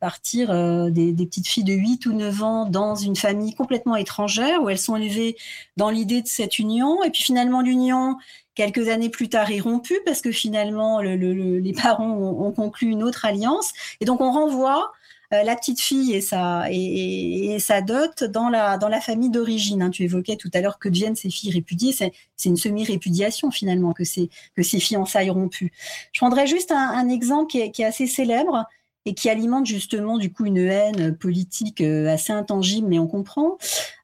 partir 0.00 0.50
euh, 0.50 0.90
des, 0.90 1.12
petites 1.14 1.46
filles 1.46 1.64
de 1.64 1.74
8 1.74 2.06
ou 2.06 2.12
9 2.12 2.42
ans 2.42 2.66
dans 2.66 2.96
une 2.96 3.14
famille 3.14 3.54
complètement 3.54 3.94
étrangère 3.94 4.62
où 4.62 4.68
elles 4.68 4.78
sont 4.78 4.96
élevées 4.96 5.36
dans 5.76 5.90
l'idée 5.90 6.22
de 6.22 6.26
cette 6.26 6.58
union 6.58 7.04
et 7.04 7.10
puis 7.10 7.22
finalement 7.22 7.60
l'union 7.60 8.16
quelques 8.56 8.88
années 8.88 9.10
plus 9.10 9.28
tard 9.28 9.50
est 9.50 9.60
rompue 9.60 10.00
parce 10.04 10.20
que 10.20 10.32
finalement 10.32 11.00
les 11.00 11.72
parents 11.72 12.10
ont, 12.10 12.46
ont, 12.46 12.52
conclu 12.52 12.88
une 12.88 13.04
autre 13.04 13.26
alliance 13.26 13.72
et 14.00 14.06
donc 14.06 14.20
on 14.20 14.32
renvoie 14.32 14.92
euh, 15.32 15.42
la 15.42 15.56
petite 15.56 15.80
fille 15.80 16.14
et 16.14 16.20
sa, 16.20 16.66
et, 16.70 17.58
dot 17.86 18.24
dans 18.24 18.48
la, 18.48 18.78
dans 18.78 18.88
la 18.88 19.00
famille 19.00 19.30
d'origine. 19.30 19.82
Hein. 19.82 19.90
Tu 19.90 20.04
évoquais 20.04 20.36
tout 20.36 20.50
à 20.54 20.60
l'heure 20.60 20.78
que 20.78 20.88
deviennent 20.88 21.16
ces 21.16 21.30
filles 21.30 21.52
répudiées. 21.52 21.92
C'est, 21.92 22.12
une 22.44 22.56
semi-répudiation 22.56 23.50
finalement 23.50 23.92
que 23.92 24.04
ces, 24.04 24.30
que 24.54 24.62
ces 24.62 24.78
fiançailles 24.78 25.30
rompues. 25.30 25.72
Je 26.12 26.20
prendrais 26.20 26.46
juste 26.46 26.70
un, 26.70 27.08
exemple 27.08 27.50
qui 27.50 27.58
est, 27.58 27.80
assez 27.84 28.06
célèbre 28.06 28.64
et 29.04 29.14
qui 29.14 29.28
alimente 29.28 29.66
justement 29.66 30.18
du 30.18 30.32
coup 30.32 30.46
une 30.46 30.58
haine 30.58 31.16
politique 31.16 31.80
euh, 31.80 32.08
assez 32.08 32.32
intangible, 32.32 32.88
mais 32.88 32.98
on 32.98 33.06
comprend. 33.06 33.56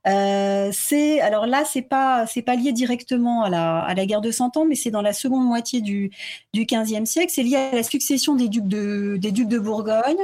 Euh, 0.07 0.71
c'est 0.73 1.21
alors 1.21 1.47
là, 1.47 1.65
c'est 1.65 1.83
pas 1.83 2.27
c'est 2.27 2.43
pas 2.43 2.57
lié 2.57 2.73
directement 2.73 3.43
à 3.43 3.51
la, 3.51 3.81
à 3.81 3.95
la 3.95 4.07
guerre 4.07 4.21
de 4.21 4.31
Cent 4.31 4.57
Ans, 4.57 4.65
mais 4.65 4.75
c'est 4.75 4.91
dans 4.91 5.03
la 5.03 5.13
seconde 5.13 5.45
moitié 5.45 5.81
du 5.81 6.11
du 6.53 6.67
XVe 6.67 7.05
siècle. 7.05 7.33
C'est 7.33 7.43
lié 7.43 7.57
à 7.57 7.75
la 7.75 7.83
succession 7.83 8.35
des 8.35 8.49
ducs 8.49 8.69
de 8.69 9.17
des 9.21 9.33
ducs 9.33 9.49
de 9.49 9.59
Bourgogne 9.59 10.19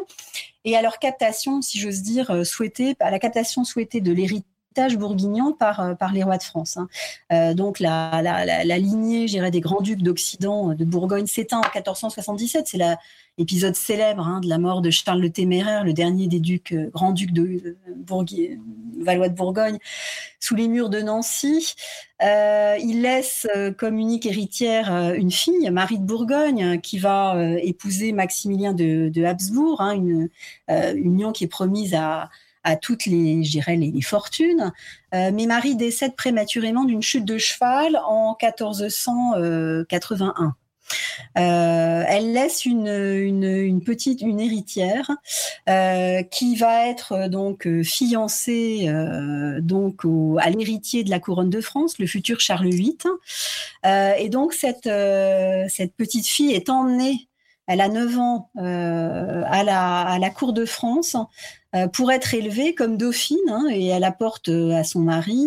et 0.69 0.77
à 0.77 0.83
leur 0.83 0.99
captation, 0.99 1.63
si 1.63 1.79
j'ose 1.79 2.03
dire, 2.03 2.31
euh, 2.31 2.45
souhaitée, 2.45 2.95
à 3.01 3.11
la 3.11 3.19
captation 3.19 3.65
souhaitée 3.65 4.03
de 4.03 4.13
l'héritage 4.13 4.58
bourguignon 4.97 5.53
par, 5.53 5.81
euh, 5.81 5.95
par 5.95 6.13
les 6.13 6.23
rois 6.23 6.39
de 6.39 6.43
France. 6.43 6.77
Hein. 6.77 6.89
Euh, 7.33 7.55
donc 7.55 7.81
la, 7.81 8.21
la, 8.23 8.45
la, 8.45 8.65
la 8.65 8.79
lignée, 8.79 9.27
des 9.51 9.61
grands-ducs 9.61 10.03
d'Occident, 10.03 10.75
de 10.75 10.85
Bourgogne, 10.85 11.27
s'éteint 11.27 11.59
en 11.59 11.63
1477. 11.75 12.67
C'est 12.69 12.79
l'épisode 13.39 13.75
célèbre 13.75 14.27
hein, 14.27 14.41
de 14.41 14.49
la 14.49 14.59
mort 14.59 14.81
de 14.81 14.91
Charles 14.91 15.21
le 15.21 15.31
Téméraire, 15.31 15.85
le 15.85 15.93
dernier 15.93 16.27
des 16.27 16.41
ducs, 16.41 16.75
grands-ducs 16.93 17.33
de, 17.33 17.77
de 17.97 19.05
Valois 19.05 19.29
de 19.29 19.35
Bourgogne, 19.35 19.79
sous 20.41 20.55
les 20.55 20.69
murs 20.69 20.89
de 20.89 21.01
Nancy. 21.01 21.75
Euh, 22.23 22.77
il 22.83 23.03
laisse 23.03 23.47
euh, 23.57 23.73
comme 23.73 23.99
unique 23.99 24.27
héritière 24.27 24.93
euh, 24.93 25.15
une 25.15 25.31
fille, 25.31 25.71
Marie 25.71 25.99
de 25.99 26.05
Bourgogne, 26.05 26.81
qui 26.81 26.99
va 26.99 27.37
épouser 27.63 28.13
Maximilien 28.13 28.73
de, 28.73 29.25
Habsbourg, 29.25 29.81
hein, 29.81 29.95
une 29.95 30.29
union 30.97 31.33
qui 31.33 31.45
est 31.45 31.49
promise 31.49 31.95
à, 31.95 32.31
toutes 32.77 33.07
les, 33.07 33.43
les, 33.43 33.77
les 33.77 34.03
fortunes. 34.03 34.73
mais 35.13 35.47
Marie 35.47 35.77
décède 35.77 36.15
prématurément 36.17 36.85
d'une 36.85 37.03
chute 37.03 37.25
de 37.25 37.39
cheval 37.39 37.99
en 38.07 38.37
1481. 38.41 40.55
Euh, 41.37 42.05
elle 42.07 42.33
laisse 42.33 42.65
une, 42.65 43.81
petite, 43.85 44.23
une 44.23 44.41
héritière 44.41 45.11
euh, 45.69 46.23
qui 46.23 46.57
va 46.57 46.89
être 46.89 47.13
euh, 47.13 47.29
donc 47.29 47.69
fiancée 47.83 48.89
donc 49.61 50.03
à 50.39 50.51
l'héritier 50.51 51.05
de 51.05 51.11
la 51.11 51.21
couronne 51.21 51.51
de 51.51 51.61
France, 51.61 51.99
le 51.99 52.07
futur 52.07 52.41
Charles 52.41 52.71
VIII. 52.71 52.97
et 53.85 54.29
donc 54.29 54.53
cette 54.53 54.89
cette 55.69 55.95
petite 55.95 56.27
fille 56.27 56.53
est 56.53 56.69
emmenée 56.69 57.28
elle 57.69 57.81
a 57.81 57.89
9 57.89 58.19
ans 58.19 58.51
à, 58.57 59.63
la, 59.63 60.01
à 60.01 60.19
la 60.19 60.31
cour 60.31 60.53
de 60.53 60.65
France 60.65 61.17
euh, 61.75 61.87
pour 61.87 62.11
être 62.11 62.33
élevée 62.33 62.75
comme 62.75 62.97
dauphine, 62.97 63.37
hein, 63.51 63.67
et 63.71 63.89
elle 63.89 64.05
apporte 64.05 64.49
euh, 64.49 64.75
à 64.75 64.85
son 64.85 65.01
mari 65.01 65.47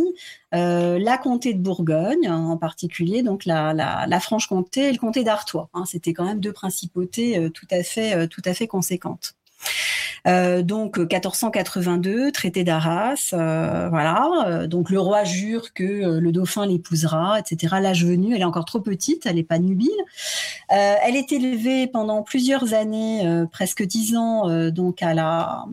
euh, 0.53 0.99
la 0.99 1.17
comté 1.17 1.55
de 1.55 1.59
Bourgogne, 1.59 2.29
en 2.29 2.57
particulier 2.57 3.23
donc 3.23 3.45
la, 3.45 3.73
la, 3.73 4.05
la 4.07 4.19
Franche-Comté 4.19 4.89
et 4.89 4.91
le 4.91 4.99
comté 4.99 5.23
d'Artois. 5.23 5.69
Hein, 5.73 5.85
C'était 5.87 6.13
quand 6.13 6.25
même 6.25 6.39
deux 6.39 6.53
principautés 6.53 7.49
tout 7.55 7.65
à 7.71 7.81
fait 7.81 8.27
tout 8.27 8.41
à 8.45 8.53
fait 8.53 8.67
conséquentes. 8.67 9.33
Euh, 10.27 10.61
donc 10.61 10.97
1482, 10.97 12.31
traité 12.31 12.63
d'Arras, 12.63 13.31
euh, 13.33 13.89
voilà. 13.89 14.29
Euh, 14.45 14.67
donc 14.67 14.89
le 14.89 14.99
roi 14.99 15.23
jure 15.23 15.73
que 15.73 16.19
le 16.19 16.31
dauphin 16.31 16.65
l'épousera, 16.65 17.39
etc. 17.39 17.75
L'âge 17.81 18.05
venu, 18.05 18.35
elle 18.35 18.41
est 18.41 18.45
encore 18.45 18.65
trop 18.65 18.81
petite, 18.81 19.25
elle 19.25 19.35
n'est 19.35 19.43
pas 19.43 19.59
nubile. 19.59 19.89
elle 20.69 21.15
est 21.15 21.31
élevée 21.31 21.87
pendant 21.87 22.23
plusieurs 22.23 22.73
années, 22.73 23.45
presque 23.51 23.83
dix 23.83 24.15
ans, 24.15 24.69
donc 24.69 25.01
à 25.03 25.13
la, 25.13 25.65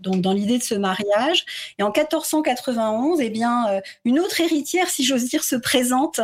donc 0.00 0.20
dans 0.20 0.32
l'idée 0.32 0.58
de 0.58 0.62
ce 0.62 0.74
mariage. 0.74 1.44
Et 1.78 1.82
en 1.82 1.90
1491, 1.90 3.20
eh 3.20 3.30
bien, 3.30 3.66
une 4.04 4.20
autre 4.20 4.40
héritière, 4.40 4.88
si 4.88 5.04
j'ose 5.04 5.24
dire, 5.24 5.44
se 5.44 5.56
présente. 5.56 6.20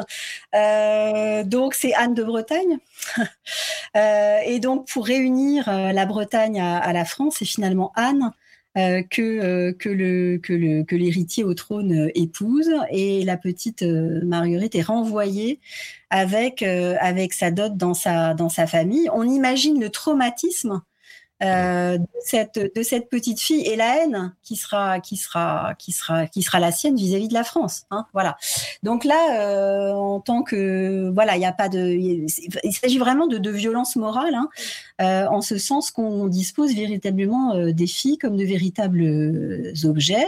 donc 0.53 1.75
c'est 1.75 1.95
Anne 1.95 2.15
de 2.15 2.25
Bretagne. 2.25 2.79
et 3.95 4.59
donc 4.61 4.87
pour 4.89 5.07
réunir 5.07 5.67
la 5.69 6.07
Bretagne 6.07 6.44
à 6.57 6.93
la 6.93 7.05
France, 7.05 7.37
c'est 7.39 7.45
finalement 7.45 7.93
Anne 7.95 8.33
euh, 8.77 9.05
que, 9.09 9.23
euh, 9.23 9.73
que, 9.73 9.89
le, 9.89 10.39
que, 10.39 10.53
le, 10.53 10.83
que 10.83 10.97
l'héritier 10.97 11.45
au 11.45 11.55
trône 11.55 11.93
euh, 11.93 12.11
épouse 12.17 12.73
et 12.91 13.25
la 13.25 13.37
petite 13.37 13.83
Marguerite 13.83 14.75
est 14.75 14.83
renvoyée 14.83 15.61
avec, 16.11 16.63
avec 16.63 17.35
sa 17.35 17.53
dot 17.53 17.77
dans 17.77 17.95
sa, 17.95 18.35
dans 18.35 18.49
sa 18.49 18.67
famille. 18.67 19.09
On 19.13 19.23
imagine 19.29 19.81
le 19.81 19.91
traumatisme 19.91 20.83
euh, 21.45 21.99
de, 21.99 22.07
cette, 22.21 22.59
de 22.75 22.83
cette 22.83 23.11
petite 23.11 23.39
fille 23.39 23.67
et 23.67 23.77
la 23.77 23.99
haine 23.99 24.35
qui 24.43 24.57
sera 24.57 25.01
qui 25.01 25.17
sera 25.17 25.75
qui 25.79 25.93
sera 25.93 26.27
qui 26.27 26.43
sera 26.43 26.59
la 26.59 26.73
sienne 26.73 26.97
vis-à-vis 26.97 27.29
de 27.29 27.35
la 27.35 27.45
France. 27.45 27.85
Hein, 27.91 28.07
voilà. 28.15 28.37
Donc 28.83 29.05
là, 29.05 29.41
euh, 29.41 29.93
en 29.93 30.21
tant 30.21 30.43
que 30.43 31.11
voilà, 31.13 31.37
il 31.37 31.41
n'y 31.41 31.47
a 31.47 31.53
pas 31.53 31.69
de, 31.69 31.81
il 31.91 32.73
s'agit 32.73 32.99
vraiment 32.99 33.27
de, 33.27 33.37
de 33.37 33.51
violence 33.51 33.97
morale, 33.97 34.35
hein, 34.35 34.49
euh, 35.03 35.27
en 35.27 35.43
ce 35.43 35.59
sens 35.59 35.91
qu'on 35.91 36.27
dispose 36.29 36.75
véritablement 36.75 37.55
des 37.73 37.87
filles 37.87 38.17
comme 38.17 38.37
de 38.37 38.45
véritables 38.45 39.75
objets 39.85 40.27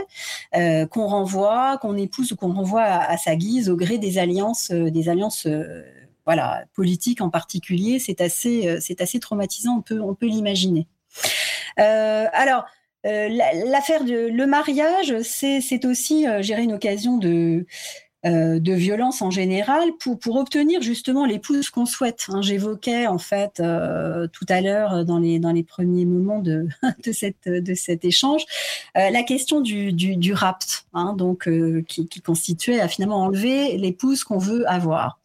qu'on 0.53 1.07
renvoie, 1.07 1.79
qu'on 1.79 1.97
épouse 1.97 2.33
ou 2.33 2.37
qu'on 2.37 2.53
renvoie 2.53 2.83
à, 2.83 3.12
à, 3.12 3.17
sa 3.17 3.37
guise 3.37 3.71
au 3.71 3.77
gré 3.77 3.99
des 3.99 4.19
alliances, 4.19 4.71
des 4.71 5.09
alliances 5.09 5.49
voilà, 6.27 6.64
politiques 6.75 7.21
en 7.21 7.31
particulier, 7.31 7.99
c'est 8.01 8.21
assez, 8.21 8.79
c'est 8.81 9.01
assez 9.01 9.21
traumatisant, 9.21 9.79
on 9.79 9.83
peut, 9.83 10.01
on 10.01 10.14
peut 10.14 10.27
l'imaginer. 10.27 10.89
Euh, 11.79 12.27
alors, 12.33 12.64
euh, 13.07 13.29
l'affaire 13.67 14.05
de 14.05 14.29
le 14.29 14.47
mariage, 14.47 15.21
c'est 15.23 15.85
aussi, 15.85 16.27
euh, 16.27 16.43
gérer 16.43 16.62
une 16.62 16.73
occasion 16.73 17.19
de 17.19 17.67
de 18.25 18.73
violence 18.73 19.23
en 19.23 19.31
général 19.31 19.91
pour, 20.01 20.19
pour 20.19 20.37
obtenir 20.37 20.83
justement 20.83 21.27
l'épouse 21.27 21.71
qu'on 21.71 21.87
souhaite. 21.87 22.27
Hein. 22.29 22.43
J'évoquais 22.43 23.07
en 23.07 23.19
fait 23.19 23.57
tout 23.57 24.47
à 24.49 24.61
l'heure 24.61 25.05
dans 25.05 25.19
les, 25.19 25.39
dans 25.39 25.53
les 25.53 25.62
premiers 25.62 26.05
moments 26.05 26.41
de, 26.41 26.67
de, 27.05 27.12
cette, 27.12 27.49
de 27.49 27.75
cet 27.75 28.05
échange 28.05 28.45
la 28.95 29.23
question 29.23 29.61
du, 29.61 29.93
du, 29.93 30.17
du 30.17 30.33
rapt, 30.33 30.87
hein, 30.93 31.14
donc 31.17 31.49
qui, 31.87 32.09
constituait 32.21 32.81
à 32.81 32.89
finalement 32.89 33.23
enlever 33.23 33.77
l'épouse 33.77 34.25
qu'on 34.25 34.39
veut 34.39 34.69
avoir. 34.69 35.19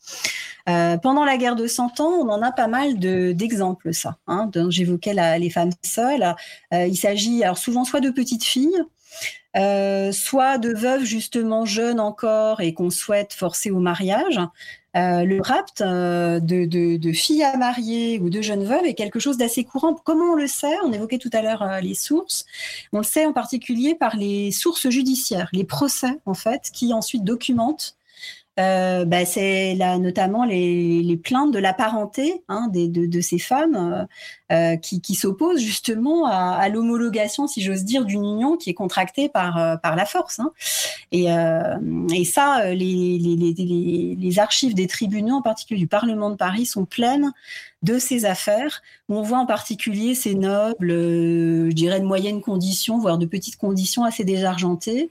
Euh, 0.70 0.98
pendant 0.98 1.26
la 1.26 1.38
guerre 1.38 1.56
de 1.56 1.68
Cent 1.68 2.00
Ans, 2.00 2.12
on 2.20 2.30
en 2.30 2.42
a 2.42 2.52
pas 2.52 2.68
mal 2.68 3.00
d'exemples, 3.00 3.94
ça. 3.94 4.18
Hein, 4.28 4.50
J'évoquais 4.70 5.14
les 5.40 5.50
femmes 5.50 5.72
seules. 5.84 6.36
Euh, 6.74 6.86
il 6.88 6.96
s'agit 6.96 7.44
souvent 7.56 7.84
soit 7.84 8.00
de 8.00 8.10
petites 8.10 8.44
filles, 8.44 8.82
euh, 9.58 10.12
soit 10.12 10.58
de 10.58 10.74
veuves 10.74 11.04
justement 11.04 11.66
jeunes 11.66 12.00
encore 12.00 12.62
et 12.62 12.74
qu'on 12.74 12.90
souhaite 12.90 13.34
forcer 13.34 13.70
au 13.72 13.80
mariage. 13.80 14.40
Euh, 14.96 15.24
le 15.24 15.42
rapt 15.42 15.82
euh, 15.82 16.40
de, 16.40 16.66
de, 16.66 16.98
de, 16.98 17.12
filles 17.14 17.44
à 17.44 17.56
marier 17.56 18.20
ou 18.20 18.30
de 18.30 18.42
jeunes 18.42 18.66
veuves 18.66 18.86
est 18.86 18.94
quelque 18.94 19.20
chose 19.20 19.38
d'assez 19.38 19.64
courant. 19.64 19.94
Comment 19.94 20.34
on 20.34 20.36
le 20.36 20.48
sait 20.48 20.76
On 20.84 20.92
évoquait 20.92 21.18
tout 21.18 21.30
à 21.34 21.42
l'heure 21.42 21.66
les 21.82 21.96
sources. 21.96 22.46
On 22.92 22.98
le 22.98 23.04
sait 23.04 23.26
en 23.26 23.34
particulier 23.34 23.96
par 23.96 24.18
les 24.18 24.52
sources 24.52 24.90
judiciaires, 24.90 25.50
les 25.54 25.64
procès 25.64 26.20
en 26.26 26.34
fait, 26.34 26.70
qui 26.74 26.94
ensuite 26.94 27.24
documentent 27.24 27.96
euh, 28.60 29.06
bah, 29.06 29.26
c'est 29.26 29.76
là 29.76 29.98
notamment 29.98 30.44
les, 30.44 31.18
plaintes 31.24 31.54
de 31.54 31.60
la 31.60 31.74
parenté 31.74 32.44
hein, 32.50 32.68
des, 32.70 32.90
de, 32.90 33.06
de, 33.06 33.22
ces 33.22 33.40
femmes 33.40 34.08
euh, 34.52 34.74
euh 34.74 34.76
qui, 34.76 35.16
s'opposent 35.16 35.62
justement 35.62 36.26
à, 36.26 36.68
l'homologation, 36.68 37.48
si 37.48 37.62
j'ose 37.62 37.86
dire, 37.86 38.04
d'une 38.04 38.26
union 38.26 38.58
qui 38.58 38.70
est 38.70 38.74
contractée 38.74 39.30
par, 39.30 39.80
la 39.84 40.06
force. 40.06 40.40
Hein. 40.40 40.52
Et, 41.12 41.26
ça, 42.26 42.74
les, 42.74 44.40
archives 44.40 44.74
des 44.74 44.88
tribunaux, 44.88 45.36
en 45.36 45.42
particulier 45.42 45.80
du 45.80 45.88
Parlement 45.88 46.30
de 46.30 46.36
Paris, 46.36 46.66
sont 46.66 46.86
pleines 46.86 47.32
de 47.84 47.98
ces 47.98 48.26
affaires, 48.26 48.82
on 49.18 49.24
voit 49.24 49.40
en 49.40 49.46
particulier 49.46 50.16
ces 50.16 50.36
nobles, 50.36 50.92
euh, 50.92 51.70
je 51.70 51.76
dirais 51.76 52.00
de 52.00 52.06
moyenne 52.06 52.42
condition, 52.42 53.00
voire 53.00 53.18
de 53.18 53.26
petites 53.26 53.58
conditions 53.58 54.04
assez 54.04 54.24
désargentées, 54.24 55.10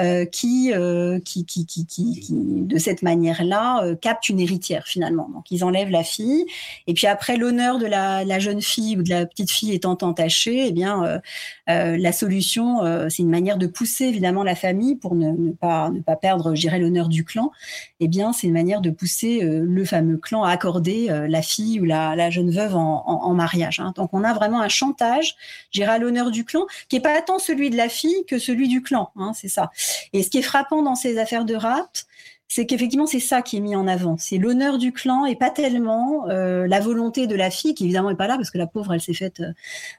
euh, 0.00 0.24
qui, 0.24 0.72
euh, 0.72 1.18
qui, 1.20 1.44
qui, 1.44 1.66
qui, 1.66 1.84
qui, 1.84 2.26
de 2.30 2.78
cette 2.78 3.02
manière-là, 3.02 3.94
captent 3.96 4.28
une 4.28 4.40
héritière 4.40 4.84
finalement. 4.86 5.28
Donc 5.34 5.50
ils 5.50 5.64
enlèvent 5.64 5.90
la 5.90 6.04
fille, 6.04 6.46
et 6.86 6.94
puis 6.94 7.06
après 7.06 7.36
l'honneur 7.36 7.78
de 7.78 7.86
la, 7.86 8.38
jeune 8.38 8.62
fille 8.62 8.96
ou 8.96 9.02
de 9.02 9.10
la 9.10 9.26
petite 9.26 9.50
fille 9.50 9.72
étant 9.72 9.98
entaché, 10.00 10.66
eh 10.68 10.72
bien 10.72 11.20
la 11.66 12.12
solution, 12.12 12.80
c'est 13.08 13.22
une 13.22 13.28
manière 13.30 13.58
de 13.58 13.66
pousser 13.66 14.04
évidemment 14.04 14.42
la 14.42 14.54
famille 14.54 14.96
pour 14.96 15.14
ne, 15.14 15.50
pas 15.52 15.90
ne 15.90 16.00
pas 16.00 16.16
perdre, 16.16 16.54
je 16.54 16.60
dirais, 16.60 16.78
l'honneur 16.78 17.08
du 17.08 17.24
clan. 17.24 17.50
Eh 17.98 18.08
bien 18.08 18.32
c'est 18.32 18.46
une 18.46 18.52
manière 18.54 18.80
de 18.80 18.90
pousser 18.90 19.40
le 19.42 19.84
fameux 19.84 20.16
clan 20.16 20.44
à 20.44 20.50
accorder 20.50 21.08
la 21.28 21.42
fille 21.42 21.80
ou 21.80 21.84
la, 21.84 22.16
la 22.16 22.30
jeune 22.30 22.50
veuve 22.50 22.76
en, 22.76 23.04
en, 23.06 23.24
en 23.24 23.39
Hein. 23.78 23.92
Donc 23.96 24.10
on 24.12 24.24
a 24.24 24.32
vraiment 24.32 24.60
un 24.60 24.68
chantage, 24.68 25.36
je 25.72 25.80
dirais, 25.80 25.92
à 25.92 25.98
l'honneur 25.98 26.30
du 26.30 26.44
clan, 26.44 26.66
qui 26.88 26.96
est 26.96 27.00
pas 27.00 27.20
tant 27.22 27.38
celui 27.38 27.70
de 27.70 27.76
la 27.76 27.88
fille 27.88 28.24
que 28.26 28.38
celui 28.38 28.68
du 28.68 28.82
clan. 28.82 29.10
Hein, 29.16 29.32
c'est 29.34 29.48
ça. 29.48 29.70
Et 30.12 30.22
ce 30.22 30.30
qui 30.30 30.38
est 30.38 30.42
frappant 30.42 30.82
dans 30.82 30.94
ces 30.94 31.18
affaires 31.18 31.44
de 31.44 31.54
rapt, 31.54 32.06
c'est 32.52 32.66
qu'effectivement 32.66 33.06
c'est 33.06 33.20
ça 33.20 33.42
qui 33.42 33.58
est 33.58 33.60
mis 33.60 33.76
en 33.76 33.86
avant. 33.86 34.16
C'est 34.18 34.36
l'honneur 34.36 34.76
du 34.76 34.92
clan 34.92 35.24
et 35.24 35.36
pas 35.36 35.50
tellement 35.50 36.28
euh, 36.28 36.66
la 36.66 36.80
volonté 36.80 37.28
de 37.28 37.36
la 37.36 37.48
fille 37.48 37.74
qui 37.74 37.84
évidemment 37.84 38.10
est 38.10 38.16
pas 38.16 38.26
là 38.26 38.36
parce 38.36 38.50
que 38.50 38.58
la 38.58 38.66
pauvre 38.66 38.92
elle 38.92 39.00
s'est 39.00 39.14
faite 39.14 39.38
euh, 39.38 39.52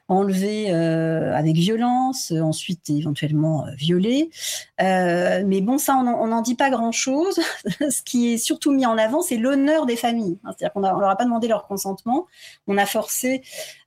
enlever 0.08 0.66
euh, 0.68 1.34
avec 1.34 1.56
violence, 1.56 2.30
euh, 2.30 2.40
ensuite 2.40 2.90
éventuellement 2.90 3.66
euh, 3.66 3.70
violée. 3.74 4.28
mais 4.78 5.62
bon 5.62 5.78
ça 5.78 5.96
on 5.96 6.26
n'en 6.26 6.42
dit 6.42 6.54
pas 6.54 6.68
grand 6.68 6.92
chose. 6.92 7.40
Ce 7.80 8.02
qui 8.02 8.34
est 8.34 8.38
surtout 8.38 8.70
mis 8.70 8.84
en 8.84 8.98
avant 8.98 9.22
c'est 9.22 9.38
l'honneur 9.38 9.86
des 9.86 9.96
familles. 9.96 10.38
C'est-à-dire 10.44 10.74
qu'on 10.74 10.80
leur 10.80 11.08
a 11.08 11.16
pas 11.16 11.24
demandé 11.24 11.48
leur 11.48 11.66
consentement, 11.66 12.26
on 12.66 12.76
a 12.76 12.84
forcé, 12.84 13.40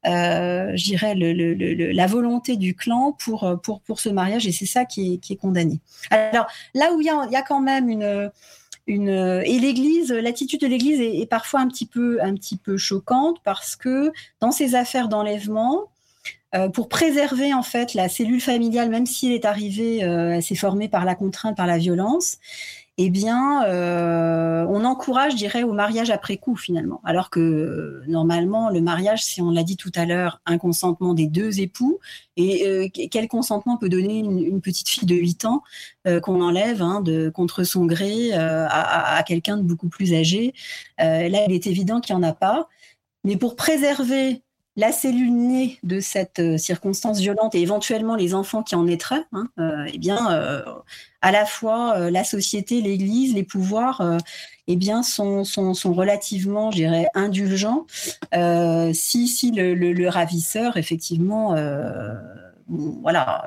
je 0.06 0.84
dirais 0.84 1.16
la 1.16 2.08
volonté 2.08 2.58
du 2.58 2.76
clan 2.76 3.12
pour 3.12 3.60
pour 3.64 3.82
pour 3.82 4.00
ce 4.00 4.10
mariage 4.10 4.48
et 4.48 4.52
c'est 4.52 4.66
ça 4.66 4.86
qui 4.86 5.14
est, 5.14 5.18
qui 5.18 5.34
est 5.34 5.38
condamné. 5.38 5.80
Alors 6.10 6.48
là 6.74 6.94
où 6.94 7.02
il 7.02 7.08
y 7.08 7.10
a, 7.10 7.28
y 7.32 7.36
a 7.36 7.42
quand 7.42 7.62
même 7.62 7.90
une 7.90 8.32
une 8.88 9.10
et 9.10 9.60
l'Église, 9.60 10.12
l'attitude 10.12 10.62
de 10.62 10.68
l'Église 10.68 11.02
est, 11.02 11.18
est, 11.18 11.26
parfois 11.26 11.60
un 11.60 11.68
petit 11.68 11.88
peu 11.88 12.20
un 12.22 12.36
petit 12.36 12.58
peu 12.58 12.78
choquante 12.78 13.38
parce 13.44 13.76
que 13.76 14.12
dans 14.40 14.52
ces 14.52 14.76
affaires 14.76 15.10
d'enlèvement, 15.10 15.90
euh, 16.56 16.70
pour 16.70 16.88
préserver 16.88 17.54
en 17.54 17.64
fait 17.64 17.94
la 17.94 18.08
cellule 18.08 18.40
familiale, 18.40 18.90
même 18.90 19.06
s'il 19.06 19.34
est 19.34 19.46
arrivé, 19.46 20.04
euh, 20.04 20.36
elle 20.36 20.44
s'est 20.44 20.56
formée 20.56 20.88
par 20.88 21.04
la 21.04 21.16
contrainte, 21.16 21.58
par 21.58 21.68
la 21.68 21.78
violence, 21.78 22.38
eh 22.98 23.10
bien, 23.10 23.66
euh, 23.66 24.66
on 24.70 24.86
encourage, 24.86 25.34
je 25.34 25.38
dirais, 25.38 25.64
au 25.64 25.74
mariage 25.74 26.12
après 26.12 26.38
coup 26.38 26.56
finalement. 26.56 27.02
Alors 27.04 27.30
que 27.30 27.42
euh, 27.42 28.04
normalement, 28.08 28.70
le 28.70 28.80
mariage, 28.80 29.22
si 29.22 29.42
on 29.42 29.52
l'a 29.52 29.64
dit 29.64 29.76
tout 29.76 29.92
à 29.96 30.06
l'heure, 30.06 30.40
un 30.46 30.58
consentement 30.58 31.14
des 31.14 31.28
deux 31.28 31.60
époux. 31.60 32.00
Et 32.38 32.66
euh, 32.66 32.88
quel 33.12 33.28
consentement 33.28 33.78
peut 33.78 33.90
donner 33.90 34.20
une, 34.20 34.62
petite 34.62 34.88
fille 34.88 35.06
de 35.06 35.16
8 35.16 35.46
ans 35.46 35.64
qu'on 36.24 36.42
enlève 36.42 36.82
hein, 36.82 37.02
de, 37.02 37.30
contre 37.30 37.64
son 37.64 37.86
gré 37.86 38.34
à, 38.34 39.18
à, 39.18 39.24
quelqu'un 39.24 39.58
de 39.58 39.64
beaucoup 39.64 39.90
plus 39.90 40.14
âgé? 40.14 40.54
Là, 40.98 41.46
il 41.48 41.54
est 41.54 41.68
évident 41.68 42.00
qu'il 42.02 42.16
n'y 42.16 42.24
en 42.24 42.28
a 42.28 42.34
pas. 42.34 42.70
Mais 43.24 43.38
pour 43.38 43.56
préserver 43.56 44.44
la 44.78 44.92
cellule 44.92 45.34
née 45.34 45.80
de 45.84 46.00
cette 46.00 46.40
euh, 46.40 46.58
circonstance 46.58 47.20
violente 47.20 47.56
et 47.56 47.62
éventuellement 47.62 48.16
les 48.16 48.34
enfants 48.34 48.62
qui 48.62 48.76
en 48.76 48.84
naîtraient, 48.84 49.24
hein, 49.32 49.48
euh, 49.58 49.86
eh 49.92 49.98
bien, 49.98 50.32
euh, 50.32 50.64
à 51.22 51.32
la 51.32 51.46
fois 51.46 52.12
la 52.12 52.24
société, 52.24 52.82
l'Église, 52.82 53.34
les 53.34 53.44
pouvoirs, 53.44 54.20
eh 54.68 54.76
bien, 54.76 55.02
sont, 55.02 55.44
sont, 55.44 55.74
sont 55.74 55.92
relativement, 55.92 56.70
je 56.70 57.06
indulgents. 57.16 57.88
si 58.94 59.28
si 59.28 59.52
le, 59.52 59.74
le, 59.74 60.08
ravisseur, 60.08 60.78
effectivement, 60.78 61.56
voilà. 62.68 63.44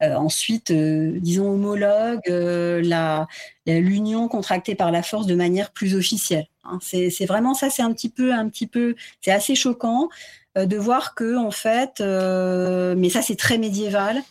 Ensuite, 0.00 0.72
disons 0.72 1.50
homologue 1.52 2.20
la 2.28 3.26
l'union 3.66 4.28
contractée 4.28 4.74
par 4.74 4.90
la 4.90 5.02
force 5.02 5.26
de 5.26 5.34
manière 5.34 5.72
plus 5.72 5.94
officielle. 5.94 6.46
Hein. 6.64 6.78
C'est 6.82 7.26
vraiment 7.26 7.54
ça, 7.54 7.70
c'est 7.70 7.82
un 7.82 7.92
petit 7.92 8.10
peu, 8.10 8.32
un 8.32 8.48
petit 8.48 8.66
peu, 8.66 8.94
c'est 9.20 9.32
assez 9.32 9.54
choquant 9.54 10.08
euh, 10.56 10.66
de 10.66 10.76
voir 10.76 11.14
que 11.14 11.36
en 11.36 11.50
fait, 11.50 12.00
euh, 12.00 12.94
mais 12.96 13.10
ça 13.10 13.22
c'est 13.22 13.36
très 13.36 13.58
médiéval. 13.58 14.22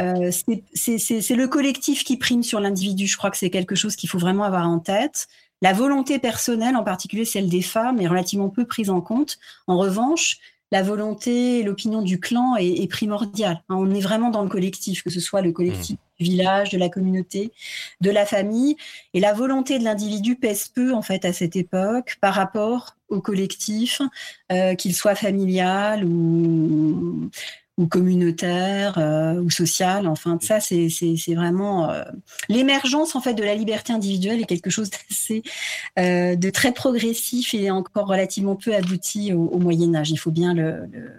Euh, 0.00 0.30
c'est 0.32 1.36
le 1.36 1.46
collectif 1.46 2.04
qui 2.04 2.16
prime 2.16 2.42
sur 2.42 2.60
l'individu. 2.60 3.06
Je 3.06 3.16
crois 3.16 3.30
que 3.30 3.36
c'est 3.36 3.50
quelque 3.50 3.74
chose 3.74 3.96
qu'il 3.96 4.08
faut 4.08 4.18
vraiment 4.18 4.44
avoir 4.44 4.68
en 4.68 4.80
tête. 4.80 5.28
La 5.62 5.72
volonté 5.72 6.18
personnelle, 6.18 6.76
en 6.76 6.82
particulier 6.82 7.24
celle 7.24 7.48
des 7.48 7.62
femmes, 7.62 8.00
est 8.00 8.08
relativement 8.08 8.50
peu 8.50 8.66
prise 8.66 8.90
en 8.90 9.00
compte. 9.00 9.38
En 9.66 9.78
revanche, 9.78 10.38
la 10.74 10.82
volonté 10.82 11.60
et 11.60 11.62
l'opinion 11.62 12.02
du 12.02 12.18
clan 12.18 12.56
est, 12.56 12.82
est 12.82 12.88
primordiale. 12.88 13.62
Hein, 13.68 13.76
on 13.78 13.94
est 13.94 14.00
vraiment 14.00 14.30
dans 14.30 14.42
le 14.42 14.48
collectif, 14.48 15.04
que 15.04 15.10
ce 15.10 15.20
soit 15.20 15.40
le 15.40 15.52
collectif 15.52 15.94
mmh. 15.94 16.18
du 16.18 16.24
village, 16.24 16.70
de 16.70 16.78
la 16.78 16.88
communauté, 16.88 17.52
de 18.00 18.10
la 18.10 18.26
famille. 18.26 18.76
Et 19.12 19.20
la 19.20 19.32
volonté 19.34 19.78
de 19.78 19.84
l'individu 19.84 20.34
pèse 20.34 20.66
peu, 20.66 20.92
en 20.92 21.00
fait, 21.00 21.24
à 21.24 21.32
cette 21.32 21.54
époque 21.54 22.16
par 22.20 22.34
rapport 22.34 22.96
au 23.08 23.20
collectif, 23.20 24.02
euh, 24.50 24.74
qu'il 24.74 24.96
soit 24.96 25.14
familial 25.14 26.04
ou 26.04 27.30
ou 27.76 27.86
communautaire 27.86 28.98
euh, 28.98 29.40
ou 29.40 29.50
social. 29.50 30.06
Enfin, 30.06 30.38
ça, 30.40 30.60
c'est 30.60 30.88
vraiment 31.34 31.90
euh, 31.90 32.04
l'émergence 32.48 33.16
en 33.16 33.20
fait 33.20 33.34
de 33.34 33.42
la 33.42 33.54
liberté 33.54 33.92
individuelle 33.92 34.40
est 34.40 34.46
quelque 34.46 34.70
chose 34.70 34.90
d'assez 34.90 35.42
euh, 35.98 36.36
de 36.36 36.50
très 36.50 36.72
progressif 36.72 37.54
et 37.54 37.70
encore 37.70 38.06
relativement 38.06 38.56
peu 38.56 38.74
abouti 38.74 39.32
au, 39.32 39.46
au 39.46 39.58
Moyen 39.58 39.94
Âge. 39.94 40.10
Il 40.10 40.18
faut 40.18 40.30
bien 40.30 40.54
le, 40.54 40.86
le, 40.92 41.10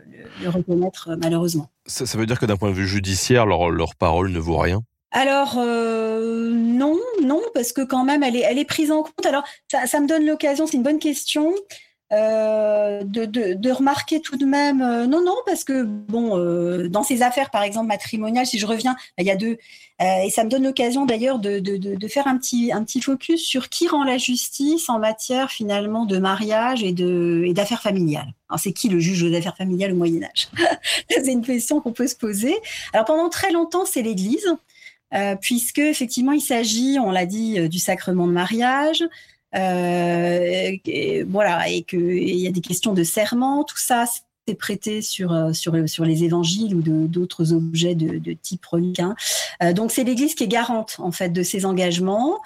le 0.42 0.50
reconnaître 0.50 1.18
malheureusement. 1.22 1.70
Ça, 1.86 2.06
ça, 2.06 2.18
veut 2.18 2.26
dire 2.26 2.40
que 2.40 2.46
d'un 2.46 2.58
point 2.58 2.70
de 2.70 2.76
vue 2.76 2.88
judiciaire, 2.88 3.46
leur, 3.46 3.70
leur 3.70 3.96
parole 3.96 4.32
ne 4.32 4.40
vaut 4.40 4.58
rien? 4.58 4.82
Alors 5.12 5.56
euh, 5.58 6.52
non, 6.52 7.00
non, 7.24 7.42
parce 7.54 7.72
que 7.72 7.82
quand 7.82 8.04
même, 8.04 8.22
elle 8.22 8.36
est, 8.36 8.42
elle 8.42 8.60
est 8.60 8.66
prise 8.66 8.92
en 8.92 9.04
compte. 9.04 9.26
Alors 9.26 9.44
ça, 9.72 9.88
ça 9.88 10.02
me 10.02 10.08
donne 10.08 10.26
l'occasion, 10.26 10.68
c'est 10.68 10.76
une 10.76 10.84
bonne 10.84 11.00
question. 11.00 11.54
Euh, 12.14 13.04
de, 13.04 13.26
de, 13.26 13.56
de, 13.56 13.72
remarquer 13.72 14.22
tout 14.22 14.38
de 14.38 14.46
même, 14.46 14.80
euh, 14.80 15.08
non, 15.08 15.24
non, 15.24 15.36
parce 15.44 15.64
que 15.64 15.82
bon, 15.82 16.38
euh, 16.38 16.88
dans 16.88 17.02
ces 17.02 17.24
affaires, 17.24 17.50
par 17.50 17.64
exemple 17.64 17.88
matrimoniales, 17.88 18.46
si 18.46 18.60
je 18.60 18.68
reviens, 18.68 18.94
bah, 18.94 19.24
il 19.24 19.26
y 19.26 19.32
a 19.32 19.36
deux, 19.36 19.58
et 20.00 20.30
ça 20.30 20.44
me 20.44 20.50
donne 20.50 20.64
l'occasion 20.64 21.06
d'ailleurs 21.08 21.40
de, 21.40 21.58
de, 21.58 22.08
faire 22.08 22.28
un 22.28 22.38
petit, 22.38 22.72
un 22.72 22.84
petit 22.84 23.02
focus 23.02 23.42
sur 23.42 23.70
qui 23.70 23.88
rend 23.88 24.04
la 24.04 24.20
justice 24.20 24.88
en 24.88 25.00
matière 25.00 25.50
finalement 25.50 26.06
de 26.06 26.20
mariage 26.20 26.84
et 26.84 26.92
de 26.92 27.44
et 27.46 27.54
d'affaires 27.54 27.82
familiales. 27.82 28.34
Alors 28.50 28.60
c'est 28.60 28.74
qui 28.74 28.90
le 28.90 29.00
juge 29.00 29.24
aux 29.24 29.34
affaires 29.34 29.58
familiales 29.58 29.94
au 29.94 29.96
Moyen 29.96 30.24
Âge? 30.24 30.50
C'est 31.10 31.32
une 31.32 31.42
question 31.42 31.80
qu'on 31.80 31.94
peut 31.94 32.08
se 32.08 32.16
poser. 32.16 32.56
Alors 32.94 33.06
pendant 33.06 33.30
très 33.30 33.52
longtemps, 33.52 33.86
c'est 33.86 34.02
l'Église. 34.02 34.48
Puisque 35.40 35.80
effectivement 35.80 36.34
il 36.34 36.42
s'agit, 36.42 36.98
on 37.00 37.10
l'a 37.10 37.26
dit, 37.26 37.70
du 37.70 37.80
sacrement 37.80 38.28
de 38.28 38.34
mariage, 38.34 39.02
et, 39.56 41.24
voilà, 41.24 41.70
et 41.70 41.84
qu'il 41.84 42.40
y 42.40 42.48
a 42.48 42.52
des 42.52 42.62
questions 42.62 42.94
de 42.94 43.04
serment, 43.04 43.64
tout 43.64 43.78
ça, 43.78 44.06
prêté 44.54 45.02
sur, 45.02 45.34
euh, 45.34 45.54
sur, 45.54 45.74
sur 45.90 46.06
les 46.06 46.24
évangiles 46.24 46.76
ou 46.76 46.82
d'autres 46.82 47.54
objets 47.54 47.96
de, 47.96 48.34
type 48.34 48.66
relique. 48.66 49.00
Hein. 49.00 49.16
Euh, 49.64 49.74
donc 49.74 49.92
c'est 49.92 50.04
l'Église 50.04 50.36
qui 50.36 50.44
est 50.44 50.48
garante 50.48 50.98
en 51.00 51.12
fait 51.12 51.30
de 51.30 51.42
ces 51.42 51.66
engagements, 51.66 52.40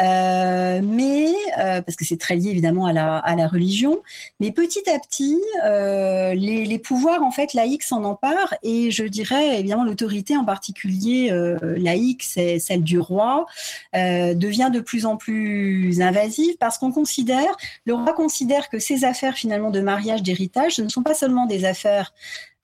euh, 0.00 0.80
mais 0.84 1.32
euh, 1.58 1.82
parce 1.82 1.96
que 1.96 2.04
c'est 2.04 2.18
très 2.18 2.36
lié 2.36 2.50
évidemment 2.50 2.86
à 2.86 2.92
la, 2.92 3.16
à 3.16 3.34
la 3.34 3.48
religion. 3.48 4.00
Mais 4.38 4.52
petit 4.52 4.88
à 4.88 4.98
petit, 4.98 5.40
euh, 5.64 6.34
les, 6.34 6.64
les, 6.64 6.78
pouvoirs 6.78 7.22
en 7.22 7.30
fait 7.30 7.54
laïcs 7.54 7.82
s'en 7.82 8.04
emparent 8.04 8.54
et 8.62 8.90
je 8.90 9.04
dirais 9.04 9.58
évidemment 9.58 9.84
l'autorité 9.84 10.36
en 10.36 10.44
particulier 10.44 11.32
laïque, 11.76 12.22
c'est 12.22 12.58
celle 12.58 12.82
du 12.82 12.98
roi, 12.98 13.46
devient 13.94 14.70
de 14.72 14.80
plus 14.80 15.06
en 15.06 15.16
plus 15.16 16.00
invasive 16.00 16.56
parce 16.58 16.78
qu'on 16.78 16.92
considère, 16.92 17.56
le 17.84 17.94
roi 17.94 18.12
considère 18.12 18.68
que 18.68 18.78
ces 18.78 19.04
affaires 19.04 19.34
finalement 19.34 19.70
de 19.70 19.80
mariage, 19.80 20.22
d'héritage, 20.22 20.76
ce 20.76 20.82
ne 20.82 20.88
sont 20.88 21.02
pas 21.02 21.14
seulement 21.14 21.39
des 21.46 21.64
affaires, 21.64 22.12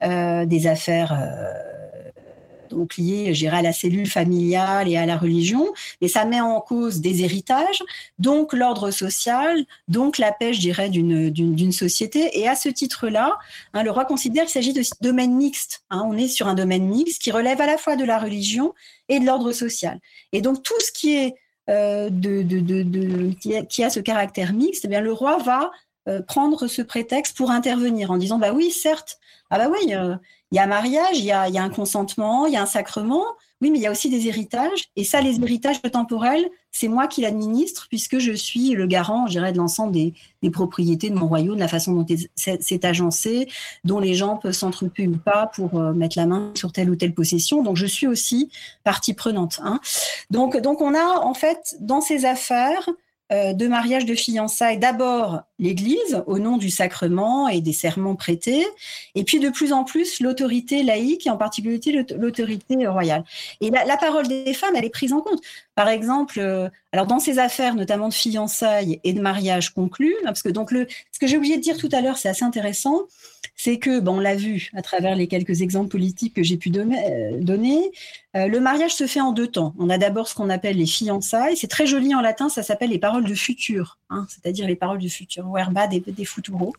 euh, 0.03 0.47
des 0.47 0.67
affaires 0.67 1.13
euh, 1.13 1.77
donc 2.69 2.97
liées, 2.97 3.33
à 3.51 3.63
la 3.63 3.73
cellule 3.73 4.09
familiale 4.09 4.89
et 4.89 4.97
à 4.97 5.07
la 5.07 5.17
religion, 5.17 5.73
mais 6.01 6.09
ça 6.09 6.25
met 6.25 6.41
en 6.41 6.61
cause 6.61 7.01
des 7.01 7.23
héritages, 7.23 7.83
donc 8.19 8.53
l'ordre 8.53 8.91
social, 8.91 9.65
donc 9.89 10.19
la 10.19 10.33
paix, 10.33 10.53
je 10.53 10.61
dirais, 10.61 10.91
d'une 10.91 11.73
société. 11.73 12.39
Et 12.39 12.49
à 12.49 12.55
ce 12.55 12.69
titre-là, 12.69 13.39
hein, 13.73 13.83
le 13.83 13.91
roi 13.91 14.05
considère 14.05 14.45
qu'il 14.45 14.53
s'agit 14.53 14.73
de 14.73 14.83
domaine 15.01 15.35
mixte. 15.35 15.85
Hein, 15.91 16.03
on 16.07 16.17
est 16.17 16.29
sur 16.29 16.49
un 16.49 16.55
domaine 16.55 16.87
mixte 16.87 17.23
qui 17.23 17.31
relève 17.31 17.61
à 17.61 17.67
la 17.67 17.79
fois 17.79 17.97
de 17.97 18.05
la 18.05 18.19
religion 18.19 18.75
et 19.09 19.21
de 19.21 19.25
l'ordre 19.25 19.53
social. 19.53 20.01
Et 20.33 20.41
donc 20.41 20.63
tout 20.63 20.81
ce 20.81 20.93
qui 20.93 21.17
est 21.17 21.35
euh, 21.69 22.11
de, 22.11 22.43
qui, 23.41 23.57
a, 23.57 23.63
qui, 23.63 23.83
a, 23.83 23.91
ce 23.91 23.99
caractère 23.99 24.53
mixte, 24.53 24.85
eh 24.85 24.89
bien 24.89 25.01
le 25.01 25.13
roi 25.13 25.39
va 25.39 25.73
prendre 26.27 26.67
ce 26.67 26.83
prétexte 26.83 27.37
pour 27.37 27.51
intervenir 27.51 28.11
en 28.11 28.17
disant 28.17 28.39
bah 28.39 28.53
oui, 28.53 28.71
certes, 28.71 29.19
ah 29.51 29.59
bah 29.59 29.69
oui, 29.71 29.79
il 29.83 30.21
y 30.53 30.59
a 30.59 30.67
mariage, 30.67 31.19
il 31.19 31.25
y 31.25 31.33
a, 31.33 31.49
y 31.49 31.59
a 31.59 31.63
un 31.63 31.71
consentement, 31.71 32.47
il 32.47 32.55
y 32.55 32.57
a 32.57 32.63
un 32.63 32.67
sacrement, 32.67 33.25
oui, 33.63 33.71
mais 33.71 33.79
il 33.79 33.83
y 33.83 33.87
a 33.87 33.91
aussi 33.91 34.11
des 34.11 34.29
héritages. 34.29 34.85
Et 34.97 35.05
ça, 35.05 35.23
les 35.23 35.41
héritages 35.41 35.81
temporels, 35.91 36.47
c'est 36.73 36.89
moi 36.89 37.07
qui 37.07 37.23
l'administre 37.23 37.87
puisque 37.89 38.19
je 38.19 38.33
suis 38.33 38.73
le 38.73 38.87
garant, 38.87 39.27
je 39.27 39.33
dirais, 39.33 39.53
de 39.53 39.57
l'ensemble 39.57 39.93
des, 39.93 40.13
propriétés 40.53 41.11
de 41.11 41.15
mon 41.15 41.27
royaume, 41.27 41.57
de 41.57 41.61
la 41.61 41.69
façon 41.69 41.93
dont 41.93 42.07
c'est 42.37 42.85
agencé, 42.85 43.49
dont 43.83 43.99
les 43.99 44.15
gens 44.15 44.37
peuvent 44.37 44.53
s'entretenir 44.53 45.11
ou 45.11 45.17
pas 45.17 45.47
pour 45.47 45.81
euh, 45.81 45.93
mettre 45.93 46.17
la 46.19 46.27
main 46.27 46.53
sur 46.55 46.71
telle 46.71 46.91
ou 46.91 46.97
telle 46.97 47.15
possession. 47.15 47.63
Donc, 47.63 47.77
je 47.77 47.87
suis 47.87 48.07
aussi 48.07 48.51
partie 48.85 49.15
prenante. 49.15 49.59
Hein. 49.65 49.81
Donc, 50.31 50.57
donc, 50.59 50.83
on 50.83 50.95
a 50.95 51.19
en 51.19 51.35
fait 51.35 51.77
dans 51.81 52.01
ces 52.01 52.27
affaires 52.27 52.89
euh, 52.89 52.93
de 53.31 53.67
mariage 53.67 54.05
de 54.05 54.15
fiançailles, 54.15 54.79
d'abord 54.79 55.43
l'Église 55.59 56.23
au 56.27 56.39
nom 56.39 56.59
du 56.59 56.71
sacrement 56.71 57.49
et 57.49 57.61
des 57.61 57.73
serments 57.73 58.15
prêtés, 58.15 58.65
et 59.15 59.25
puis 59.25 59.41
de 59.41 59.49
plus 59.49 59.73
en 59.73 59.85
plus 59.85 60.21
l'autorité 60.21 60.83
laïque 60.83 61.27
et 61.27 61.31
en 61.31 61.37
particulier 61.37 61.81
l'autorité 62.17 62.87
royale. 62.87 63.25
Et 63.61 63.71
la, 63.71 63.97
parole 63.97 64.29
des 64.29 64.55
femmes, 64.55 64.77
elle 64.77 64.85
est 64.85 64.91
prise 64.91 65.13
en 65.13 65.21
compte. 65.21 65.41
Par 65.75 65.89
exemple, 65.89 66.39
euh, 66.39 66.69
alors 66.93 67.07
dans 67.07 67.19
ces 67.19 67.39
affaires, 67.39 67.75
notamment 67.75 68.09
de 68.09 68.15
fiançailles 68.15 69.01
et 69.05 69.13
de 69.13 69.21
mariage 69.21 69.75
conclus, 69.75 70.15
hein, 70.21 70.27
parce 70.27 70.43
que 70.43 70.49
donc 70.49 70.71
le, 70.71 70.87
ce 71.13 71.19
que 71.19 71.27
j'ai 71.27 71.37
oublié 71.37 71.57
de 71.57 71.63
dire 71.63 71.77
tout 71.77 71.89
à 71.93 72.01
l'heure, 72.01 72.19
c'est 72.19 72.29
assez 72.29 72.45
intéressant, 72.45 73.03
c'est 73.57 73.79
que, 73.79 74.01
bon, 74.01 74.19
on 74.19 74.21
l'a 74.21 74.37
vu 74.37 74.71
à 74.77 74.83
travers 74.83 75.17
les 75.17 75.27
quelques 75.29 75.63
exemples 75.63 75.89
politiques 75.89 76.35
que 76.35 76.43
j'ai 76.43 76.59
pu 76.59 76.69
donner, 76.69 76.99
euh, 77.11 77.41
euh, 78.37 78.47
le 78.49 78.61
mariage 78.61 78.95
se 78.95 79.07
fait 79.07 79.23
en 79.23 79.33
deux 79.33 79.47
temps. 79.47 79.75
On 79.79 79.89
a 79.89 79.97
d'abord 79.97 80.29
ce 80.29 80.35
qu'on 80.35 80.51
appelle 80.51 80.77
les 80.77 80.87
fiançailles. 80.87 81.57
C'est 81.57 81.67
très 81.67 81.87
joli 81.87 82.15
en 82.15 82.21
latin, 82.21 82.51
ça 82.51 82.63
s'appelle 82.63 82.91
les 82.91 82.99
paroles 82.99 83.25
de 83.25 83.35
futur, 83.35 83.99
hein, 84.11 84.27
c'est-à-dire 84.29 84.67
les 84.67 84.77
paroles 84.77 84.99
de 84.99 85.09
futur, 85.09 85.51
verba 85.51 85.87
des, 85.87 86.01
des 86.01 86.25
futuro. 86.27 86.75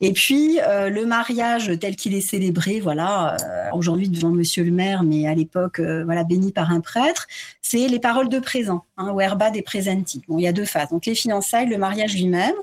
Et 0.00 0.12
puis 0.12 0.58
euh, 0.60 0.90
le 0.90 1.06
mariage 1.06 1.70
tel 1.78 1.94
qu'il 1.94 2.14
est 2.14 2.20
célébré, 2.20 2.80
voilà, 2.80 3.36
aujourd'hui 3.72 4.08
devant 4.08 4.30
Monsieur 4.30 4.64
le 4.64 4.72
maire, 4.72 5.04
mais 5.04 5.28
à 5.28 5.34
l'époque, 5.34 5.78
voilà, 5.78 6.24
béni 6.24 6.50
par 6.50 6.72
un 6.72 6.80
prêtre, 6.80 7.28
c'est 7.60 7.86
les 7.86 8.00
paroles 8.00 8.28
de 8.28 8.40
présent, 8.40 8.84
hein, 8.96 9.14
verba 9.16 9.52
des 9.52 9.62
presenti. 9.62 10.22
Bon, 10.26 10.38
il 10.38 10.42
y 10.42 10.48
a 10.48 10.52
deux 10.52 10.64
phases. 10.64 10.88
Donc 10.88 11.06
les 11.06 11.14
fiançailles, 11.14 11.68
le 11.68 11.78
mariage 11.78 12.14
lui-même. 12.14 12.54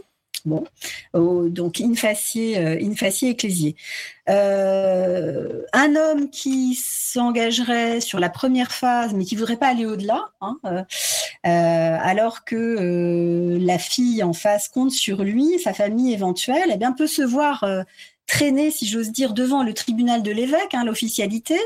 Bon, 0.45 0.63
donc 1.13 1.81
in 1.81 1.95
facie, 1.95 2.55
euh, 2.55 2.77
ecclésier. 3.21 3.75
Euh, 4.29 5.63
un 5.73 5.95
homme 5.95 6.29
qui 6.29 6.75
s'engagerait 6.75 7.99
sur 7.99 8.19
la 8.19 8.29
première 8.29 8.71
phase, 8.71 9.13
mais 9.13 9.25
qui 9.25 9.35
voudrait 9.35 9.57
pas 9.57 9.67
aller 9.67 9.85
au-delà, 9.85 10.29
hein, 10.41 10.57
euh, 10.65 10.83
alors 11.43 12.43
que 12.45 13.57
la 13.59 13.79
fille 13.79 14.23
en 14.23 14.33
face 14.33 14.67
compte 14.67 14.91
sur 14.91 15.23
lui, 15.23 15.59
sa 15.59 15.73
famille 15.73 16.13
éventuelle, 16.13 16.69
eh 16.73 16.77
bien 16.77 16.91
peut 16.91 17.07
se 17.07 17.21
voir 17.21 17.65
traîner, 18.27 18.71
si 18.71 18.87
j'ose 18.87 19.11
dire, 19.11 19.33
devant 19.33 19.63
le 19.63 19.73
tribunal 19.73 20.21
de 20.21 20.31
l'évêque, 20.31 20.73
hein, 20.73 20.85
l'officialité, 20.85 21.57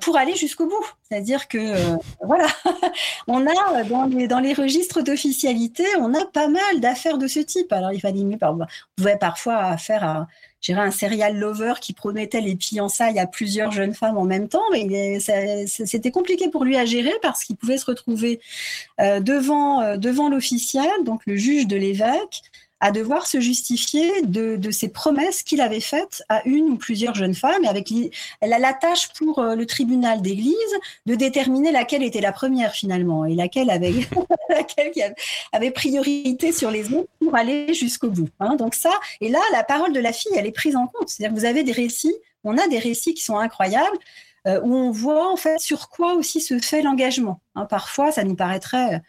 pour 0.00 0.16
aller 0.16 0.34
jusqu'au 0.34 0.66
bout. 0.66 0.86
C'est-à-dire 1.08 1.48
que, 1.48 1.58
euh, 1.58 1.96
voilà, 2.22 2.46
on 3.28 3.46
a 3.46 3.84
dans 3.84 4.04
les, 4.04 4.26
dans 4.26 4.40
les 4.40 4.54
registres 4.54 5.02
d'officialité, 5.02 5.84
on 6.00 6.14
a 6.14 6.24
pas 6.24 6.48
mal 6.48 6.80
d'affaires 6.80 7.18
de 7.18 7.26
ce 7.26 7.40
type. 7.40 7.72
Alors, 7.72 7.92
il 7.92 8.00
fallait 8.00 8.24
mieux, 8.24 8.38
on 8.42 8.58
pouvait 8.96 9.18
parfois 9.18 9.76
faire 9.76 10.02
un, 10.02 10.26
un 10.68 10.90
serial 10.90 11.38
lover 11.38 11.74
qui 11.80 11.92
promettait 11.92 12.40
les 12.40 12.56
fiançailles 12.56 13.20
à 13.20 13.26
plusieurs 13.26 13.70
jeunes 13.70 13.94
femmes 13.94 14.16
en 14.16 14.24
même 14.24 14.48
temps, 14.48 14.64
mais 14.72 15.20
c'était 15.66 16.10
compliqué 16.10 16.48
pour 16.48 16.64
lui 16.64 16.76
à 16.76 16.84
gérer 16.84 17.14
parce 17.22 17.44
qu'il 17.44 17.56
pouvait 17.56 17.78
se 17.78 17.86
retrouver 17.86 18.40
euh, 19.00 19.20
devant, 19.20 19.96
devant 19.96 20.28
l'officiel, 20.28 20.90
donc 21.04 21.20
le 21.26 21.36
juge 21.36 21.68
de 21.68 21.76
l'évêque, 21.76 22.42
à 22.80 22.90
devoir 22.90 23.26
se 23.26 23.40
justifier 23.40 24.22
de, 24.22 24.56
de 24.56 24.70
ces 24.70 24.88
promesses 24.88 25.42
qu'il 25.42 25.60
avait 25.60 25.80
faites 25.80 26.22
à 26.28 26.46
une 26.46 26.70
ou 26.70 26.76
plusieurs 26.76 27.14
jeunes 27.14 27.34
femmes. 27.34 27.64
Et 27.64 27.68
avec 27.68 27.92
elle 28.40 28.52
a 28.52 28.58
la 28.58 28.74
tâche 28.74 29.08
pour 29.14 29.38
euh, 29.38 29.54
le 29.54 29.66
tribunal 29.66 30.20
d'église 30.20 30.54
de 31.06 31.14
déterminer 31.14 31.72
laquelle 31.72 32.02
était 32.02 32.20
la 32.20 32.32
première 32.32 32.72
finalement 32.72 33.24
et 33.24 33.34
laquelle 33.34 33.70
avait, 33.70 33.92
laquelle 34.50 34.92
avait 35.52 35.70
priorité 35.70 36.52
sur 36.52 36.70
les 36.70 36.92
autres 36.92 37.08
pour 37.20 37.34
aller 37.34 37.72
jusqu'au 37.72 38.10
bout. 38.10 38.28
Hein. 38.40 38.56
Donc 38.56 38.74
ça, 38.74 38.92
et 39.20 39.28
là, 39.28 39.40
la 39.52 39.64
parole 39.64 39.92
de 39.92 40.00
la 40.00 40.12
fille, 40.12 40.32
elle 40.36 40.46
est 40.46 40.52
prise 40.52 40.76
en 40.76 40.86
compte. 40.86 41.08
C'est-à-dire 41.08 41.34
que 41.34 41.40
vous 41.40 41.46
avez 41.46 41.62
des 41.62 41.72
récits, 41.72 42.14
on 42.44 42.58
a 42.58 42.68
des 42.68 42.78
récits 42.78 43.14
qui 43.14 43.22
sont 43.22 43.38
incroyables. 43.38 43.98
Euh, 44.46 44.60
où 44.62 44.76
on 44.76 44.92
voit 44.92 45.32
en 45.32 45.36
fait 45.36 45.58
sur 45.58 45.88
quoi 45.88 46.14
aussi 46.14 46.40
se 46.40 46.60
fait 46.60 46.80
l'engagement. 46.80 47.40
Hein. 47.56 47.64
parfois, 47.64 48.12
ça 48.12 48.22
nous 48.22 48.36
paraîtrait 48.36 49.02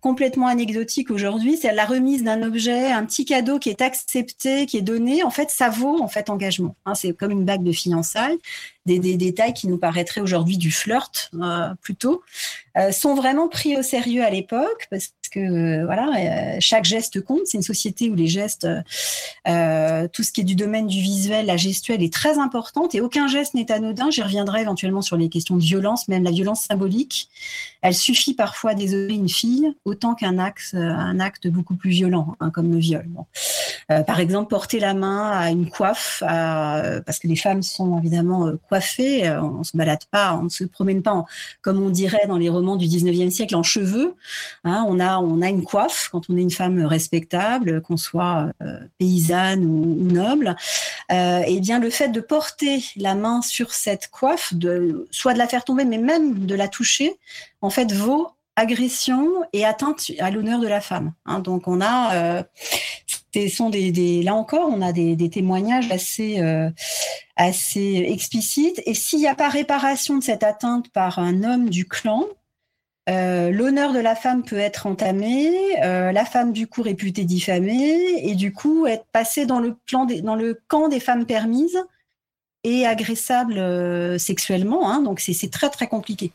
complètement 0.00 0.46
anecdotique 0.46 1.10
aujourd'hui, 1.10 1.56
c'est 1.56 1.72
la 1.72 1.84
remise 1.84 2.24
d'un 2.24 2.42
objet, 2.42 2.90
un 2.90 3.04
petit 3.04 3.24
cadeau 3.24 3.58
qui 3.58 3.68
est 3.68 3.82
accepté, 3.82 4.66
qui 4.66 4.78
est 4.78 4.82
donné. 4.82 5.22
En 5.22 5.30
fait, 5.30 5.50
ça 5.50 5.68
vaut 5.68 6.02
en 6.02 6.08
fait 6.08 6.30
engagement. 6.30 6.76
Hein, 6.86 6.94
c'est 6.94 7.12
comme 7.12 7.30
une 7.30 7.44
bague 7.44 7.62
de 7.62 7.72
fiançailles. 7.72 8.38
Des, 8.98 9.16
détails 9.16 9.54
qui 9.54 9.68
nous 9.68 9.78
paraîtraient 9.78 10.20
aujourd'hui 10.20 10.58
du 10.58 10.72
flirt 10.72 11.30
euh, 11.34 11.68
plutôt 11.80 12.22
euh, 12.76 12.90
sont 12.90 13.14
vraiment 13.14 13.48
pris 13.48 13.76
au 13.76 13.82
sérieux 13.82 14.24
à 14.24 14.30
l'époque 14.30 14.88
parce 14.90 15.12
que 15.30 15.38
euh, 15.38 15.84
voilà 15.84 16.58
chaque 16.58 16.84
geste 16.84 17.20
compte. 17.20 17.42
C'est 17.44 17.58
une 17.58 17.62
société 17.62 18.10
où 18.10 18.16
les 18.16 18.26
gestes 18.26 18.66
tout 19.44 20.22
ce 20.22 20.32
qui 20.32 20.40
est 20.40 20.44
du 20.44 20.56
domaine 20.56 20.88
du 20.88 21.00
visuel 21.00 21.46
la 21.46 21.56
gestuelle 21.56 22.02
est 22.02 22.12
très 22.12 22.38
importante 22.38 22.94
et 22.96 23.00
aucun 23.00 23.28
geste 23.28 23.54
n'est 23.54 23.70
anodin. 23.70 24.10
J'y 24.10 24.22
reviendrai 24.22 24.62
éventuellement 24.62 25.02
sur 25.02 25.16
les 25.16 25.28
questions 25.28 25.56
de 25.56 25.62
violence 25.62 26.08
même 26.08 26.24
la 26.24 26.32
violence 26.32 26.62
symbolique. 26.62 27.28
Elle 27.82 27.94
suffit 27.94 28.34
parfois 28.34 28.72
à 28.72 28.74
désoler 28.74 29.14
une 29.14 29.28
fille 29.28 29.72
autant 29.84 30.14
qu'un 30.14 30.38
acte 30.38 30.74
un 30.74 31.20
acte 31.20 31.46
beaucoup 31.46 31.76
plus 31.76 31.90
violent 31.90 32.34
hein, 32.40 32.50
comme 32.50 32.72
le 32.72 32.78
viol. 32.78 33.06
Par 33.88 34.18
exemple 34.18 34.48
porter 34.48 34.80
la 34.80 34.94
main 34.94 35.30
à 35.30 35.50
une 35.50 35.68
coiffe 35.68 36.22
parce 36.26 37.18
que 37.20 37.28
les 37.28 37.36
femmes 37.36 37.62
sont 37.62 37.98
évidemment 37.98 38.50
coiffé, 38.80 39.28
euh, 39.28 39.42
on 39.42 39.62
se 39.62 39.76
balade 39.76 40.04
pas, 40.10 40.34
on 40.34 40.44
ne 40.44 40.48
se 40.48 40.64
promène 40.64 41.02
pas, 41.02 41.24
comme 41.60 41.82
on 41.82 41.90
dirait 41.90 42.26
dans 42.26 42.38
les 42.38 42.48
romans 42.48 42.76
du 42.76 42.86
19e 42.86 43.30
siècle, 43.30 43.54
en 43.54 43.62
cheveux. 43.62 44.14
Hein. 44.64 44.86
on, 44.88 44.98
a, 45.00 45.18
on 45.18 45.42
a 45.42 45.48
une 45.48 45.64
coiffe 45.64 46.08
quand 46.10 46.30
on 46.30 46.36
est 46.36 46.40
une 46.40 46.50
femme 46.50 46.82
respectable, 46.84 47.82
qu'on 47.82 47.98
soit 47.98 48.50
euh, 48.62 48.80
paysanne 48.98 49.64
ou, 49.64 50.10
noble. 50.10 50.56
Euh, 51.12 51.42
et 51.46 51.60
bien 51.60 51.78
le 51.78 51.90
fait 51.90 52.08
de 52.08 52.20
porter 52.20 52.82
la 52.96 53.14
main 53.14 53.42
sur 53.42 53.72
cette 53.72 54.08
coiffe, 54.08 54.54
soit 55.10 55.34
de 55.34 55.38
la 55.38 55.46
faire 55.46 55.64
tomber, 55.64 55.84
mais 55.84 55.98
même 55.98 56.46
de 56.46 56.54
la 56.54 56.68
toucher, 56.68 57.18
en 57.60 57.70
fait, 57.70 57.92
vaut 57.92 58.28
agression 58.60 59.26
et 59.52 59.64
atteinte 59.64 60.10
à 60.18 60.30
l'honneur 60.30 60.60
de 60.60 60.68
la 60.68 60.80
femme. 60.80 61.12
Hein. 61.24 61.40
donc 61.40 61.66
on 61.66 61.80
a, 61.80 62.44
sont 63.48 63.70
des, 63.70 64.22
là 64.22 64.34
encore, 64.34 64.68
on 64.68 64.82
a 64.82 64.92
des, 64.92 65.30
témoignages 65.30 65.90
assez, 65.90 66.40
euh, 66.40 66.70
assez 67.36 68.04
explicites. 68.08 68.82
Et 68.86 68.94
s'il 68.94 69.20
n'y 69.20 69.28
a 69.28 69.34
pas 69.34 69.48
réparation 69.48 70.18
de 70.18 70.22
cette 70.22 70.42
atteinte 70.42 70.90
par 70.90 71.18
un 71.18 71.42
homme 71.42 71.70
du 71.70 71.86
clan, 71.86 72.24
euh, 73.08 73.50
l'honneur 73.50 73.92
de 73.92 73.98
la 73.98 74.14
femme 74.14 74.42
peut 74.42 74.58
être 74.58 74.86
entamé, 74.86 75.50
euh, 75.82 76.12
la 76.12 76.24
femme 76.24 76.52
du 76.52 76.66
coup 76.66 76.82
réputée 76.82 77.24
diffamée, 77.24 78.28
et 78.28 78.34
du 78.34 78.52
coup 78.52 78.86
être 78.86 79.06
passée 79.12 79.46
dans 79.46 79.60
le, 79.60 79.76
dans 80.22 80.36
le 80.36 80.60
camp 80.68 80.88
des 80.88 81.00
femmes 81.00 81.26
permises 81.26 81.78
et 82.64 82.86
agressable 82.86 83.58
euh, 83.58 84.18
sexuellement. 84.18 84.90
Hein, 84.90 85.02
donc 85.02 85.20
c'est 85.20 85.50
très 85.50 85.70
très 85.70 85.88
compliqué. 85.88 86.32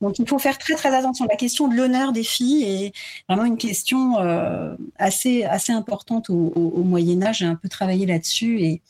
Donc 0.00 0.18
il 0.18 0.28
faut 0.28 0.38
faire 0.38 0.58
très 0.58 0.74
très 0.74 0.94
attention. 0.94 1.26
La 1.28 1.36
question 1.36 1.68
de 1.68 1.74
l'honneur 1.74 2.12
des 2.12 2.22
filles 2.22 2.64
est 2.64 2.92
vraiment 3.28 3.44
une 3.44 3.58
question 3.58 4.18
euh, 4.18 4.74
assez 4.98 5.44
assez 5.44 5.72
importante 5.72 6.30
au, 6.30 6.82
Moyen 6.82 7.22
Âge. 7.22 7.38
J'ai 7.38 7.46
un 7.46 7.56
peu 7.56 7.68
travaillé 7.68 8.06
là-dessus 8.06 8.80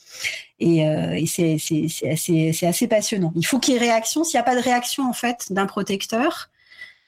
et 0.60 0.86
euh, 0.86 1.24
c'est 1.26 1.56
assez, 2.08 2.88
passionnant. 2.88 3.32
Il 3.34 3.46
faut 3.46 3.58
qu'il 3.58 3.74
y 3.74 3.76
ait 3.76 3.80
réaction. 3.80 4.22
S'il 4.22 4.38
n'y 4.38 4.40
a 4.40 4.44
pas 4.44 4.56
de 4.56 4.62
réaction 4.62 5.08
en 5.08 5.12
fait 5.12 5.46
d'un 5.50 5.66
protecteur, 5.66 6.50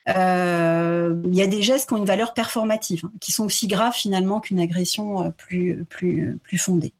il 0.06 0.12
y 0.12 1.42
a 1.42 1.46
des 1.46 1.62
gestes 1.62 1.88
qui 1.88 1.94
ont 1.94 1.98
une 1.98 2.04
valeur 2.04 2.34
performative, 2.34 3.02
hein, 3.04 3.12
qui 3.20 3.30
sont 3.30 3.44
aussi 3.44 3.68
graves 3.68 3.94
finalement 3.94 4.40
qu'une 4.40 4.58
agression 4.58 5.32
plus 5.36 5.84
plus 5.88 6.38
plus 6.42 6.58
fondée. 6.58 6.92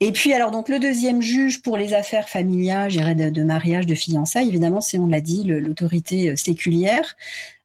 Et 0.00 0.12
puis, 0.12 0.32
alors, 0.32 0.50
donc, 0.50 0.68
le 0.68 0.78
deuxième 0.78 1.22
juge 1.22 1.62
pour 1.62 1.76
les 1.76 1.94
affaires 1.94 2.28
familiales, 2.28 3.16
de, 3.16 3.30
de 3.30 3.42
mariage, 3.42 3.86
de 3.86 3.94
fiançailles, 3.94 4.48
évidemment, 4.48 4.80
c'est, 4.80 4.98
on 4.98 5.06
l'a 5.06 5.20
dit, 5.20 5.44
l'autorité 5.44 6.30
euh, 6.30 6.36
séculière, 6.36 7.16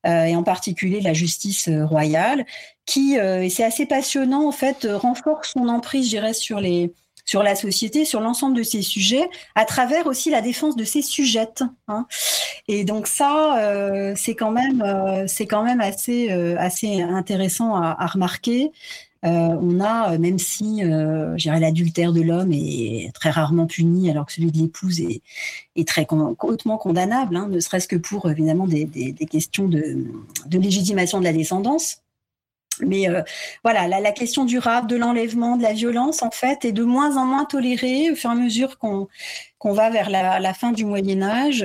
euh, 0.07 0.25
et 0.25 0.35
en 0.35 0.43
particulier 0.43 1.01
la 1.01 1.13
justice 1.13 1.67
euh, 1.67 1.85
royale, 1.85 2.45
qui, 2.85 3.15
et 3.15 3.49
c'est 3.49 3.63
assez 3.63 3.85
passionnant, 3.85 4.47
en 4.47 4.51
fait, 4.51 4.87
renforce 4.91 5.51
son 5.53 5.69
emprise, 5.69 6.05
je 6.05 6.09
dirais, 6.09 6.33
sur 6.33 6.59
les, 6.59 6.91
sur 7.25 7.41
la 7.41 7.55
société, 7.55 8.03
sur 8.03 8.19
l'ensemble 8.19 8.57
de 8.57 8.63
ces 8.63 8.81
sujets, 8.81 9.29
à 9.55 9.63
travers 9.63 10.07
aussi 10.07 10.29
la 10.29 10.41
défense 10.41 10.75
de 10.75 10.83
ses 10.83 11.01
sujettes. 11.01 11.63
Hein. 11.87 12.05
Et 12.67 12.83
donc 12.83 13.07
ça, 13.07 14.13
c'est 14.17 14.35
quand 14.35 14.51
même, 14.51 14.83
quand 15.47 15.63
même 15.63 15.79
assez, 15.79 16.31
assez 16.57 17.01
intéressant 17.01 17.75
à 17.75 18.05
remarquer. 18.07 18.71
Euh, 19.23 19.27
on 19.61 19.79
a, 19.79 20.13
euh, 20.13 20.17
même 20.17 20.39
si 20.39 20.83
euh, 20.83 21.37
l'adultère 21.45 22.11
de 22.11 22.21
l'homme 22.21 22.51
est 22.53 23.11
très 23.13 23.29
rarement 23.29 23.67
puni, 23.67 24.09
alors 24.09 24.25
que 24.25 24.33
celui 24.33 24.51
de 24.51 24.57
l'épouse 24.57 24.99
est, 24.99 25.21
très 25.87 26.07
hautement 26.09 26.77
condamnable, 26.77 27.35
hein, 27.35 27.47
ne 27.49 27.59
serait-ce 27.59 27.87
que 27.87 27.95
pour 27.95 28.29
évidemment 28.29 28.67
des, 28.67 29.13
questions 29.29 29.67
de, 29.67 30.05
légitimation 30.51 31.19
de 31.19 31.25
la 31.25 31.33
descendance. 31.33 31.97
Mais 32.79 33.05
voilà, 33.63 33.87
la, 33.87 34.11
question 34.11 34.45
durable 34.45 34.87
de 34.87 34.95
l'enlèvement, 34.95 35.57
de 35.57 35.61
la 35.61 35.73
violence, 35.73 36.23
en 36.23 36.31
fait, 36.31 36.65
est 36.65 36.71
de 36.71 36.83
moins 36.83 37.17
en 37.17 37.25
moins 37.25 37.45
tolérée 37.45 38.09
au 38.11 38.15
fur 38.15 38.29
et 38.31 38.33
à 38.33 38.35
mesure 38.35 38.79
qu'on 38.79 39.07
va 39.63 39.89
vers 39.89 40.09
la, 40.09 40.53
fin 40.53 40.71
du 40.71 40.85
Moyen 40.85 41.21
Âge. 41.21 41.63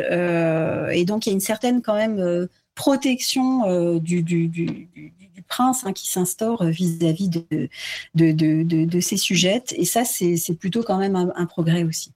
Et 0.93 1.05
donc, 1.05 1.27
il 1.27 1.31
y 1.31 1.33
a 1.33 1.35
une 1.35 1.41
certaine 1.41 1.81
quand 1.81 1.95
même 1.95 2.49
protection 2.75 3.99
du, 3.99 4.23
du, 4.23 4.49
du, 4.49 4.67
du, 4.95 5.13
prince 5.47 5.85
hein, 5.85 5.93
qui 5.93 6.09
s'instaure 6.09 6.65
vis-à-vis 6.65 7.29
de, 7.29 7.69
de, 8.15 9.01
ses 9.01 9.17
sujettes. 9.17 9.75
Et 9.77 9.85
ça, 9.85 10.05
c'est 10.05 10.55
plutôt 10.59 10.83
quand 10.83 10.99
même 10.99 11.17
un, 11.17 11.47
progrès 11.47 11.85
aussi. 11.85 12.13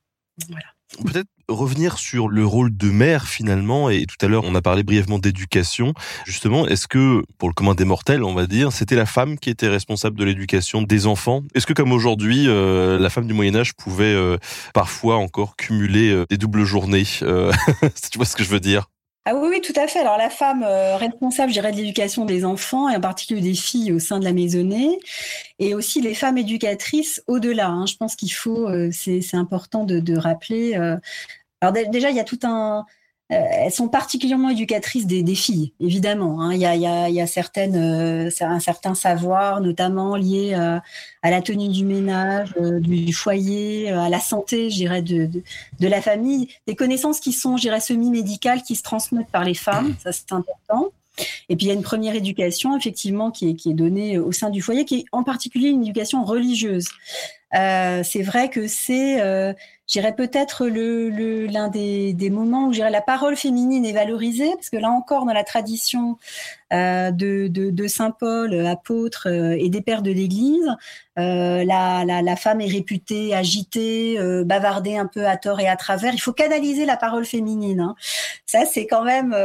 Peut-être 1.04 1.28
revenir 1.48 1.98
sur 1.98 2.28
le 2.28 2.44
rôle 2.44 2.76
de 2.76 2.90
mère 2.90 3.26
finalement, 3.26 3.90
et 3.90 4.06
tout 4.06 4.24
à 4.24 4.28
l'heure 4.28 4.44
on 4.44 4.54
a 4.54 4.62
parlé 4.62 4.82
brièvement 4.82 5.18
d'éducation. 5.18 5.94
Justement, 6.24 6.66
est-ce 6.66 6.88
que, 6.88 7.24
pour 7.38 7.48
le 7.48 7.54
commun 7.54 7.74
des 7.74 7.84
mortels, 7.84 8.24
on 8.24 8.34
va 8.34 8.46
dire, 8.46 8.72
c'était 8.72 8.96
la 8.96 9.06
femme 9.06 9.38
qui 9.38 9.50
était 9.50 9.68
responsable 9.68 10.16
de 10.16 10.24
l'éducation 10.24 10.82
des 10.82 11.06
enfants? 11.06 11.42
Est-ce 11.54 11.66
que 11.66 11.72
comme 11.72 11.92
aujourd'hui, 11.92 12.46
euh, 12.48 12.98
la 12.98 13.10
femme 13.10 13.26
du 13.26 13.34
Moyen 13.34 13.54
Âge 13.56 13.74
pouvait 13.74 14.04
euh, 14.04 14.36
parfois 14.74 15.16
encore 15.16 15.56
cumuler 15.56 16.10
euh, 16.10 16.26
des 16.28 16.36
doubles 16.36 16.64
journées 16.64 17.04
Tu 17.04 18.16
vois 18.16 18.26
ce 18.26 18.36
que 18.36 18.44
je 18.44 18.50
veux 18.50 18.60
dire? 18.60 18.88
Ah 19.26 19.34
oui, 19.34 19.48
oui, 19.50 19.60
tout 19.60 19.78
à 19.78 19.86
fait. 19.86 19.98
Alors 19.98 20.16
la 20.16 20.30
femme 20.30 20.62
euh, 20.62 20.96
responsable, 20.96 21.52
je 21.52 21.60
de 21.60 21.66
l'éducation 21.66 22.24
des 22.24 22.44
enfants, 22.44 22.88
et 22.88 22.96
en 22.96 23.00
particulier 23.00 23.42
des 23.42 23.54
filles 23.54 23.92
au 23.92 23.98
sein 23.98 24.18
de 24.18 24.24
la 24.24 24.32
maisonnée, 24.32 24.98
et 25.58 25.74
aussi 25.74 26.00
les 26.00 26.14
femmes 26.14 26.38
éducatrices 26.38 27.22
au-delà. 27.26 27.68
Hein. 27.68 27.86
Je 27.86 27.96
pense 27.96 28.16
qu'il 28.16 28.32
faut, 28.32 28.66
euh, 28.68 28.90
c'est 28.92 29.34
important 29.34 29.84
de, 29.84 30.00
de 30.00 30.16
rappeler. 30.16 30.74
Euh, 30.76 30.96
alors 31.60 31.74
déjà, 31.90 32.10
il 32.10 32.16
y 32.16 32.20
a 32.20 32.24
tout 32.24 32.38
un, 32.44 32.86
elles 33.30 33.72
sont 33.72 33.88
particulièrement 33.88 34.50
éducatrices 34.50 35.06
des, 35.06 35.22
des 35.22 35.34
filles, 35.34 35.72
évidemment. 35.78 36.42
Hein. 36.42 36.52
Il, 36.52 36.60
y 36.60 36.66
a, 36.66 36.74
y 36.74 36.86
a, 36.86 37.08
y 37.08 37.20
a 37.20 37.26
certaines, 37.26 37.76
euh, 37.76 38.30
un 38.40 38.60
certain 38.60 38.94
savoir, 38.94 39.60
notamment 39.60 40.16
lié 40.16 40.54
euh, 40.54 40.78
à 41.22 41.30
la 41.30 41.40
tenue 41.40 41.68
du 41.68 41.84
ménage, 41.84 42.54
du 42.58 43.12
foyer, 43.12 43.90
à 43.90 44.08
la 44.08 44.18
santé, 44.18 44.68
je 44.70 44.76
dirais, 44.76 45.02
de, 45.02 45.26
de, 45.26 45.42
de, 45.78 45.88
la 45.88 46.02
famille. 46.02 46.48
Des 46.66 46.74
connaissances 46.74 47.20
qui 47.20 47.32
sont, 47.32 47.56
je 47.56 47.62
dirais, 47.62 47.80
semi-médicales, 47.80 48.62
qui 48.62 48.74
se 48.74 48.82
transmettent 48.82 49.30
par 49.30 49.44
les 49.44 49.54
femmes, 49.54 49.94
ça 50.02 50.10
c'est 50.10 50.32
important. 50.32 50.88
Et 51.48 51.56
puis 51.56 51.66
il 51.66 51.68
y 51.68 51.72
a 51.72 51.74
une 51.74 51.82
première 51.82 52.14
éducation, 52.14 52.76
effectivement, 52.76 53.30
qui 53.30 53.50
est, 53.50 53.54
qui 53.54 53.70
est 53.70 53.74
donnée 53.74 54.18
au 54.18 54.32
sein 54.32 54.50
du 54.50 54.62
foyer, 54.62 54.84
qui 54.84 55.00
est 55.00 55.04
en 55.12 55.22
particulier 55.22 55.68
une 55.68 55.82
éducation 55.82 56.24
religieuse. 56.24 56.88
Euh, 57.54 58.02
c'est 58.04 58.22
vrai 58.22 58.48
que 58.48 58.68
c'est, 58.68 59.20
euh, 59.20 59.52
j'irais 59.88 60.14
peut-être 60.14 60.66
le, 60.66 61.46
l'un 61.46 61.68
des, 61.68 62.30
moments 62.30 62.68
où 62.68 62.72
j'irais 62.72 62.90
la 62.90 63.00
parole 63.00 63.36
féminine 63.36 63.84
est 63.84 63.92
valorisée, 63.92 64.50
parce 64.54 64.70
que 64.70 64.76
là 64.76 64.90
encore 64.90 65.26
dans 65.26 65.32
la 65.32 65.42
tradition 65.42 66.16
euh, 66.72 67.10
de, 67.10 67.48
de, 67.48 67.86
saint 67.88 68.12
Paul, 68.12 68.54
apôtre 68.66 69.26
euh, 69.28 69.56
et 69.58 69.68
des 69.68 69.80
pères 69.80 70.02
de 70.02 70.12
l'Église, 70.12 70.76
la, 71.16 72.04
la, 72.06 72.36
femme 72.36 72.62
est 72.62 72.70
réputée 72.70 73.34
agitée, 73.34 74.16
bavardée 74.46 74.96
un 74.96 75.04
peu 75.04 75.26
à 75.26 75.36
tort 75.36 75.60
et 75.60 75.68
à 75.68 75.76
travers. 75.76 76.14
Il 76.14 76.18
faut 76.18 76.32
canaliser 76.32 76.86
la 76.86 76.96
parole 76.96 77.26
féminine. 77.26 77.80
Hein. 77.80 77.94
Ça 78.46 78.64
c'est 78.64 78.86
quand 78.86 79.04
même. 79.04 79.36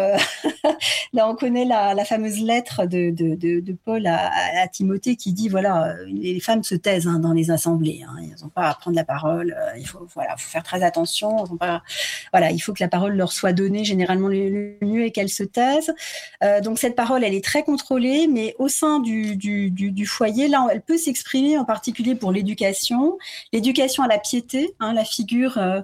là 1.13 1.29
on 1.29 1.35
connaît 1.35 1.65
la, 1.65 2.05
fameuse 2.05 2.39
lettre 2.39 2.85
de, 2.85 3.09
de, 3.09 3.75
Paul 3.83 4.07
à, 4.07 4.31
à, 4.61 4.69
Timothée 4.69 5.17
qui 5.17 5.33
dit 5.33 5.49
voilà 5.49 5.95
les 6.07 6.39
femmes 6.39 6.63
se 6.63 6.75
taisent 6.75 7.07
hein, 7.07 7.19
dans 7.19 7.33
les 7.33 7.51
assemblées. 7.51 7.94
Hein. 8.03 8.15
Ils 8.21 8.43
n'ont 8.43 8.49
pas 8.49 8.69
à 8.69 8.73
prendre 8.73 8.95
la 8.95 9.03
parole. 9.03 9.55
Euh, 9.57 9.77
il 9.77 9.87
faut, 9.87 10.07
voilà, 10.13 10.35
faire 10.37 10.63
très 10.63 10.83
attention. 10.83 11.45
Voilà, 12.31 12.51
il 12.51 12.59
faut 12.59 12.73
que 12.73 12.83
la 12.83 12.87
parole 12.89 13.15
leur 13.15 13.31
soit 13.31 13.53
donnée. 13.53 13.83
Généralement, 13.83 14.27
le 14.27 14.77
mieux 14.81 15.05
est 15.05 15.11
qu'elles 15.11 15.29
se 15.29 15.43
taisent. 15.43 15.93
Euh, 16.43 16.61
donc 16.61 16.79
cette 16.79 16.95
parole, 16.95 17.23
elle 17.23 17.33
est 17.33 17.43
très 17.43 17.63
contrôlée, 17.63 18.27
mais 18.27 18.55
au 18.59 18.67
sein 18.67 18.99
du, 18.99 19.35
du 19.35 20.05
foyer, 20.05 20.47
là, 20.47 20.67
elle 20.71 20.81
peut 20.81 20.97
s'exprimer 20.97 21.57
en 21.57 21.65
particulier 21.65 22.15
pour 22.15 22.31
l'éducation, 22.31 23.17
l'éducation 23.53 24.03
à 24.03 24.07
la 24.07 24.17
piété, 24.17 24.73
hein, 24.79 24.93
la 24.93 25.05
figure 25.05 25.57
euh, 25.57 25.81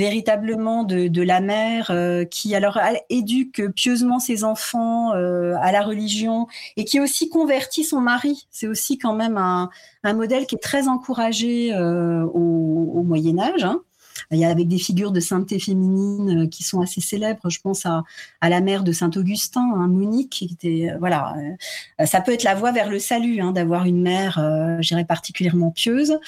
véritablement 0.00 0.82
de, 0.82 1.08
de 1.08 1.22
la 1.22 1.40
mère 1.40 1.90
euh, 1.90 2.24
qui 2.24 2.54
alors 2.54 2.80
éduque 3.10 3.70
pieusement 3.74 4.18
ses 4.18 4.44
enfants 4.44 5.14
euh, 5.14 5.54
à 5.60 5.72
la 5.72 5.82
religion 5.82 6.46
et 6.78 6.86
qui 6.86 7.00
aussi 7.00 7.28
convertit 7.28 7.84
son 7.84 8.00
mari. 8.00 8.46
C'est 8.50 8.66
aussi 8.66 8.96
quand 8.96 9.12
même 9.12 9.36
un, 9.36 9.68
un, 10.02 10.14
modèle 10.14 10.46
qui 10.46 10.54
est 10.54 10.58
très 10.58 10.88
encouragé 10.88 11.74
euh, 11.74 12.24
au, 12.24 12.92
au, 12.94 13.02
Moyen 13.02 13.38
Âge. 13.38 13.64
Hein. 13.64 13.82
Il 14.30 14.38
y 14.38 14.44
a 14.44 14.50
avec 14.50 14.68
des 14.68 14.78
figures 14.78 15.12
de 15.12 15.20
sainteté 15.20 15.58
féminine 15.58 16.44
euh, 16.44 16.46
qui 16.46 16.62
sont 16.62 16.80
assez 16.80 17.00
célèbres. 17.00 17.48
Je 17.48 17.60
pense 17.60 17.86
à, 17.86 18.02
à 18.40 18.48
la 18.48 18.60
mère 18.60 18.84
de 18.84 18.92
Saint 18.92 19.10
Augustin, 19.16 19.72
hein, 19.74 19.88
Monique, 19.88 20.30
qui 20.30 20.50
était 20.52 20.90
euh, 20.90 20.96
voilà. 20.98 21.34
Euh, 22.00 22.06
ça 22.06 22.20
peut 22.20 22.32
être 22.32 22.44
la 22.44 22.54
voie 22.54 22.72
vers 22.72 22.88
le 22.88 22.98
salut, 22.98 23.40
hein, 23.40 23.52
d'avoir 23.52 23.84
une 23.84 24.00
mère, 24.00 24.38
euh, 24.38 24.78
j'irais 24.80 25.04
particulièrement 25.04 25.70
pieuse. 25.70 26.18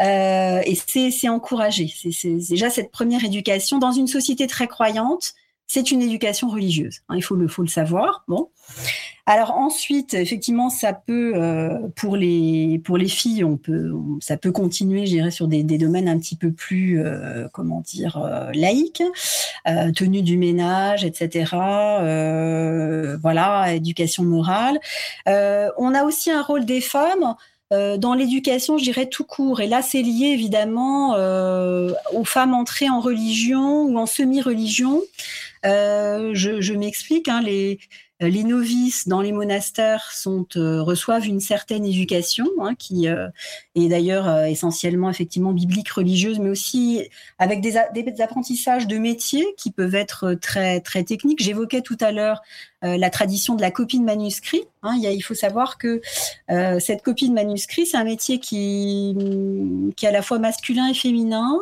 Euh, 0.00 0.60
et 0.64 0.74
c'est 0.74 1.28
encouragé. 1.28 1.92
C'est 2.12 2.34
déjà 2.48 2.70
cette 2.70 2.90
première 2.90 3.24
éducation 3.24 3.78
dans 3.78 3.92
une 3.92 4.06
société 4.06 4.46
très 4.46 4.68
croyante. 4.68 5.34
C'est 5.72 5.92
une 5.92 6.02
éducation 6.02 6.48
religieuse. 6.48 6.98
Hein, 7.08 7.14
il 7.16 7.22
faut 7.22 7.36
le 7.36 7.68
savoir. 7.68 8.24
Bon. 8.26 8.48
Alors 9.24 9.52
ensuite, 9.52 10.14
effectivement, 10.14 10.68
ça 10.68 10.92
peut 10.92 11.34
euh, 11.36 11.78
pour 11.94 12.16
les 12.16 12.80
pour 12.84 12.98
les 12.98 13.06
filles, 13.06 13.44
on 13.44 13.56
peut 13.56 13.92
ça 14.18 14.36
peut 14.36 14.50
continuer, 14.50 15.06
je 15.06 15.12
dirais, 15.12 15.30
sur 15.30 15.46
des, 15.46 15.62
domaines 15.62 16.08
un 16.08 16.18
petit 16.18 16.34
peu 16.34 16.50
plus 16.50 17.00
euh, 17.00 17.46
comment 17.52 17.80
dire 17.82 18.16
euh, 18.16 18.50
laïques, 18.52 19.04
tenue 19.94 20.22
du 20.22 20.38
ménage, 20.38 21.04
etc. 21.04 21.54
Voilà, 23.22 23.72
éducation 23.72 24.24
morale. 24.24 24.80
On 25.26 25.94
a 25.94 26.02
aussi 26.02 26.32
un 26.32 26.42
rôle 26.42 26.64
des 26.64 26.80
femmes 26.80 27.36
dans 27.70 28.14
l'éducation, 28.14 28.78
je 28.78 28.82
dirais 28.82 29.06
tout 29.06 29.22
court. 29.22 29.60
Et 29.60 29.68
là, 29.68 29.80
c'est 29.80 30.02
lié 30.02 30.32
évidemment 30.32 31.14
aux 32.12 32.24
femmes 32.24 32.54
entrées 32.54 32.90
en 32.90 32.98
religion 32.98 33.82
ou 33.84 33.96
en 33.96 34.06
semi-religion. 34.06 35.02
Euh, 35.66 36.30
je, 36.32 36.72
m'explique. 36.72 37.28
Hein, 37.28 37.42
les, 37.42 37.78
euh, 38.22 38.28
les 38.28 38.44
novices 38.44 39.08
dans 39.08 39.20
les 39.20 39.32
monastères 39.32 40.10
euh, 40.56 40.82
reçoivent 40.82 41.26
une 41.26 41.40
certaine 41.40 41.84
éducation, 41.84 42.46
hein, 42.60 42.74
qui 42.78 43.06
est 43.06 43.88
d'ailleurs 43.88 44.44
essentiellement 44.46 45.10
effectivement 45.10 45.52
biblique, 45.52 45.90
religieuse, 45.90 46.38
mais 46.38 46.50
aussi 46.50 47.08
avec 47.38 47.60
des, 47.60 47.76
apprentissages 48.20 48.86
de 48.86 48.98
métiers 48.98 49.46
qui 49.56 49.70
peuvent 49.70 49.94
être 49.94 50.34
très 50.34 50.80
très 50.80 51.04
techniques. 51.04 51.42
J'évoquais 51.42 51.82
tout 51.82 51.98
à 52.00 52.12
l'heure 52.12 52.40
la 52.82 53.10
tradition 53.10 53.54
de 53.56 53.60
la 53.60 53.70
copie 53.70 53.98
de 53.98 54.04
manuscrit. 54.04 54.62
Hein, 54.82 54.96
il, 55.02 55.20
faut 55.22 55.34
savoir 55.34 55.76
que 55.76 56.00
cette 56.78 57.02
copie 57.02 57.28
de 57.28 57.34
manuscrit, 57.34 57.86
c'est 57.86 57.98
un 57.98 58.04
métier 58.04 58.38
qui, 58.38 59.14
qui 59.96 60.06
est 60.06 60.08
à 60.08 60.12
la 60.12 60.22
fois 60.22 60.38
masculin 60.38 60.88
et 60.88 60.94
féminin 60.94 61.58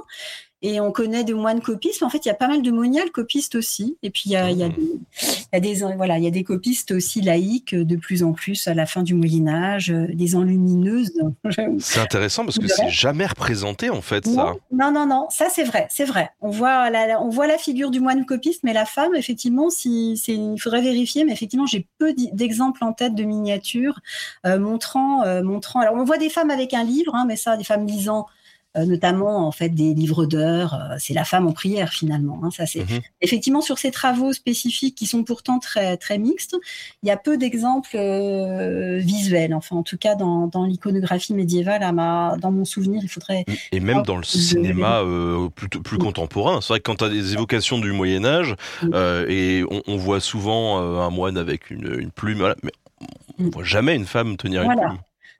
et 0.63 0.81
on 0.81 0.91
connaît 0.91 1.25
des 1.25 1.35
moines 1.35 1.61
copistes, 1.61 2.01
mais 2.01 2.07
en 2.07 2.11
fait, 2.11 2.25
il 2.25 2.29
y 2.29 2.33
a 2.33 2.35
pas 2.35 2.49
mal 2.49 2.63
de 2.63 2.71
moniales 2.71 3.11
copistes 3.11 3.55
aussi. 3.55 3.97
Et 4.03 4.11
puis, 4.11 4.25
il 4.27 4.33
y 4.33 4.37
a, 4.37 4.51
il 4.51 4.59
y 4.59 4.65
a, 4.65 4.69
des, 4.69 4.83
il 4.83 5.49
y 5.53 5.57
a 5.57 5.61
des, 5.61 5.75
voilà, 5.97 6.19
il 6.19 6.25
y 6.25 6.27
a 6.27 6.31
des 6.31 6.45
copistes 6.45 6.91
aussi 6.91 7.21
laïques 7.21 7.75
de 7.75 7.97
plus 7.97 8.23
en 8.23 8.33
plus 8.33 8.67
à 8.67 8.75
la 8.75 8.87
fin 8.87 9.03
du 9.03 9.15
Moyen-Âge, 9.15 9.89
des 9.91 10.35
enlumineuses. 10.35 11.13
C'est 11.79 12.01
intéressant 12.01 12.45
parce 12.45 12.59
que 12.59 12.67
c'est 12.69 12.89
jamais 12.89 13.27
représenté, 13.27 13.91
en 13.91 14.01
fait, 14.01 14.27
non, 14.27 14.35
ça. 14.35 14.55
Non, 14.73 14.91
non, 14.91 15.07
non, 15.07 15.27
ça 15.31 15.49
c'est 15.51 15.65
vrai, 15.65 15.87
c'est 15.91 16.05
vrai. 16.05 16.31
On 16.41 16.51
voit 16.51 16.91
la, 16.91 17.21
on 17.21 17.29
voit 17.29 17.47
la 17.47 17.59
figure 17.59 17.91
du 17.91 18.01
moine 18.01 18.25
copiste, 18.25 18.63
mais 18.65 18.73
la 18.73 18.85
femme, 18.85 19.15
effectivement, 19.15 19.71
si, 19.71 20.15
il 20.29 20.61
faudrait 20.61 20.83
vérifier, 20.83 21.25
mais 21.25 21.33
effectivement, 21.33 21.67
j'ai 21.67 21.87
peu 21.99 22.15
d'exemples 22.33 22.85
en 22.85 22.93
tête 22.93 23.15
de 23.15 23.25
miniatures 23.25 24.01
euh, 24.47 24.59
montrant, 24.59 25.23
euh, 25.23 25.43
montrant. 25.43 25.81
Alors, 25.81 25.95
on 25.95 26.05
voit 26.05 26.19
des 26.19 26.31
femmes 26.31 26.51
avec 26.51 26.75
un 26.75 26.85
livre, 26.85 27.15
hein, 27.15 27.25
mais 27.27 27.37
ça, 27.37 27.57
des 27.57 27.65
femmes 27.65 27.87
lisant 27.87 28.27
euh, 28.27 28.38
notamment 28.77 29.47
en 29.47 29.53
fait 29.53 29.71
des 29.71 29.95
livres 29.95 30.27
d'heures. 30.27 30.75
Euh, 30.75 30.97
c'est 30.99 31.15
la 31.15 31.25
femme 31.25 31.47
en 31.47 31.53
prière 31.53 31.91
finalement. 31.93 32.41
Hein, 32.43 32.51
ça 32.51 32.67
c'est 32.67 32.81
mmh. 32.81 33.01
effectivement 33.21 33.61
sur 33.61 33.79
ces 33.79 33.91
travaux 33.91 34.33
spécifiques 34.33 34.95
qui 34.95 35.07
sont 35.07 35.25
pourtant 35.25 35.59
très 35.59 35.97
très 35.97 36.19
mixtes. 36.19 36.57
Il 37.03 37.09
y 37.09 37.13
a 37.13 37.17
peu 37.17 37.37
d'exemples 37.37 37.97
euh, 37.97 38.99
visuels. 38.99 39.55
Enfin, 39.55 39.77
en 39.77 39.83
tout 39.83 39.99
cas 39.99 40.15
dans, 40.15 40.47
dans 40.47 40.65
l'iconographie 40.65 41.35
médiévale, 41.35 41.83
à 41.83 41.93
ma, 41.93 42.37
dans 42.39 42.53
mon 42.53 42.65
souvenir, 42.65 43.01
il 43.03 43.09
faudrait. 43.09 43.45
Et 43.73 43.81
même 43.81 44.03
dans 44.03 44.17
le 44.17 44.25
cinéma 44.25 45.01
euh, 45.01 45.49
plus, 45.49 45.69
plus 45.69 45.99
contemporain. 45.99 46.61
C'est 46.61 46.69
vrai 46.69 46.81
que 46.81 46.85
quand 46.85 46.97
tu 46.97 47.05
as 47.05 47.09
des 47.09 47.33
évocations 47.33 47.79
du 47.79 47.93
Moyen 47.93 48.25
Âge 48.25 48.55
euh, 48.95 49.27
et 49.29 49.65
on, 49.71 49.83
on, 49.87 49.97
voit 49.97 50.21
souvent 50.21 50.79
un 50.79 51.11
moine 51.11 51.37
avec 51.37 51.71
une, 51.71 51.99
une 51.99 52.11
plume, 52.11 52.39
voilà, 52.39 52.57
mais 52.63 52.73
on 53.39 53.51
voit 53.51 53.65
jamais 53.65 53.95
une 53.95 54.07
femme 54.07 54.37
tenir 54.37 54.65
voilà. 54.65 54.83
une 54.83 54.89
plume. 54.89 54.99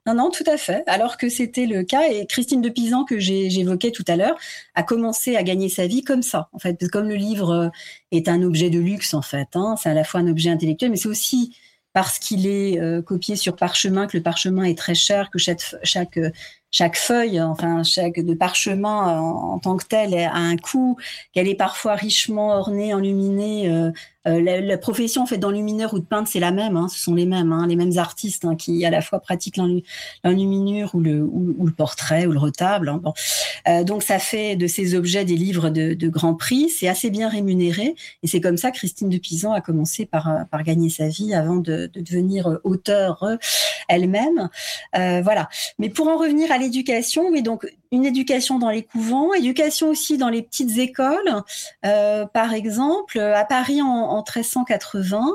Non, 0.09 0.15
non, 0.15 0.31
tout 0.31 0.43
à 0.47 0.57
fait. 0.57 0.83
Alors 0.87 1.17
que 1.17 1.29
c'était 1.29 1.67
le 1.67 1.83
cas, 1.83 2.09
et 2.09 2.25
Christine 2.25 2.61
de 2.61 2.69
Pisan, 2.69 3.05
que 3.05 3.19
j'évoquais 3.19 3.91
tout 3.91 4.05
à 4.07 4.15
l'heure, 4.15 4.39
a 4.73 4.81
commencé 4.81 5.35
à 5.35 5.43
gagner 5.43 5.69
sa 5.69 5.85
vie 5.85 6.03
comme 6.03 6.23
ça, 6.23 6.49
en 6.51 6.57
fait. 6.57 6.89
Comme 6.89 7.07
le 7.07 7.15
livre 7.15 7.71
est 8.11 8.27
un 8.27 8.41
objet 8.41 8.71
de 8.71 8.79
luxe, 8.79 9.13
en 9.13 9.21
fait, 9.21 9.49
hein, 9.53 9.75
c'est 9.77 9.89
à 9.89 9.93
la 9.93 10.03
fois 10.03 10.21
un 10.21 10.27
objet 10.27 10.49
intellectuel, 10.49 10.89
mais 10.89 10.97
c'est 10.97 11.09
aussi 11.09 11.55
parce 11.93 12.17
qu'il 12.17 12.47
est 12.47 12.79
euh, 12.79 13.03
copié 13.03 13.35
sur 13.35 13.55
parchemin, 13.55 14.07
que 14.07 14.17
le 14.17 14.23
parchemin 14.23 14.63
est 14.63 14.77
très 14.77 14.95
cher, 14.95 15.29
que 15.29 15.37
chaque, 15.37 16.19
chaque 16.71 16.95
feuille, 16.97 17.39
enfin 17.41 17.83
chaque 17.83 18.19
de 18.19 18.33
parchemin 18.33 19.19
en, 19.19 19.59
tant 19.59 19.77
que 19.77 19.85
tel 19.85 20.15
a 20.15 20.33
un 20.35 20.57
coût, 20.57 20.97
qu'elle 21.33 21.47
est 21.47 21.55
parfois 21.55 21.93
richement 21.95 22.49
ornée, 22.57 22.93
enluminée, 22.95 23.69
euh, 23.69 23.91
euh, 24.27 24.61
la, 24.61 24.77
profession 24.77 25.23
en 25.23 25.25
fait 25.25 25.37
d'enlumineur 25.37 25.93
ou 25.93 25.99
de 25.99 26.05
peintre, 26.05 26.29
c'est 26.29 26.41
la 26.41 26.51
même. 26.51 26.75
Hein, 26.75 26.87
ce 26.89 26.99
sont 26.99 27.15
les 27.15 27.25
mêmes, 27.25 27.53
hein, 27.53 27.67
les 27.67 27.77
mêmes 27.77 27.97
artistes 27.97 28.43
hein, 28.43 28.57
qui 28.57 28.83
à 28.85 28.89
la 28.89 29.01
fois 29.01 29.19
pratiquent 29.19 29.59
l'enluminure 30.23 30.93
ou 30.93 30.99
le, 30.99 31.71
portrait 31.75 32.25
ou 32.25 32.31
le 32.33 32.39
retable. 32.39 32.93
Euh, 33.67 33.83
donc 33.83 34.03
ça 34.03 34.19
fait 34.19 34.57
de 34.57 34.67
ces 34.67 34.95
objets 34.95 35.23
des 35.23 35.37
livres 35.37 35.69
de, 35.69 36.09
grand 36.09 36.35
prix. 36.35 36.69
C'est 36.69 36.89
assez 36.89 37.09
bien 37.09 37.29
rémunéré 37.29 37.95
et 38.23 38.27
c'est 38.27 38.41
comme 38.41 38.57
ça 38.57 38.71
que 38.71 38.77
Christine 38.77 39.09
de 39.09 39.17
Pisan 39.17 39.53
a 39.53 39.61
commencé 39.61 40.05
par, 40.05 40.27
euh, 40.27 40.63
gagner 40.63 40.89
sa 40.89 41.07
vie 41.07 41.33
avant 41.33 41.55
de, 41.55 41.89
de 41.93 42.01
devenir 42.01 42.59
auteur 42.65 43.25
elle-même. 43.87 44.49
Voilà. 44.93 45.47
Mais 45.77 45.89
pour 45.89 46.07
en 46.09 46.17
revenir 46.17 46.51
à 46.51 46.57
l'éducation, 46.57 47.29
oui, 47.31 47.41
donc 47.41 47.65
une 47.91 48.05
éducation 48.05 48.59
dans 48.59 48.69
les 48.69 48.83
couvents, 48.83 49.33
éducation 49.33 49.89
aussi 49.89 50.17
dans 50.17 50.29
les 50.29 50.41
petites 50.41 50.77
écoles. 50.77 51.43
Par 51.81 52.53
exemple, 52.53 53.19
à 53.19 53.45
Paris 53.45 53.81
en 53.81 54.18
1380, 54.19 55.25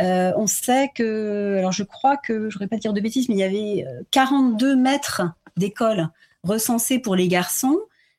euh, 0.00 0.32
on 0.36 0.46
sait 0.46 0.90
que, 0.94 1.56
alors 1.58 1.72
je 1.72 1.82
crois 1.82 2.16
que, 2.16 2.34
je 2.34 2.44
ne 2.46 2.50
voudrais 2.50 2.68
pas 2.68 2.76
dire 2.76 2.92
de 2.92 3.00
bêtises, 3.00 3.28
mais 3.28 3.34
il 3.34 3.40
y 3.40 3.42
avait 3.42 3.84
42 4.10 4.76
maîtres 4.76 5.22
d'école 5.56 6.08
recensés 6.44 6.98
pour 6.98 7.16
les 7.16 7.28
garçons 7.28 7.78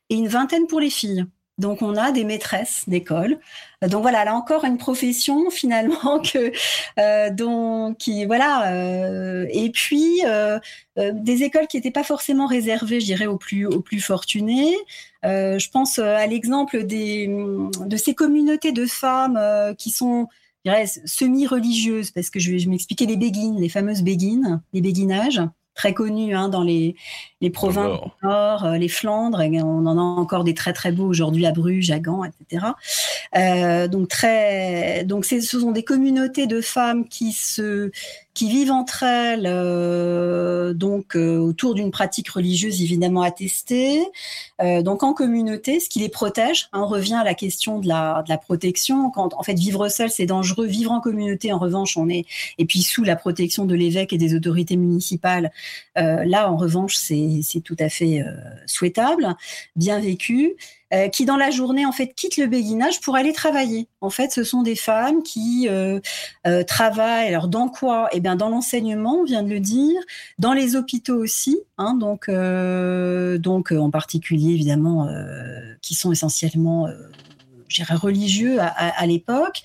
et 0.09 0.15
une 0.15 0.27
vingtaine 0.27 0.67
pour 0.67 0.79
les 0.79 0.89
filles. 0.89 1.25
Donc 1.59 1.81
on 1.81 1.97
a 1.97 2.11
des 2.11 2.23
maîtresses 2.23 2.85
d'école. 2.87 3.37
Donc 3.85 4.01
voilà, 4.01 4.23
là 4.23 4.33
encore 4.33 4.63
une 4.63 4.77
profession 4.77 5.49
finalement 5.51 6.21
que 6.21 6.51
euh, 6.97 7.93
qui 7.99 8.25
voilà 8.25 8.71
euh, 8.73 9.45
et 9.51 9.69
puis 9.69 10.21
euh, 10.25 10.57
euh 10.97 11.11
des 11.13 11.43
écoles 11.43 11.67
qui 11.67 11.77
n'étaient 11.77 11.91
pas 11.91 12.05
forcément 12.05 12.47
réservées, 12.47 13.01
je 13.01 13.05
dirais, 13.05 13.25
aux 13.25 13.37
plus 13.37 13.65
aux 13.65 13.81
plus 13.81 13.99
fortunés. 13.99 14.75
Euh, 15.25 15.59
je 15.59 15.69
pense 15.69 15.99
à 15.99 16.25
l'exemple 16.27 16.85
de 16.85 17.97
ces 17.97 18.15
communautés 18.15 18.71
de 18.71 18.85
femmes 18.85 19.39
qui 19.77 19.89
sont 19.89 20.27
semi-religieuses 21.05 22.11
parce 22.11 22.29
que 22.29 22.39
je 22.39 22.51
vais, 22.51 22.65
m'expliquer 22.65 23.05
les 23.05 23.17
béguines, 23.17 23.59
les 23.59 23.69
fameuses 23.69 24.01
béguines, 24.03 24.61
les 24.73 24.81
béguinages 24.81 25.41
très 25.75 25.93
connus 25.93 26.35
hein, 26.35 26.49
dans 26.49 26.63
les, 26.63 26.95
les 27.41 27.49
provinces 27.49 28.01
du 28.01 28.27
Nord, 28.27 28.65
euh, 28.65 28.77
les 28.77 28.89
Flandres. 28.89 29.41
On 29.41 29.85
en 29.85 29.97
a 29.97 30.01
encore 30.01 30.43
des 30.43 30.53
très 30.53 30.73
très 30.73 30.91
beaux 30.91 31.07
aujourd'hui 31.07 31.45
à 31.45 31.51
Bruges, 31.51 31.91
à 31.91 31.99
Gand, 31.99 32.23
etc. 32.23 32.67
Euh, 33.37 33.87
donc 33.87 34.07
très, 34.07 35.03
donc 35.05 35.25
ce 35.25 35.39
sont 35.41 35.71
des 35.71 35.83
communautés 35.83 36.47
de 36.47 36.61
femmes 36.61 37.07
qui 37.07 37.31
se 37.31 37.91
qui 38.33 38.49
vivent 38.49 38.71
entre 38.71 39.03
elles, 39.03 39.45
euh, 39.45 40.73
donc 40.73 41.17
euh, 41.17 41.37
autour 41.37 41.75
d'une 41.75 41.91
pratique 41.91 42.29
religieuse 42.29 42.81
évidemment 42.81 43.21
attestée, 43.21 44.01
donc 44.81 45.03
en 45.03 45.13
communauté, 45.13 45.79
ce 45.79 45.89
qui 45.89 45.99
les 45.99 46.09
protège. 46.09 46.69
Hein, 46.73 46.81
on 46.83 46.87
revient 46.87 47.15
à 47.15 47.23
la 47.23 47.33
question 47.33 47.79
de 47.79 47.87
la, 47.87 48.23
de 48.23 48.29
la 48.29 48.37
protection. 48.37 49.09
Quand 49.09 49.33
en 49.33 49.43
fait 49.43 49.53
vivre 49.53 49.87
seul 49.89 50.09
c'est 50.09 50.25
dangereux, 50.25 50.65
vivre 50.67 50.91
en 50.91 51.01
communauté 51.01 51.51
en 51.53 51.59
revanche 51.59 51.97
on 51.97 52.09
est 52.09 52.25
et 52.57 52.65
puis 52.65 52.81
sous 52.81 53.03
la 53.03 53.15
protection 53.15 53.65
de 53.65 53.75
l'évêque 53.75 54.13
et 54.13 54.17
des 54.17 54.35
autorités 54.35 54.77
municipales, 54.77 55.51
là 55.95 56.51
en 56.51 56.57
revanche 56.57 56.95
c'est 56.95 57.17
c'est 57.43 57.61
tout 57.61 57.77
à 57.79 57.89
fait 57.89 58.23
souhaitable, 58.65 59.35
bien 59.75 59.99
vécu. 59.99 60.55
Euh, 60.91 61.07
qui 61.07 61.25
dans 61.25 61.37
la 61.37 61.51
journée 61.51 61.85
en 61.85 61.91
fait 61.91 62.15
quittent 62.15 62.37
le 62.37 62.47
béguinage 62.47 62.99
pour 62.99 63.15
aller 63.15 63.31
travailler. 63.31 63.87
En 64.01 64.09
fait, 64.09 64.31
ce 64.31 64.43
sont 64.43 64.63
des 64.63 64.75
femmes 64.75 65.21
qui 65.21 65.67
euh, 65.69 65.99
euh, 66.47 66.63
travaillent. 66.63 67.27
Alors 67.27 67.47
dans 67.47 67.69
quoi? 67.69 68.09
Eh 68.11 68.19
bien, 68.19 68.35
dans 68.35 68.49
l'enseignement, 68.49 69.17
on 69.19 69.23
vient 69.23 69.43
de 69.43 69.49
le 69.49 69.59
dire, 69.59 70.01
dans 70.39 70.53
les 70.53 70.75
hôpitaux 70.75 71.17
aussi. 71.17 71.59
Hein, 71.77 71.93
donc, 71.93 72.29
donc 72.29 73.71
en 73.71 73.91
particulier 73.91 74.53
évidemment, 74.53 75.07
qui 75.81 75.93
sont 75.93 76.11
essentiellement 76.11 76.87
religieux 77.91 78.59
à, 78.59 78.67
à 78.67 79.05
l'époque, 79.05 79.61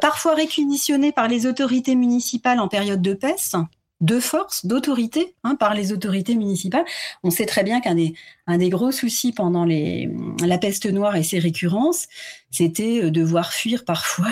parfois 0.00 0.34
réquisitionnés 0.34 1.12
par 1.12 1.26
les 1.26 1.46
autorités 1.46 1.96
municipales 1.96 2.60
en 2.60 2.68
période 2.68 3.02
de 3.02 3.12
peste 3.12 3.56
de 4.00 4.18
force, 4.20 4.66
d'autorité 4.66 5.34
hein, 5.44 5.56
par 5.56 5.74
les 5.74 5.92
autorités 5.92 6.34
municipales. 6.34 6.84
On 7.22 7.30
sait 7.30 7.46
très 7.46 7.62
bien 7.62 7.80
qu'un 7.80 7.94
des, 7.94 8.14
un 8.50 8.58
des 8.58 8.68
gros 8.68 8.90
soucis 8.90 9.32
pendant 9.32 9.64
la 9.64 10.58
peste 10.58 10.86
noire 10.86 11.16
et 11.16 11.22
ses 11.22 11.38
récurrences, 11.38 12.08
c'était 12.50 13.04
euh, 13.04 13.10
de 13.10 13.22
voir 13.22 13.52
fuir 13.52 13.84
parfois 13.84 14.28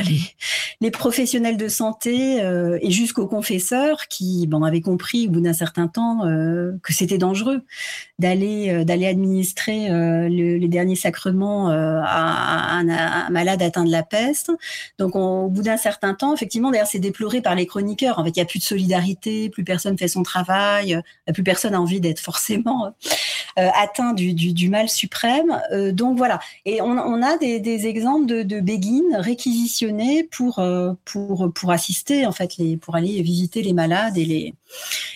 les, 0.80 0.90
professionnels 0.90 1.56
de 1.56 1.68
santé 1.68 2.40
euh, 2.40 2.78
et 2.82 2.90
jusqu'aux 2.90 3.26
confesseurs 3.26 4.08
qui 4.08 4.46
bon, 4.46 4.64
avaient 4.64 4.80
compris 4.80 5.28
au 5.28 5.30
bout 5.30 5.40
d'un 5.40 5.52
certain 5.52 5.86
temps 5.86 6.26
euh, 6.26 6.72
que 6.82 6.92
c'était 6.92 7.18
dangereux 7.18 7.62
d'aller 8.18 8.84
d'aller 8.84 9.06
administrer 9.06 9.88
le, 9.90 10.56
les 10.56 10.68
derniers 10.68 10.96
sacrements 10.96 11.68
à, 11.68 12.80
un, 12.80 13.30
malade 13.30 13.62
atteint 13.62 13.84
de 13.84 13.92
la 13.92 14.02
peste. 14.02 14.50
Donc 14.98 15.14
au 15.14 15.48
bout 15.48 15.62
d'un 15.62 15.76
certain 15.76 16.14
temps, 16.14 16.34
effectivement, 16.34 16.72
d'ailleurs 16.72 16.88
c'est 16.88 16.98
déploré 16.98 17.40
par 17.42 17.54
les 17.54 17.66
chroniqueurs. 17.66 18.18
En 18.18 18.24
fait, 18.24 18.30
il 18.30 18.38
n'y 18.38 18.42
a 18.42 18.46
plus 18.46 18.58
de 18.58 18.64
solidarité, 18.64 19.50
plus 19.50 19.62
personne 19.62 19.96
fait 19.96 20.08
son 20.08 20.24
travail, 20.24 21.00
plus 21.32 21.44
personne 21.44 21.74
a 21.74 21.80
envie 21.80 22.00
d'être 22.00 22.18
forcément 22.18 22.92
atteint 23.58 24.12
du, 24.12 24.68
mal 24.68 24.88
suprême. 24.88 25.60
donc 25.92 26.16
voilà. 26.16 26.40
Et 26.64 26.80
on, 26.80 27.22
a 27.22 27.36
des, 27.38 27.86
exemples 27.86 28.26
de, 28.26 28.60
béguines 28.60 29.16
réquisitionnées 29.16 30.24
pour, 30.24 30.58
euh, 30.58 30.92
pour, 31.04 31.52
pour 31.52 31.70
assister, 31.70 32.26
en 32.26 32.32
fait, 32.32 32.52
pour 32.80 32.96
aller 32.96 33.22
visiter 33.22 33.62
les 33.62 33.72
malades 33.72 34.16
et, 34.16 34.24
les, 34.24 34.54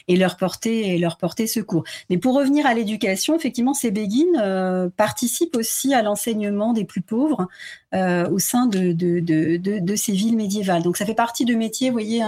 et, 0.09 0.17
leur 0.17 0.37
porter, 0.37 0.95
et 0.95 0.99
leur 0.99 1.17
porter 1.17 1.47
secours. 1.47 1.85
Mais 2.11 2.19
pour 2.19 2.35
revenir 2.35 2.67
à 2.67 2.75
l'éducation, 2.75 3.37
effectivement, 3.37 3.75
ces 3.75 3.91
béguines 3.91 4.41
euh, 4.41 4.89
participent 4.97 5.57
aussi 5.57 5.95
à 5.95 6.03
l'enseignement 6.03 6.73
des 6.73 6.85
plus 6.85 7.03
pauvres 7.03 7.49
euh, 7.95 8.29
au 8.31 8.39
sein 8.39 8.67
de, 8.67 8.93
de, 8.93 9.21
de, 9.21 9.97
ces 9.97 10.13
villes 10.13 10.37
médiévales. 10.37 10.83
Donc 10.83 10.97
ça 10.97 11.07
fait 11.07 11.15
partie 11.15 11.45
de 11.45 11.55
métiers, 11.55 11.91
vous 11.91 11.95
voyez, 11.95 12.23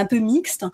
un 0.00 0.06
peu 0.06 0.18
mixtes 0.18 0.64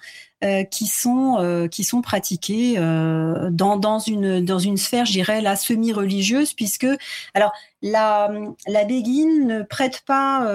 euh, 0.44 0.64
qui 0.64 0.86
sont 0.86 1.36
euh, 1.38 1.68
qui 1.68 1.84
sont 1.84 2.00
pratiqués 2.00 2.74
euh, 2.78 3.50
dans 3.50 3.76
dans 3.76 3.98
une 3.98 4.44
dans 4.44 4.58
une 4.58 4.76
sphère, 4.76 5.04
je 5.04 5.12
dirais 5.12 5.40
la 5.40 5.56
semi-religieuse, 5.56 6.54
puisque 6.54 6.86
alors 7.34 7.52
la 7.82 8.30
la 8.66 8.84
béguine 8.84 9.46
ne 9.46 9.62
prête 9.62 10.02
pas 10.06 10.48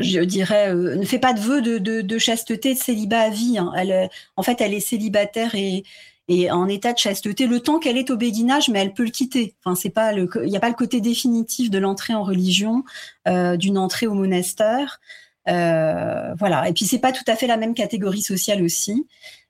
je 0.00 0.20
dirais, 0.20 0.74
ne 0.74 1.04
fait 1.04 1.20
pas 1.20 1.32
de 1.32 1.38
vœu 1.40 1.60
de, 1.62 2.18
chasteté, 2.18 2.74
de 2.74 2.78
célibat 2.78 3.20
à 3.20 3.30
vie. 3.30 3.58
Hein. 3.58 3.70
Elle, 3.76 4.10
en 4.36 4.42
fait, 4.42 4.60
elle 4.60 4.74
est 4.74 4.80
célibataire 4.80 5.54
et, 5.54 5.84
et 6.28 6.50
en 6.50 6.68
état 6.68 6.92
de 6.92 6.98
chasteté 6.98 7.46
le 7.46 7.60
temps 7.60 7.78
qu'elle 7.78 7.98
est 7.98 8.10
au 8.10 8.16
béguinage, 8.16 8.68
mais 8.68 8.78
elle 8.78 8.94
peut 8.94 9.04
le 9.04 9.10
quitter. 9.10 9.54
Enfin, 9.64 9.74
c'est 9.74 9.90
pas 9.90 10.12
il 10.12 10.28
n'y 10.44 10.56
a 10.56 10.60
pas 10.60 10.68
le 10.68 10.74
côté 10.74 11.00
définitif 11.00 11.70
de 11.70 11.78
l'entrée 11.78 12.14
en 12.14 12.22
religion, 12.22 12.84
euh, 13.28 13.56
d'une 13.56 13.76
entrée 13.76 14.06
au 14.06 14.14
monastère. 14.14 15.00
Euh, 15.48 16.34
voilà. 16.38 16.68
Et 16.68 16.72
puis 16.72 16.84
c'est 16.86 16.98
pas 16.98 17.12
tout 17.12 17.24
à 17.26 17.36
fait 17.36 17.46
la 17.46 17.56
même 17.56 17.74
catégorie 17.74 18.22
sociale 18.22 18.62
aussi. 18.62 19.06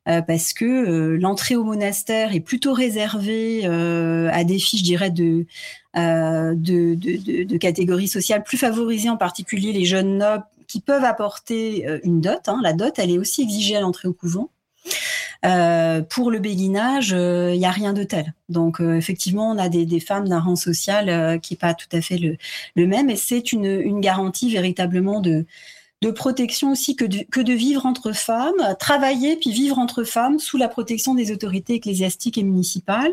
Euh, 0.07 0.21
parce 0.21 0.53
que 0.53 0.67
euh, 0.67 1.17
l'entrée 1.17 1.57
au 1.57 1.65
monastère 1.65 2.35
est 2.35 2.41
plutôt 2.41 2.75
réservée 2.75 3.65
à 3.65 4.45
des 4.45 4.59
filles, 4.59 4.81
je 4.81 4.85
dirais, 4.85 5.11
de, 5.11 5.47
de, 5.95 6.95
de, 6.95 7.45
de, 7.45 7.57
catégories 7.57 8.09
sociales 8.09 8.43
plus 8.43 8.59
favorisées, 8.59 9.09
en 9.09 9.17
particulier 9.17 9.73
les 9.73 9.87
jeunes 9.87 10.19
nobles 10.19 10.45
qui 10.67 10.81
peuvent 10.81 11.05
apporter 11.05 11.87
une 12.05 12.21
dot. 12.21 12.49
Hein. 12.49 12.61
La 12.63 12.73
dot, 12.73 12.99
elle 12.99 13.11
est 13.11 13.19
aussi 13.19 13.43
exigée 13.43 13.77
à 13.77 13.81
l'entrée 13.81 14.09
au 14.09 14.13
couvent. 14.13 14.51
Euh, 15.47 16.01
pour 16.01 16.31
le 16.31 16.39
béguinage, 16.39 17.11
il 17.11 17.59
n'y 17.59 17.67
a 17.67 17.71
rien 17.71 17.93
de 17.95 18.03
tel. 18.03 18.35
Donc 18.51 18.81
effectivement, 18.81 19.51
on 19.51 19.59
a 19.59 19.71
des, 19.71 19.87
des 19.87 20.01
femmes 20.01 20.29
d'un 20.29 20.41
rang 20.41 20.57
social 20.57 21.41
qui 21.41 21.55
est 21.55 21.59
pas 21.59 21.73
tout 21.73 21.89
à 21.93 22.03
fait 22.03 22.19
le, 22.19 22.37
le 22.77 22.87
même, 22.87 23.09
et 23.09 23.17
c'est 23.17 23.53
une, 23.53 23.65
une 23.65 24.01
garantie 24.01 24.53
véritablement 24.53 25.21
de, 25.21 25.47
de 26.05 26.11
protection 26.11 26.73
aussi 26.73 26.97
que 26.97 27.07
de, 27.07 27.25
que 27.31 27.41
de 27.41 27.55
vivre 27.55 27.87
entre 27.87 28.13
femmes, 28.13 28.77
travailler 28.79 29.37
puis 29.37 29.51
vivre 29.51 29.79
entre 29.79 30.05
femmes 30.05 30.39
sous 30.39 30.59
la 30.59 30.69
protection 30.69 31.15
des 31.15 31.33
autorités 31.33 31.75
ecclésiastiques 31.75 32.37
et 32.37 32.43
municipales. 32.43 33.13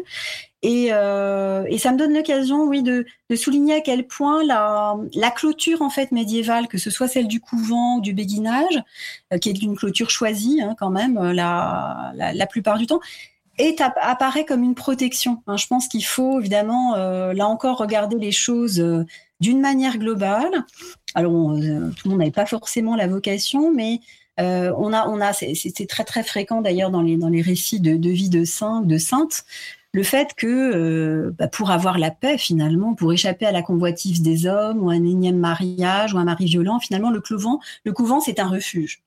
Et, 0.62 0.90
euh, 0.92 1.64
et 1.70 1.78
ça 1.78 1.94
me 1.94 1.98
donne 1.98 2.14
l'occasion, 2.14 2.66
oui, 2.66 2.84
de, 2.84 3.06
de, 3.30 3.36
souligner 3.36 3.76
à 3.76 3.82
quel 3.82 4.06
point 4.06 4.44
la, 4.44 4.98
la 5.16 5.32
clôture 5.32 5.82
en 5.82 5.90
fait 5.90 6.12
médiévale, 6.12 6.68
que 6.68 6.78
ce 6.78 6.90
soit 6.90 7.08
celle 7.08 7.28
du 7.28 7.40
couvent 7.40 7.98
ou 7.98 8.02
du 8.02 8.14
béguinage, 8.14 8.84
euh, 9.34 9.38
qui 9.38 9.50
est 9.50 9.62
une 9.62 9.78
clôture 9.78 10.10
choisie 10.10 10.62
hein, 10.62 10.76
quand 10.78 10.92
même 10.92 11.18
euh, 11.18 11.34
la, 11.34 12.12
la, 12.14 12.46
plupart 12.46 12.78
du 12.78 12.88
temps, 12.88 13.00
apparaît 14.02 14.46
comme 14.46 14.64
une 14.64 14.76
protection. 14.76 15.42
Hein. 15.48 15.56
Je 15.56 15.66
pense 15.68 15.88
qu'il 15.88 16.06
faut 16.06 16.40
évidemment 16.42 16.96
là 16.96 17.48
encore 17.48 17.78
regarder 17.78 18.18
les 18.18 18.32
choses 18.32 18.84
d'une 19.42 19.60
manière 19.60 19.98
globale. 19.98 20.66
Alors, 21.16 21.52
euh, 21.52 21.90
tout 21.92 22.08
le 22.08 22.10
monde 22.10 22.20
n'avait 22.20 22.32
pas 22.32 22.46
forcément 22.46 22.96
la 22.96 23.08
vocation, 23.08 23.74
mais 23.74 24.00
euh, 24.40 24.74
on 24.78 24.94
a, 24.94 25.08
on 25.08 25.20
a, 25.20 25.34
c'est 25.34 25.88
très 25.88 26.04
très 26.04 26.24
fréquent 26.24 26.62
d'ailleurs 26.62 26.90
dans 26.90 27.02
les 27.02 27.18
dans 27.18 27.30
les 27.30 27.42
récits 27.42 27.80
de, 27.80 28.10
vie 28.10 28.30
de 28.30 28.46
saints 28.46 28.82
de 28.82 28.98
saintes, 28.98 29.44
le 29.94 30.04
fait 30.04 30.34
que 30.36 30.48
euh, 30.48 31.32
bah, 31.38 31.50
pour 31.50 31.70
avoir 31.70 31.98
la 31.98 32.12
paix 32.12 32.38
finalement, 32.38 32.94
pour 32.94 33.12
échapper 33.12 33.46
à 33.46 33.52
la 33.52 33.62
convoitise 33.62 34.22
des 34.22 34.48
hommes 34.48 34.82
ou 34.82 34.90
un 34.90 35.04
énième 35.04 35.38
mariage 35.38 36.14
ou 36.14 36.18
un 36.18 36.24
mari 36.24 36.46
violent, 36.46 36.80
finalement 36.80 37.12
le 37.12 37.20
couvent, 37.20 37.60
le 37.84 37.92
couvent 37.92 38.22
c'est 38.22 38.40
un 38.40 38.48
refuge. 38.48 39.02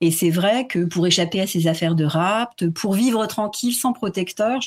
Et 0.00 0.10
c'est 0.10 0.30
vrai 0.30 0.66
que 0.66 0.84
pour 0.84 1.06
échapper 1.06 1.40
à 1.40 1.46
ces 1.46 1.68
affaires 1.68 1.94
de 1.94 2.04
rapt, 2.04 2.68
pour 2.70 2.94
vivre 2.94 3.24
tranquille 3.26 3.74
sans 3.74 3.92
protecteur, 3.92 4.60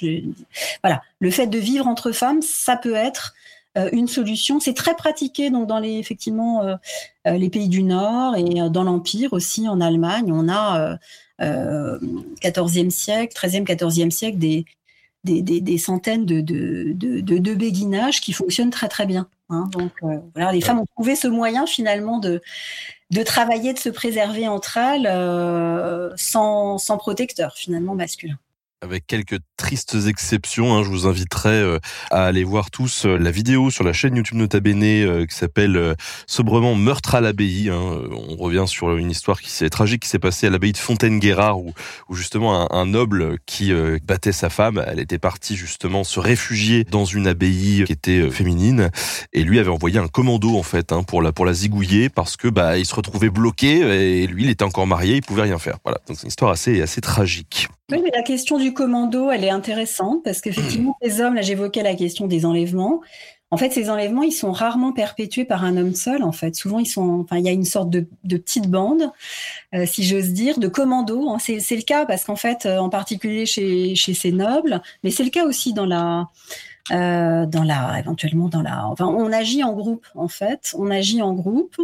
voilà, 0.82 1.02
le 1.20 1.32
fait 1.32 1.48
de 1.48 1.58
vivre 1.58 1.86
entre 1.86 2.14
femmes, 2.14 2.42
ça 2.42 2.78
peut 2.78 2.96
être 2.96 3.36
une 3.92 4.08
solution. 4.08 4.60
C'est 4.60 4.74
très 4.74 4.96
pratiqué 4.96 5.50
donc 5.50 5.68
dans 5.68 5.80
les 5.80 5.98
effectivement 5.98 6.62
les 7.26 7.50
pays 7.50 7.70
du 7.70 7.84
Nord 7.84 8.36
et 8.36 8.70
dans 8.70 8.84
l'Empire 8.84 9.34
aussi 9.34 9.68
en 9.70 9.80
Allemagne. 9.80 10.32
On 10.32 10.50
a 10.50 10.98
14e 11.40 12.90
siècle, 12.90 13.36
13e, 13.36 13.64
14e 13.64 14.12
siècle 14.12 14.38
des 14.38 14.66
des, 15.24 15.42
des, 15.42 15.78
centaines 15.78 16.26
de, 16.26 16.42
de, 16.42 16.94
de, 16.94 17.38
de, 17.38 17.54
béguinages 17.54 18.22
qui 18.22 18.34
fonctionnent 18.34 18.72
très 18.72 18.88
très 18.88 19.06
bien. 19.06 19.28
Hein. 19.50 19.70
Donc 19.72 19.92
voilà, 20.34 20.52
les 20.52 20.62
femmes 20.62 20.80
ont 20.80 20.88
trouvé 20.96 21.16
ce 21.16 21.28
moyen 21.28 21.68
finalement 21.68 22.18
de, 22.18 22.42
de 23.12 23.24
travailler, 23.24 23.74
de 23.74 23.80
se 23.80 23.90
préserver 23.90 24.48
entre 24.48 24.78
elles 24.78 25.08
euh, 25.08 26.10
sans, 26.16 26.78
sans 26.78 26.98
protecteur 26.98 27.56
finalement 27.56 27.94
masculin 27.94 28.38
avec 28.82 29.06
quelques 29.06 29.38
tristes 29.58 29.96
exceptions. 30.08 30.76
Hein, 30.76 30.84
je 30.84 30.90
vous 30.90 31.06
inviterai 31.06 31.50
euh, 31.50 31.80
à 32.10 32.26
aller 32.26 32.44
voir 32.44 32.72
tous 32.72 33.06
euh, 33.06 33.18
la 33.18 33.30
vidéo 33.30 33.70
sur 33.70 33.84
la 33.84 33.94
chaîne 33.94 34.16
YouTube 34.16 34.38
Nota 34.38 34.60
Bene 34.60 34.84
euh, 34.84 35.26
qui 35.26 35.36
s'appelle 35.36 35.96
sobrement 36.26 36.74
Meurtre 36.74 37.16
à 37.16 37.22
l'abbaye. 37.22 37.70
Hein. 37.70 38.02
On 38.12 38.36
revient 38.36 38.66
sur 38.68 38.96
une 38.98 39.12
histoire 39.12 39.40
qui 39.40 39.52
s'est 39.52 39.70
tragique 39.70 40.04
qui 40.04 40.10
s'est 40.10 40.20
passée 40.20 40.48
à 40.48 40.50
l'abbaye 40.50 40.72
de 40.72 40.78
Fontaine-Guérard 40.78 41.60
où, 41.60 41.74
où, 42.10 42.16
justement 42.16 42.72
un, 42.74 42.86
noble 42.86 43.38
qui 43.46 43.72
battait 44.04 44.32
sa 44.32 44.50
femme, 44.50 44.84
elle 44.88 45.00
était 45.00 45.20
partie 45.20 45.56
justement 45.56 46.04
se 46.04 46.20
réfugier 46.20 46.84
dans 46.84 47.06
une 47.06 47.28
abbaye 47.28 47.84
qui 47.86 47.94
était 47.94 48.30
féminine 48.32 48.90
et 49.32 49.44
lui 49.44 49.60
avait 49.60 49.70
envoyé 49.70 50.00
un 50.00 50.08
commando 50.08 50.58
en 50.58 50.64
fait 50.64 50.92
hein, 50.92 51.04
pour 51.04 51.22
la 51.22 51.32
pour 51.32 51.46
la 51.46 51.54
zigouiller 51.54 52.10
parce 52.10 52.36
que 52.36 52.48
bah 52.48 52.78
il 52.78 52.86
se 52.86 52.96
retrouvait 52.96 53.30
bloqué 53.30 54.22
et 54.24 54.28
lui 54.28 54.44
il 54.44 54.50
était 54.50 54.66
encore 54.66 54.88
marié, 54.88 55.18
il 55.18 55.22
pouvait 55.22 55.44
rien 55.44 55.60
faire. 55.60 55.78
Voilà, 55.84 56.00
donc 56.08 56.18
c'est 56.18 56.24
une 56.24 56.30
histoire 56.30 56.52
assez 56.52 56.82
assez 56.82 57.02
tragique. 57.02 57.70
Oui, 57.92 58.02
mais 58.04 58.12
la 58.14 58.24
question 58.24 58.58
du 58.58 58.74
commando, 58.74 59.32
elle 59.32 59.44
est 59.44 59.50
intéressante 59.50 60.24
parce 60.24 60.42
qu'effectivement, 60.42 60.96
les 61.02 61.22
hommes, 61.22 61.36
là 61.36 61.42
j'évoquais 61.42 61.84
la 61.84 61.96
question 61.96 62.28
des 62.28 62.46
enlèvements. 62.46 63.02
En 63.54 63.58
fait, 63.58 63.72
ces 63.72 63.90
enlèvements, 63.90 64.24
ils 64.24 64.32
sont 64.32 64.54
rarement 64.54 64.94
perpétués 64.94 65.44
par 65.44 65.66
un 65.66 65.76
homme 65.76 65.94
seul. 65.94 66.24
En 66.24 66.32
fait, 66.32 66.56
souvent, 66.56 66.80
ils 66.80 66.86
sont, 66.86 67.20
enfin, 67.20 67.38
il 67.38 67.44
y 67.44 67.50
a 67.50 67.52
une 67.52 67.66
sorte 67.66 67.90
de, 67.90 68.08
de 68.24 68.38
petite 68.38 68.68
bande, 68.68 69.12
euh, 69.76 69.86
si 69.86 70.06
j'ose 70.06 70.30
dire, 70.30 70.58
de 70.58 70.70
commando. 70.70 71.30
Hein. 71.30 71.38
C'est, 71.38 71.58
le 71.58 71.82
cas 71.82 72.06
parce 72.06 72.24
qu'en 72.24 72.38
fait, 72.38 72.66
euh, 72.66 72.78
en 72.78 72.90
particulier 72.90 73.46
chez, 73.46 73.94
chez 73.96 74.14
ces 74.14 74.32
nobles, 74.32 74.82
mais 75.04 75.12
c'est 75.12 75.26
le 75.26 75.32
cas 75.32 75.46
aussi 75.46 75.74
dans 75.74 75.86
la, 75.86 76.30
euh, 76.92 77.46
dans 77.46 77.64
la, 77.64 78.00
éventuellement 78.00 78.48
dans 78.48 78.62
la. 78.62 78.88
Enfin, 78.88 79.08
on 79.08 79.34
agit 79.34 79.64
en 79.64 79.74
groupe. 79.74 80.08
En 80.16 80.30
fait, 80.30 80.74
on 80.78 80.90
agit 80.90 81.22
en 81.22 81.34
groupe. 81.34 81.76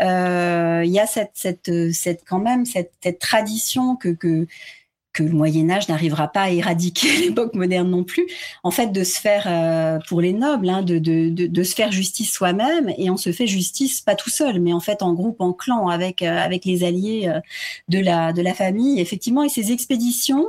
Euh, 0.00 0.82
il 0.84 0.90
y 0.90 0.98
a 0.98 1.06
cette, 1.06 1.32
cette, 1.34 1.70
cette, 1.92 2.24
quand 2.26 2.40
même 2.40 2.64
cette, 2.64 2.92
cette 3.00 3.20
tradition 3.20 3.94
que, 3.94 4.08
que 4.08 4.48
que 5.14 5.22
le 5.22 5.30
Moyen 5.30 5.70
Âge 5.70 5.88
n'arrivera 5.88 6.28
pas 6.28 6.42
à 6.42 6.50
éradiquer 6.50 7.16
l'époque 7.24 7.54
moderne 7.54 7.88
non 7.88 8.04
plus. 8.04 8.26
En 8.62 8.70
fait, 8.70 8.88
de 8.88 9.04
se 9.04 9.18
faire 9.18 9.44
euh, 9.46 9.98
pour 10.08 10.20
les 10.20 10.34
nobles, 10.34 10.68
hein, 10.68 10.82
de, 10.82 10.98
de, 10.98 11.30
de, 11.30 11.46
de, 11.46 11.62
se 11.62 11.74
faire 11.74 11.92
justice 11.92 12.30
soi-même, 12.30 12.92
et 12.98 13.08
on 13.08 13.16
se 13.16 13.32
fait 13.32 13.46
justice 13.46 14.02
pas 14.02 14.16
tout 14.16 14.28
seul, 14.28 14.60
mais 14.60 14.72
en 14.74 14.80
fait 14.80 15.02
en 15.02 15.14
groupe, 15.14 15.40
en 15.40 15.52
clan, 15.52 15.88
avec 15.88 16.20
euh, 16.22 16.36
avec 16.36 16.64
les 16.66 16.84
alliés 16.84 17.28
euh, 17.28 17.40
de 17.88 18.00
la 18.00 18.32
de 18.32 18.42
la 18.42 18.52
famille, 18.52 19.00
effectivement. 19.00 19.44
Et 19.44 19.48
ces 19.48 19.72
expéditions 19.72 20.46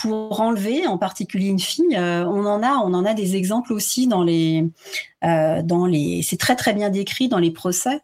pour 0.00 0.40
enlever, 0.40 0.86
en 0.86 0.98
particulier 0.98 1.48
une 1.48 1.58
fille, 1.58 1.96
on 1.96 2.46
en 2.46 2.62
a 2.62 2.76
on 2.84 2.94
en 2.94 3.04
a 3.04 3.14
des 3.14 3.36
exemples 3.36 3.72
aussi 3.72 4.06
dans 4.06 4.22
les 4.22 4.66
dans 5.22 5.86
les. 5.86 6.22
C'est 6.22 6.38
très 6.38 6.56
très 6.56 6.72
bien 6.72 6.90
décrit 6.90 7.28
dans 7.28 7.38
les 7.38 7.50
procès. 7.50 8.00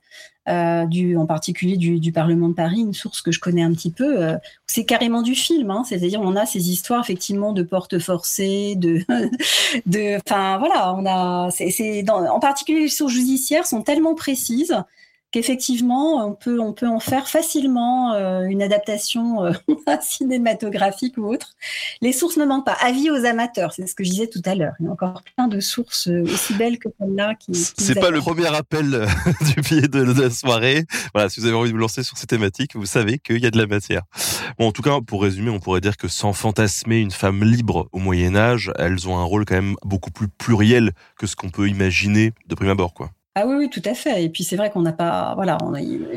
Euh, 0.48 0.86
du, 0.86 1.16
en 1.16 1.27
particulier 1.27 1.77
du, 1.77 1.98
du, 1.98 2.12
Parlement 2.12 2.48
de 2.48 2.55
Paris, 2.55 2.78
une 2.78 2.94
source 2.94 3.20
que 3.20 3.32
je 3.32 3.40
connais 3.40 3.62
un 3.62 3.73
petit 3.73 3.90
peu. 3.90 4.23
Euh, 4.23 4.36
c'est 4.68 4.85
carrément 4.85 5.23
du 5.23 5.35
film, 5.35 5.73
hein, 5.73 5.82
c'est-à-dire 5.85 6.20
on 6.20 6.36
a 6.36 6.47
ces 6.47 6.70
histoires 6.70 7.01
effectivement 7.01 7.52
de 7.52 7.64
portes 7.64 7.98
forcées, 7.98 8.77
de, 8.77 9.01
de, 9.86 10.18
enfin 10.18 10.59
voilà, 10.59 10.94
on 10.94 11.05
a, 11.05 11.51
c'est, 11.51 12.09
en 12.09 12.39
particulier 12.39 12.82
les 12.82 12.89
sources 12.89 13.14
judiciaires 13.14 13.66
sont 13.66 13.82
tellement 13.82 14.14
précises 14.14 14.77
qu'effectivement, 15.37 16.27
on 16.27 16.33
peut, 16.33 16.61
on 16.61 16.73
peut 16.73 16.89
en 16.89 16.99
faire 16.99 17.29
facilement 17.29 18.15
euh, 18.15 18.45
une 18.45 18.63
adaptation 18.63 19.45
euh, 19.45 19.53
cinématographique 20.01 21.19
ou 21.19 21.27
autre. 21.27 21.53
Les 22.01 22.15
sources 22.15 22.39
ne 22.39 22.47
manquent 22.47 22.65
pas. 22.65 22.77
Avis 22.81 23.11
aux 23.11 23.23
amateurs, 23.27 23.75
c'est 23.75 23.87
ce 23.87 23.95
que 23.95 24.03
je 24.03 24.09
disais 24.09 24.29
tout 24.29 24.41
à 24.47 24.55
l'heure. 24.55 24.73
Il 24.81 24.87
y 24.87 24.89
a 24.89 24.93
encore 24.93 25.23
plein 25.37 25.47
de 25.47 25.61
sources 25.61 26.09
euh, 26.09 26.23
aussi 26.23 26.55
belles 26.55 26.79
que 26.79 26.89
celle-là. 26.99 27.35
Qui, 27.35 27.53
c'est 27.55 28.01
pas 28.01 28.09
le 28.09 28.21
premier 28.21 28.47
appel 28.47 29.07
du 29.55 29.61
pied 29.61 29.83
de, 29.83 30.01
la 30.01 30.31
soirée. 30.31 30.87
Voilà, 31.13 31.29
si 31.29 31.41
vous 31.41 31.47
avez 31.47 31.55
envie 31.55 31.69
de 31.69 31.75
vous 31.75 31.81
lancer 31.81 32.03
sur 32.03 32.17
ces 32.17 32.27
thématiques, 32.27 32.75
vous 32.75 32.87
savez 32.87 33.19
qu'il 33.19 33.43
y 33.43 33.47
a 33.47 33.51
de 33.51 33.59
la 33.59 33.67
matière. 33.67 34.05
Bon, 34.59 34.69
en 34.69 34.73
tout 34.73 34.81
cas, 34.81 35.01
pour 35.07 35.21
résumer, 35.21 35.51
on 35.51 35.61
pourrait 35.61 35.83
dire 35.83 35.99
que 35.99 36.09
sans 36.09 36.33
fantasmer 36.33 37.01
une 37.01 37.11
femme 37.11 37.45
libre 37.45 37.91
au 37.93 37.99
Moyen 37.99 38.37
Âge, 38.37 38.73
elles 38.79 39.07
ont 39.07 39.19
un 39.19 39.25
rôle 39.25 39.45
quand 39.45 39.57
même 39.57 39.77
beaucoup 39.85 40.11
plus 40.11 40.29
pluriel 40.29 40.93
que 41.19 41.27
ce 41.27 41.37
qu'on 41.37 41.51
peut 41.51 41.69
imaginer 41.69 42.33
de 42.47 42.55
prime 42.55 42.71
abord, 42.71 42.95
quoi. 42.95 43.11
Ah 43.39 43.47
oui, 43.47 43.55
oui, 43.57 43.69
tout 43.69 43.83
à 43.85 43.93
fait. 43.93 44.25
Et 44.25 44.31
puis 44.31 44.45
c'est 44.45 44.57
vrai 44.57 44.71
qu'on 44.71 44.81
n'a 44.81 44.95
pas, 44.95 45.35
voilà, 45.35 45.59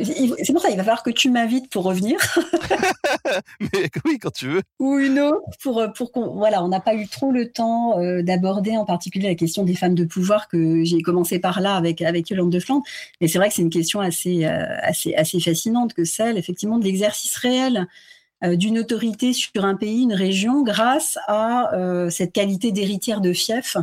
c'est 0.01 0.53
pour 0.53 0.61
ça 0.61 0.69
il 0.69 0.77
va 0.77 0.83
falloir 0.83 1.03
que 1.03 1.09
tu 1.09 1.29
m'invites 1.29 1.69
pour 1.69 1.83
revenir. 1.83 2.17
Mais 3.59 3.89
oui, 4.05 4.17
quand 4.19 4.31
tu 4.31 4.47
veux. 4.47 4.61
Ou 4.79 4.97
une 4.99 5.19
autre 5.19 5.57
pour 5.61 5.85
pour 5.93 6.13
qu'on, 6.13 6.35
voilà, 6.35 6.63
on 6.63 6.69
n'a 6.69 6.79
pas 6.79 6.95
eu 6.95 7.09
trop 7.09 7.31
le 7.31 7.51
temps 7.51 7.99
euh, 7.99 8.21
d'aborder 8.21 8.77
en 8.77 8.85
particulier 8.85 9.27
la 9.27 9.35
question 9.35 9.63
des 9.63 9.75
femmes 9.75 9.95
de 9.95 10.05
pouvoir 10.05 10.47
que 10.47 10.85
j'ai 10.85 11.01
commencé 11.01 11.39
par 11.39 11.59
là 11.59 11.75
avec 11.75 12.01
avec 12.01 12.29
Yolande 12.29 12.51
de 12.51 12.59
Flandre. 12.61 12.83
Mais 13.19 13.27
c'est 13.27 13.37
vrai 13.37 13.49
que 13.49 13.55
c'est 13.55 13.63
une 13.63 13.69
question 13.69 13.99
assez 13.99 14.45
euh, 14.45 14.63
assez 14.81 15.13
assez 15.15 15.41
fascinante 15.41 15.93
que 15.93 16.05
celle 16.05 16.37
effectivement 16.37 16.77
de 16.77 16.85
l'exercice 16.85 17.35
réel 17.35 17.77
euh, 17.77 17.85
d'une 18.41 18.79
autorité 18.79 19.33
sur 19.33 19.65
un 19.65 19.75
pays, 19.75 20.03
une 20.03 20.13
région, 20.13 20.63
grâce 20.63 21.17
à 21.27 21.73
euh, 21.73 22.09
cette 22.09 22.31
qualité 22.31 22.71
d'héritière 22.71 23.21
de 23.21 23.33
fief 23.33 23.77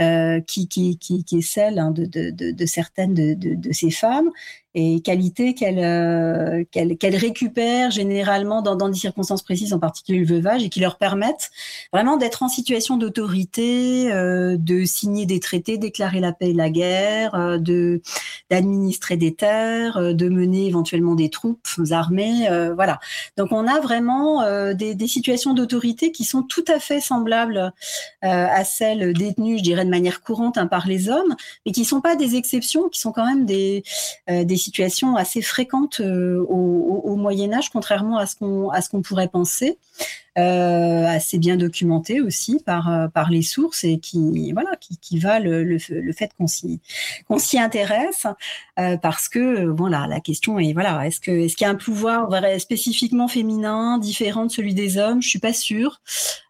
euh, 0.00 0.40
qui, 0.40 0.68
qui, 0.68 0.98
qui, 0.98 1.38
est 1.38 1.42
celle 1.42 1.78
hein, 1.78 1.90
de, 1.90 2.66
certaines 2.66 3.14
de, 3.14 3.72
ces 3.72 3.90
femmes 3.90 4.30
et 4.74 5.00
qualité 5.00 5.54
qu'elle 5.54 5.78
euh, 5.78 6.64
qu'elle 6.70 7.16
récupère 7.16 7.90
généralement 7.90 8.60
dans, 8.60 8.74
dans, 8.74 8.88
des 8.88 8.98
circonstances 8.98 9.42
précises, 9.42 9.72
en 9.72 9.78
particulier 9.78 10.18
le 10.18 10.26
veuvage, 10.26 10.64
et 10.64 10.68
qui 10.68 10.80
leur 10.80 10.98
permettent 10.98 11.50
vraiment 11.92 12.16
d'être 12.16 12.42
en 12.42 12.48
situation 12.48 12.96
d'autorité, 12.96 14.12
euh, 14.12 14.56
de 14.58 14.84
signer 14.84 15.26
des 15.26 15.38
traités, 15.38 15.78
déclarer 15.78 16.20
la 16.20 16.32
paix 16.32 16.50
et 16.50 16.54
la 16.54 16.70
guerre, 16.70 17.34
euh, 17.34 17.58
de 17.58 18.02
d'administrer 18.50 19.16
des 19.16 19.34
terres, 19.34 19.96
euh, 19.96 20.12
de 20.12 20.28
mener 20.28 20.66
éventuellement 20.66 21.14
des 21.14 21.30
troupes 21.30 21.68
armées, 21.90 22.48
voilà. 22.74 22.98
Donc 23.36 23.52
on 23.52 23.66
a 23.66 23.80
vraiment 23.80 24.42
des, 24.72 24.94
des, 24.94 25.06
situations 25.06 25.54
d'autorité 25.54 26.12
qui 26.12 26.24
sont 26.24 26.42
tout 26.42 26.64
à 26.68 26.78
fait 26.78 27.00
semblables 27.00 27.72
à 28.22 28.64
celles 28.64 29.12
détenues, 29.12 29.58
je 29.58 29.62
dirais 29.62 29.84
de 29.84 29.90
manière 29.90 30.22
courante 30.22 30.58
hein, 30.58 30.66
par 30.66 30.86
les 30.86 31.08
hommes, 31.08 31.34
mais 31.64 31.72
qui 31.72 31.84
sont 31.84 32.00
pas 32.00 32.16
des 32.16 32.36
exceptions, 32.36 32.88
qui 32.88 33.00
sont 33.00 33.12
quand 33.12 33.26
même 33.26 33.46
des 33.46 33.84
des 34.28 34.56
situation 34.64 35.16
assez 35.16 35.42
fréquente 35.42 36.00
euh, 36.00 36.44
au, 36.48 37.16
Moyen 37.16 37.52
Âge, 37.52 37.70
contrairement 37.70 38.18
à 38.18 38.26
ce 38.26 38.36
qu'on 38.88 39.02
pourrait 39.02 39.28
penser. 39.28 39.78
Euh, 40.36 41.06
assez 41.06 41.38
bien 41.38 41.56
documenté 41.56 42.20
aussi 42.20 42.58
par 42.58 42.92
euh, 42.92 43.06
par 43.06 43.30
les 43.30 43.42
sources 43.42 43.84
et 43.84 43.98
qui 43.98 44.52
voilà 44.52 44.74
qui, 44.74 44.98
qui 44.98 45.20
va 45.20 45.38
le, 45.38 45.78
fait 45.78 46.32
qu'on 46.36 46.48
s'y 46.48 46.80
qu'on 47.28 47.38
s'y 47.38 47.56
intéresse 47.56 48.26
euh, 48.80 48.96
parce 48.96 49.28
que 49.28 49.64
voilà 49.66 50.08
la 50.08 50.18
question 50.18 50.58
est 50.58 50.72
voilà 50.72 51.06
est-ce 51.06 51.20
que 51.20 51.30
est-ce 51.30 51.54
qu'il 51.54 51.66
y 51.66 51.68
a 51.68 51.70
un 51.70 51.76
pouvoir 51.76 52.28
spécifiquement 52.58 53.28
féminin 53.28 53.98
différent 53.98 54.46
de 54.46 54.50
celui 54.50 54.74
des 54.74 54.98
hommes? 54.98 55.22
Je 55.22 55.28
suis 55.28 55.38
pas 55.38 55.52
sûre 55.52 56.00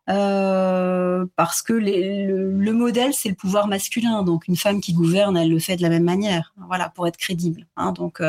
parce 0.06 1.61
que 1.61 1.74
le, 1.74 2.73
modèle 2.73 3.12
c'est 3.12 3.28
le 3.28 3.35
pouvoir 3.35 3.69
masculin. 3.69 4.23
Donc 4.23 4.48
une 4.48 4.56
femme 4.56 4.81
qui 4.81 4.94
gouverne 4.94 5.36
elle 5.36 5.51
le 5.51 5.59
fait 5.59 5.77
de 5.77 5.82
la 5.82 5.90
même 5.90 6.05
manière 6.05 6.55
voilà 6.69 6.89
pour 6.89 7.06
être 7.06 7.19
crédible 7.19 7.66
hein, 7.77 7.93
donc 7.93 8.23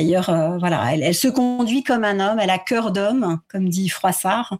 D'ailleurs, 0.00 0.30
euh, 0.30 0.56
voilà, 0.56 0.94
elle, 0.94 1.14
se 1.14 1.28
conduit 1.28 1.82
comme 1.82 2.04
un 2.04 2.20
homme, 2.20 2.38
elle 2.40 2.48
a 2.48 2.58
cœur 2.58 2.90
d'homme, 2.90 3.38
comme 3.48 3.68
dit 3.68 3.90
Froissart, 3.90 4.58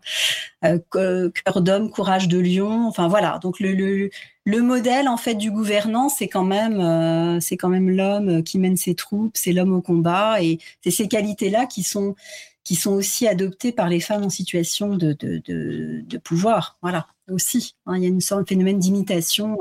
euh, 0.66 0.78
cœur 0.92 1.62
d'homme, 1.62 1.88
courage 1.88 2.28
de 2.28 2.38
lion. 2.38 2.86
Enfin 2.86 3.08
voilà, 3.08 3.38
donc 3.40 3.58
le, 3.58 3.72
le, 3.72 4.10
le 4.44 4.60
modèle 4.60 5.08
en 5.08 5.16
fait 5.16 5.36
du 5.36 5.50
gouvernant, 5.50 6.10
c'est 6.10 6.28
quand 6.28 6.44
même 6.44 6.78
euh, 6.78 7.40
c'est 7.40 7.56
quand 7.56 7.70
même 7.70 7.88
l'homme 7.88 8.42
qui 8.42 8.58
mène 8.58 8.76
ses 8.76 8.94
troupes, 8.94 9.34
c'est 9.34 9.52
l'homme 9.52 9.72
au 9.72 9.80
combat, 9.80 10.42
et 10.42 10.58
c'est 10.84 10.90
ces 10.90 11.08
qualités-là 11.08 11.64
qui 11.64 11.84
sont 11.84 12.14
qui 12.62 12.74
sont 12.76 12.92
aussi 12.92 13.26
adoptées 13.26 13.72
par 13.72 13.88
les 13.88 14.00
femmes 14.00 14.24
en 14.24 14.28
situation 14.28 14.94
de 14.96 16.18
pouvoir. 16.18 16.76
Voilà, 16.82 17.06
aussi. 17.30 17.76
Hein, 17.86 17.96
il 17.96 18.02
y 18.02 18.06
a 18.06 18.10
une 18.10 18.20
sorte 18.20 18.42
de 18.42 18.48
phénomène 18.48 18.78
d'imitation. 18.78 19.56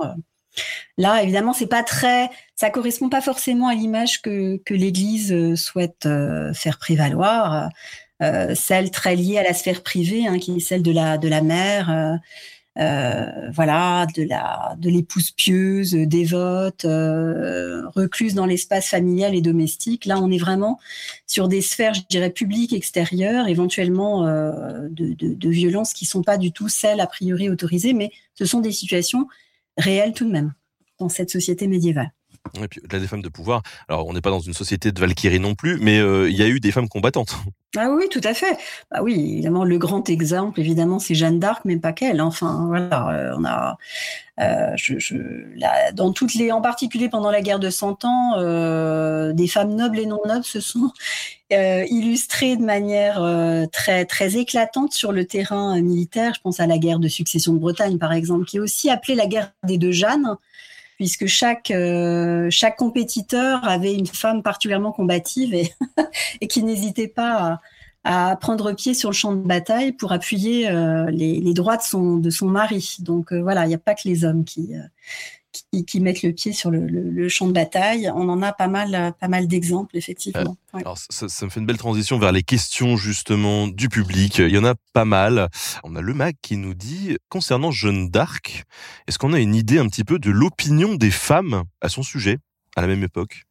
Là, 1.00 1.24
évidemment, 1.24 1.54
c'est 1.54 1.68
pas 1.68 1.82
très, 1.82 2.30
ça 2.56 2.70
correspond 2.70 3.08
pas 3.08 3.22
forcément 3.22 3.70
à 3.70 3.74
l'image 3.74 4.22
que, 4.22 4.58
que 4.58 4.74
l'Église 4.74 5.32
euh, 5.32 5.56
souhaite 5.56 6.06
euh, 6.06 6.54
faire 6.54 6.78
prévaloir, 6.78 7.70
euh, 8.22 8.54
celle 8.54 8.92
très 8.92 9.16
liée 9.16 9.38
à 9.38 9.44
la 9.44 9.54
sphère 9.54 9.82
privée, 9.82 10.28
hein, 10.28 10.40
qui 10.40 10.58
est 10.58 10.60
celle 10.60 10.84
de 10.84 10.92
la 10.92 11.18
de 11.18 11.30
la 11.30 11.42
mère, 11.42 12.20
voilà, 12.76 14.08
de 14.14 14.24
la 14.24 14.76
de 14.78 14.90
l'épouse 14.90 15.32
pieuse, 15.32 15.94
dévote, 15.94 16.84
recluse 16.84 18.34
dans 18.34 18.46
l'espace 18.46 18.88
familial 18.88 19.36
et 19.36 19.42
domestique. 19.42 20.06
Là, 20.06 20.20
on 20.20 20.30
est 20.30 20.38
vraiment 20.38 20.80
sur 21.28 21.48
des 21.48 21.62
sphères, 21.62 21.94
je 21.94 22.02
dirais, 22.10 22.30
publiques, 22.30 22.74
extérieures, 22.74 23.48
éventuellement 23.48 24.24
de, 24.24 24.90
de, 24.90 25.34
de 25.34 25.50
violences 25.50 25.94
qui 25.94 26.06
sont 26.06 26.24
pas 26.24 26.38
du 26.38 26.52
tout 26.52 26.68
celles 26.68 27.00
a 27.00 27.08
priori 27.08 27.50
autorisées, 27.50 27.94
mais 27.94 28.12
ce 28.36 28.44
sont 28.44 28.60
des 28.60 28.74
situations 28.74 29.28
réel 29.80 30.14
tout 30.14 30.26
de 30.26 30.32
même. 30.32 30.54
dans 31.00 31.10
cette 31.10 31.30
société 31.32 31.68
médiévale. 31.68 32.12
Et 32.62 32.68
puis, 32.68 32.82
au-delà 32.84 33.00
des 33.00 33.08
femmes 33.08 33.22
de 33.22 33.30
pouvoir, 33.30 33.62
alors 33.88 34.08
on 34.08 34.14
n'est 34.14 34.22
pas 34.22 34.30
dans 34.30 34.40
une 34.40 34.54
société 34.54 34.92
de 34.92 35.00
Valkyrie 35.00 35.40
non 35.40 35.56
plus, 35.56 35.78
mais 35.80 36.00
euh, 36.00 36.30
il 36.30 36.36
y 36.36 36.44
a 36.44 36.48
eu 36.48 36.60
des 36.60 36.72
femmes 36.72 36.90
combattantes. 36.90 37.36
Ah 37.78 37.92
oui, 37.92 38.06
tout 38.10 38.22
à 38.24 38.34
fait. 38.34 38.58
Bah 38.90 39.04
oui, 39.04 39.14
évidemment, 39.14 39.64
le 39.64 39.78
grand 39.78 40.10
exemple, 40.10 40.60
évidemment, 40.60 40.98
c'est 40.98 41.14
Jeanne 41.14 41.38
d'Arc, 41.38 41.62
mais 41.66 41.78
pas 41.78 41.94
qu'elle. 41.94 42.20
Enfin, 42.20 42.66
voilà, 42.66 43.10
euh, 43.10 43.36
on 43.38 43.46
a, 43.46 43.78
euh, 44.40 44.72
je, 44.76 45.16
là, 45.56 45.92
dans 45.92 46.12
toutes 46.12 46.34
les, 46.34 46.52
en 46.52 46.62
particulier 46.62 47.10
pendant 47.10 47.30
la 47.30 47.44
guerre 47.44 47.60
de 47.60 47.70
Cent 47.70 48.04
Ans, 48.06 48.42
des 49.34 49.48
femmes 49.48 49.76
nobles 49.76 50.00
et 50.00 50.08
non 50.08 50.20
nobles 50.26 50.46
se 50.46 50.60
sont 50.62 50.92
illustrées 51.52 52.56
de 52.58 52.64
manière 52.64 53.24
très 53.72 54.06
très 54.06 54.36
éclatante 54.38 54.94
sur 54.94 55.12
le 55.12 55.26
terrain 55.26 55.80
militaire. 55.80 56.34
Je 56.34 56.42
pense 56.42 56.60
à 56.60 56.66
la 56.66 56.80
guerre 56.80 56.98
de 56.98 57.08
succession 57.08 57.54
de 57.54 57.60
Bretagne, 57.60 58.00
par 58.00 58.14
exemple, 58.14 58.46
qui 58.46 58.58
est 58.58 58.62
aussi 58.62 58.90
appelée 58.90 59.14
la 59.14 59.28
guerre 59.28 59.52
des 59.64 59.78
deux 59.78 59.92
Jeannes 59.92 60.38
puisque 61.00 61.28
chaque 61.28 61.72
euh, 61.72 62.50
chaque 62.52 62.76
compétiteur 62.76 63.64
avait 63.64 63.94
une 63.94 64.06
femme 64.06 64.44
particulièrement 64.44 64.92
combative 64.92 65.54
et, 66.42 66.48
qui 66.48 66.62
n'hésitait 66.62 67.08
pas 67.08 67.62
à, 68.04 68.32
à, 68.32 68.36
prendre 68.36 68.74
pied 68.74 68.94
sur 68.94 69.10
le 69.10 69.16
champ 69.16 69.34
de 69.34 69.42
bataille 69.42 69.94
pour 69.94 70.12
appuyer 70.12 70.70
euh, 70.70 71.10
les, 71.10 71.40
les, 71.40 71.54
droits 71.54 71.78
de 71.78 71.84
son 71.84 72.18
de 72.18 72.30
son 72.30 72.48
mari. 72.48 72.98
Donc 73.00 73.32
euh, 73.32 73.42
voilà, 73.42 73.64
il 73.64 73.70
n'y 73.70 73.76
a 73.76 73.80
pas 73.80 73.96
que 73.96 74.10
les 74.10 74.26
hommes 74.26 74.44
qui 74.44 74.74
qui, 75.52 75.86
qui, 75.86 76.00
mettent 76.00 76.22
le 76.24 76.32
pied 76.32 76.54
sur 76.54 76.72
le, 76.72 76.86
le, 76.88 77.02
le, 77.10 77.30
champ 77.30 77.48
de 77.48 77.54
bataille. 77.54 78.12
On 78.14 78.30
en 78.30 78.42
a 78.42 78.54
pas 78.54 78.68
mal, 78.68 79.14
pas 79.20 79.28
mal 79.28 79.48
d'exemples, 79.48 79.98
effectivement. 79.98 80.56
Euh, 80.74 80.78
ouais. 80.78 80.82
Alors, 80.82 80.98
ça, 80.98 81.28
ça, 81.28 81.46
me 81.46 81.50
fait 81.50 81.60
une 81.60 81.66
belle 81.66 81.78
transition 81.78 82.20
vers 82.20 82.32
les 82.32 82.44
questions, 82.44 82.98
justement, 82.98 83.68
du 83.68 83.90
public. 83.90 84.40
Il 84.40 84.50
y 84.50 84.58
en 84.58 84.66
a 84.66 84.76
pas 84.94 85.06
mal. 85.06 85.50
On 85.84 85.96
a 85.96 86.02
le 86.02 86.14
Mag 86.14 86.36
qui 86.42 86.58
nous 86.58 86.74
dit, 86.74 87.18
concernant 87.30 87.72
Jeanne 87.72 88.10
d'Arc, 88.10 88.64
est-ce 89.08 89.18
qu'on 89.18 89.34
a 89.34 89.40
une 89.40 89.56
idée 89.56 89.80
un 89.80 89.88
petit 89.88 90.04
peu 90.04 90.20
de 90.20 90.32
l'opinion 90.32 90.96
des 90.96 91.12
femmes 91.12 91.64
à 91.82 91.90
son 91.90 92.04
sujet, 92.04 92.38
à 92.76 92.82
la 92.82 92.88
même 92.88 93.04
époque? 93.04 93.44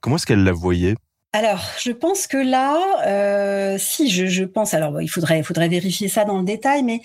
Comment 0.00 0.16
est-ce 0.16 0.26
qu'elle 0.26 0.44
la 0.44 0.52
voyait? 0.52 0.94
Alors, 1.32 1.64
je 1.78 1.92
pense 1.92 2.26
que 2.26 2.36
là, 2.36 2.76
euh, 3.06 3.78
si 3.78 4.10
je, 4.10 4.26
je 4.26 4.44
pense, 4.44 4.74
alors 4.74 4.90
bon, 4.90 4.98
il 4.98 5.08
faudrait, 5.08 5.38
il 5.38 5.44
faudrait 5.44 5.68
vérifier 5.68 6.08
ça 6.08 6.24
dans 6.24 6.38
le 6.38 6.44
détail, 6.44 6.82
mais 6.82 7.02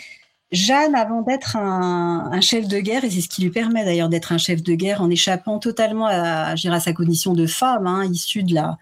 Jeanne, 0.56 0.95
avant 0.95 1.22
d'être 1.22 1.56
un, 1.56 2.30
un, 2.32 2.41
chef 2.41 2.68
de 2.68 2.80
guerre, 2.80 3.03
et 3.03 3.10
c'est 3.10 3.22
ce 3.22 3.30
qui 3.30 3.44
lui 3.44 3.52
permet 3.52 3.86
d'ailleurs 3.86 4.10
d'être 4.10 4.32
un 4.32 4.38
chef 4.38 4.64
de 4.64 4.73
guerre 4.73 5.02
en 5.02 5.10
échappant 5.10 5.60
totalement 5.60 6.07
à, 6.07 6.53
à 6.53 6.80
sa 6.80 6.94
condition 6.94 7.34
de 7.34 7.45
femme, 7.45 7.86
hein, 7.88 8.06
issue 8.06 8.44
de 8.44 8.53
la, 8.53 8.77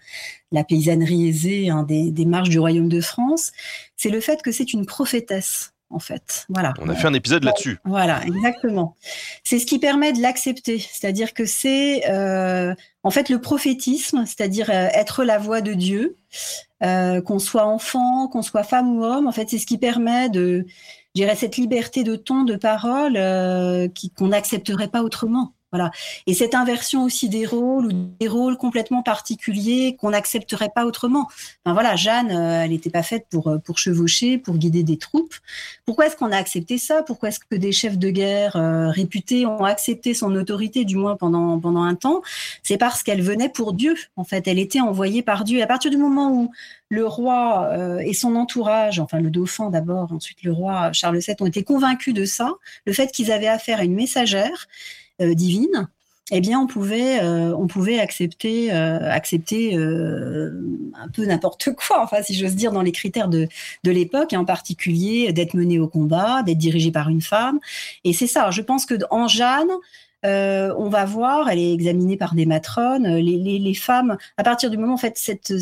la 0.52 0.64
paysannerie 0.64 1.28
aisée 1.28 1.70
hein, 1.70 1.82
des, 1.82 2.10
des, 2.10 2.24
marches 2.24 2.48
du 2.48 2.58
royaume 2.58 2.88
de 2.88 3.00
France, 3.00 3.52
c'est 3.96 4.10
le 4.10 4.20
fait 4.20 4.40
que 4.42 4.52
c'est 4.52 4.72
une 4.72 4.86
prophétesse. 4.86 5.72
En 5.90 6.00
fait, 6.00 6.46
voilà. 6.48 6.74
On 6.80 6.88
a 6.88 6.94
fait 6.96 7.06
un 7.06 7.14
épisode 7.14 7.44
là-dessus. 7.44 7.78
Voilà, 7.84 8.20
exactement. 8.26 8.96
C'est 9.44 9.60
ce 9.60 9.66
qui 9.66 9.78
permet 9.78 10.12
de 10.12 10.20
l'accepter, 10.20 10.80
c'est-à-dire 10.80 11.34
que 11.34 11.44
c'est 11.46 12.10
euh, 12.10 12.74
en 13.04 13.10
fait 13.10 13.28
le 13.28 13.40
prophétisme, 13.40 14.24
c'est-à-dire 14.26 14.70
euh, 14.70 14.88
être 14.92 15.22
la 15.22 15.38
voix 15.38 15.60
de 15.60 15.72
Dieu, 15.72 16.16
euh, 16.82 17.20
qu'on 17.20 17.38
soit 17.38 17.66
enfant, 17.66 18.26
qu'on 18.26 18.42
soit 18.42 18.64
femme 18.64 18.96
ou 18.96 19.04
homme. 19.04 19.28
En 19.28 19.32
fait, 19.32 19.48
c'est 19.50 19.58
ce 19.58 19.66
qui 19.66 19.78
permet 19.78 20.28
de 20.30 20.66
dirais, 21.14 21.36
cette 21.36 21.56
liberté 21.56 22.04
de 22.04 22.16
ton, 22.16 22.44
de 22.44 22.56
parole 22.56 23.16
euh, 23.16 23.88
qu'on 24.16 24.28
n'accepterait 24.28 24.88
pas 24.88 25.02
autrement. 25.02 25.54
Et 26.26 26.34
cette 26.34 26.54
inversion 26.54 27.04
aussi 27.04 27.28
des 27.28 27.46
rôles 27.46 27.86
ou 27.86 27.92
des 28.20 28.28
rôles 28.28 28.56
complètement 28.56 29.02
particuliers 29.02 29.96
qu'on 30.00 30.10
n'accepterait 30.10 30.70
pas 30.74 30.86
autrement. 30.86 31.28
Enfin 31.64 31.74
voilà, 31.74 31.96
Jeanne, 31.96 32.30
euh, 32.30 32.64
elle 32.64 32.70
n'était 32.70 32.90
pas 32.90 33.02
faite 33.02 33.26
pour 33.30 33.48
euh, 33.48 33.58
pour 33.58 33.78
chevaucher, 33.78 34.38
pour 34.38 34.56
guider 34.56 34.82
des 34.82 34.96
troupes. 34.96 35.34
Pourquoi 35.84 36.06
est-ce 36.06 36.16
qu'on 36.16 36.32
a 36.32 36.36
accepté 36.36 36.78
ça? 36.78 37.02
Pourquoi 37.02 37.28
est-ce 37.30 37.40
que 37.40 37.56
des 37.56 37.72
chefs 37.72 37.98
de 37.98 38.10
guerre 38.10 38.56
euh, 38.56 38.90
réputés 38.90 39.46
ont 39.46 39.64
accepté 39.64 40.14
son 40.14 40.34
autorité, 40.34 40.84
du 40.84 40.96
moins 40.96 41.16
pendant 41.16 41.58
pendant 41.58 41.82
un 41.82 41.94
temps? 41.94 42.22
C'est 42.62 42.78
parce 42.78 43.02
qu'elle 43.02 43.22
venait 43.22 43.48
pour 43.48 43.72
Dieu. 43.72 43.94
En 44.16 44.24
fait, 44.24 44.46
elle 44.48 44.58
était 44.58 44.80
envoyée 44.80 45.22
par 45.22 45.44
Dieu. 45.44 45.58
Et 45.58 45.62
à 45.62 45.66
partir 45.66 45.90
du 45.90 45.96
moment 45.96 46.30
où 46.30 46.50
le 46.90 47.06
roi 47.06 47.70
et 48.04 48.12
son 48.12 48.36
entourage, 48.36 49.00
enfin 49.00 49.18
le 49.18 49.30
dauphin 49.30 49.70
d'abord, 49.70 50.12
ensuite 50.12 50.42
le 50.44 50.52
roi 50.52 50.92
Charles 50.92 51.18
VII, 51.18 51.34
ont 51.40 51.46
été 51.46 51.64
convaincus 51.64 52.14
de 52.14 52.24
ça, 52.24 52.52
le 52.86 52.92
fait 52.92 53.10
qu'ils 53.10 53.32
avaient 53.32 53.48
affaire 53.48 53.80
à 53.80 53.84
une 53.84 53.94
messagère 53.94 54.68
divine, 55.20 55.88
eh 56.30 56.40
bien, 56.40 56.58
on 56.58 56.66
pouvait, 56.66 57.22
euh, 57.22 57.54
on 57.54 57.66
pouvait 57.66 58.00
accepter, 58.00 58.72
euh, 58.72 59.10
accepter 59.10 59.76
euh, 59.76 60.50
un 60.94 61.08
peu 61.08 61.26
n'importe 61.26 61.70
quoi, 61.76 62.02
enfin, 62.02 62.22
si 62.22 62.34
j'ose 62.34 62.54
dire, 62.54 62.72
dans 62.72 62.82
les 62.82 62.92
critères 62.92 63.28
de, 63.28 63.46
de 63.84 63.90
l'époque, 63.90 64.32
et 64.32 64.36
en 64.36 64.46
particulier 64.46 65.32
d'être 65.32 65.54
mené 65.54 65.78
au 65.78 65.86
combat, 65.86 66.42
d'être 66.42 66.58
dirigé 66.58 66.90
par 66.90 67.10
une 67.10 67.20
femme. 67.20 67.60
Et 68.04 68.14
c'est 68.14 68.26
ça. 68.26 68.50
Je 68.50 68.62
pense 68.62 68.86
que 68.86 68.94
en 69.10 69.28
Jeanne, 69.28 69.70
euh, 70.24 70.74
on 70.78 70.88
va 70.88 71.04
voir, 71.04 71.50
elle 71.50 71.58
est 71.58 71.74
examinée 71.74 72.16
par 72.16 72.34
des 72.34 72.46
matrones, 72.46 73.06
les, 73.16 73.36
les, 73.36 73.58
les, 73.58 73.74
femmes, 73.74 74.16
à 74.38 74.42
partir 74.42 74.70
du 74.70 74.78
moment, 74.78 74.94
en 74.94 74.98
fait, 74.98 75.18
cette, 75.18 75.52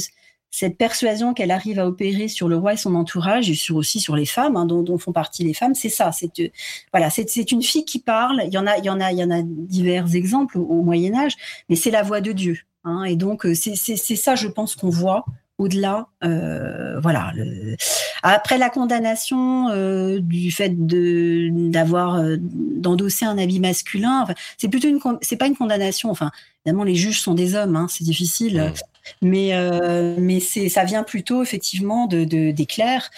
cette 0.52 0.76
persuasion 0.76 1.32
qu'elle 1.32 1.50
arrive 1.50 1.78
à 1.80 1.88
opérer 1.88 2.28
sur 2.28 2.46
le 2.46 2.56
roi 2.56 2.74
et 2.74 2.76
son 2.76 2.94
entourage 2.94 3.50
et 3.50 3.54
sur 3.54 3.76
aussi 3.76 4.00
sur 4.00 4.14
les 4.14 4.26
femmes 4.26 4.56
hein, 4.56 4.66
dont, 4.66 4.98
font 4.98 5.12
partie 5.12 5.44
les 5.44 5.54
femmes, 5.54 5.74
c'est 5.74 5.88
ça. 5.88 6.12
C'est 6.12 6.38
euh, 6.40 6.48
voilà, 6.92 7.08
c'est 7.08 7.50
une 7.50 7.62
fille 7.62 7.86
qui 7.86 7.98
parle. 7.98 8.42
Il 8.46 8.52
y 8.52 8.58
en 8.58 8.66
a, 8.66 8.76
il 8.76 8.84
y 8.84 8.90
en 8.90 9.00
a, 9.00 9.12
il 9.12 9.18
y 9.18 9.24
en 9.24 9.30
a 9.30 9.40
divers 9.42 10.14
exemples 10.14 10.58
au, 10.58 10.64
au 10.64 10.82
Moyen 10.82 11.14
Âge, 11.14 11.36
mais 11.70 11.74
c'est 11.74 11.90
la 11.90 12.02
voix 12.02 12.20
de 12.20 12.32
Dieu. 12.32 12.58
Hein, 12.84 13.04
et 13.04 13.16
donc 13.16 13.46
euh, 13.46 13.54
c'est 13.54 13.96
ça, 13.96 14.34
je 14.34 14.48
pense 14.48 14.76
qu'on 14.76 14.90
voit 14.90 15.24
au-delà, 15.62 16.08
euh, 16.24 16.98
voilà. 17.00 17.32
Le... 17.34 17.76
Après 18.22 18.58
la 18.58 18.70
condamnation 18.70 19.68
euh, 19.70 20.18
du 20.20 20.50
fait 20.50 20.86
de 20.86 21.48
d'avoir 21.70 22.16
euh, 22.16 22.36
d'endosser 22.40 23.24
un 23.24 23.38
habit 23.38 23.60
masculin, 23.60 24.20
enfin, 24.22 24.34
c'est 24.58 24.68
plutôt 24.68 24.88
une, 24.88 25.00
c'est 25.20 25.36
pas 25.36 25.46
une 25.46 25.56
condamnation. 25.56 26.10
Enfin, 26.10 26.30
évidemment, 26.64 26.84
les 26.84 26.96
juges 26.96 27.20
sont 27.20 27.34
des 27.34 27.54
hommes, 27.54 27.76
hein, 27.76 27.86
c'est 27.88 28.04
difficile. 28.04 28.60
Mmh 28.60 28.72
mais 29.20 29.48
euh, 29.52 30.14
mais 30.16 30.38
c'est 30.38 30.68
ça 30.68 30.84
vient 30.84 31.02
plutôt 31.02 31.42
effectivement 31.42 32.06
de, 32.06 32.22
de 32.22 32.52
des 32.52 32.66
clercs 32.66 33.10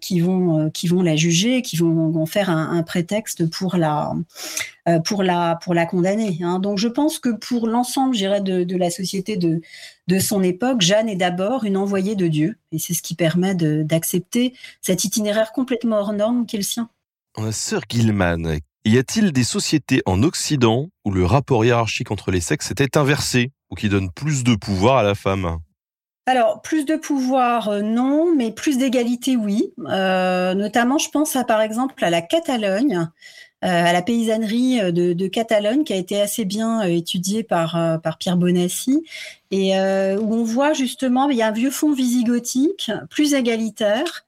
qui 0.00 0.18
vont 0.18 0.70
qui 0.70 0.88
vont 0.88 1.02
la 1.02 1.14
juger, 1.14 1.62
qui 1.62 1.76
vont, 1.76 2.10
vont 2.10 2.26
faire 2.26 2.50
un, 2.50 2.76
un, 2.76 2.82
prétexte 2.82 3.48
pour 3.48 3.76
la 3.76 4.12
pour 5.04 5.22
la 5.22 5.56
pour 5.62 5.72
la 5.72 5.86
condamner. 5.86 6.40
Hein. 6.42 6.58
Donc 6.58 6.78
je 6.78 6.88
pense 6.88 7.20
que 7.20 7.28
pour 7.28 7.68
l'ensemble, 7.68 8.16
j'irais 8.16 8.40
de, 8.40 8.64
de 8.64 8.76
la 8.76 8.90
société 8.90 9.36
de 9.36 9.62
de 10.06 10.18
son 10.18 10.42
époque, 10.42 10.80
Jeanne 10.80 11.08
est 11.08 11.16
d'abord 11.16 11.64
une 11.64 11.76
envoyée 11.76 12.14
de 12.14 12.26
Dieu, 12.26 12.58
et 12.72 12.78
c'est 12.78 12.94
ce 12.94 13.02
qui 13.02 13.14
permet 13.14 13.54
d'accepter 13.54 14.54
cet 14.82 15.04
itinéraire 15.04 15.52
complètement 15.52 15.98
hors 15.98 16.12
norme 16.12 16.46
qui 16.46 16.56
est 16.56 16.58
le 16.58 16.64
sien. 16.64 16.88
A 17.36 17.52
Sir 17.52 17.80
Gilman. 17.88 18.58
Y 18.84 18.98
a-t-il 18.98 19.32
des 19.32 19.44
sociétés 19.44 20.02
en 20.04 20.22
Occident 20.22 20.88
où 21.06 21.10
le 21.10 21.24
rapport 21.24 21.64
hiérarchique 21.64 22.10
entre 22.10 22.30
les 22.30 22.40
sexes 22.40 22.70
était 22.70 22.98
inversé 22.98 23.50
ou 23.70 23.76
qui 23.76 23.88
donne 23.88 24.10
plus 24.10 24.44
de 24.44 24.54
pouvoir 24.54 24.98
à 24.98 25.02
la 25.02 25.14
femme? 25.14 25.58
Alors, 26.26 26.62
plus 26.62 26.86
de 26.86 26.96
pouvoir, 26.96 27.68
euh, 27.68 27.82
non, 27.82 28.34
mais 28.34 28.50
plus 28.50 28.78
d'égalité, 28.78 29.36
oui. 29.36 29.74
Euh, 29.88 30.54
notamment, 30.54 30.96
je 30.96 31.10
pense 31.10 31.36
à, 31.36 31.44
par 31.44 31.60
exemple, 31.60 32.02
à 32.02 32.08
la 32.08 32.22
Catalogne, 32.22 32.96
euh, 32.96 33.04
à 33.64 33.92
la 33.92 34.02
paysannerie 34.02 34.92
de, 34.92 35.12
de, 35.14 35.26
Catalogne, 35.26 35.84
qui 35.84 35.92
a 35.92 35.96
été 35.96 36.20
assez 36.20 36.44
bien 36.44 36.82
euh, 36.82 36.88
étudiée 36.88 37.42
par, 37.42 37.76
euh, 37.76 37.96
Pierre 38.18 38.36
Bonassi, 38.36 39.02
et 39.50 39.78
euh, 39.78 40.18
où 40.18 40.34
on 40.34 40.44
voit 40.44 40.74
justement, 40.74 41.30
il 41.30 41.38
y 41.38 41.42
a 41.42 41.48
un 41.48 41.52
vieux 41.52 41.70
fond 41.70 41.92
visigothique, 41.92 42.90
plus 43.08 43.34
égalitaire, 43.34 44.24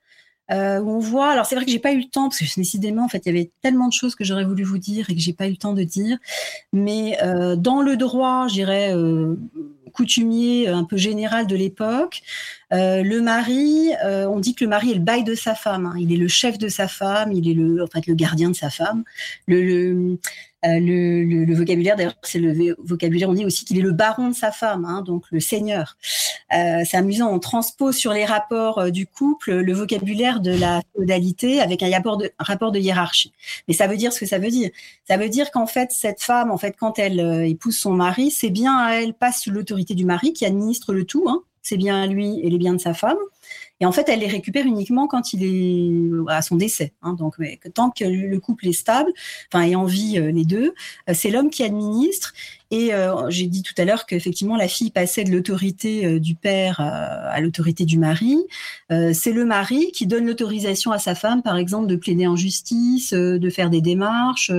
euh, 0.53 0.79
où 0.81 0.91
on 0.91 0.99
voit. 1.01 1.31
Alors 1.31 1.45
c'est 1.47 1.57
vrai 1.57 1.65
que 1.65 1.71
j'ai 1.71 1.81
pas 1.81 1.93
eu 1.93 1.99
le 1.99 2.09
temps 2.09 2.29
parce 2.29 2.39
que 2.39 2.45
décidément 2.57 3.05
en 3.05 3.09
fait 3.09 3.23
il 3.27 3.35
y 3.35 3.37
avait 3.37 3.51
tellement 3.63 3.89
de 3.89 3.93
choses 3.93 4.15
que 4.15 4.23
j'aurais 4.23 4.45
voulu 4.45 4.63
vous 4.63 4.79
dire 4.79 5.11
et 5.11 5.15
que 5.15 5.21
j'ai 5.21 5.33
pas 5.33 5.49
eu 5.49 5.51
le 5.51 5.57
temps 5.57 5.73
de 5.73 5.83
dire. 5.83 6.19
Mais 6.73 7.19
euh, 7.23 7.57
dans 7.57 7.83
le 7.83 7.97
droit, 7.97 8.47
j'irais 8.47 8.95
euh, 8.95 9.35
coutumier 9.97 10.69
un 10.69 10.85
peu 10.85 10.97
général 10.97 11.47
de 11.47 11.57
l'époque, 11.57 12.23
le 12.71 13.21
mari, 13.21 13.91
on 14.03 14.39
dit 14.41 14.55
que 14.55 14.65
le 14.65 14.71
mari 14.71 14.91
est 14.91 14.95
le 14.95 15.01
bail 15.01 15.25
de 15.25 15.35
sa 15.35 15.55
femme. 15.55 15.87
Hein. 15.87 15.95
Il 15.99 16.13
est 16.13 16.17
le 16.17 16.29
chef 16.29 16.59
de 16.59 16.69
sa 16.69 16.89
femme, 16.89 17.33
il 17.33 17.49
est 17.49 17.55
le 17.55 17.83
en 17.83 17.87
le 18.07 18.15
gardien 18.15 18.51
de 18.51 18.57
sa 18.57 18.71
femme. 18.71 19.05
Le, 19.47 19.63
le 19.63 20.19
euh, 20.67 20.81
le, 20.81 21.55
vocabulaire, 21.55 21.97
d'ailleurs, 21.97 22.17
c'est 22.23 22.39
le 22.39 22.75
vocabulaire, 22.79 23.29
on 23.29 23.35
dit 23.35 23.45
aussi 23.45 23.65
qu'il 23.65 23.79
est 23.79 23.83
le 23.83 23.93
baron 23.93 24.29
de 24.31 24.35
sa 24.35 24.51
femme, 24.51 24.85
hein, 24.85 25.03
donc 25.03 25.25
le 25.31 25.39
seigneur. 25.39 25.97
Euh, 26.55 26.83
c'est 26.85 26.97
amusant, 26.97 27.33
on 27.33 27.39
transpose 27.39 27.97
sur 27.97 28.13
les 28.13 28.25
rapports 28.25 28.79
euh, 28.79 28.91
du 28.91 29.07
couple 29.07 29.53
le 29.53 29.73
vocabulaire 29.73 30.41
de 30.41 30.53
la 30.53 30.81
féodalité 30.95 31.61
avec 31.61 31.83
un 31.83 31.91
rapport 31.91 32.17
de, 32.17 32.33
rapport 32.39 32.73
de 32.73 32.79
hiérarchie. 32.79 33.33
Mais 33.69 33.75
ça 33.75 33.87
veut 33.87 33.97
dire 33.97 34.13
ce 34.13 34.21
que 34.21 34.27
ça 34.27 34.39
veut 34.39 34.51
dire. 34.51 34.71
Ça 35.07 35.17
veut 35.17 35.29
dire 35.29 35.51
qu'en 35.51 35.67
fait, 35.67 35.91
cette 35.93 36.23
femme, 36.23 36.51
en 36.51 36.59
fait, 36.59 36.75
quand 36.79 36.99
elle 36.99 37.21
euh, 37.21 37.47
épouse 37.47 37.77
son 37.77 37.93
mari, 37.93 38.31
c'est 38.31 38.51
bien 38.51 38.77
à 38.77 38.95
elle, 38.95 39.15
pas 39.15 39.33
sous 39.33 39.51
l'autorité 39.51 39.86
du 39.95 40.05
mari 40.05 40.33
qui 40.33 40.45
administre 40.45 40.93
le 40.93 41.05
tout, 41.05 41.25
hein, 41.29 41.43
c'est 41.63 41.77
bien 41.77 42.01
à 42.01 42.07
lui 42.07 42.41
et 42.41 42.51
les 42.51 42.59
biens 42.59 42.75
de 42.75 42.81
sa 42.81 42.95
femme. 42.95 43.19
Et 43.81 43.87
en 43.87 43.93
fait, 43.93 44.09
elle 44.09 44.21
les 44.21 44.27
récupère 44.27 44.65
uniquement 44.65 45.07
quand 45.07 45.33
il 45.33 45.45
est 45.45 46.33
à 46.33 46.41
son 46.41 46.57
décès. 46.57 46.93
Hein. 47.03 47.13
Donc, 47.13 47.35
tant 47.75 47.91
que 47.91 48.05
le 48.05 48.41
couple 48.41 48.69
est 48.69 48.73
stable, 48.73 49.13
enfin, 49.53 49.65
et 49.65 49.77
en 49.77 49.85
vie 49.85 50.19
euh, 50.19 50.31
les 50.31 50.45
deux, 50.45 50.75
euh, 51.11 51.13
c'est 51.15 51.31
l'homme 51.31 51.51
qui 51.51 51.63
administre. 51.63 52.33
Et 52.71 52.93
euh, 52.93 53.31
j'ai 53.31 53.47
dit 53.47 53.63
tout 53.63 53.75
à 53.79 53.85
l'heure 53.85 54.07
qu'effectivement 54.07 54.57
la 54.57 54.67
fille 54.67 54.91
passait 54.91 55.23
de 55.23 55.31
l'autorité 55.31 56.05
euh, 56.05 56.19
du 56.19 56.35
père 56.35 56.81
à 56.81 57.41
l'autorité 57.41 57.85
du 57.85 57.99
mari. 57.99 58.37
c'est 58.91 59.33
le 59.33 59.45
mari 59.45 59.91
qui 59.93 60.07
donne 60.07 60.27
l'autorisation 60.27 60.93
à 60.93 60.99
sa 60.99 61.15
femme, 61.15 61.43
par 61.43 61.57
exemple, 61.57 61.87
de 61.87 61.97
plaider 61.97 62.27
en 62.27 62.37
justice, 62.37 63.13
de 63.13 63.51
faire 63.51 63.71
des 63.71 63.81
démarches, 63.81 64.53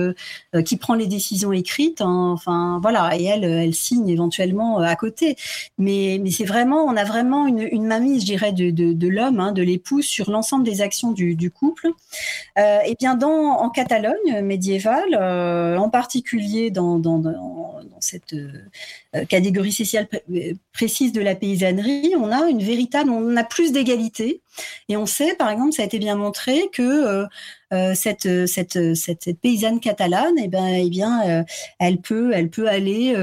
qui 0.64 0.76
prend 0.76 0.94
les 0.94 1.06
décisions 1.06 1.52
écrites. 1.52 2.00
Hein. 2.00 2.30
enfin 2.32 2.78
voilà, 2.82 3.16
et 3.18 3.24
elle, 3.24 3.44
elle 3.44 3.74
signe 3.74 4.08
éventuellement 4.08 4.78
à 4.78 4.96
côté. 4.96 5.36
Mais, 5.78 6.20
c'est 6.30 6.44
vraiment, 6.44 6.84
on 6.84 6.96
a 6.96 7.04
vraiment 7.04 7.46
une, 7.46 7.60
une 7.60 7.86
mamie, 7.86 8.20
je 8.20 8.26
dirais, 8.26 8.52
de, 8.52 9.08
l'homme, 9.08 9.40
hein, 9.40 9.52
de 9.52 9.62
l'épouse 9.62 10.04
sur 10.04 10.30
l'ensemble 10.30 10.64
des 10.64 10.80
actions 10.80 11.12
du, 11.12 11.50
couple. 11.50 11.88
et 12.56 12.96
bien 12.98 13.18
en 13.22 13.70
Catalogne 13.70 14.42
médiévale, 14.42 15.14
en 15.78 15.88
particulier 15.88 16.70
dans, 16.70 16.98
cette 18.00 18.34
euh, 18.34 19.24
catégorie 19.26 19.72
sociale 19.72 20.08
euh, 20.34 20.54
précise 20.72 21.12
de 21.12 21.20
la 21.20 21.34
paysannerie, 21.34 22.12
on 22.16 22.30
a 22.30 22.48
une 22.48 22.62
véritable, 22.62 23.10
on 23.10 23.36
a 23.36 23.44
plus 23.44 23.72
d'égalité. 23.72 24.40
Et 24.88 24.96
on 24.96 25.06
sait, 25.06 25.34
par 25.34 25.50
exemple, 25.50 25.72
ça 25.72 25.82
a 25.82 25.86
été 25.86 25.98
bien 25.98 26.16
montré 26.16 26.68
que 26.72 27.26
euh, 27.72 27.94
cette, 27.94 28.46
cette, 28.46 28.94
cette, 28.94 29.40
paysanne 29.40 29.78
catalane, 29.78 30.34
eh 30.42 30.48
ben, 30.48 30.66
eh 30.66 30.90
bien, 30.90 31.44
elle 31.78 31.98
peut, 31.98 32.32
elle 32.34 32.50
peut 32.50 32.66
aller 32.66 33.14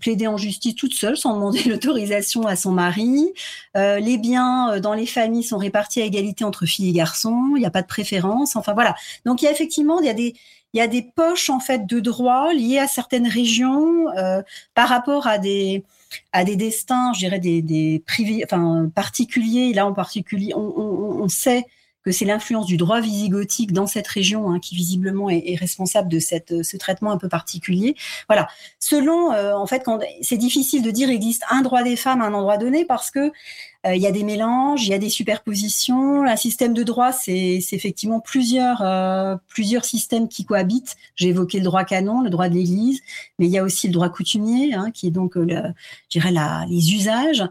plaider 0.00 0.26
en 0.26 0.38
justice 0.38 0.74
toute 0.76 0.94
seule 0.94 1.18
sans 1.18 1.34
demander 1.34 1.62
l'autorisation 1.66 2.46
à 2.46 2.56
son 2.56 2.70
mari. 2.70 3.30
les 3.74 4.16
biens 4.16 4.80
dans 4.80 4.94
les 4.94 5.04
familles 5.04 5.44
sont 5.44 5.58
répartis 5.58 6.00
à 6.00 6.06
égalité 6.06 6.44
entre 6.44 6.64
filles 6.64 6.88
et 6.88 6.92
garçons. 6.92 7.52
Il 7.56 7.60
n'y 7.60 7.66
a 7.66 7.70
pas 7.70 7.82
de 7.82 7.88
préférence. 7.88 8.56
Enfin 8.56 8.72
voilà. 8.72 8.94
Donc 9.26 9.42
il 9.42 9.44
y 9.44 9.48
a 9.48 9.52
effectivement, 9.52 10.00
il 10.00 10.06
y 10.06 10.10
a 10.10 10.14
des 10.14 10.34
il 10.72 10.78
y 10.78 10.80
a 10.80 10.86
des 10.86 11.02
poches 11.02 11.50
en 11.50 11.60
fait 11.60 11.86
de 11.86 12.00
droit 12.00 12.52
liées 12.52 12.78
à 12.78 12.86
certaines 12.86 13.26
régions 13.26 14.08
euh, 14.16 14.42
par 14.74 14.88
rapport 14.88 15.26
à 15.26 15.38
des 15.38 15.84
à 16.32 16.44
des 16.44 16.56
destins, 16.56 17.12
je 17.14 17.20
dirais 17.20 17.38
des, 17.38 17.62
des 17.62 18.02
privés, 18.04 18.42
enfin 18.44 18.90
particuliers. 18.94 19.72
Là 19.72 19.86
en 19.86 19.92
particulier, 19.92 20.52
on, 20.54 20.60
on, 20.60 21.22
on 21.22 21.28
sait 21.28 21.66
que 22.04 22.12
c'est 22.12 22.24
l'influence 22.24 22.66
du 22.66 22.76
droit 22.76 23.00
visigothique 23.00 23.72
dans 23.72 23.86
cette 23.86 24.08
région 24.08 24.50
hein, 24.50 24.58
qui 24.58 24.74
visiblement 24.74 25.28
est, 25.28 25.42
est, 25.46 25.56
responsable 25.56 26.08
de 26.08 26.18
cette, 26.18 26.62
ce 26.62 26.76
traitement 26.76 27.12
un 27.12 27.18
peu 27.18 27.28
particulier. 27.28 27.94
Voilà. 28.28 28.48
Selon, 28.78 29.32
euh, 29.32 29.54
en 29.54 29.66
fait, 29.66 29.84
c'est 30.22 30.38
difficile 30.38 30.82
de 30.82 30.90
dire 30.90 31.10
existe 31.10 31.44
un 31.50 31.60
droit 31.60 31.82
des 31.82 31.96
femmes 31.96 32.22
à 32.22 32.26
un 32.26 32.34
endroit 32.34 32.56
donné 32.56 32.84
parce 32.84 33.10
que 33.10 33.32
euh, 33.86 33.94
il 33.94 34.02
y 34.02 34.06
a 34.06 34.12
des 34.12 34.24
mélanges, 34.24 34.86
il 34.86 34.90
y 34.90 34.94
a 34.94 34.98
des 34.98 35.08
superpositions. 35.08 36.24
Un 36.24 36.36
système 36.36 36.74
de 36.74 36.82
droit, 36.82 37.12
c'est 37.12 37.60
effectivement 37.72 38.20
plusieurs, 38.20 38.82
euh, 38.82 39.36
plusieurs 39.48 39.86
systèmes 39.86 40.28
qui 40.28 40.44
cohabitent. 40.44 40.96
J'ai 41.14 41.28
évoqué 41.28 41.58
le 41.58 41.64
droit 41.64 41.84
canon, 41.84 42.20
le 42.20 42.28
droit 42.28 42.50
de 42.50 42.54
l'Église, 42.54 43.00
mais 43.38 43.46
il 43.46 43.50
y 43.50 43.58
a 43.58 43.62
aussi 43.62 43.86
le 43.86 43.94
droit 43.94 44.10
coutumier, 44.10 44.74
hein, 44.74 44.90
qui 44.92 45.06
est 45.06 45.10
donc, 45.10 45.36
euh, 45.36 45.44
le, 45.44 45.62
je 46.10 46.18
dirais, 46.18 46.30
la, 46.30 46.66
les 46.68 46.92
usages. 46.92 47.42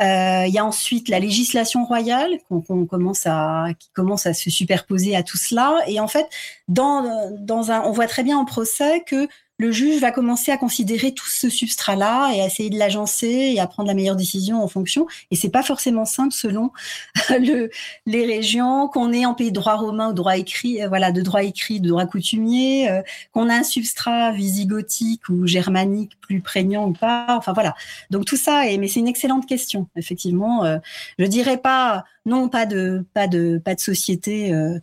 il 0.00 0.52
y 0.52 0.58
a 0.58 0.64
ensuite 0.64 1.08
la 1.10 1.18
législation 1.18 1.84
royale 1.84 2.38
qu'on 2.48 2.86
commence 2.86 3.26
à, 3.26 3.66
qui 3.78 3.90
commence 3.90 4.26
à 4.26 4.32
se 4.32 4.48
superposer 4.48 5.14
à 5.16 5.22
tout 5.22 5.36
cela. 5.36 5.80
Et 5.86 6.00
en 6.00 6.08
fait, 6.08 6.26
dans, 6.68 7.30
dans 7.38 7.70
un, 7.70 7.82
on 7.82 7.92
voit 7.92 8.06
très 8.06 8.22
bien 8.22 8.38
en 8.38 8.46
procès 8.46 9.02
que 9.06 9.28
le 9.58 9.70
juge 9.70 10.00
va 10.00 10.10
commencer 10.10 10.50
à 10.50 10.56
considérer 10.56 11.12
tout 11.12 11.28
ce 11.28 11.48
substrat-là 11.48 12.32
et 12.34 12.40
à 12.40 12.46
essayer 12.46 12.70
de 12.70 12.78
l'agencer 12.78 13.52
et 13.54 13.60
à 13.60 13.66
prendre 13.66 13.86
la 13.86 13.94
meilleure 13.94 14.16
décision 14.16 14.62
en 14.62 14.68
fonction. 14.68 15.06
Et 15.30 15.36
c'est 15.36 15.48
pas 15.48 15.62
forcément 15.62 16.04
simple 16.04 16.32
selon 16.32 16.72
le, 17.30 17.70
les 18.06 18.26
régions, 18.26 18.88
qu'on 18.88 19.12
est 19.12 19.24
en 19.26 19.34
pays 19.34 19.50
de 19.50 19.54
droit 19.54 19.74
romain 19.74 20.10
ou 20.10 20.12
droit 20.12 20.36
écrit, 20.36 20.82
euh, 20.82 20.88
voilà, 20.88 21.12
de 21.12 21.22
droit 21.22 21.44
écrit, 21.44 21.80
de 21.80 21.88
droit 21.88 22.06
coutumier, 22.06 22.90
euh, 22.90 23.02
qu'on 23.32 23.48
a 23.48 23.54
un 23.54 23.62
substrat 23.62 24.32
visigothique 24.32 25.28
ou 25.28 25.46
germanique 25.46 26.18
plus 26.20 26.40
prégnant 26.40 26.88
ou 26.88 26.92
pas. 26.92 27.26
Enfin 27.30 27.52
voilà. 27.52 27.74
Donc 28.10 28.24
tout 28.24 28.36
ça, 28.36 28.68
est, 28.68 28.78
mais 28.78 28.88
c'est 28.88 29.00
une 29.00 29.08
excellente 29.08 29.46
question, 29.46 29.88
effectivement. 29.96 30.64
Euh, 30.64 30.78
je 31.18 31.26
dirais 31.26 31.58
pas, 31.58 32.04
non, 32.26 32.48
pas 32.48 32.66
de, 32.66 33.04
pas 33.14 33.28
de, 33.28 33.60
pas 33.64 33.74
de 33.74 33.80
société. 33.80 34.52
Euh, 34.52 34.78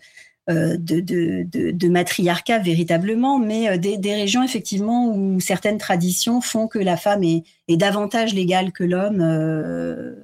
de, 0.49 0.99
de, 0.99 1.43
de, 1.43 1.71
de, 1.71 1.89
matriarcat 1.89 2.59
véritablement, 2.59 3.37
mais 3.37 3.69
euh, 3.69 3.77
des, 3.77 3.97
des, 3.97 4.15
régions 4.15 4.43
effectivement 4.43 5.13
où 5.13 5.39
certaines 5.39 5.77
traditions 5.77 6.41
font 6.41 6.67
que 6.67 6.79
la 6.79 6.97
femme 6.97 7.23
est, 7.23 7.43
est 7.67 7.77
davantage 7.77 8.33
légale 8.33 8.71
que 8.71 8.83
l'homme. 8.83 9.21
Euh, 9.21 10.15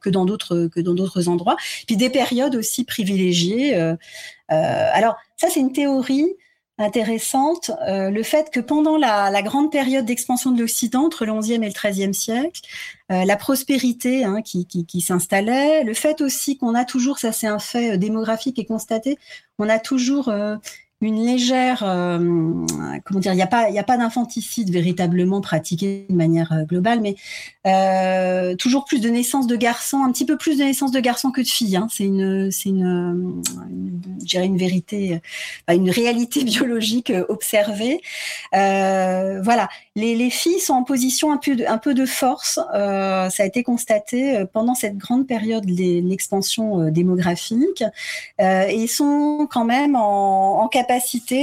que 0.00 0.10
dans 0.10 0.26
d'autres 0.26 0.66
que 0.66 0.78
dans 0.78 0.92
d'autres 0.92 1.30
endroits 1.30 1.56
puis 1.86 1.96
des 1.96 2.10
périodes 2.10 2.54
aussi 2.54 2.84
privilégiées 2.84 3.74
euh, 3.74 3.96
alors 4.48 5.16
ça 5.38 5.48
c'est 5.48 5.60
une 5.60 5.72
théorie 5.72 6.34
intéressante 6.78 7.70
euh, 7.88 8.10
le 8.10 8.22
fait 8.22 8.50
que 8.50 8.58
pendant 8.58 8.96
la, 8.96 9.30
la 9.30 9.42
grande 9.42 9.70
période 9.70 10.04
d'expansion 10.04 10.50
de 10.50 10.60
l'Occident 10.60 11.04
entre 11.04 11.24
le 11.24 11.38
XIe 11.38 11.54
et 11.54 11.58
le 11.58 11.70
XIIIe 11.70 12.14
siècle, 12.14 12.62
euh, 13.12 13.24
la 13.24 13.36
prospérité 13.36 14.24
hein, 14.24 14.42
qui, 14.42 14.66
qui, 14.66 14.84
qui 14.84 15.00
s'installait, 15.00 15.84
le 15.84 15.94
fait 15.94 16.20
aussi 16.20 16.58
qu'on 16.58 16.74
a 16.74 16.84
toujours, 16.84 17.18
ça 17.18 17.32
c'est 17.32 17.46
un 17.46 17.58
fait 17.60 17.92
euh, 17.92 17.96
démographique 17.96 18.58
et 18.58 18.64
constaté, 18.64 19.18
on 19.58 19.68
a 19.68 19.78
toujours 19.78 20.28
euh, 20.28 20.56
une 21.04 21.24
légère, 21.24 21.82
euh, 21.86 22.18
comment 23.04 23.20
dire, 23.20 23.32
il 23.32 23.36
n'y 23.36 23.42
a 23.42 23.46
pas, 23.46 23.68
il 23.68 23.78
a 23.78 23.84
pas 23.84 23.98
d'infanticide 23.98 24.72
véritablement 24.72 25.40
pratiqué 25.40 26.06
de 26.08 26.14
manière 26.14 26.52
euh, 26.52 26.64
globale, 26.64 27.00
mais 27.00 27.16
euh, 27.66 28.56
toujours 28.56 28.84
plus 28.86 29.00
de 29.00 29.10
naissances 29.10 29.46
de 29.46 29.56
garçons, 29.56 30.02
un 30.02 30.10
petit 30.12 30.24
peu 30.24 30.38
plus 30.38 30.56
de 30.56 30.64
naissances 30.64 30.92
de 30.92 31.00
garçons 31.00 31.30
que 31.30 31.42
de 31.42 31.46
filles. 31.46 31.76
Hein. 31.76 31.88
C'est 31.90 32.04
une, 32.04 32.50
c'est 32.50 32.70
une, 32.70 33.42
une, 33.70 34.42
une 34.42 34.56
vérité, 34.56 35.20
une 35.68 35.90
réalité 35.90 36.42
biologique 36.44 37.12
observée. 37.28 38.00
voilà, 38.52 39.68
les, 39.96 40.16
les, 40.16 40.30
filles 40.30 40.60
sont 40.60 40.74
en 40.74 40.84
position 40.84 41.32
un 41.32 41.36
peu 41.36 41.54
de, 41.54 41.64
un 41.66 41.78
peu 41.78 41.92
de 41.92 42.06
force. 42.06 42.54
ça 42.54 43.28
a 43.38 43.44
été 43.44 43.62
constaté 43.62 44.44
pendant 44.52 44.74
cette 44.74 44.96
grande 44.96 45.26
période 45.26 45.66
de 45.66 46.00
l'expansion 46.08 46.90
démographique, 46.90 47.84
et 48.38 48.86
sont 48.86 49.46
quand 49.50 49.64
même 49.64 49.96
en, 49.96 50.62
en 50.62 50.68
capacité 50.68 50.93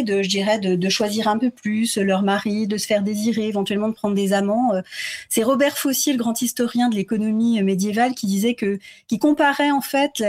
de, 0.03 0.21
je 0.23 0.29
dirais, 0.29 0.59
de, 0.59 0.89
choisir 0.89 1.27
un 1.27 1.37
peu 1.37 1.49
plus 1.49 1.97
leur 1.97 2.23
mari, 2.23 2.67
de 2.67 2.77
se 2.77 2.85
faire 2.85 3.01
désirer, 3.01 3.47
éventuellement 3.47 3.89
de 3.89 3.93
prendre 3.93 4.15
des 4.15 4.33
amants. 4.33 4.73
Euh, 4.73 4.81
c'est 5.29 5.43
Robert 5.43 5.77
Fossier, 5.77 6.13
le 6.13 6.19
grand 6.19 6.41
historien 6.41 6.89
de 6.89 6.95
l'économie 6.95 7.61
médiévale, 7.63 8.13
qui 8.13 8.27
disait 8.27 8.55
que, 8.55 8.79
qui 9.07 9.19
comparait 9.19 9.71
en 9.71 9.81
fait 9.81 10.23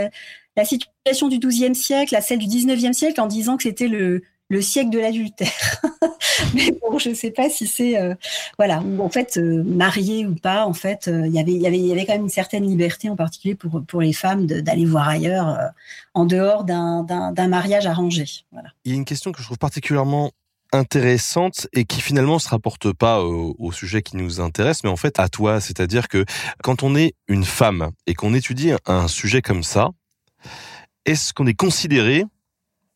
la, 0.55 0.65
situation 0.65 1.27
du 1.27 1.39
XIIe 1.39 1.75
siècle 1.75 2.15
à 2.15 2.21
celle 2.21 2.39
du 2.39 2.47
XIXe 2.47 2.95
siècle 2.95 3.19
en 3.19 3.27
disant 3.27 3.57
que 3.57 3.63
c'était 3.63 3.87
le, 3.87 4.23
le 4.53 4.61
siècle 4.61 4.91
de 4.91 4.99
l'adultère. 4.99 5.81
Mais 6.53 6.71
bon, 6.71 6.99
je 6.99 7.09
ne 7.09 7.13
sais 7.13 7.31
pas 7.31 7.49
si 7.49 7.67
c'est 7.67 7.99
euh, 7.99 8.13
voilà 8.57 8.81
en 8.99 9.09
fait 9.09 9.37
euh, 9.37 9.63
marié 9.63 10.25
ou 10.25 10.35
pas. 10.35 10.65
En 10.65 10.73
fait, 10.73 11.07
euh, 11.07 11.27
y 11.27 11.39
il 11.39 11.61
y 11.61 11.67
avait 11.67 11.79
y 11.79 11.91
avait 11.91 12.05
quand 12.05 12.13
même 12.13 12.23
une 12.23 12.29
certaine 12.29 12.65
liberté, 12.65 13.09
en 13.09 13.15
particulier 13.15 13.55
pour 13.55 13.83
pour 13.85 14.01
les 14.01 14.13
femmes, 14.13 14.45
d'aller 14.45 14.85
voir 14.85 15.09
ailleurs 15.09 15.49
euh, 15.49 15.67
en 16.13 16.25
dehors 16.25 16.63
d'un 16.63 17.47
mariage 17.47 17.85
arrangé. 17.85 18.25
Voilà. 18.51 18.69
Il 18.85 18.91
y 18.91 18.95
a 18.95 18.97
une 18.97 19.05
question 19.05 19.31
que 19.31 19.39
je 19.39 19.45
trouve 19.45 19.57
particulièrement 19.57 20.31
intéressante 20.71 21.67
et 21.73 21.85
qui 21.85 22.01
finalement 22.01 22.39
se 22.39 22.49
rapporte 22.49 22.93
pas 22.93 23.21
au, 23.21 23.55
au, 23.59 23.71
sujet 23.71 24.01
qui 24.01 24.17
nous 24.17 24.41
intéresse, 24.41 24.83
mais 24.83 24.89
en 24.89 24.95
fait 24.95 25.19
à 25.19 25.29
toi. 25.29 25.59
C'est-à-dire 25.59 26.07
que 26.07 26.25
quand 26.63 26.83
on 26.83 26.95
est 26.95 27.13
une 27.27 27.43
femme 27.43 27.91
et 28.07 28.13
qu'on 28.13 28.33
étudie 28.33 28.71
un 28.85 29.07
sujet 29.07 29.41
comme 29.41 29.63
ça, 29.63 29.89
est-ce 31.05 31.33
qu'on 31.33 31.47
est 31.47 31.53
considéré 31.53 32.25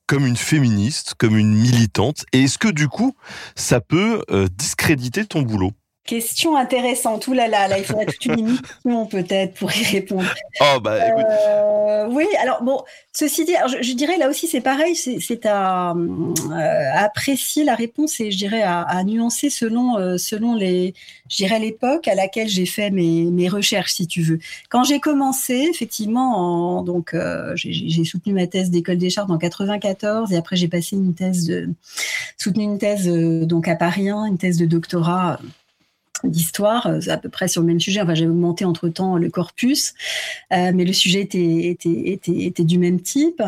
comme 0.08 0.26
une 0.26 0.38
féministe, 0.38 1.14
comme 1.18 1.38
une 1.38 1.54
militante. 1.54 2.26
Et 2.34 2.44
est-ce 2.44 2.58
que 2.58 2.70
du 2.70 2.88
coup, 2.88 3.16
ça 3.56 3.82
peut 3.82 4.24
euh, 4.32 4.48
discréditer 4.52 5.26
ton 5.26 5.42
boulot? 5.42 5.74
Question 6.08 6.56
intéressante. 6.56 7.28
Ouh 7.28 7.34
là 7.34 7.50
là, 7.50 7.68
là 7.68 7.78
il 7.78 7.84
faudrait 7.84 8.06
toute 8.06 8.26
une 8.28 8.40
émission 8.40 9.06
peut-être 9.08 9.56
pour 9.56 9.70
y 9.76 9.84
répondre. 9.84 10.34
Oh 10.62 10.80
bah 10.80 11.06
écoute. 11.06 11.26
Euh, 11.28 12.08
oui, 12.10 12.26
alors 12.42 12.64
bon, 12.64 12.82
ceci 13.12 13.44
dit, 13.44 13.56
je, 13.68 13.84
je, 13.84 13.94
dirais 13.94 14.18
là 14.18 14.30
aussi 14.30 14.48
c'est 14.48 14.62
pareil, 14.62 14.96
c'est 14.96 15.46
à, 15.46 15.92
euh, 15.92 16.34
à, 16.50 17.04
apprécier 17.04 17.66
la 17.66 17.76
réponse 17.76 18.22
et 18.22 18.32
je 18.32 18.38
dirais 18.38 18.62
à, 18.62 18.84
à 18.84 19.04
nuancer 19.04 19.50
selon 19.50 19.98
euh, 19.98 20.18
selon 20.18 20.56
les, 20.56 20.94
l'époque 21.60 22.08
à 22.08 22.16
laquelle 22.16 22.48
j'ai 22.48 22.66
fait 22.66 22.90
mes, 22.90 23.26
mes 23.26 23.50
recherches, 23.50 23.92
si 23.92 24.08
tu 24.08 24.22
veux. 24.22 24.40
Quand 24.70 24.86
j'ai 24.86 25.02
commencé, 25.02 25.68
effectivement, 25.70 26.78
en, 26.78 26.84
donc 26.84 27.18
j'ai 27.56 28.06
soutenu 28.06 28.32
ma 28.32 28.48
thèse 28.48 28.72
d'école 28.72 28.98
des 28.98 29.10
chartes 29.10 29.30
en 29.30 29.38
94 29.38 30.32
et 30.32 30.38
après 30.38 30.56
j'ai 30.56 30.70
passé 30.70 30.96
une 30.96 31.14
thèse 31.14 31.48
de 31.48 31.68
soutenu 32.38 32.64
une 32.64 32.78
thèse 32.78 33.10
donc 33.10 33.68
à 33.68 33.76
Paris 33.76 34.10
1, 34.10 34.24
une 34.24 34.38
thèse 34.38 34.58
de 34.58 34.66
doctorat 34.66 35.38
d'histoire, 36.24 36.92
à 37.08 37.18
peu 37.18 37.30
près 37.30 37.48
sur 37.48 37.62
le 37.62 37.68
même 37.68 37.80
sujet. 37.80 38.02
Enfin, 38.02 38.16
j'avais 38.16 38.30
augmenté 38.30 38.66
entre 38.66 38.90
temps 38.90 39.18
le 39.18 39.30
corpus, 39.30 39.94
mais 40.52 40.86
le 40.86 40.94
sujet 40.94 41.22
était, 41.22 41.68
était, 41.70 42.02
était, 42.06 42.44
était 42.44 42.64
du 42.64 42.80
même 42.80 43.02
type. 43.02 43.42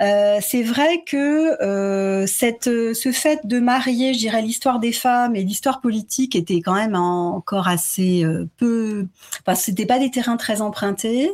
c'est 0.00 0.62
vrai 0.62 1.02
que 1.06 2.24
cette, 2.26 2.64
ce 2.64 3.12
fait 3.12 3.46
de 3.46 3.58
marier, 3.60 4.14
je 4.14 4.18
dirais, 4.18 4.42
l'histoire 4.42 4.78
des 4.78 4.92
femmes 4.92 5.36
et 5.36 5.42
l'histoire 5.42 5.80
politique 5.80 6.36
était 6.36 6.60
quand 6.60 6.74
même 6.74 6.94
encore 6.94 7.68
assez 7.68 8.24
peu. 8.56 9.06
Enfin, 9.40 9.54
c'était 9.54 9.86
pas 9.86 9.98
des 9.98 10.10
terrains 10.10 10.36
très 10.36 10.60
empruntés. 10.60 11.30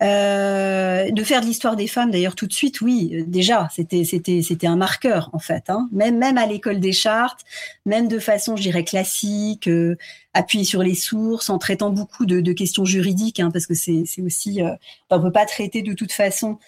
de 0.00 1.24
faire 1.24 1.40
de 1.40 1.46
l'histoire 1.46 1.76
des 1.76 1.86
femmes, 1.86 2.10
d'ailleurs, 2.10 2.34
tout 2.34 2.46
de 2.46 2.52
suite, 2.52 2.80
oui, 2.80 3.24
déjà, 3.26 3.68
c'était 3.74 4.04
c'était 4.04 4.42
c'était 4.42 4.66
un 4.66 4.76
marqueur 4.76 5.30
en 5.32 5.38
fait. 5.38 5.64
Hein. 5.68 5.88
Même 5.92 6.18
même 6.18 6.38
à 6.38 6.46
l'école 6.46 6.80
des 6.80 6.92
chartes, 6.92 7.40
même 7.86 8.08
de 8.08 8.18
façon, 8.18 8.56
je 8.56 8.62
dirais, 8.62 8.84
classique, 8.84 9.68
euh, 9.68 9.96
appuyer 10.34 10.64
sur 10.64 10.82
les 10.82 10.94
sources, 10.94 11.50
en 11.50 11.58
traitant 11.58 11.90
beaucoup 11.90 12.24
de, 12.24 12.52
questions 12.52 12.84
juridiques, 12.84 13.40
hein, 13.40 13.50
parce 13.50 13.66
que 13.66 13.74
c'est 13.74 14.04
aussi, 14.24 14.62
euh, 14.62 14.70
on 15.10 15.20
peut 15.20 15.32
pas 15.32 15.44
traiter 15.44 15.82
de 15.82 15.92
toute 15.92 16.12
façon 16.12 16.58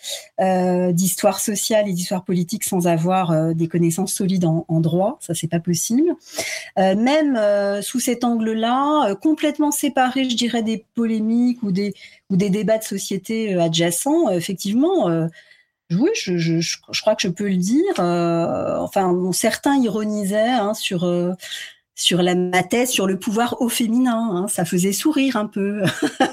euh, 0.40 0.92
d'histoire 0.92 1.40
sociale 1.40 1.88
et 1.88 1.92
d'histoire 1.92 2.24
politique 2.24 2.64
sans 2.64 2.86
avoir 2.86 3.30
euh, 3.30 3.54
des 3.54 3.68
connaissances 3.68 4.12
solides 4.12 4.44
en, 4.44 4.80
droit, 4.80 5.18
ça 5.20 5.34
c'est 5.34 5.48
pas 5.48 5.60
possible. 5.60 6.14
Euh, 6.78 6.94
même 6.94 7.38
sous 7.82 8.00
cet 8.00 8.24
angle-là, 8.24 9.14
complètement 9.16 9.70
séparé, 9.70 10.28
je 10.28 10.36
dirais, 10.36 10.62
des 10.62 10.84
polémiques 10.94 11.62
ou 11.62 11.72
des 11.72 11.94
ou 12.30 12.36
des 12.36 12.50
débats 12.50 12.78
de 12.78 12.84
société 12.84 13.54
adjacents, 13.54 14.30
effectivement 14.30 15.28
oui, 15.90 16.10
je, 16.14 17.00
crois 17.00 17.14
que 17.14 17.22
je 17.22 17.28
peux 17.28 17.48
le 17.48 17.56
dire. 17.56 17.94
Enfin, 17.98 19.14
certains 19.32 19.76
ironisaient 19.76 20.50
hein, 20.50 20.74
sur 20.74 21.04
sur 21.94 22.22
la 22.22 22.34
ma 22.34 22.62
thèse 22.62 22.90
sur 22.90 23.06
le 23.06 23.18
pouvoir 23.18 23.60
au 23.60 23.68
féminin. 23.68 24.28
Hein, 24.32 24.46
ça 24.48 24.64
faisait 24.64 24.92
sourire 24.92 25.36
un 25.36 25.46
peu 25.46 25.82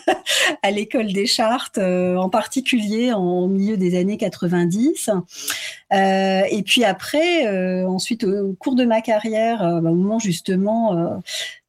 à 0.63 0.71
l'école 0.71 1.13
des 1.13 1.27
chartes, 1.27 1.77
euh, 1.77 2.15
en 2.15 2.29
particulier 2.29 3.13
en 3.13 3.47
milieu 3.47 3.77
des 3.77 3.97
années 3.97 4.17
90. 4.17 5.09
Euh, 5.93 6.41
et 6.49 6.63
puis 6.63 6.83
après, 6.83 7.47
euh, 7.47 7.87
ensuite, 7.87 8.23
au 8.23 8.53
cours 8.53 8.75
de 8.75 8.85
ma 8.85 9.01
carrière, 9.01 9.59
bah, 9.81 9.91
au 9.91 9.95
moment 9.95 10.19
justement 10.19 11.21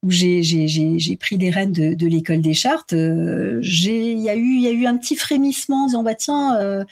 où 0.02 0.10
j'ai 0.10 1.16
pris 1.20 1.36
les 1.36 1.50
rênes 1.50 1.72
de, 1.72 1.94
de 1.94 2.06
l'école 2.06 2.40
des 2.40 2.54
chartes, 2.54 2.92
il 2.92 4.20
y 4.20 4.30
a 4.30 4.34
eu 4.34 4.58
y 4.58 4.66
a 4.68 4.72
eu 4.72 4.86
un 4.86 4.96
petit 4.96 5.16
frémissement 5.16 5.84
en 5.84 5.86
disant 5.86 6.02
bah 6.02 6.14
tiens 6.14 6.84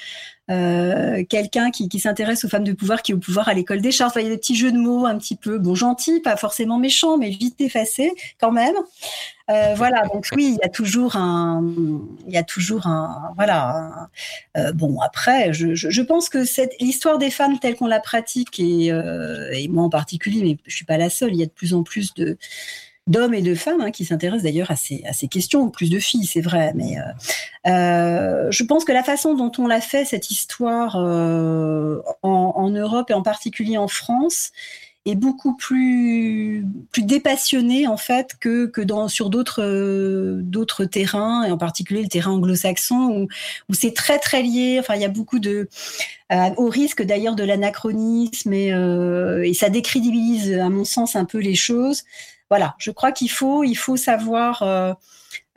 euh, 0.51 1.23
quelqu'un 1.29 1.71
qui, 1.71 1.89
s'intéresse 2.01 2.45
aux 2.45 2.49
femmes 2.49 2.65
de 2.65 2.73
pouvoir, 2.73 3.03
qui 3.03 3.13
est 3.13 3.15
au 3.15 3.19
pouvoir 3.19 3.49
à 3.49 3.55
l'école 3.55 3.81
des 3.81 3.93
chartes. 3.93 4.17
il 4.17 4.25
y 4.25 4.27
a 4.27 4.31
des 4.31 4.39
petits 4.39 4.57
jeux 4.57 4.73
de 4.73 4.79
mots 4.79 5.07
un 5.07 5.17
petit 5.17 5.37
peu, 5.37 5.59
bon, 5.59 5.75
gentils, 5.75 6.21
pas 6.21 6.37
forcément 6.37 6.79
méchants, 6.79 7.19
mais 7.19 7.31
vite 7.31 7.61
effacés 7.61 8.13
quand 8.41 8.51
même. 8.51 8.75
Euh, 9.49 9.75
voilà, 9.77 10.03
donc 10.13 10.29
oui, 10.35 10.57
il 10.57 10.63
y 10.63 10.67
a 10.67 10.69
toujours 10.69 11.17
un, 11.17 11.65
il 12.27 12.33
y 12.33 12.37
a 12.37 12.43
toujours 12.43 12.87
un, 12.87 13.33
voilà. 13.37 14.09
euh, 14.57 14.73
bon, 14.73 15.01
après, 15.01 15.53
je, 15.53 15.75
je, 15.75 15.91
je, 15.91 16.03
pense 16.03 16.29
que 16.29 16.45
cette 16.45 16.73
l'histoire 16.81 17.19
des 17.19 17.31
femmes 17.31 17.59
telle 17.59 17.77
qu'on 17.77 17.87
la 17.87 18.01
pratique 18.01 18.61
et, 18.61 18.87
et 18.87 19.69
moi 19.69 19.85
en 19.85 19.91
particulier, 19.91 20.43
mais 20.43 20.59
je 20.67 20.75
suis 20.75 20.85
pas 20.85 20.99
la 20.99 21.11
seule. 21.11 21.33
Il 21.33 21.41
y 21.41 21.43
a 21.43 21.47
de 21.47 21.51
plus 21.51 21.75
en 21.75 21.83
plus 21.83 22.15
de 22.15 22.39
d'hommes 23.11 23.35
et 23.35 23.43
de 23.43 23.55
femmes 23.55 23.81
hein, 23.81 23.91
qui 23.91 24.05
s'intéressent 24.05 24.45
d'ailleurs 24.45 24.71
à 24.71 24.77
ces, 24.77 25.03
à 25.07 25.13
ces 25.13 25.29
questions, 25.29 25.69
plus 25.69 25.91
de 25.91 25.99
filles, 25.99 26.27
c'est 26.27 26.41
vrai, 26.41 26.73
mais 26.75 26.97
euh, 26.97 27.71
euh, 27.71 28.49
je 28.51 28.63
pense 28.63 28.85
que 28.85 28.93
la 28.93 29.03
façon 29.03 29.35
dont 29.35 29.53
on 29.59 29.67
l'a 29.67 29.81
fait, 29.81 30.05
cette 30.05 30.31
histoire 30.31 30.97
euh, 30.97 32.01
en, 32.23 32.71
Europe 32.71 33.11
et 33.11 33.15
en 33.15 33.23
particulier 33.23 33.77
en 33.77 33.89
France, 33.89 34.53
est 35.07 35.15
beaucoup 35.15 35.57
plus 35.57 36.67
plus 36.93 37.05
dépassionnée 37.05 37.87
en 37.87 37.97
fait 37.97 38.37
que 38.39 38.67
que 38.67 38.83
dans 38.83 39.09
sur 39.09 39.31
d'autres 39.31 40.85
terrains 40.85 41.45
et 41.45 41.51
en 41.51 41.57
particulier 41.57 42.03
le 42.03 42.09
terrain 42.09 42.33
anglo-saxon 42.33 43.09
où 43.09 43.29
où 43.71 43.75
c'est 43.75 43.95
très 43.95 44.19
très 44.19 44.43
lié. 44.43 44.77
Enfin 44.79 44.97
il 44.97 45.01
y 45.01 45.07
a 45.07 45.09
beaucoup 45.09 45.39
de 45.39 45.71
au 46.59 46.69
risque 46.69 47.03
d'ailleurs 47.03 47.35
de 47.35 47.45
l'anachronisme 47.45 48.53
et 48.53 49.55
ça 49.55 49.71
décrédibilise 49.71 50.53
à 50.53 50.69
mon 50.69 50.85
sens 50.85 51.17
un 51.17 51.25
peu 51.25 51.39
les 51.39 51.55
choses 51.55 52.05
voilà, 52.51 52.75
je 52.79 52.91
crois 52.91 53.13
qu'il 53.13 53.31
faut, 53.31 53.65
savoir 53.97 54.63
euh, 54.63 54.93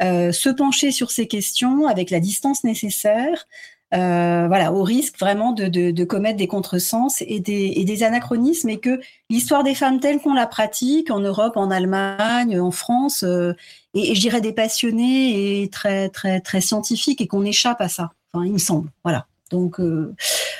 euh, 0.02 0.32
se 0.32 0.49
pencher 0.49 0.91
sur 0.91 1.10
ces 1.10 1.28
questions 1.28 1.88
avec 1.88 2.11
la 2.11 2.20
distance 2.20 2.64
nécessaire. 2.64 3.48
Euh, 3.95 4.48
voilà, 4.48 4.74
au 4.74 4.84
risque 4.84 5.20
vraiment 5.20 5.52
de, 5.52 6.03
commettre 6.03 6.38
des 6.38 6.48
contresens 6.48 7.22
et 7.22 7.40
des, 7.40 8.03
anachronismes, 8.03 8.70
et 8.70 8.80
que 8.80 8.99
l'histoire 9.30 9.64
des 9.64 9.76
femmes 9.76 9.99
telle 9.99 10.20
qu'on 10.20 10.34
la 10.34 10.48
pratique 10.48 11.11
en 11.11 11.20
Europe, 11.20 11.57
en 11.57 11.72
Allemagne, 11.72 12.60
en 12.60 12.72
France, 12.72 13.24
et, 13.24 14.11
et 14.11 14.15
je 14.15 14.22
dirais 14.22 14.41
des 14.41 14.53
passionnés 14.53 15.61
et 15.61 15.70
très 15.70 16.10
très 16.10 16.41
très 16.41 16.61
scientifiques, 16.61 17.22
et 17.22 17.28
qu'on 17.28 17.45
échappe 17.45 17.82
à 17.82 17.90
ça. 17.90 18.11
Il 18.36 18.53
me 18.53 18.57
semble. 18.57 18.90
Voilà. 19.03 19.28
Donc, 19.53 19.80
euh, 19.80 20.15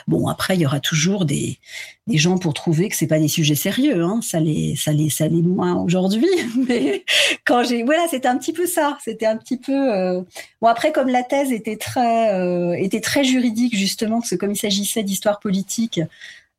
bon, 0.08 0.28
après, 0.28 0.56
il 0.56 0.62
y 0.62 0.66
aura 0.68 0.80
toujours 0.80 1.26
des, 1.26 1.58
des 2.06 2.20
gens 2.20 2.38
pour 2.38 2.54
trouver 2.54 2.90
que 2.90 2.96
c'est 2.96 3.08
pas 3.08 3.18
des 3.18 3.28
sujets 3.28 3.56
sérieux. 3.56 4.04
Hein. 4.04 4.20
Ça 4.22 4.40
les, 4.40 4.76
ça 4.76 4.92
ça 5.10 5.30
moins 5.30 5.82
aujourd'hui. 5.82 6.30
Mais 6.68 7.04
quand 7.44 7.64
j'ai, 7.64 7.84
voilà, 7.84 8.06
c'était 8.10 8.28
un 8.28 8.38
petit 8.38 8.54
peu 8.54 8.68
ça. 8.68 8.98
C'était 9.04 9.26
un 9.26 9.36
petit 9.36 9.58
peu. 9.58 9.74
Euh... 9.74 10.22
Bon, 10.62 10.68
après, 10.68 10.92
comme 10.92 11.10
la 11.10 11.24
thèse 11.24 11.52
était 11.52 11.78
très, 11.78 12.34
euh, 12.36 12.74
était 12.74 13.02
très 13.02 13.24
juridique 13.24 13.76
justement, 13.76 14.20
parce 14.20 14.30
que 14.30 14.36
comme 14.36 14.52
il 14.52 14.58
s'agissait 14.58 15.04
d'histoire 15.04 15.40
politique, 15.40 16.00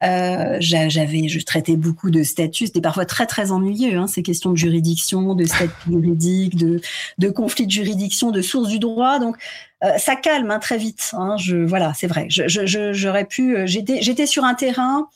euh, 0.04 0.56
j'avais, 0.60 1.28
je 1.28 1.40
traitais 1.44 1.76
beaucoup 1.76 2.10
de 2.10 2.22
statuts, 2.22 2.66
c'était 2.66 2.80
parfois 2.80 3.06
très 3.06 3.26
très 3.26 3.52
ennuyeux, 3.52 3.96
hein, 3.96 4.06
ces 4.06 4.22
questions 4.22 4.50
de 4.50 4.56
juridiction, 4.56 5.34
de 5.34 5.44
statut 5.44 5.72
juridique, 5.88 6.56
de, 6.56 6.80
de 7.18 7.28
conflits 7.30 7.66
de 7.66 7.70
juridiction, 7.70 8.30
de 8.30 8.42
sources 8.42 8.68
du 8.68 8.78
droit. 8.78 9.18
Donc 9.18 9.36
euh, 9.82 9.96
ça 9.96 10.16
calme 10.16 10.50
hein, 10.50 10.58
très 10.58 10.76
vite. 10.76 11.12
Hein, 11.14 11.36
voilà, 11.66 11.94
c'est 11.94 12.06
vrai. 12.06 12.26
J'aurais 12.28 13.24
pu, 13.24 13.56
euh, 13.56 13.66
j'étais, 13.66 14.26
sur 14.26 14.44
un 14.44 14.54
terrain. 14.54 15.08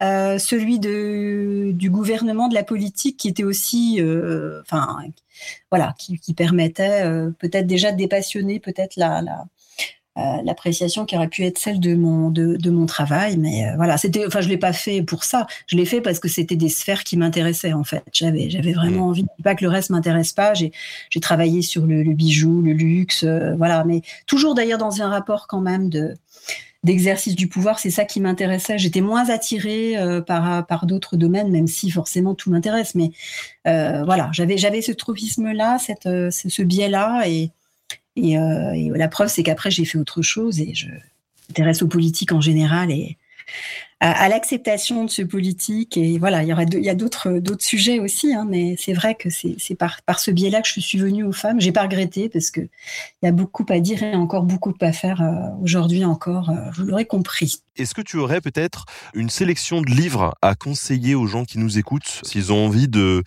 Celui 0.00 0.78
du 0.78 1.88
gouvernement, 1.88 2.48
de 2.48 2.54
la 2.54 2.62
politique, 2.62 3.16
qui 3.16 3.28
était 3.28 3.44
aussi, 3.44 4.02
enfin, 4.60 4.98
voilà, 5.70 5.94
qui, 5.98 6.34
permettait 6.34 7.04
peut-être 7.38 7.66
déjà 7.66 7.90
de 7.90 7.96
dépassionner 7.96 8.60
peut-être 8.60 8.96
la, 8.96 9.22
euh, 10.16 10.20
l'appréciation 10.44 11.04
qui 11.06 11.16
aurait 11.16 11.28
pu 11.28 11.44
être 11.44 11.58
celle 11.58 11.80
de 11.80 11.96
mon 11.96 12.30
de, 12.30 12.56
de 12.56 12.70
mon 12.70 12.86
travail 12.86 13.36
mais 13.36 13.66
euh, 13.66 13.76
voilà. 13.76 13.96
C'était 13.98 14.26
enfin 14.26 14.40
je 14.40 14.48
l'ai 14.48 14.58
pas 14.58 14.72
fait 14.72 15.02
pour 15.02 15.24
ça. 15.24 15.46
Je 15.66 15.76
l'ai 15.76 15.84
fait 15.84 16.00
parce 16.00 16.20
que 16.20 16.28
c'était 16.28 16.56
des 16.56 16.68
sphères 16.68 17.04
qui 17.04 17.16
m'intéressaient 17.16 17.72
en 17.72 17.84
fait. 17.84 18.04
J'avais 18.12 18.50
j'avais 18.50 18.72
vraiment 18.72 19.06
mmh. 19.06 19.10
envie 19.10 19.26
pas 19.42 19.54
que 19.54 19.64
le 19.64 19.70
reste 19.70 19.90
m'intéresse 19.90 20.32
pas. 20.32 20.54
J'ai 20.54 20.72
j'ai 21.10 21.20
travaillé 21.20 21.62
sur 21.62 21.86
le, 21.86 22.02
le, 22.02 22.12
bijou 22.14 22.62
le 22.62 22.72
luxe 22.72 23.24
euh, 23.24 23.54
voilà. 23.56 23.84
Mais 23.84 24.02
toujours 24.26 24.54
d'ailleurs 24.54 24.78
dans 24.78 25.02
un 25.02 25.08
rapport 25.08 25.46
quand 25.46 25.60
même 25.60 25.88
de 25.88 26.14
d'exercice 26.84 27.34
du 27.34 27.48
pouvoir, 27.48 27.78
c'est 27.78 27.90
ça 27.90 28.04
qui 28.04 28.20
m'intéressait. 28.20 28.76
J'étais 28.78 29.00
moins 29.00 29.30
attirée 29.30 29.96
euh, 29.96 30.20
par 30.20 30.66
par 30.66 30.86
d'autres 30.86 31.16
domaines, 31.16 31.50
même 31.50 31.66
si 31.66 31.90
forcément 31.90 32.34
tout 32.34 32.50
m'intéresse. 32.50 32.94
Mais 32.94 33.10
euh, 33.66 34.04
voilà, 34.04 34.28
j'avais 34.32 34.58
j'avais 34.58 34.82
ce 34.82 34.92
tropisme 34.92 35.50
là, 35.52 35.78
cette 35.78 36.04
ce, 36.04 36.30
ce 36.30 36.62
biais 36.62 36.90
là, 36.90 37.24
et 37.26 37.50
et, 38.16 38.38
euh, 38.38 38.72
et 38.72 38.90
la 38.90 39.08
preuve, 39.08 39.28
c'est 39.28 39.42
qu'après, 39.42 39.70
j'ai 39.70 39.84
fait 39.84 39.98
autre 39.98 40.22
chose 40.22 40.60
et 40.60 40.74
je 40.74 40.88
m'intéresse 41.48 41.82
aux 41.82 41.88
politiques 41.88 42.32
en 42.32 42.40
général 42.40 42.90
et 42.90 43.16
à, 44.00 44.28
l'acceptation 44.28 45.04
de 45.04 45.10
ce 45.10 45.22
politique. 45.22 45.96
Et 45.96 46.18
voilà, 46.18 46.42
il 46.42 46.48
y, 46.48 46.82
y 46.82 46.90
a 46.90 46.94
d'autres, 46.94 47.38
d'autres 47.38 47.64
sujets 47.64 47.98
aussi, 47.98 48.34
hein, 48.34 48.46
mais 48.48 48.76
c'est 48.78 48.92
vrai 48.92 49.14
que 49.14 49.30
c'est, 49.30 49.56
par, 49.74 50.18
ce 50.18 50.30
biais-là 50.30 50.60
que 50.60 50.68
je 50.68 50.80
suis 50.80 50.98
venue 50.98 51.24
aux 51.24 51.32
femmes. 51.32 51.60
J'ai 51.60 51.72
pas 51.72 51.82
regretté 51.82 52.28
parce 52.28 52.50
que 52.50 52.60
il 52.60 53.26
y 53.26 53.28
a 53.28 53.32
beaucoup 53.32 53.64
à 53.70 53.80
dire 53.80 54.02
et 54.02 54.14
encore 54.14 54.42
beaucoup 54.42 54.74
à 54.80 54.92
faire 54.92 55.22
euh, 55.22 55.62
aujourd'hui 55.62 56.04
encore. 56.04 56.50
Euh, 56.50 56.70
vous 56.74 56.84
l'aurez 56.84 57.06
compris. 57.06 57.56
Est-ce 57.76 57.94
que 57.94 58.02
tu 58.02 58.18
aurais 58.18 58.40
peut-être 58.40 58.84
une 59.14 59.30
sélection 59.30 59.80
de 59.80 59.90
livres 59.90 60.36
à 60.42 60.54
conseiller 60.54 61.14
aux 61.14 61.26
gens 61.26 61.44
qui 61.44 61.58
nous 61.58 61.78
écoutent 61.78 62.20
s'ils 62.24 62.52
ont 62.52 62.66
envie 62.66 62.88
de, 62.88 63.22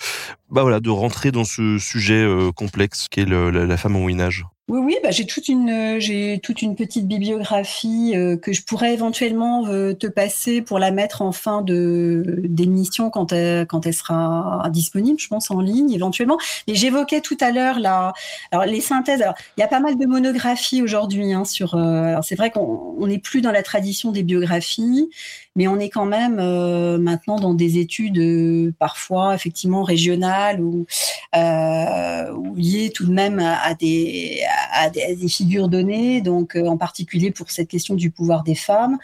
bah 0.50 0.62
voilà, 0.62 0.80
de 0.80 0.90
rentrer 0.90 1.32
dans 1.32 1.44
ce 1.44 1.80
sujet 1.80 2.26
complexe 2.56 3.08
qu'est 3.10 3.26
le, 3.26 3.50
la, 3.50 3.78
femme 3.78 3.96
au 3.96 4.00
Moyen 4.00 4.20
oui, 4.70 4.80
oui, 4.84 4.98
bah 5.02 5.12
j'ai 5.12 5.26
toute 5.26 5.48
une 5.48 5.98
j'ai 5.98 6.42
toute 6.44 6.62
une 6.62 6.76
petite 6.76 7.08
bibliographie 7.08 8.12
euh, 8.18 8.36
que 8.36 8.52
je 8.52 8.64
pourrais 8.64 8.94
éventuellement 8.94 9.66
euh, 9.68 9.94
te 9.94 10.08
passer 10.08 10.62
pour 10.62 10.78
la 10.78 10.92
mettre 10.92 11.22
en 11.22 11.32
fin 11.32 11.62
de 11.62 12.42
d'émission 12.44 13.10
quand 13.10 13.32
elle 13.32 13.66
quand 13.66 13.86
elle 13.86 13.94
sera 13.94 14.68
disponible, 14.70 15.20
je 15.22 15.30
pense 15.30 15.52
en 15.52 15.62
ligne 15.62 15.94
éventuellement. 15.94 16.38
Et 16.68 16.76
j'évoquais 16.76 17.22
tout 17.22 17.38
à 17.40 17.52
l'heure 17.52 17.80
la 17.80 18.12
alors 18.52 18.66
les 18.66 18.82
synthèses. 18.82 19.22
Alors 19.22 19.36
il 19.56 19.62
y 19.62 19.64
a 19.64 19.70
pas 19.70 19.80
mal 19.80 19.98
de 19.98 20.06
monographies 20.06 20.82
aujourd'hui 20.82 21.32
hein, 21.32 21.46
sur. 21.46 21.76
Euh, 21.76 22.04
alors 22.04 22.26
c'est 22.26 22.36
vrai 22.36 22.52
qu'on 22.52 23.08
n'est 23.08 23.20
plus 23.20 23.40
dans 23.40 23.54
la 23.54 23.64
tradition 23.64 24.12
des 24.12 24.24
biographies, 24.24 25.10
mais 25.58 25.68
on 25.68 25.80
est 25.80 25.90
quand 25.90 26.06
même 26.06 26.38
euh, 26.40 27.00
maintenant 27.00 27.38
dans 27.38 27.56
des 27.56 27.80
études 27.80 28.20
euh, 28.20 28.72
parfois 28.78 29.34
effectivement 29.34 29.82
régionales 29.82 30.62
ou, 30.62 30.86
euh, 31.36 32.32
ou 32.32 32.56
liées 32.56 32.92
tout 32.94 33.08
de 33.08 33.12
même 33.12 33.40
à, 33.40 33.74
des, 33.74 34.40
figures 35.28 35.68
données, 35.68 36.22
donc 36.22 36.56
en 36.56 36.78
particulier 36.78 37.32
pour 37.32 37.50
cette 37.50 37.68
question 37.68 37.96
du 37.96 38.12
pouvoir 38.12 38.44
des 38.44 38.56
femmes. 38.56 38.98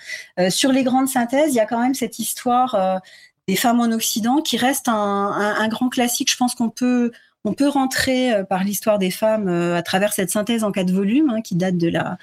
Sur 0.50 0.72
les 0.72 0.84
grandes 0.84 1.10
synthèses, 1.10 1.54
il 1.54 1.56
y 1.56 1.60
a 1.60 1.66
quand 1.66 1.82
même 1.82 1.96
cette 1.96 2.20
histoire 2.20 3.02
des 3.48 3.56
femmes 3.56 3.82
en 3.82 3.92
Occident 3.92 4.42
qui 4.42 4.58
reste 4.58 4.88
un, 4.88 4.94
un 4.94 5.68
grand 5.68 5.90
classique. 5.90 6.32
Je 6.32 6.38
pense 6.38 6.54
qu'on 6.54 6.70
peut 6.70 7.12
on 7.45 7.53
peut 7.53 7.68
rentrer 7.68 8.32
par 8.49 8.64
l'histoire 8.64 8.99
des 8.99 9.11
femmes 9.11 9.48
à 9.48 9.82
travers 9.82 10.14
cette 10.14 10.30
synthèse 10.30 10.64
en 10.64 10.72
quatre 10.72 10.91
volumes 10.91 11.30
hein, 11.30 11.41
qui 11.41 11.56
date 11.56 11.78
de 11.78 11.90
la, 11.90 12.18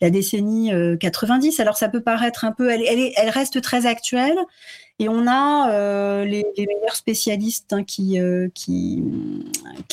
décennie 0.00 0.70
90. 1.00 1.60
Alors 1.60 1.76
ça 1.76 1.88
peut 1.88 2.02
paraître 2.02 2.44
un 2.44 2.52
peu, 2.52 2.70
elle, 2.70 3.30
reste 3.30 3.60
très 3.62 3.86
actuelle. 3.86 4.38
Et 4.98 5.08
on 5.10 5.26
a 5.26 5.70
euh, 5.72 6.24
les, 6.24 6.44
meilleurs 6.56 6.96
spécialistes 6.96 7.72
hein, 7.74 7.84
qui, 7.84 8.18
euh, 8.18 8.48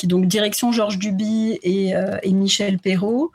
donc 0.04 0.26
direction 0.26 0.72
Georges 0.72 0.98
Duby 0.98 1.58
et, 1.62 1.94
euh, 1.94 2.16
Michel 2.24 2.78
Perrault, 2.78 3.30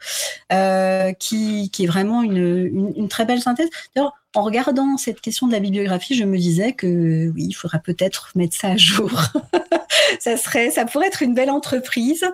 euh, 0.52 1.14
qui, 1.14 1.70
est 1.80 1.86
vraiment 1.86 2.24
une, 2.24 2.38
une, 2.38 2.94
une 2.96 3.08
très 3.08 3.26
belle 3.26 3.42
synthèse. 3.42 3.70
D'ailleurs, 3.96 4.14
en 4.34 4.44
regardant 4.44 4.98
cette 4.98 5.22
question 5.22 5.48
de 5.48 5.52
la 5.52 5.60
bibliographie, 5.60 6.16
je 6.16 6.24
me 6.24 6.38
disais 6.38 6.74
que 6.74 7.30
oui, 7.30 7.46
il 7.50 7.54
faudra 7.54 7.78
peut-être 7.78 8.32
mettre 8.36 8.56
ça 8.56 8.70
à 8.70 8.78
jour. 8.78 9.12
ça 10.20 10.38
serait, 10.38 10.72
ça 10.72 10.86
pourrait 10.86 11.08
être 11.08 11.22
une 11.22 11.34
belle 11.34 11.52
entreprise 11.52 12.26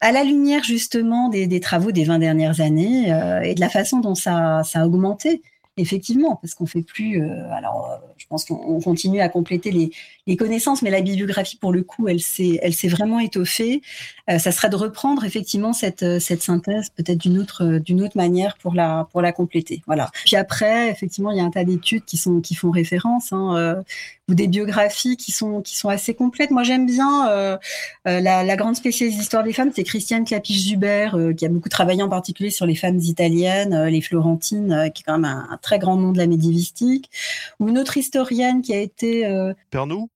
à 0.00 0.12
la 0.12 0.24
lumière 0.24 0.64
justement 0.64 1.28
des, 1.28 1.60
travaux 1.60 1.92
des 1.92 2.04
20 2.04 2.18
dernières 2.18 2.60
années 2.60 3.12
euh, 3.12 3.40
et 3.40 3.54
de 3.54 3.60
la 3.60 3.68
façon 3.68 4.00
dont 4.00 4.14
ça, 4.14 4.62
ça 4.64 4.80
a 4.80 4.86
augmenté. 4.86 5.42
Effectivement, 5.78 6.36
parce 6.36 6.54
qu'on 6.54 6.66
fait 6.66 6.82
plus. 6.82 7.22
Euh, 7.22 7.50
alors, 7.50 7.90
euh, 7.90 7.96
je 8.18 8.26
pense 8.26 8.44
qu'on 8.44 8.78
continue 8.82 9.20
à 9.20 9.30
compléter 9.30 9.70
les, 9.70 9.90
les, 10.26 10.36
connaissances, 10.36 10.82
mais 10.82 10.90
la 10.90 11.00
bibliographie, 11.00 11.56
pour 11.56 11.72
le 11.72 11.82
coup, 11.82 12.08
elle 12.08 12.20
s'est, 12.20 12.88
vraiment 12.88 13.18
étoffée. 13.18 13.82
Euh, 14.30 14.38
ça 14.38 14.52
serait 14.52 14.68
de 14.68 14.76
reprendre 14.76 15.24
effectivement 15.24 15.72
cette, 15.72 16.20
cette 16.20 16.42
synthèse, 16.42 16.90
peut-être 16.90 17.18
d'une 17.18 17.38
autre, 17.38 17.80
autre 18.02 18.16
manière 18.16 18.56
pour 18.58 18.74
la, 18.74 19.32
compléter. 19.34 19.82
Voilà. 19.86 20.10
Puis 20.24 20.36
après, 20.36 20.90
effectivement, 20.90 21.30
il 21.30 21.38
y 21.38 21.40
a 21.40 21.44
un 21.44 21.50
tas 21.50 21.64
d'études 21.64 22.04
qui 22.04 22.54
font 22.54 22.70
référence. 22.70 23.32
Hein, 23.32 23.56
euh, 23.56 23.82
ou 24.28 24.34
des 24.34 24.46
biographies 24.46 25.16
qui 25.16 25.32
sont 25.32 25.62
assez 25.88 26.14
complètes. 26.14 26.50
Moi, 26.50 26.62
j'aime 26.62 26.86
bien 26.86 27.28
euh, 27.28 27.56
la, 28.04 28.56
grande 28.56 28.76
spécialiste 28.76 29.18
d'histoire 29.18 29.42
des 29.42 29.52
femmes, 29.52 29.70
c'est 29.74 29.82
Christiane 29.82 30.24
Clapiche-Zuber, 30.24 31.10
euh, 31.14 31.34
qui 31.34 31.44
a 31.44 31.48
beaucoup 31.48 31.68
travaillé 31.68 32.02
en 32.02 32.08
particulier 32.08 32.50
sur 32.50 32.66
les 32.66 32.76
femmes 32.76 32.98
italiennes, 32.98 33.74
euh, 33.74 33.90
les 33.90 34.00
Florentines, 34.00 34.90
qui 34.94 35.02
est 35.02 35.04
quand 35.04 35.18
même 35.18 35.24
un, 35.24 35.48
un, 35.50 35.56
très 35.56 35.78
grand 35.78 35.96
nom 35.96 36.12
de 36.12 36.18
la 36.18 36.26
médiévistique. 36.26 37.10
Ou 37.58 37.68
une 37.68 37.78
autre 37.78 37.96
historienne 37.96 38.62
qui 38.62 38.72
a 38.74 38.78
été 38.78 39.22
Pernou. 39.70 40.08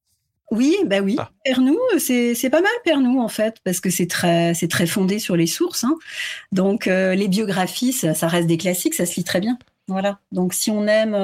Oui, 0.50 0.76
bah 0.86 1.00
oui. 1.00 1.16
Ah. 1.18 1.30
Pernou, 1.44 1.78
c'est 1.98 2.34
c'est 2.34 2.50
pas 2.50 2.60
mal 2.60 2.70
Pernou 2.84 3.20
en 3.20 3.28
fait, 3.28 3.56
parce 3.64 3.80
que 3.80 3.90
c'est 3.90 4.06
très 4.06 4.54
c'est 4.54 4.68
très 4.68 4.86
fondé 4.86 5.18
sur 5.18 5.36
les 5.36 5.46
sources. 5.46 5.84
Hein. 5.84 5.96
Donc 6.52 6.86
les 6.86 7.28
biographies, 7.28 7.92
ça, 7.92 8.14
ça 8.14 8.28
reste 8.28 8.46
des 8.46 8.56
classiques, 8.56 8.94
ça 8.94 9.06
se 9.06 9.16
lit 9.16 9.24
très 9.24 9.40
bien. 9.40 9.58
Voilà. 9.88 10.18
Donc 10.32 10.54
si 10.54 10.70
on 10.70 10.86
aime, 10.86 11.16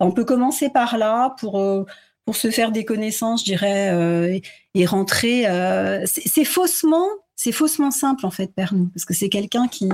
on 0.00 0.10
peut 0.12 0.24
commencer 0.24 0.70
par 0.70 0.98
là 0.98 1.36
pour 1.38 1.86
pour 2.28 2.36
se 2.36 2.50
faire 2.50 2.72
des 2.72 2.84
connaissances, 2.84 3.40
je 3.40 3.46
dirais, 3.46 3.88
euh, 3.90 4.38
et, 4.74 4.84
rentrer. 4.84 5.46
Euh, 5.46 6.04
c'est 6.04 6.44
faussement, 6.44 7.06
c'est 7.36 7.52
faussement 7.52 7.90
simple 7.90 8.26
en 8.26 8.30
fait, 8.30 8.48
Pernou, 8.54 8.90
parce 8.94 9.06
que 9.06 9.14
c'est 9.14 9.30
quelqu'un 9.30 9.66
qui. 9.66 9.88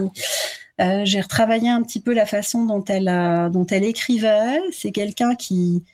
Euh, 0.81 1.03
J'ai 1.05 1.21
retravaillé 1.21 1.69
un 1.69 1.81
petit 1.85 2.01
peu 2.01 2.13
la 2.13 2.27
façon 2.27 2.65
dont 2.65 2.83
elle, 2.87 3.07
a, 3.07 3.51
dont 3.51 3.65
elle 3.67 3.85
écrivait. 3.85 4.59
C'est 4.73 4.91
quelqu'un 4.91 5.37
qui, 5.37 5.85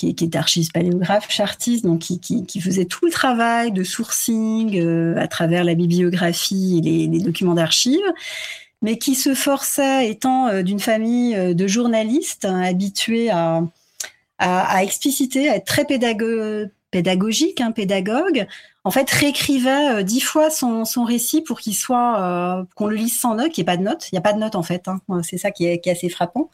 qui, 0.00 0.24
est 0.24 0.36
archiste 0.36 0.72
paléographe, 0.72 1.30
chartiste, 1.30 1.84
donc 1.84 2.00
qui, 2.00 2.60
faisait 2.60 2.86
tout 2.86 3.04
le 3.04 3.12
travail 3.12 3.72
de 3.72 3.84
sourcing 3.84 4.80
euh, 4.80 5.14
à 5.16 5.28
travers 5.28 5.64
la 5.64 5.74
bibliographie 5.74 6.78
et 6.78 7.06
les, 7.06 7.20
documents 7.20 7.54
d'archives, 7.54 8.00
mais 8.82 8.96
qui 8.96 9.14
se 9.14 9.34
forçait, 9.34 10.08
étant 10.08 10.48
euh, 10.48 10.62
d'une 10.62 10.80
famille 10.80 11.34
euh, 11.36 11.54
de 11.54 11.66
journalistes 11.66 12.46
hein, 12.46 12.62
habitués 12.62 13.30
à, 13.30 13.62
à, 14.38 14.82
expliciter, 14.82 15.50
à 15.50 15.56
être 15.56 15.66
très 15.66 15.84
pédago 15.84 16.26
pédagogique, 16.90 17.60
hein, 17.60 17.72
pédagogue, 17.72 18.46
en 18.84 18.90
fait, 18.90 19.10
réécrivait 19.10 19.90
euh, 19.90 20.02
dix 20.02 20.20
fois 20.20 20.50
son, 20.50 20.84
son 20.84 21.04
récit 21.04 21.42
pour 21.42 21.60
qu'il 21.60 21.74
soit, 21.74 22.20
euh, 22.20 22.64
qu'on 22.74 22.86
le 22.86 22.96
lise 22.96 23.18
sans 23.18 23.34
notes, 23.34 23.52
qu'il 23.52 23.62
n'y 23.62 23.70
ait 23.70 23.72
pas 23.72 23.76
de 23.76 23.82
notes. 23.82 24.08
Il 24.10 24.14
n'y 24.14 24.18
a 24.18 24.22
pas 24.22 24.32
de 24.32 24.38
notes, 24.38 24.56
en 24.56 24.62
fait. 24.62 24.88
Hein. 24.88 25.00
C'est 25.22 25.38
ça 25.38 25.50
qui 25.50 25.66
est, 25.66 25.80
qui 25.80 25.88
est, 25.88 25.92
assez 25.92 26.08
frappant. 26.08 26.50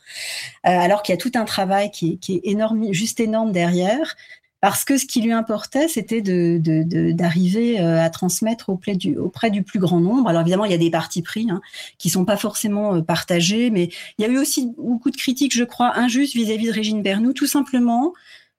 Euh, 0.66 0.70
alors 0.70 1.02
qu'il 1.02 1.12
y 1.12 1.18
a 1.18 1.20
tout 1.20 1.32
un 1.34 1.44
travail 1.44 1.90
qui 1.90 2.18
qui 2.18 2.36
est 2.36 2.40
énorme, 2.44 2.92
juste 2.92 3.20
énorme 3.20 3.52
derrière 3.52 4.16
parce 4.60 4.84
que 4.84 4.96
ce 4.96 5.04
qui 5.06 5.20
lui 5.20 5.32
importait, 5.32 5.86
c'était 5.86 6.22
d'arriver 6.22 7.74
de, 7.74 7.78
de, 7.78 7.84
euh, 7.84 8.02
à 8.02 8.10
transmettre 8.10 8.70
auprès 8.70 8.96
du, 8.96 9.16
auprès 9.16 9.50
du 9.50 9.62
plus 9.62 9.78
grand 9.78 10.00
nombre. 10.00 10.28
Alors 10.28 10.42
évidemment, 10.42 10.64
il 10.64 10.72
y 10.72 10.74
a 10.74 10.78
des 10.78 10.90
partis 10.90 11.22
pris 11.22 11.46
hein, 11.50 11.60
qui 11.98 12.08
sont 12.08 12.24
pas 12.24 12.36
forcément 12.36 12.96
euh, 12.96 13.00
partagés, 13.02 13.70
mais 13.70 13.90
il 14.18 14.22
y 14.22 14.28
a 14.28 14.28
eu 14.28 14.38
aussi 14.38 14.72
beaucoup 14.78 15.10
de 15.10 15.16
critiques, 15.16 15.54
je 15.54 15.64
crois, 15.64 15.96
injustes 15.96 16.34
vis-à-vis 16.34 16.66
de 16.66 16.72
Régine 16.72 17.02
Bernoux, 17.02 17.32
tout 17.32 17.46
simplement 17.46 18.12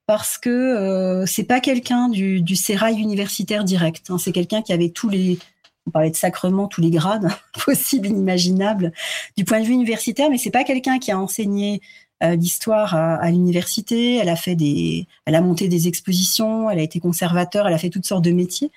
parce 0.08 0.38
que 0.40 0.50
euh, 0.50 1.26
c'est 1.28 1.44
pas 1.44 1.60
quelqu'un 1.60 2.10
du, 2.10 2.42
du 2.42 2.56
sérail 2.56 3.00
universitaire 3.00 3.64
direct. 3.64 4.10
Hein, 4.10 4.18
c'est 4.18 4.32
quelqu'un 4.32 4.64
qui 4.64 4.74
avait 4.74 4.90
tous 4.90 5.10
les 5.10 5.38
on 5.86 5.92
parlait 5.92 6.12
de 6.12 6.18
sacrement, 6.18 6.68
tous 6.68 6.82
les 6.82 6.92
grades 6.92 7.30
possibles, 7.66 8.08
inimaginables 8.08 8.92
du 9.38 9.46
point 9.46 9.62
de 9.62 9.66
vue 9.66 9.74
universitaire, 9.74 10.30
mais 10.30 10.38
c'est 10.38 10.52
pas 10.52 10.66
quelqu'un 10.66 11.00
qui 11.00 11.12
a 11.12 11.20
enseigné 11.20 11.82
euh, 12.24 12.36
d'histoire 12.36 12.96
à, 12.96 13.16
à 13.18 13.30
l'université. 13.30 14.16
Elle 14.16 14.30
a 14.30 14.36
fait 14.36 14.56
des, 14.56 15.06
elle 15.26 15.36
a 15.36 15.42
monté 15.42 15.68
des 15.68 15.88
expositions. 15.88 16.68
Elle 16.68 16.80
a 16.80 16.82
été 16.82 17.00
conservateur. 17.00 17.68
Elle 17.68 17.76
a 17.76 17.78
fait 17.78 17.92
toutes 17.92 18.08
sortes 18.08 18.24
de 18.24 18.32
métiers, 18.32 18.72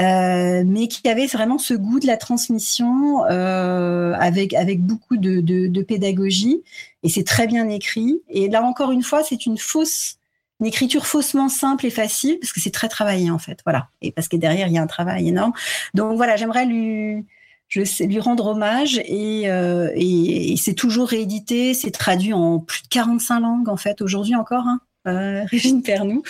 euh, 0.00 0.64
mais 0.66 0.88
qui 0.88 1.06
avait 1.06 1.26
vraiment 1.26 1.58
ce 1.58 1.74
goût 1.74 2.00
de 2.00 2.06
la 2.06 2.16
transmission 2.16 3.26
euh, 3.26 4.14
avec 4.14 4.54
avec 4.54 4.80
beaucoup 4.80 5.18
de, 5.18 5.40
de, 5.40 5.66
de 5.66 5.82
pédagogie. 5.82 6.62
Et 7.02 7.10
c'est 7.10 7.24
très 7.24 7.46
bien 7.46 7.68
écrit. 7.68 8.22
Et 8.30 8.48
là 8.48 8.62
encore 8.62 8.92
une 8.92 9.02
fois, 9.02 9.22
c'est 9.22 9.44
une 9.44 9.58
fausse 9.58 10.16
une 10.60 10.66
écriture 10.66 11.06
faussement 11.06 11.48
simple 11.48 11.86
et 11.86 11.90
facile 11.90 12.38
parce 12.38 12.52
que 12.52 12.60
c'est 12.60 12.70
très 12.70 12.88
travaillé 12.88 13.30
en 13.30 13.38
fait. 13.38 13.60
Voilà. 13.64 13.88
Et 14.02 14.12
parce 14.12 14.28
que 14.28 14.36
derrière 14.36 14.68
il 14.68 14.74
y 14.74 14.78
a 14.78 14.82
un 14.82 14.86
travail 14.86 15.28
énorme. 15.28 15.52
Donc 15.94 16.16
voilà, 16.16 16.36
j'aimerais 16.36 16.66
lui 16.66 17.24
rendre 18.20 18.46
hommage 18.46 19.00
et, 19.04 19.50
euh, 19.50 19.90
et, 19.94 20.56
c'est 20.56 20.74
toujours 20.74 21.08
réédité, 21.08 21.72
c'est 21.72 21.90
traduit 21.90 22.32
en 22.32 22.58
plus 22.58 22.82
de 22.82 22.88
45 22.88 23.40
langues 23.40 23.68
en 23.68 23.76
fait 23.76 24.02
aujourd'hui 24.02 24.36
encore. 24.36 24.66
Hein. 24.66 24.80
Euh, 25.08 25.44
Régine 25.50 25.82
Pernou. 25.82 26.22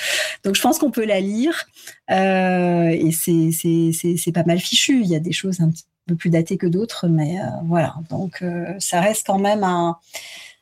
Donc 0.45 0.55
je 0.55 0.61
pense 0.61 0.79
qu'on 0.79 0.93
peut 0.93 1.05
la 1.05 1.21
lire 1.21 1.67
euh, 2.11 2.89
et 2.89 3.11
c'est 3.11 4.33
pas 4.33 4.45
mal 4.45 4.61
fichu. 4.61 5.01
Il 5.03 5.09
y 5.09 5.17
a 5.17 5.21
des 5.21 5.33
choses 5.33 5.61
un 5.61 5.71
petit 5.71 5.85
peu 6.07 6.15
plus 6.15 6.31
datées 6.31 6.57
que 6.57 6.69
d'autres, 6.69 7.09
mais 7.09 7.37
voilà. 7.65 7.97
Donc 8.11 8.45
ça 8.79 9.01
reste 9.01 9.27
quand 9.27 9.39
même 9.39 9.65
un, 9.65 9.97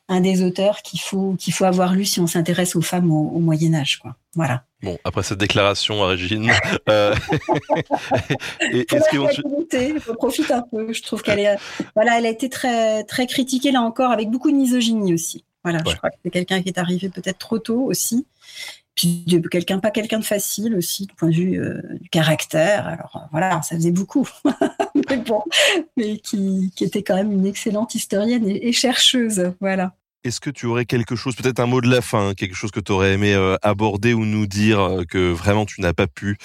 un 0.09 0.21
des 0.21 0.43
auteurs 0.43 0.81
qu'il 0.81 0.99
faut 0.99 1.35
qu'il 1.37 1.53
faut 1.53 1.65
avoir 1.65 1.93
lu 1.93 2.03
si 2.03 2.19
on 2.19 2.27
s'intéresse 2.27 2.75
aux 2.75 2.81
femmes 2.81 3.11
au, 3.11 3.29
au 3.29 3.39
Moyen 3.39 3.73
Âge, 3.75 3.99
quoi. 3.99 4.15
Voilà. 4.35 4.63
Bon, 4.81 4.97
après 5.03 5.23
cette 5.23 5.39
déclaration 5.39 6.03
à 6.03 6.07
Régine, 6.07 6.51
euh... 6.89 7.13
est-ce 8.61 9.09
que 9.09 9.17
je 9.33 10.13
profite 10.13 10.51
un 10.51 10.61
peu. 10.61 10.91
Je 10.93 11.01
trouve 11.03 11.21
qu'elle 11.21 11.39
est, 11.39 11.57
voilà, 11.95 12.17
elle 12.17 12.25
a 12.25 12.29
été 12.29 12.49
très 12.49 13.03
très 13.03 13.27
critiquée 13.27 13.71
là 13.71 13.81
encore 13.81 14.11
avec 14.11 14.29
beaucoup 14.29 14.51
de 14.51 14.55
misogynie 14.55 15.13
aussi. 15.13 15.45
Voilà, 15.63 15.79
ouais. 15.79 15.91
je 15.91 15.97
crois 15.97 16.09
que 16.09 16.15
c'est 16.23 16.31
quelqu'un 16.31 16.61
qui 16.61 16.69
est 16.69 16.77
arrivé 16.77 17.09
peut-être 17.09 17.37
trop 17.37 17.59
tôt 17.59 17.81
aussi. 17.81 18.25
Puis 18.95 19.25
quelqu'un, 19.49 19.79
pas 19.79 19.91
quelqu'un 19.91 20.19
de 20.19 20.25
facile 20.25 20.75
aussi 20.75 21.05
du 21.05 21.13
point 21.13 21.29
de 21.29 21.33
vue 21.33 21.61
euh, 21.61 21.81
du 22.01 22.09
caractère. 22.09 22.85
Alors 22.87 23.15
euh, 23.15 23.27
voilà, 23.31 23.61
ça 23.61 23.75
faisait 23.75 23.91
beaucoup, 23.91 24.27
mais 25.09 25.17
bon, 25.17 25.43
mais 25.95 26.17
qui, 26.17 26.71
qui, 26.75 26.83
était 26.83 27.03
quand 27.03 27.15
même 27.15 27.31
une 27.31 27.45
excellente 27.45 27.95
historienne 27.95 28.47
et, 28.47 28.67
et 28.67 28.73
chercheuse. 28.73 29.53
Voilà. 29.61 29.93
Est-ce 30.25 30.41
que 30.41 30.49
tu 30.49 30.65
aurais 30.65 30.83
quelque 30.83 31.15
chose, 31.15 31.33
peut-être 31.37 31.61
un 31.61 31.65
mot 31.65 31.79
de 31.79 31.89
la 31.89 32.01
fin, 32.01 32.33
quelque 32.33 32.53
chose 32.53 32.71
que 32.71 32.81
tu 32.81 32.91
aurais 32.91 33.13
aimé 33.13 33.33
euh, 33.33 33.55
aborder 33.61 34.13
ou 34.13 34.25
nous 34.25 34.47
dire 34.47 34.79
euh, 34.81 35.03
que 35.05 35.31
vraiment 35.31 35.65
tu 35.65 35.79
n'as 35.79 35.93
pas 35.93 36.07
pu 36.07 36.37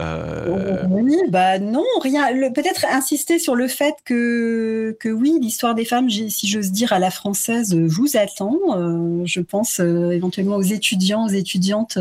euh... 0.00 0.82
Oui, 0.90 1.16
bah 1.28 1.60
non, 1.60 1.84
rien. 2.00 2.26
Peut-être 2.52 2.84
insister 2.90 3.38
sur 3.38 3.54
le 3.54 3.68
fait 3.68 3.94
que 4.04 4.96
oui, 5.04 5.38
l'histoire 5.40 5.74
des 5.74 5.84
femmes, 5.84 6.10
si 6.10 6.48
j'ose 6.48 6.72
dire, 6.72 6.92
à 6.92 6.98
la 6.98 7.10
française, 7.10 7.74
vous 7.74 8.16
attend. 8.16 8.58
Euh, 8.76 9.22
je 9.24 9.40
pense 9.40 9.80
euh, 9.80 10.10
éventuellement 10.10 10.56
aux 10.56 10.62
étudiants, 10.62 11.26
aux 11.26 11.30
étudiantes 11.32 11.98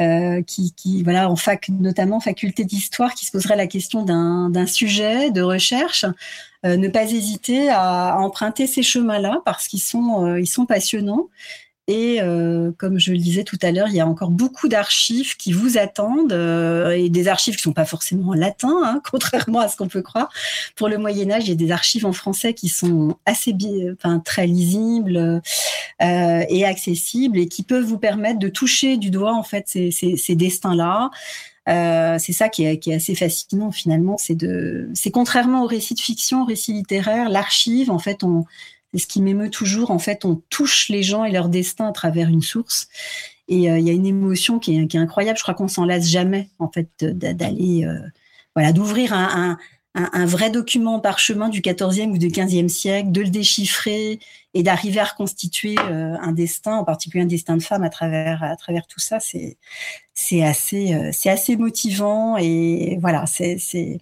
euh, 0.00 0.42
qui, 0.42 1.04
en 1.06 1.36
fac, 1.36 1.68
notamment 1.70 2.20
faculté 2.20 2.64
d'histoire, 2.64 3.14
qui 3.14 3.24
se 3.24 3.32
poseraient 3.32 3.56
la 3.56 3.66
question 3.66 4.04
d'un 4.04 4.66
sujet 4.66 5.30
de 5.30 5.40
recherche. 5.40 6.04
ne 6.64 6.88
pas 6.88 7.04
hésiter 7.04 7.70
à, 7.70 8.18
emprunter 8.18 8.66
ces 8.66 8.82
chemins-là 8.82 9.40
parce 9.46 9.68
qu'ils 9.68 9.80
sont 9.80 10.36
ils 10.36 10.46
sont 10.46 10.66
passionnants 10.66 11.28
et 11.86 12.20
euh, 12.22 12.70
comme 12.78 12.98
je 12.98 13.10
le 13.10 13.18
disais 13.18 13.42
tout 13.42 13.58
à 13.62 13.72
l'heure, 13.72 13.88
il 13.88 13.94
y 13.94 14.00
a 14.00 14.06
encore 14.06 14.30
beaucoup 14.30 14.68
d'archives 14.68 15.36
qui 15.36 15.52
vous 15.52 15.76
attendent, 15.76 16.32
euh, 16.32 16.90
et 16.90 17.08
des 17.08 17.26
archives 17.26 17.56
qui 17.56 17.62
sont 17.62 17.72
pas 17.72 17.84
forcément 17.84 18.30
en 18.30 18.34
latin, 18.34 18.80
hein, 18.84 19.02
contrairement 19.10 19.60
à 19.60 19.68
ce 19.68 19.76
qu'on 19.76 19.88
peut 19.88 20.02
croire. 20.02 20.30
Pour 20.76 20.88
le 20.88 20.98
Moyen 20.98 21.30
Âge, 21.30 21.44
il 21.46 21.48
y 21.48 21.52
a 21.52 21.56
des 21.56 21.72
archives 21.72 22.06
en 22.06 22.12
français 22.12 22.54
qui 22.54 22.68
sont 22.68 23.16
assez 23.26 23.52
bien, 23.52 23.92
enfin 23.94 24.20
très 24.20 24.46
lisibles 24.46 25.42
euh, 26.02 26.44
et 26.48 26.64
accessibles, 26.64 27.38
et 27.38 27.48
qui 27.48 27.62
peuvent 27.62 27.84
vous 27.84 27.98
permettre 27.98 28.38
de 28.38 28.48
toucher 28.48 28.96
du 28.96 29.10
doigt 29.10 29.34
en 29.34 29.42
fait 29.42 29.64
ces, 29.66 29.90
ces, 29.90 30.16
ces 30.16 30.36
destins-là. 30.36 31.10
Euh, 31.68 32.16
c'est 32.18 32.32
ça 32.32 32.48
qui 32.48 32.64
est, 32.64 32.78
qui 32.78 32.90
est, 32.90 32.94
assez 32.94 33.14
fascinant 33.14 33.70
finalement, 33.70 34.16
c'est 34.16 34.34
de, 34.34 34.88
c'est 34.94 35.10
contrairement 35.10 35.64
au 35.64 35.66
récit 35.66 35.94
de 35.94 36.00
fiction, 36.00 36.42
au 36.42 36.44
récit 36.46 36.72
littéraire, 36.72 37.28
l'archive 37.28 37.90
en 37.90 37.98
fait 37.98 38.24
on 38.24 38.44
c'est 38.92 38.98
ce 38.98 39.06
qui 39.06 39.22
m'émeut 39.22 39.50
toujours. 39.50 39.90
En 39.90 39.98
fait, 39.98 40.24
on 40.24 40.42
touche 40.50 40.88
les 40.88 41.02
gens 41.02 41.24
et 41.24 41.30
leur 41.30 41.48
destin 41.48 41.86
à 41.88 41.92
travers 41.92 42.28
une 42.28 42.42
source. 42.42 42.88
Et 43.48 43.70
euh, 43.70 43.78
il 43.78 43.86
y 43.86 43.90
a 43.90 43.92
une 43.92 44.06
émotion 44.06 44.58
qui 44.58 44.76
est, 44.76 44.94
incroyable. 44.96 45.36
Je 45.36 45.42
crois 45.42 45.54
qu'on 45.54 45.68
s'en 45.68 45.84
lasse 45.84 46.08
jamais, 46.08 46.48
en 46.58 46.70
fait, 46.70 46.88
d'aller 47.00 47.84
euh, 47.84 47.98
voilà, 48.54 48.72
d'ouvrir 48.72 49.12
un, 49.12 49.58
vrai 50.24 50.50
document 50.50 51.00
parchemin 51.00 51.48
du 51.48 51.60
14e 51.60 52.10
ou 52.10 52.18
du 52.18 52.28
15e 52.28 52.68
siècle, 52.68 53.10
de 53.10 53.22
le 53.22 53.28
déchiffrer 53.28 54.20
et 54.54 54.62
d'arriver 54.62 55.00
à 55.00 55.04
reconstituer 55.04 55.74
euh, 55.78 56.16
un 56.20 56.32
destin, 56.32 56.76
en 56.76 56.84
particulier 56.84 57.24
un 57.24 57.26
destin 57.26 57.56
de 57.56 57.62
femme 57.62 57.82
à 57.82 57.90
travers 57.90 58.86
tout 58.88 59.00
ça, 59.00 59.18
c'est 59.18 60.42
assez 60.42 61.56
motivant 61.56 62.36
et 62.36 62.98
voilà, 63.00 63.26
c'est 63.26 63.98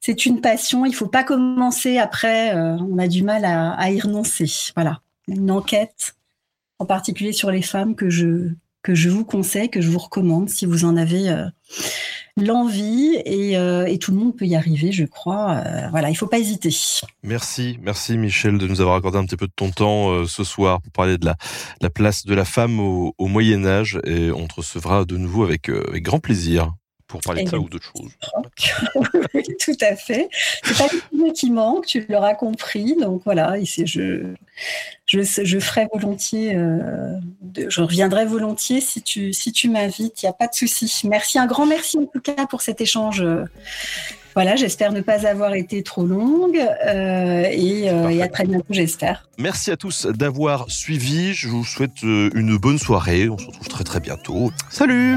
c'est 0.00 0.26
une 0.26 0.40
passion. 0.40 0.84
Il 0.84 0.94
faut 0.94 1.08
pas 1.08 1.24
commencer 1.24 1.98
après. 1.98 2.54
Euh, 2.54 2.76
on 2.78 2.98
a 2.98 3.08
du 3.08 3.22
mal 3.22 3.44
à, 3.44 3.90
y 3.90 4.00
renoncer. 4.00 4.46
Voilà, 4.74 5.00
une 5.28 5.50
enquête, 5.50 6.14
en 6.78 6.86
particulier 6.86 7.32
sur 7.32 7.50
les 7.50 7.62
femmes 7.62 7.94
que 7.94 8.10
je 8.10 9.08
vous 9.08 9.24
conseille, 9.24 9.70
que 9.70 9.80
je 9.80 9.90
vous 9.90 9.98
recommande 9.98 10.48
si 10.48 10.66
vous 10.66 10.84
en 10.84 10.96
avez 10.96 11.48
l'envie 12.36 13.16
euh, 13.26 13.86
et, 13.86 13.98
tout 13.98 14.12
le 14.12 14.18
monde 14.18 14.36
peut 14.36 14.44
y 14.44 14.54
arriver, 14.54 14.92
je 14.92 15.04
crois. 15.04 15.62
Euh, 15.64 15.88
voilà, 15.90 16.10
il 16.10 16.14
faut 16.14 16.26
pas 16.26 16.38
hésiter. 16.38 16.74
Merci, 17.22 17.78
merci 17.80 18.18
Michel 18.18 18.58
de 18.58 18.66
nous 18.66 18.80
avoir 18.80 18.96
accordé 18.96 19.18
un 19.18 19.24
petit 19.24 19.36
peu 19.36 19.46
de 19.46 19.52
ton 19.54 19.70
temps 19.70 20.10
euh, 20.10 20.26
ce 20.26 20.44
soir 20.44 20.80
pour 20.82 20.92
parler 20.92 21.18
de 21.18 21.24
la, 21.24 21.36
la 21.80 21.90
place 21.90 22.26
de 22.26 22.34
la 22.34 22.44
femme 22.44 22.78
au, 22.78 23.14
Moyen 23.18 23.66
Âge 23.66 23.98
et 24.04 24.30
on 24.30 24.46
te 24.46 24.56
recevra 24.56 25.04
de 25.04 25.16
nouveau 25.16 25.44
avec 25.44 25.70
grand 25.96 26.20
plaisir 26.20 26.72
pour 27.06 27.20
parler 27.20 27.44
de 27.44 27.48
ça 27.48 27.58
ou 27.58 27.68
d'autres 27.68 27.92
choses. 27.96 28.12
oui, 29.34 29.42
tout 29.60 29.76
à 29.80 29.96
fait. 29.96 30.28
C'est 30.64 30.76
pas 30.76 30.88
le 31.12 31.32
qui 31.32 31.50
manque, 31.50 31.86
tu 31.86 32.04
l'auras 32.08 32.34
compris. 32.34 32.96
Donc 33.00 33.22
voilà, 33.24 33.54
je, 33.62 34.34
je, 35.06 35.22
je 35.22 35.58
ferai 35.58 35.86
volontiers, 35.92 36.54
euh, 36.56 37.18
je 37.68 37.80
reviendrai 37.80 38.26
volontiers 38.26 38.80
si 38.80 39.02
tu, 39.02 39.32
si 39.32 39.52
tu 39.52 39.68
m'invites, 39.68 40.22
il 40.22 40.26
n'y 40.26 40.30
a 40.30 40.32
pas 40.32 40.48
de 40.48 40.54
souci. 40.54 41.02
Merci, 41.08 41.38
un 41.38 41.46
grand 41.46 41.66
merci 41.66 41.98
en 41.98 42.06
tout 42.06 42.20
cas 42.20 42.46
pour 42.46 42.62
cet 42.62 42.80
échange. 42.80 43.24
Voilà, 44.36 44.54
j'espère 44.54 44.92
ne 44.92 45.00
pas 45.00 45.26
avoir 45.26 45.54
été 45.54 45.82
trop 45.82 46.04
longue 46.04 46.58
euh, 46.58 47.48
et, 47.50 47.88
euh, 47.88 48.10
et, 48.10 48.20
à 48.20 48.28
très 48.28 48.44
bientôt, 48.44 48.66
j'espère. 48.68 49.26
Merci 49.38 49.70
à 49.70 49.78
tous 49.78 50.04
d'avoir 50.04 50.70
suivi. 50.70 51.32
Je 51.32 51.48
vous 51.48 51.64
souhaite 51.64 52.02
une 52.02 52.58
bonne 52.58 52.78
soirée. 52.78 53.30
On 53.30 53.38
se 53.38 53.46
retrouve 53.46 53.68
très 53.68 53.84
très 53.84 54.00
bientôt. 54.00 54.52
Salut 54.68 55.16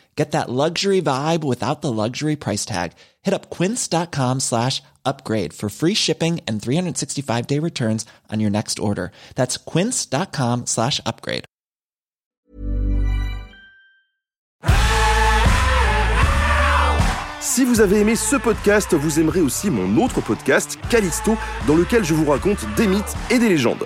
Get 0.17 0.31
that 0.31 0.49
luxury 0.49 1.01
vibe 1.01 1.43
without 1.43 1.81
the 1.81 1.91
luxury 1.91 2.35
price 2.35 2.65
tag. 2.65 2.91
Hit 3.21 3.33
up 3.33 3.49
quince.com 3.49 4.41
slash 4.41 4.83
upgrade 5.05 5.53
for 5.53 5.69
free 5.69 5.95
shipping 5.95 6.41
and 6.47 6.61
365 6.61 7.47
day 7.47 7.59
returns 7.59 8.05
on 8.29 8.39
your 8.39 8.51
next 8.51 8.77
order. 8.79 9.11
That's 9.35 9.57
quince.com 9.57 10.65
slash 10.65 10.99
upgrade. 11.05 11.45
Si 17.41 17.65
vous 17.65 17.81
avez 17.81 17.99
aimé 17.99 18.15
ce 18.15 18.35
podcast, 18.35 18.93
vous 18.93 19.19
aimerez 19.19 19.41
aussi 19.41 19.69
mon 19.69 20.01
autre 20.01 20.21
podcast, 20.21 20.77
Callisto, 20.89 21.35
dans 21.67 21.75
lequel 21.75 22.05
je 22.05 22.13
vous 22.13 22.29
raconte 22.29 22.65
des 22.77 22.87
mythes 22.87 23.15
et 23.29 23.39
des 23.39 23.49
légendes. 23.49 23.85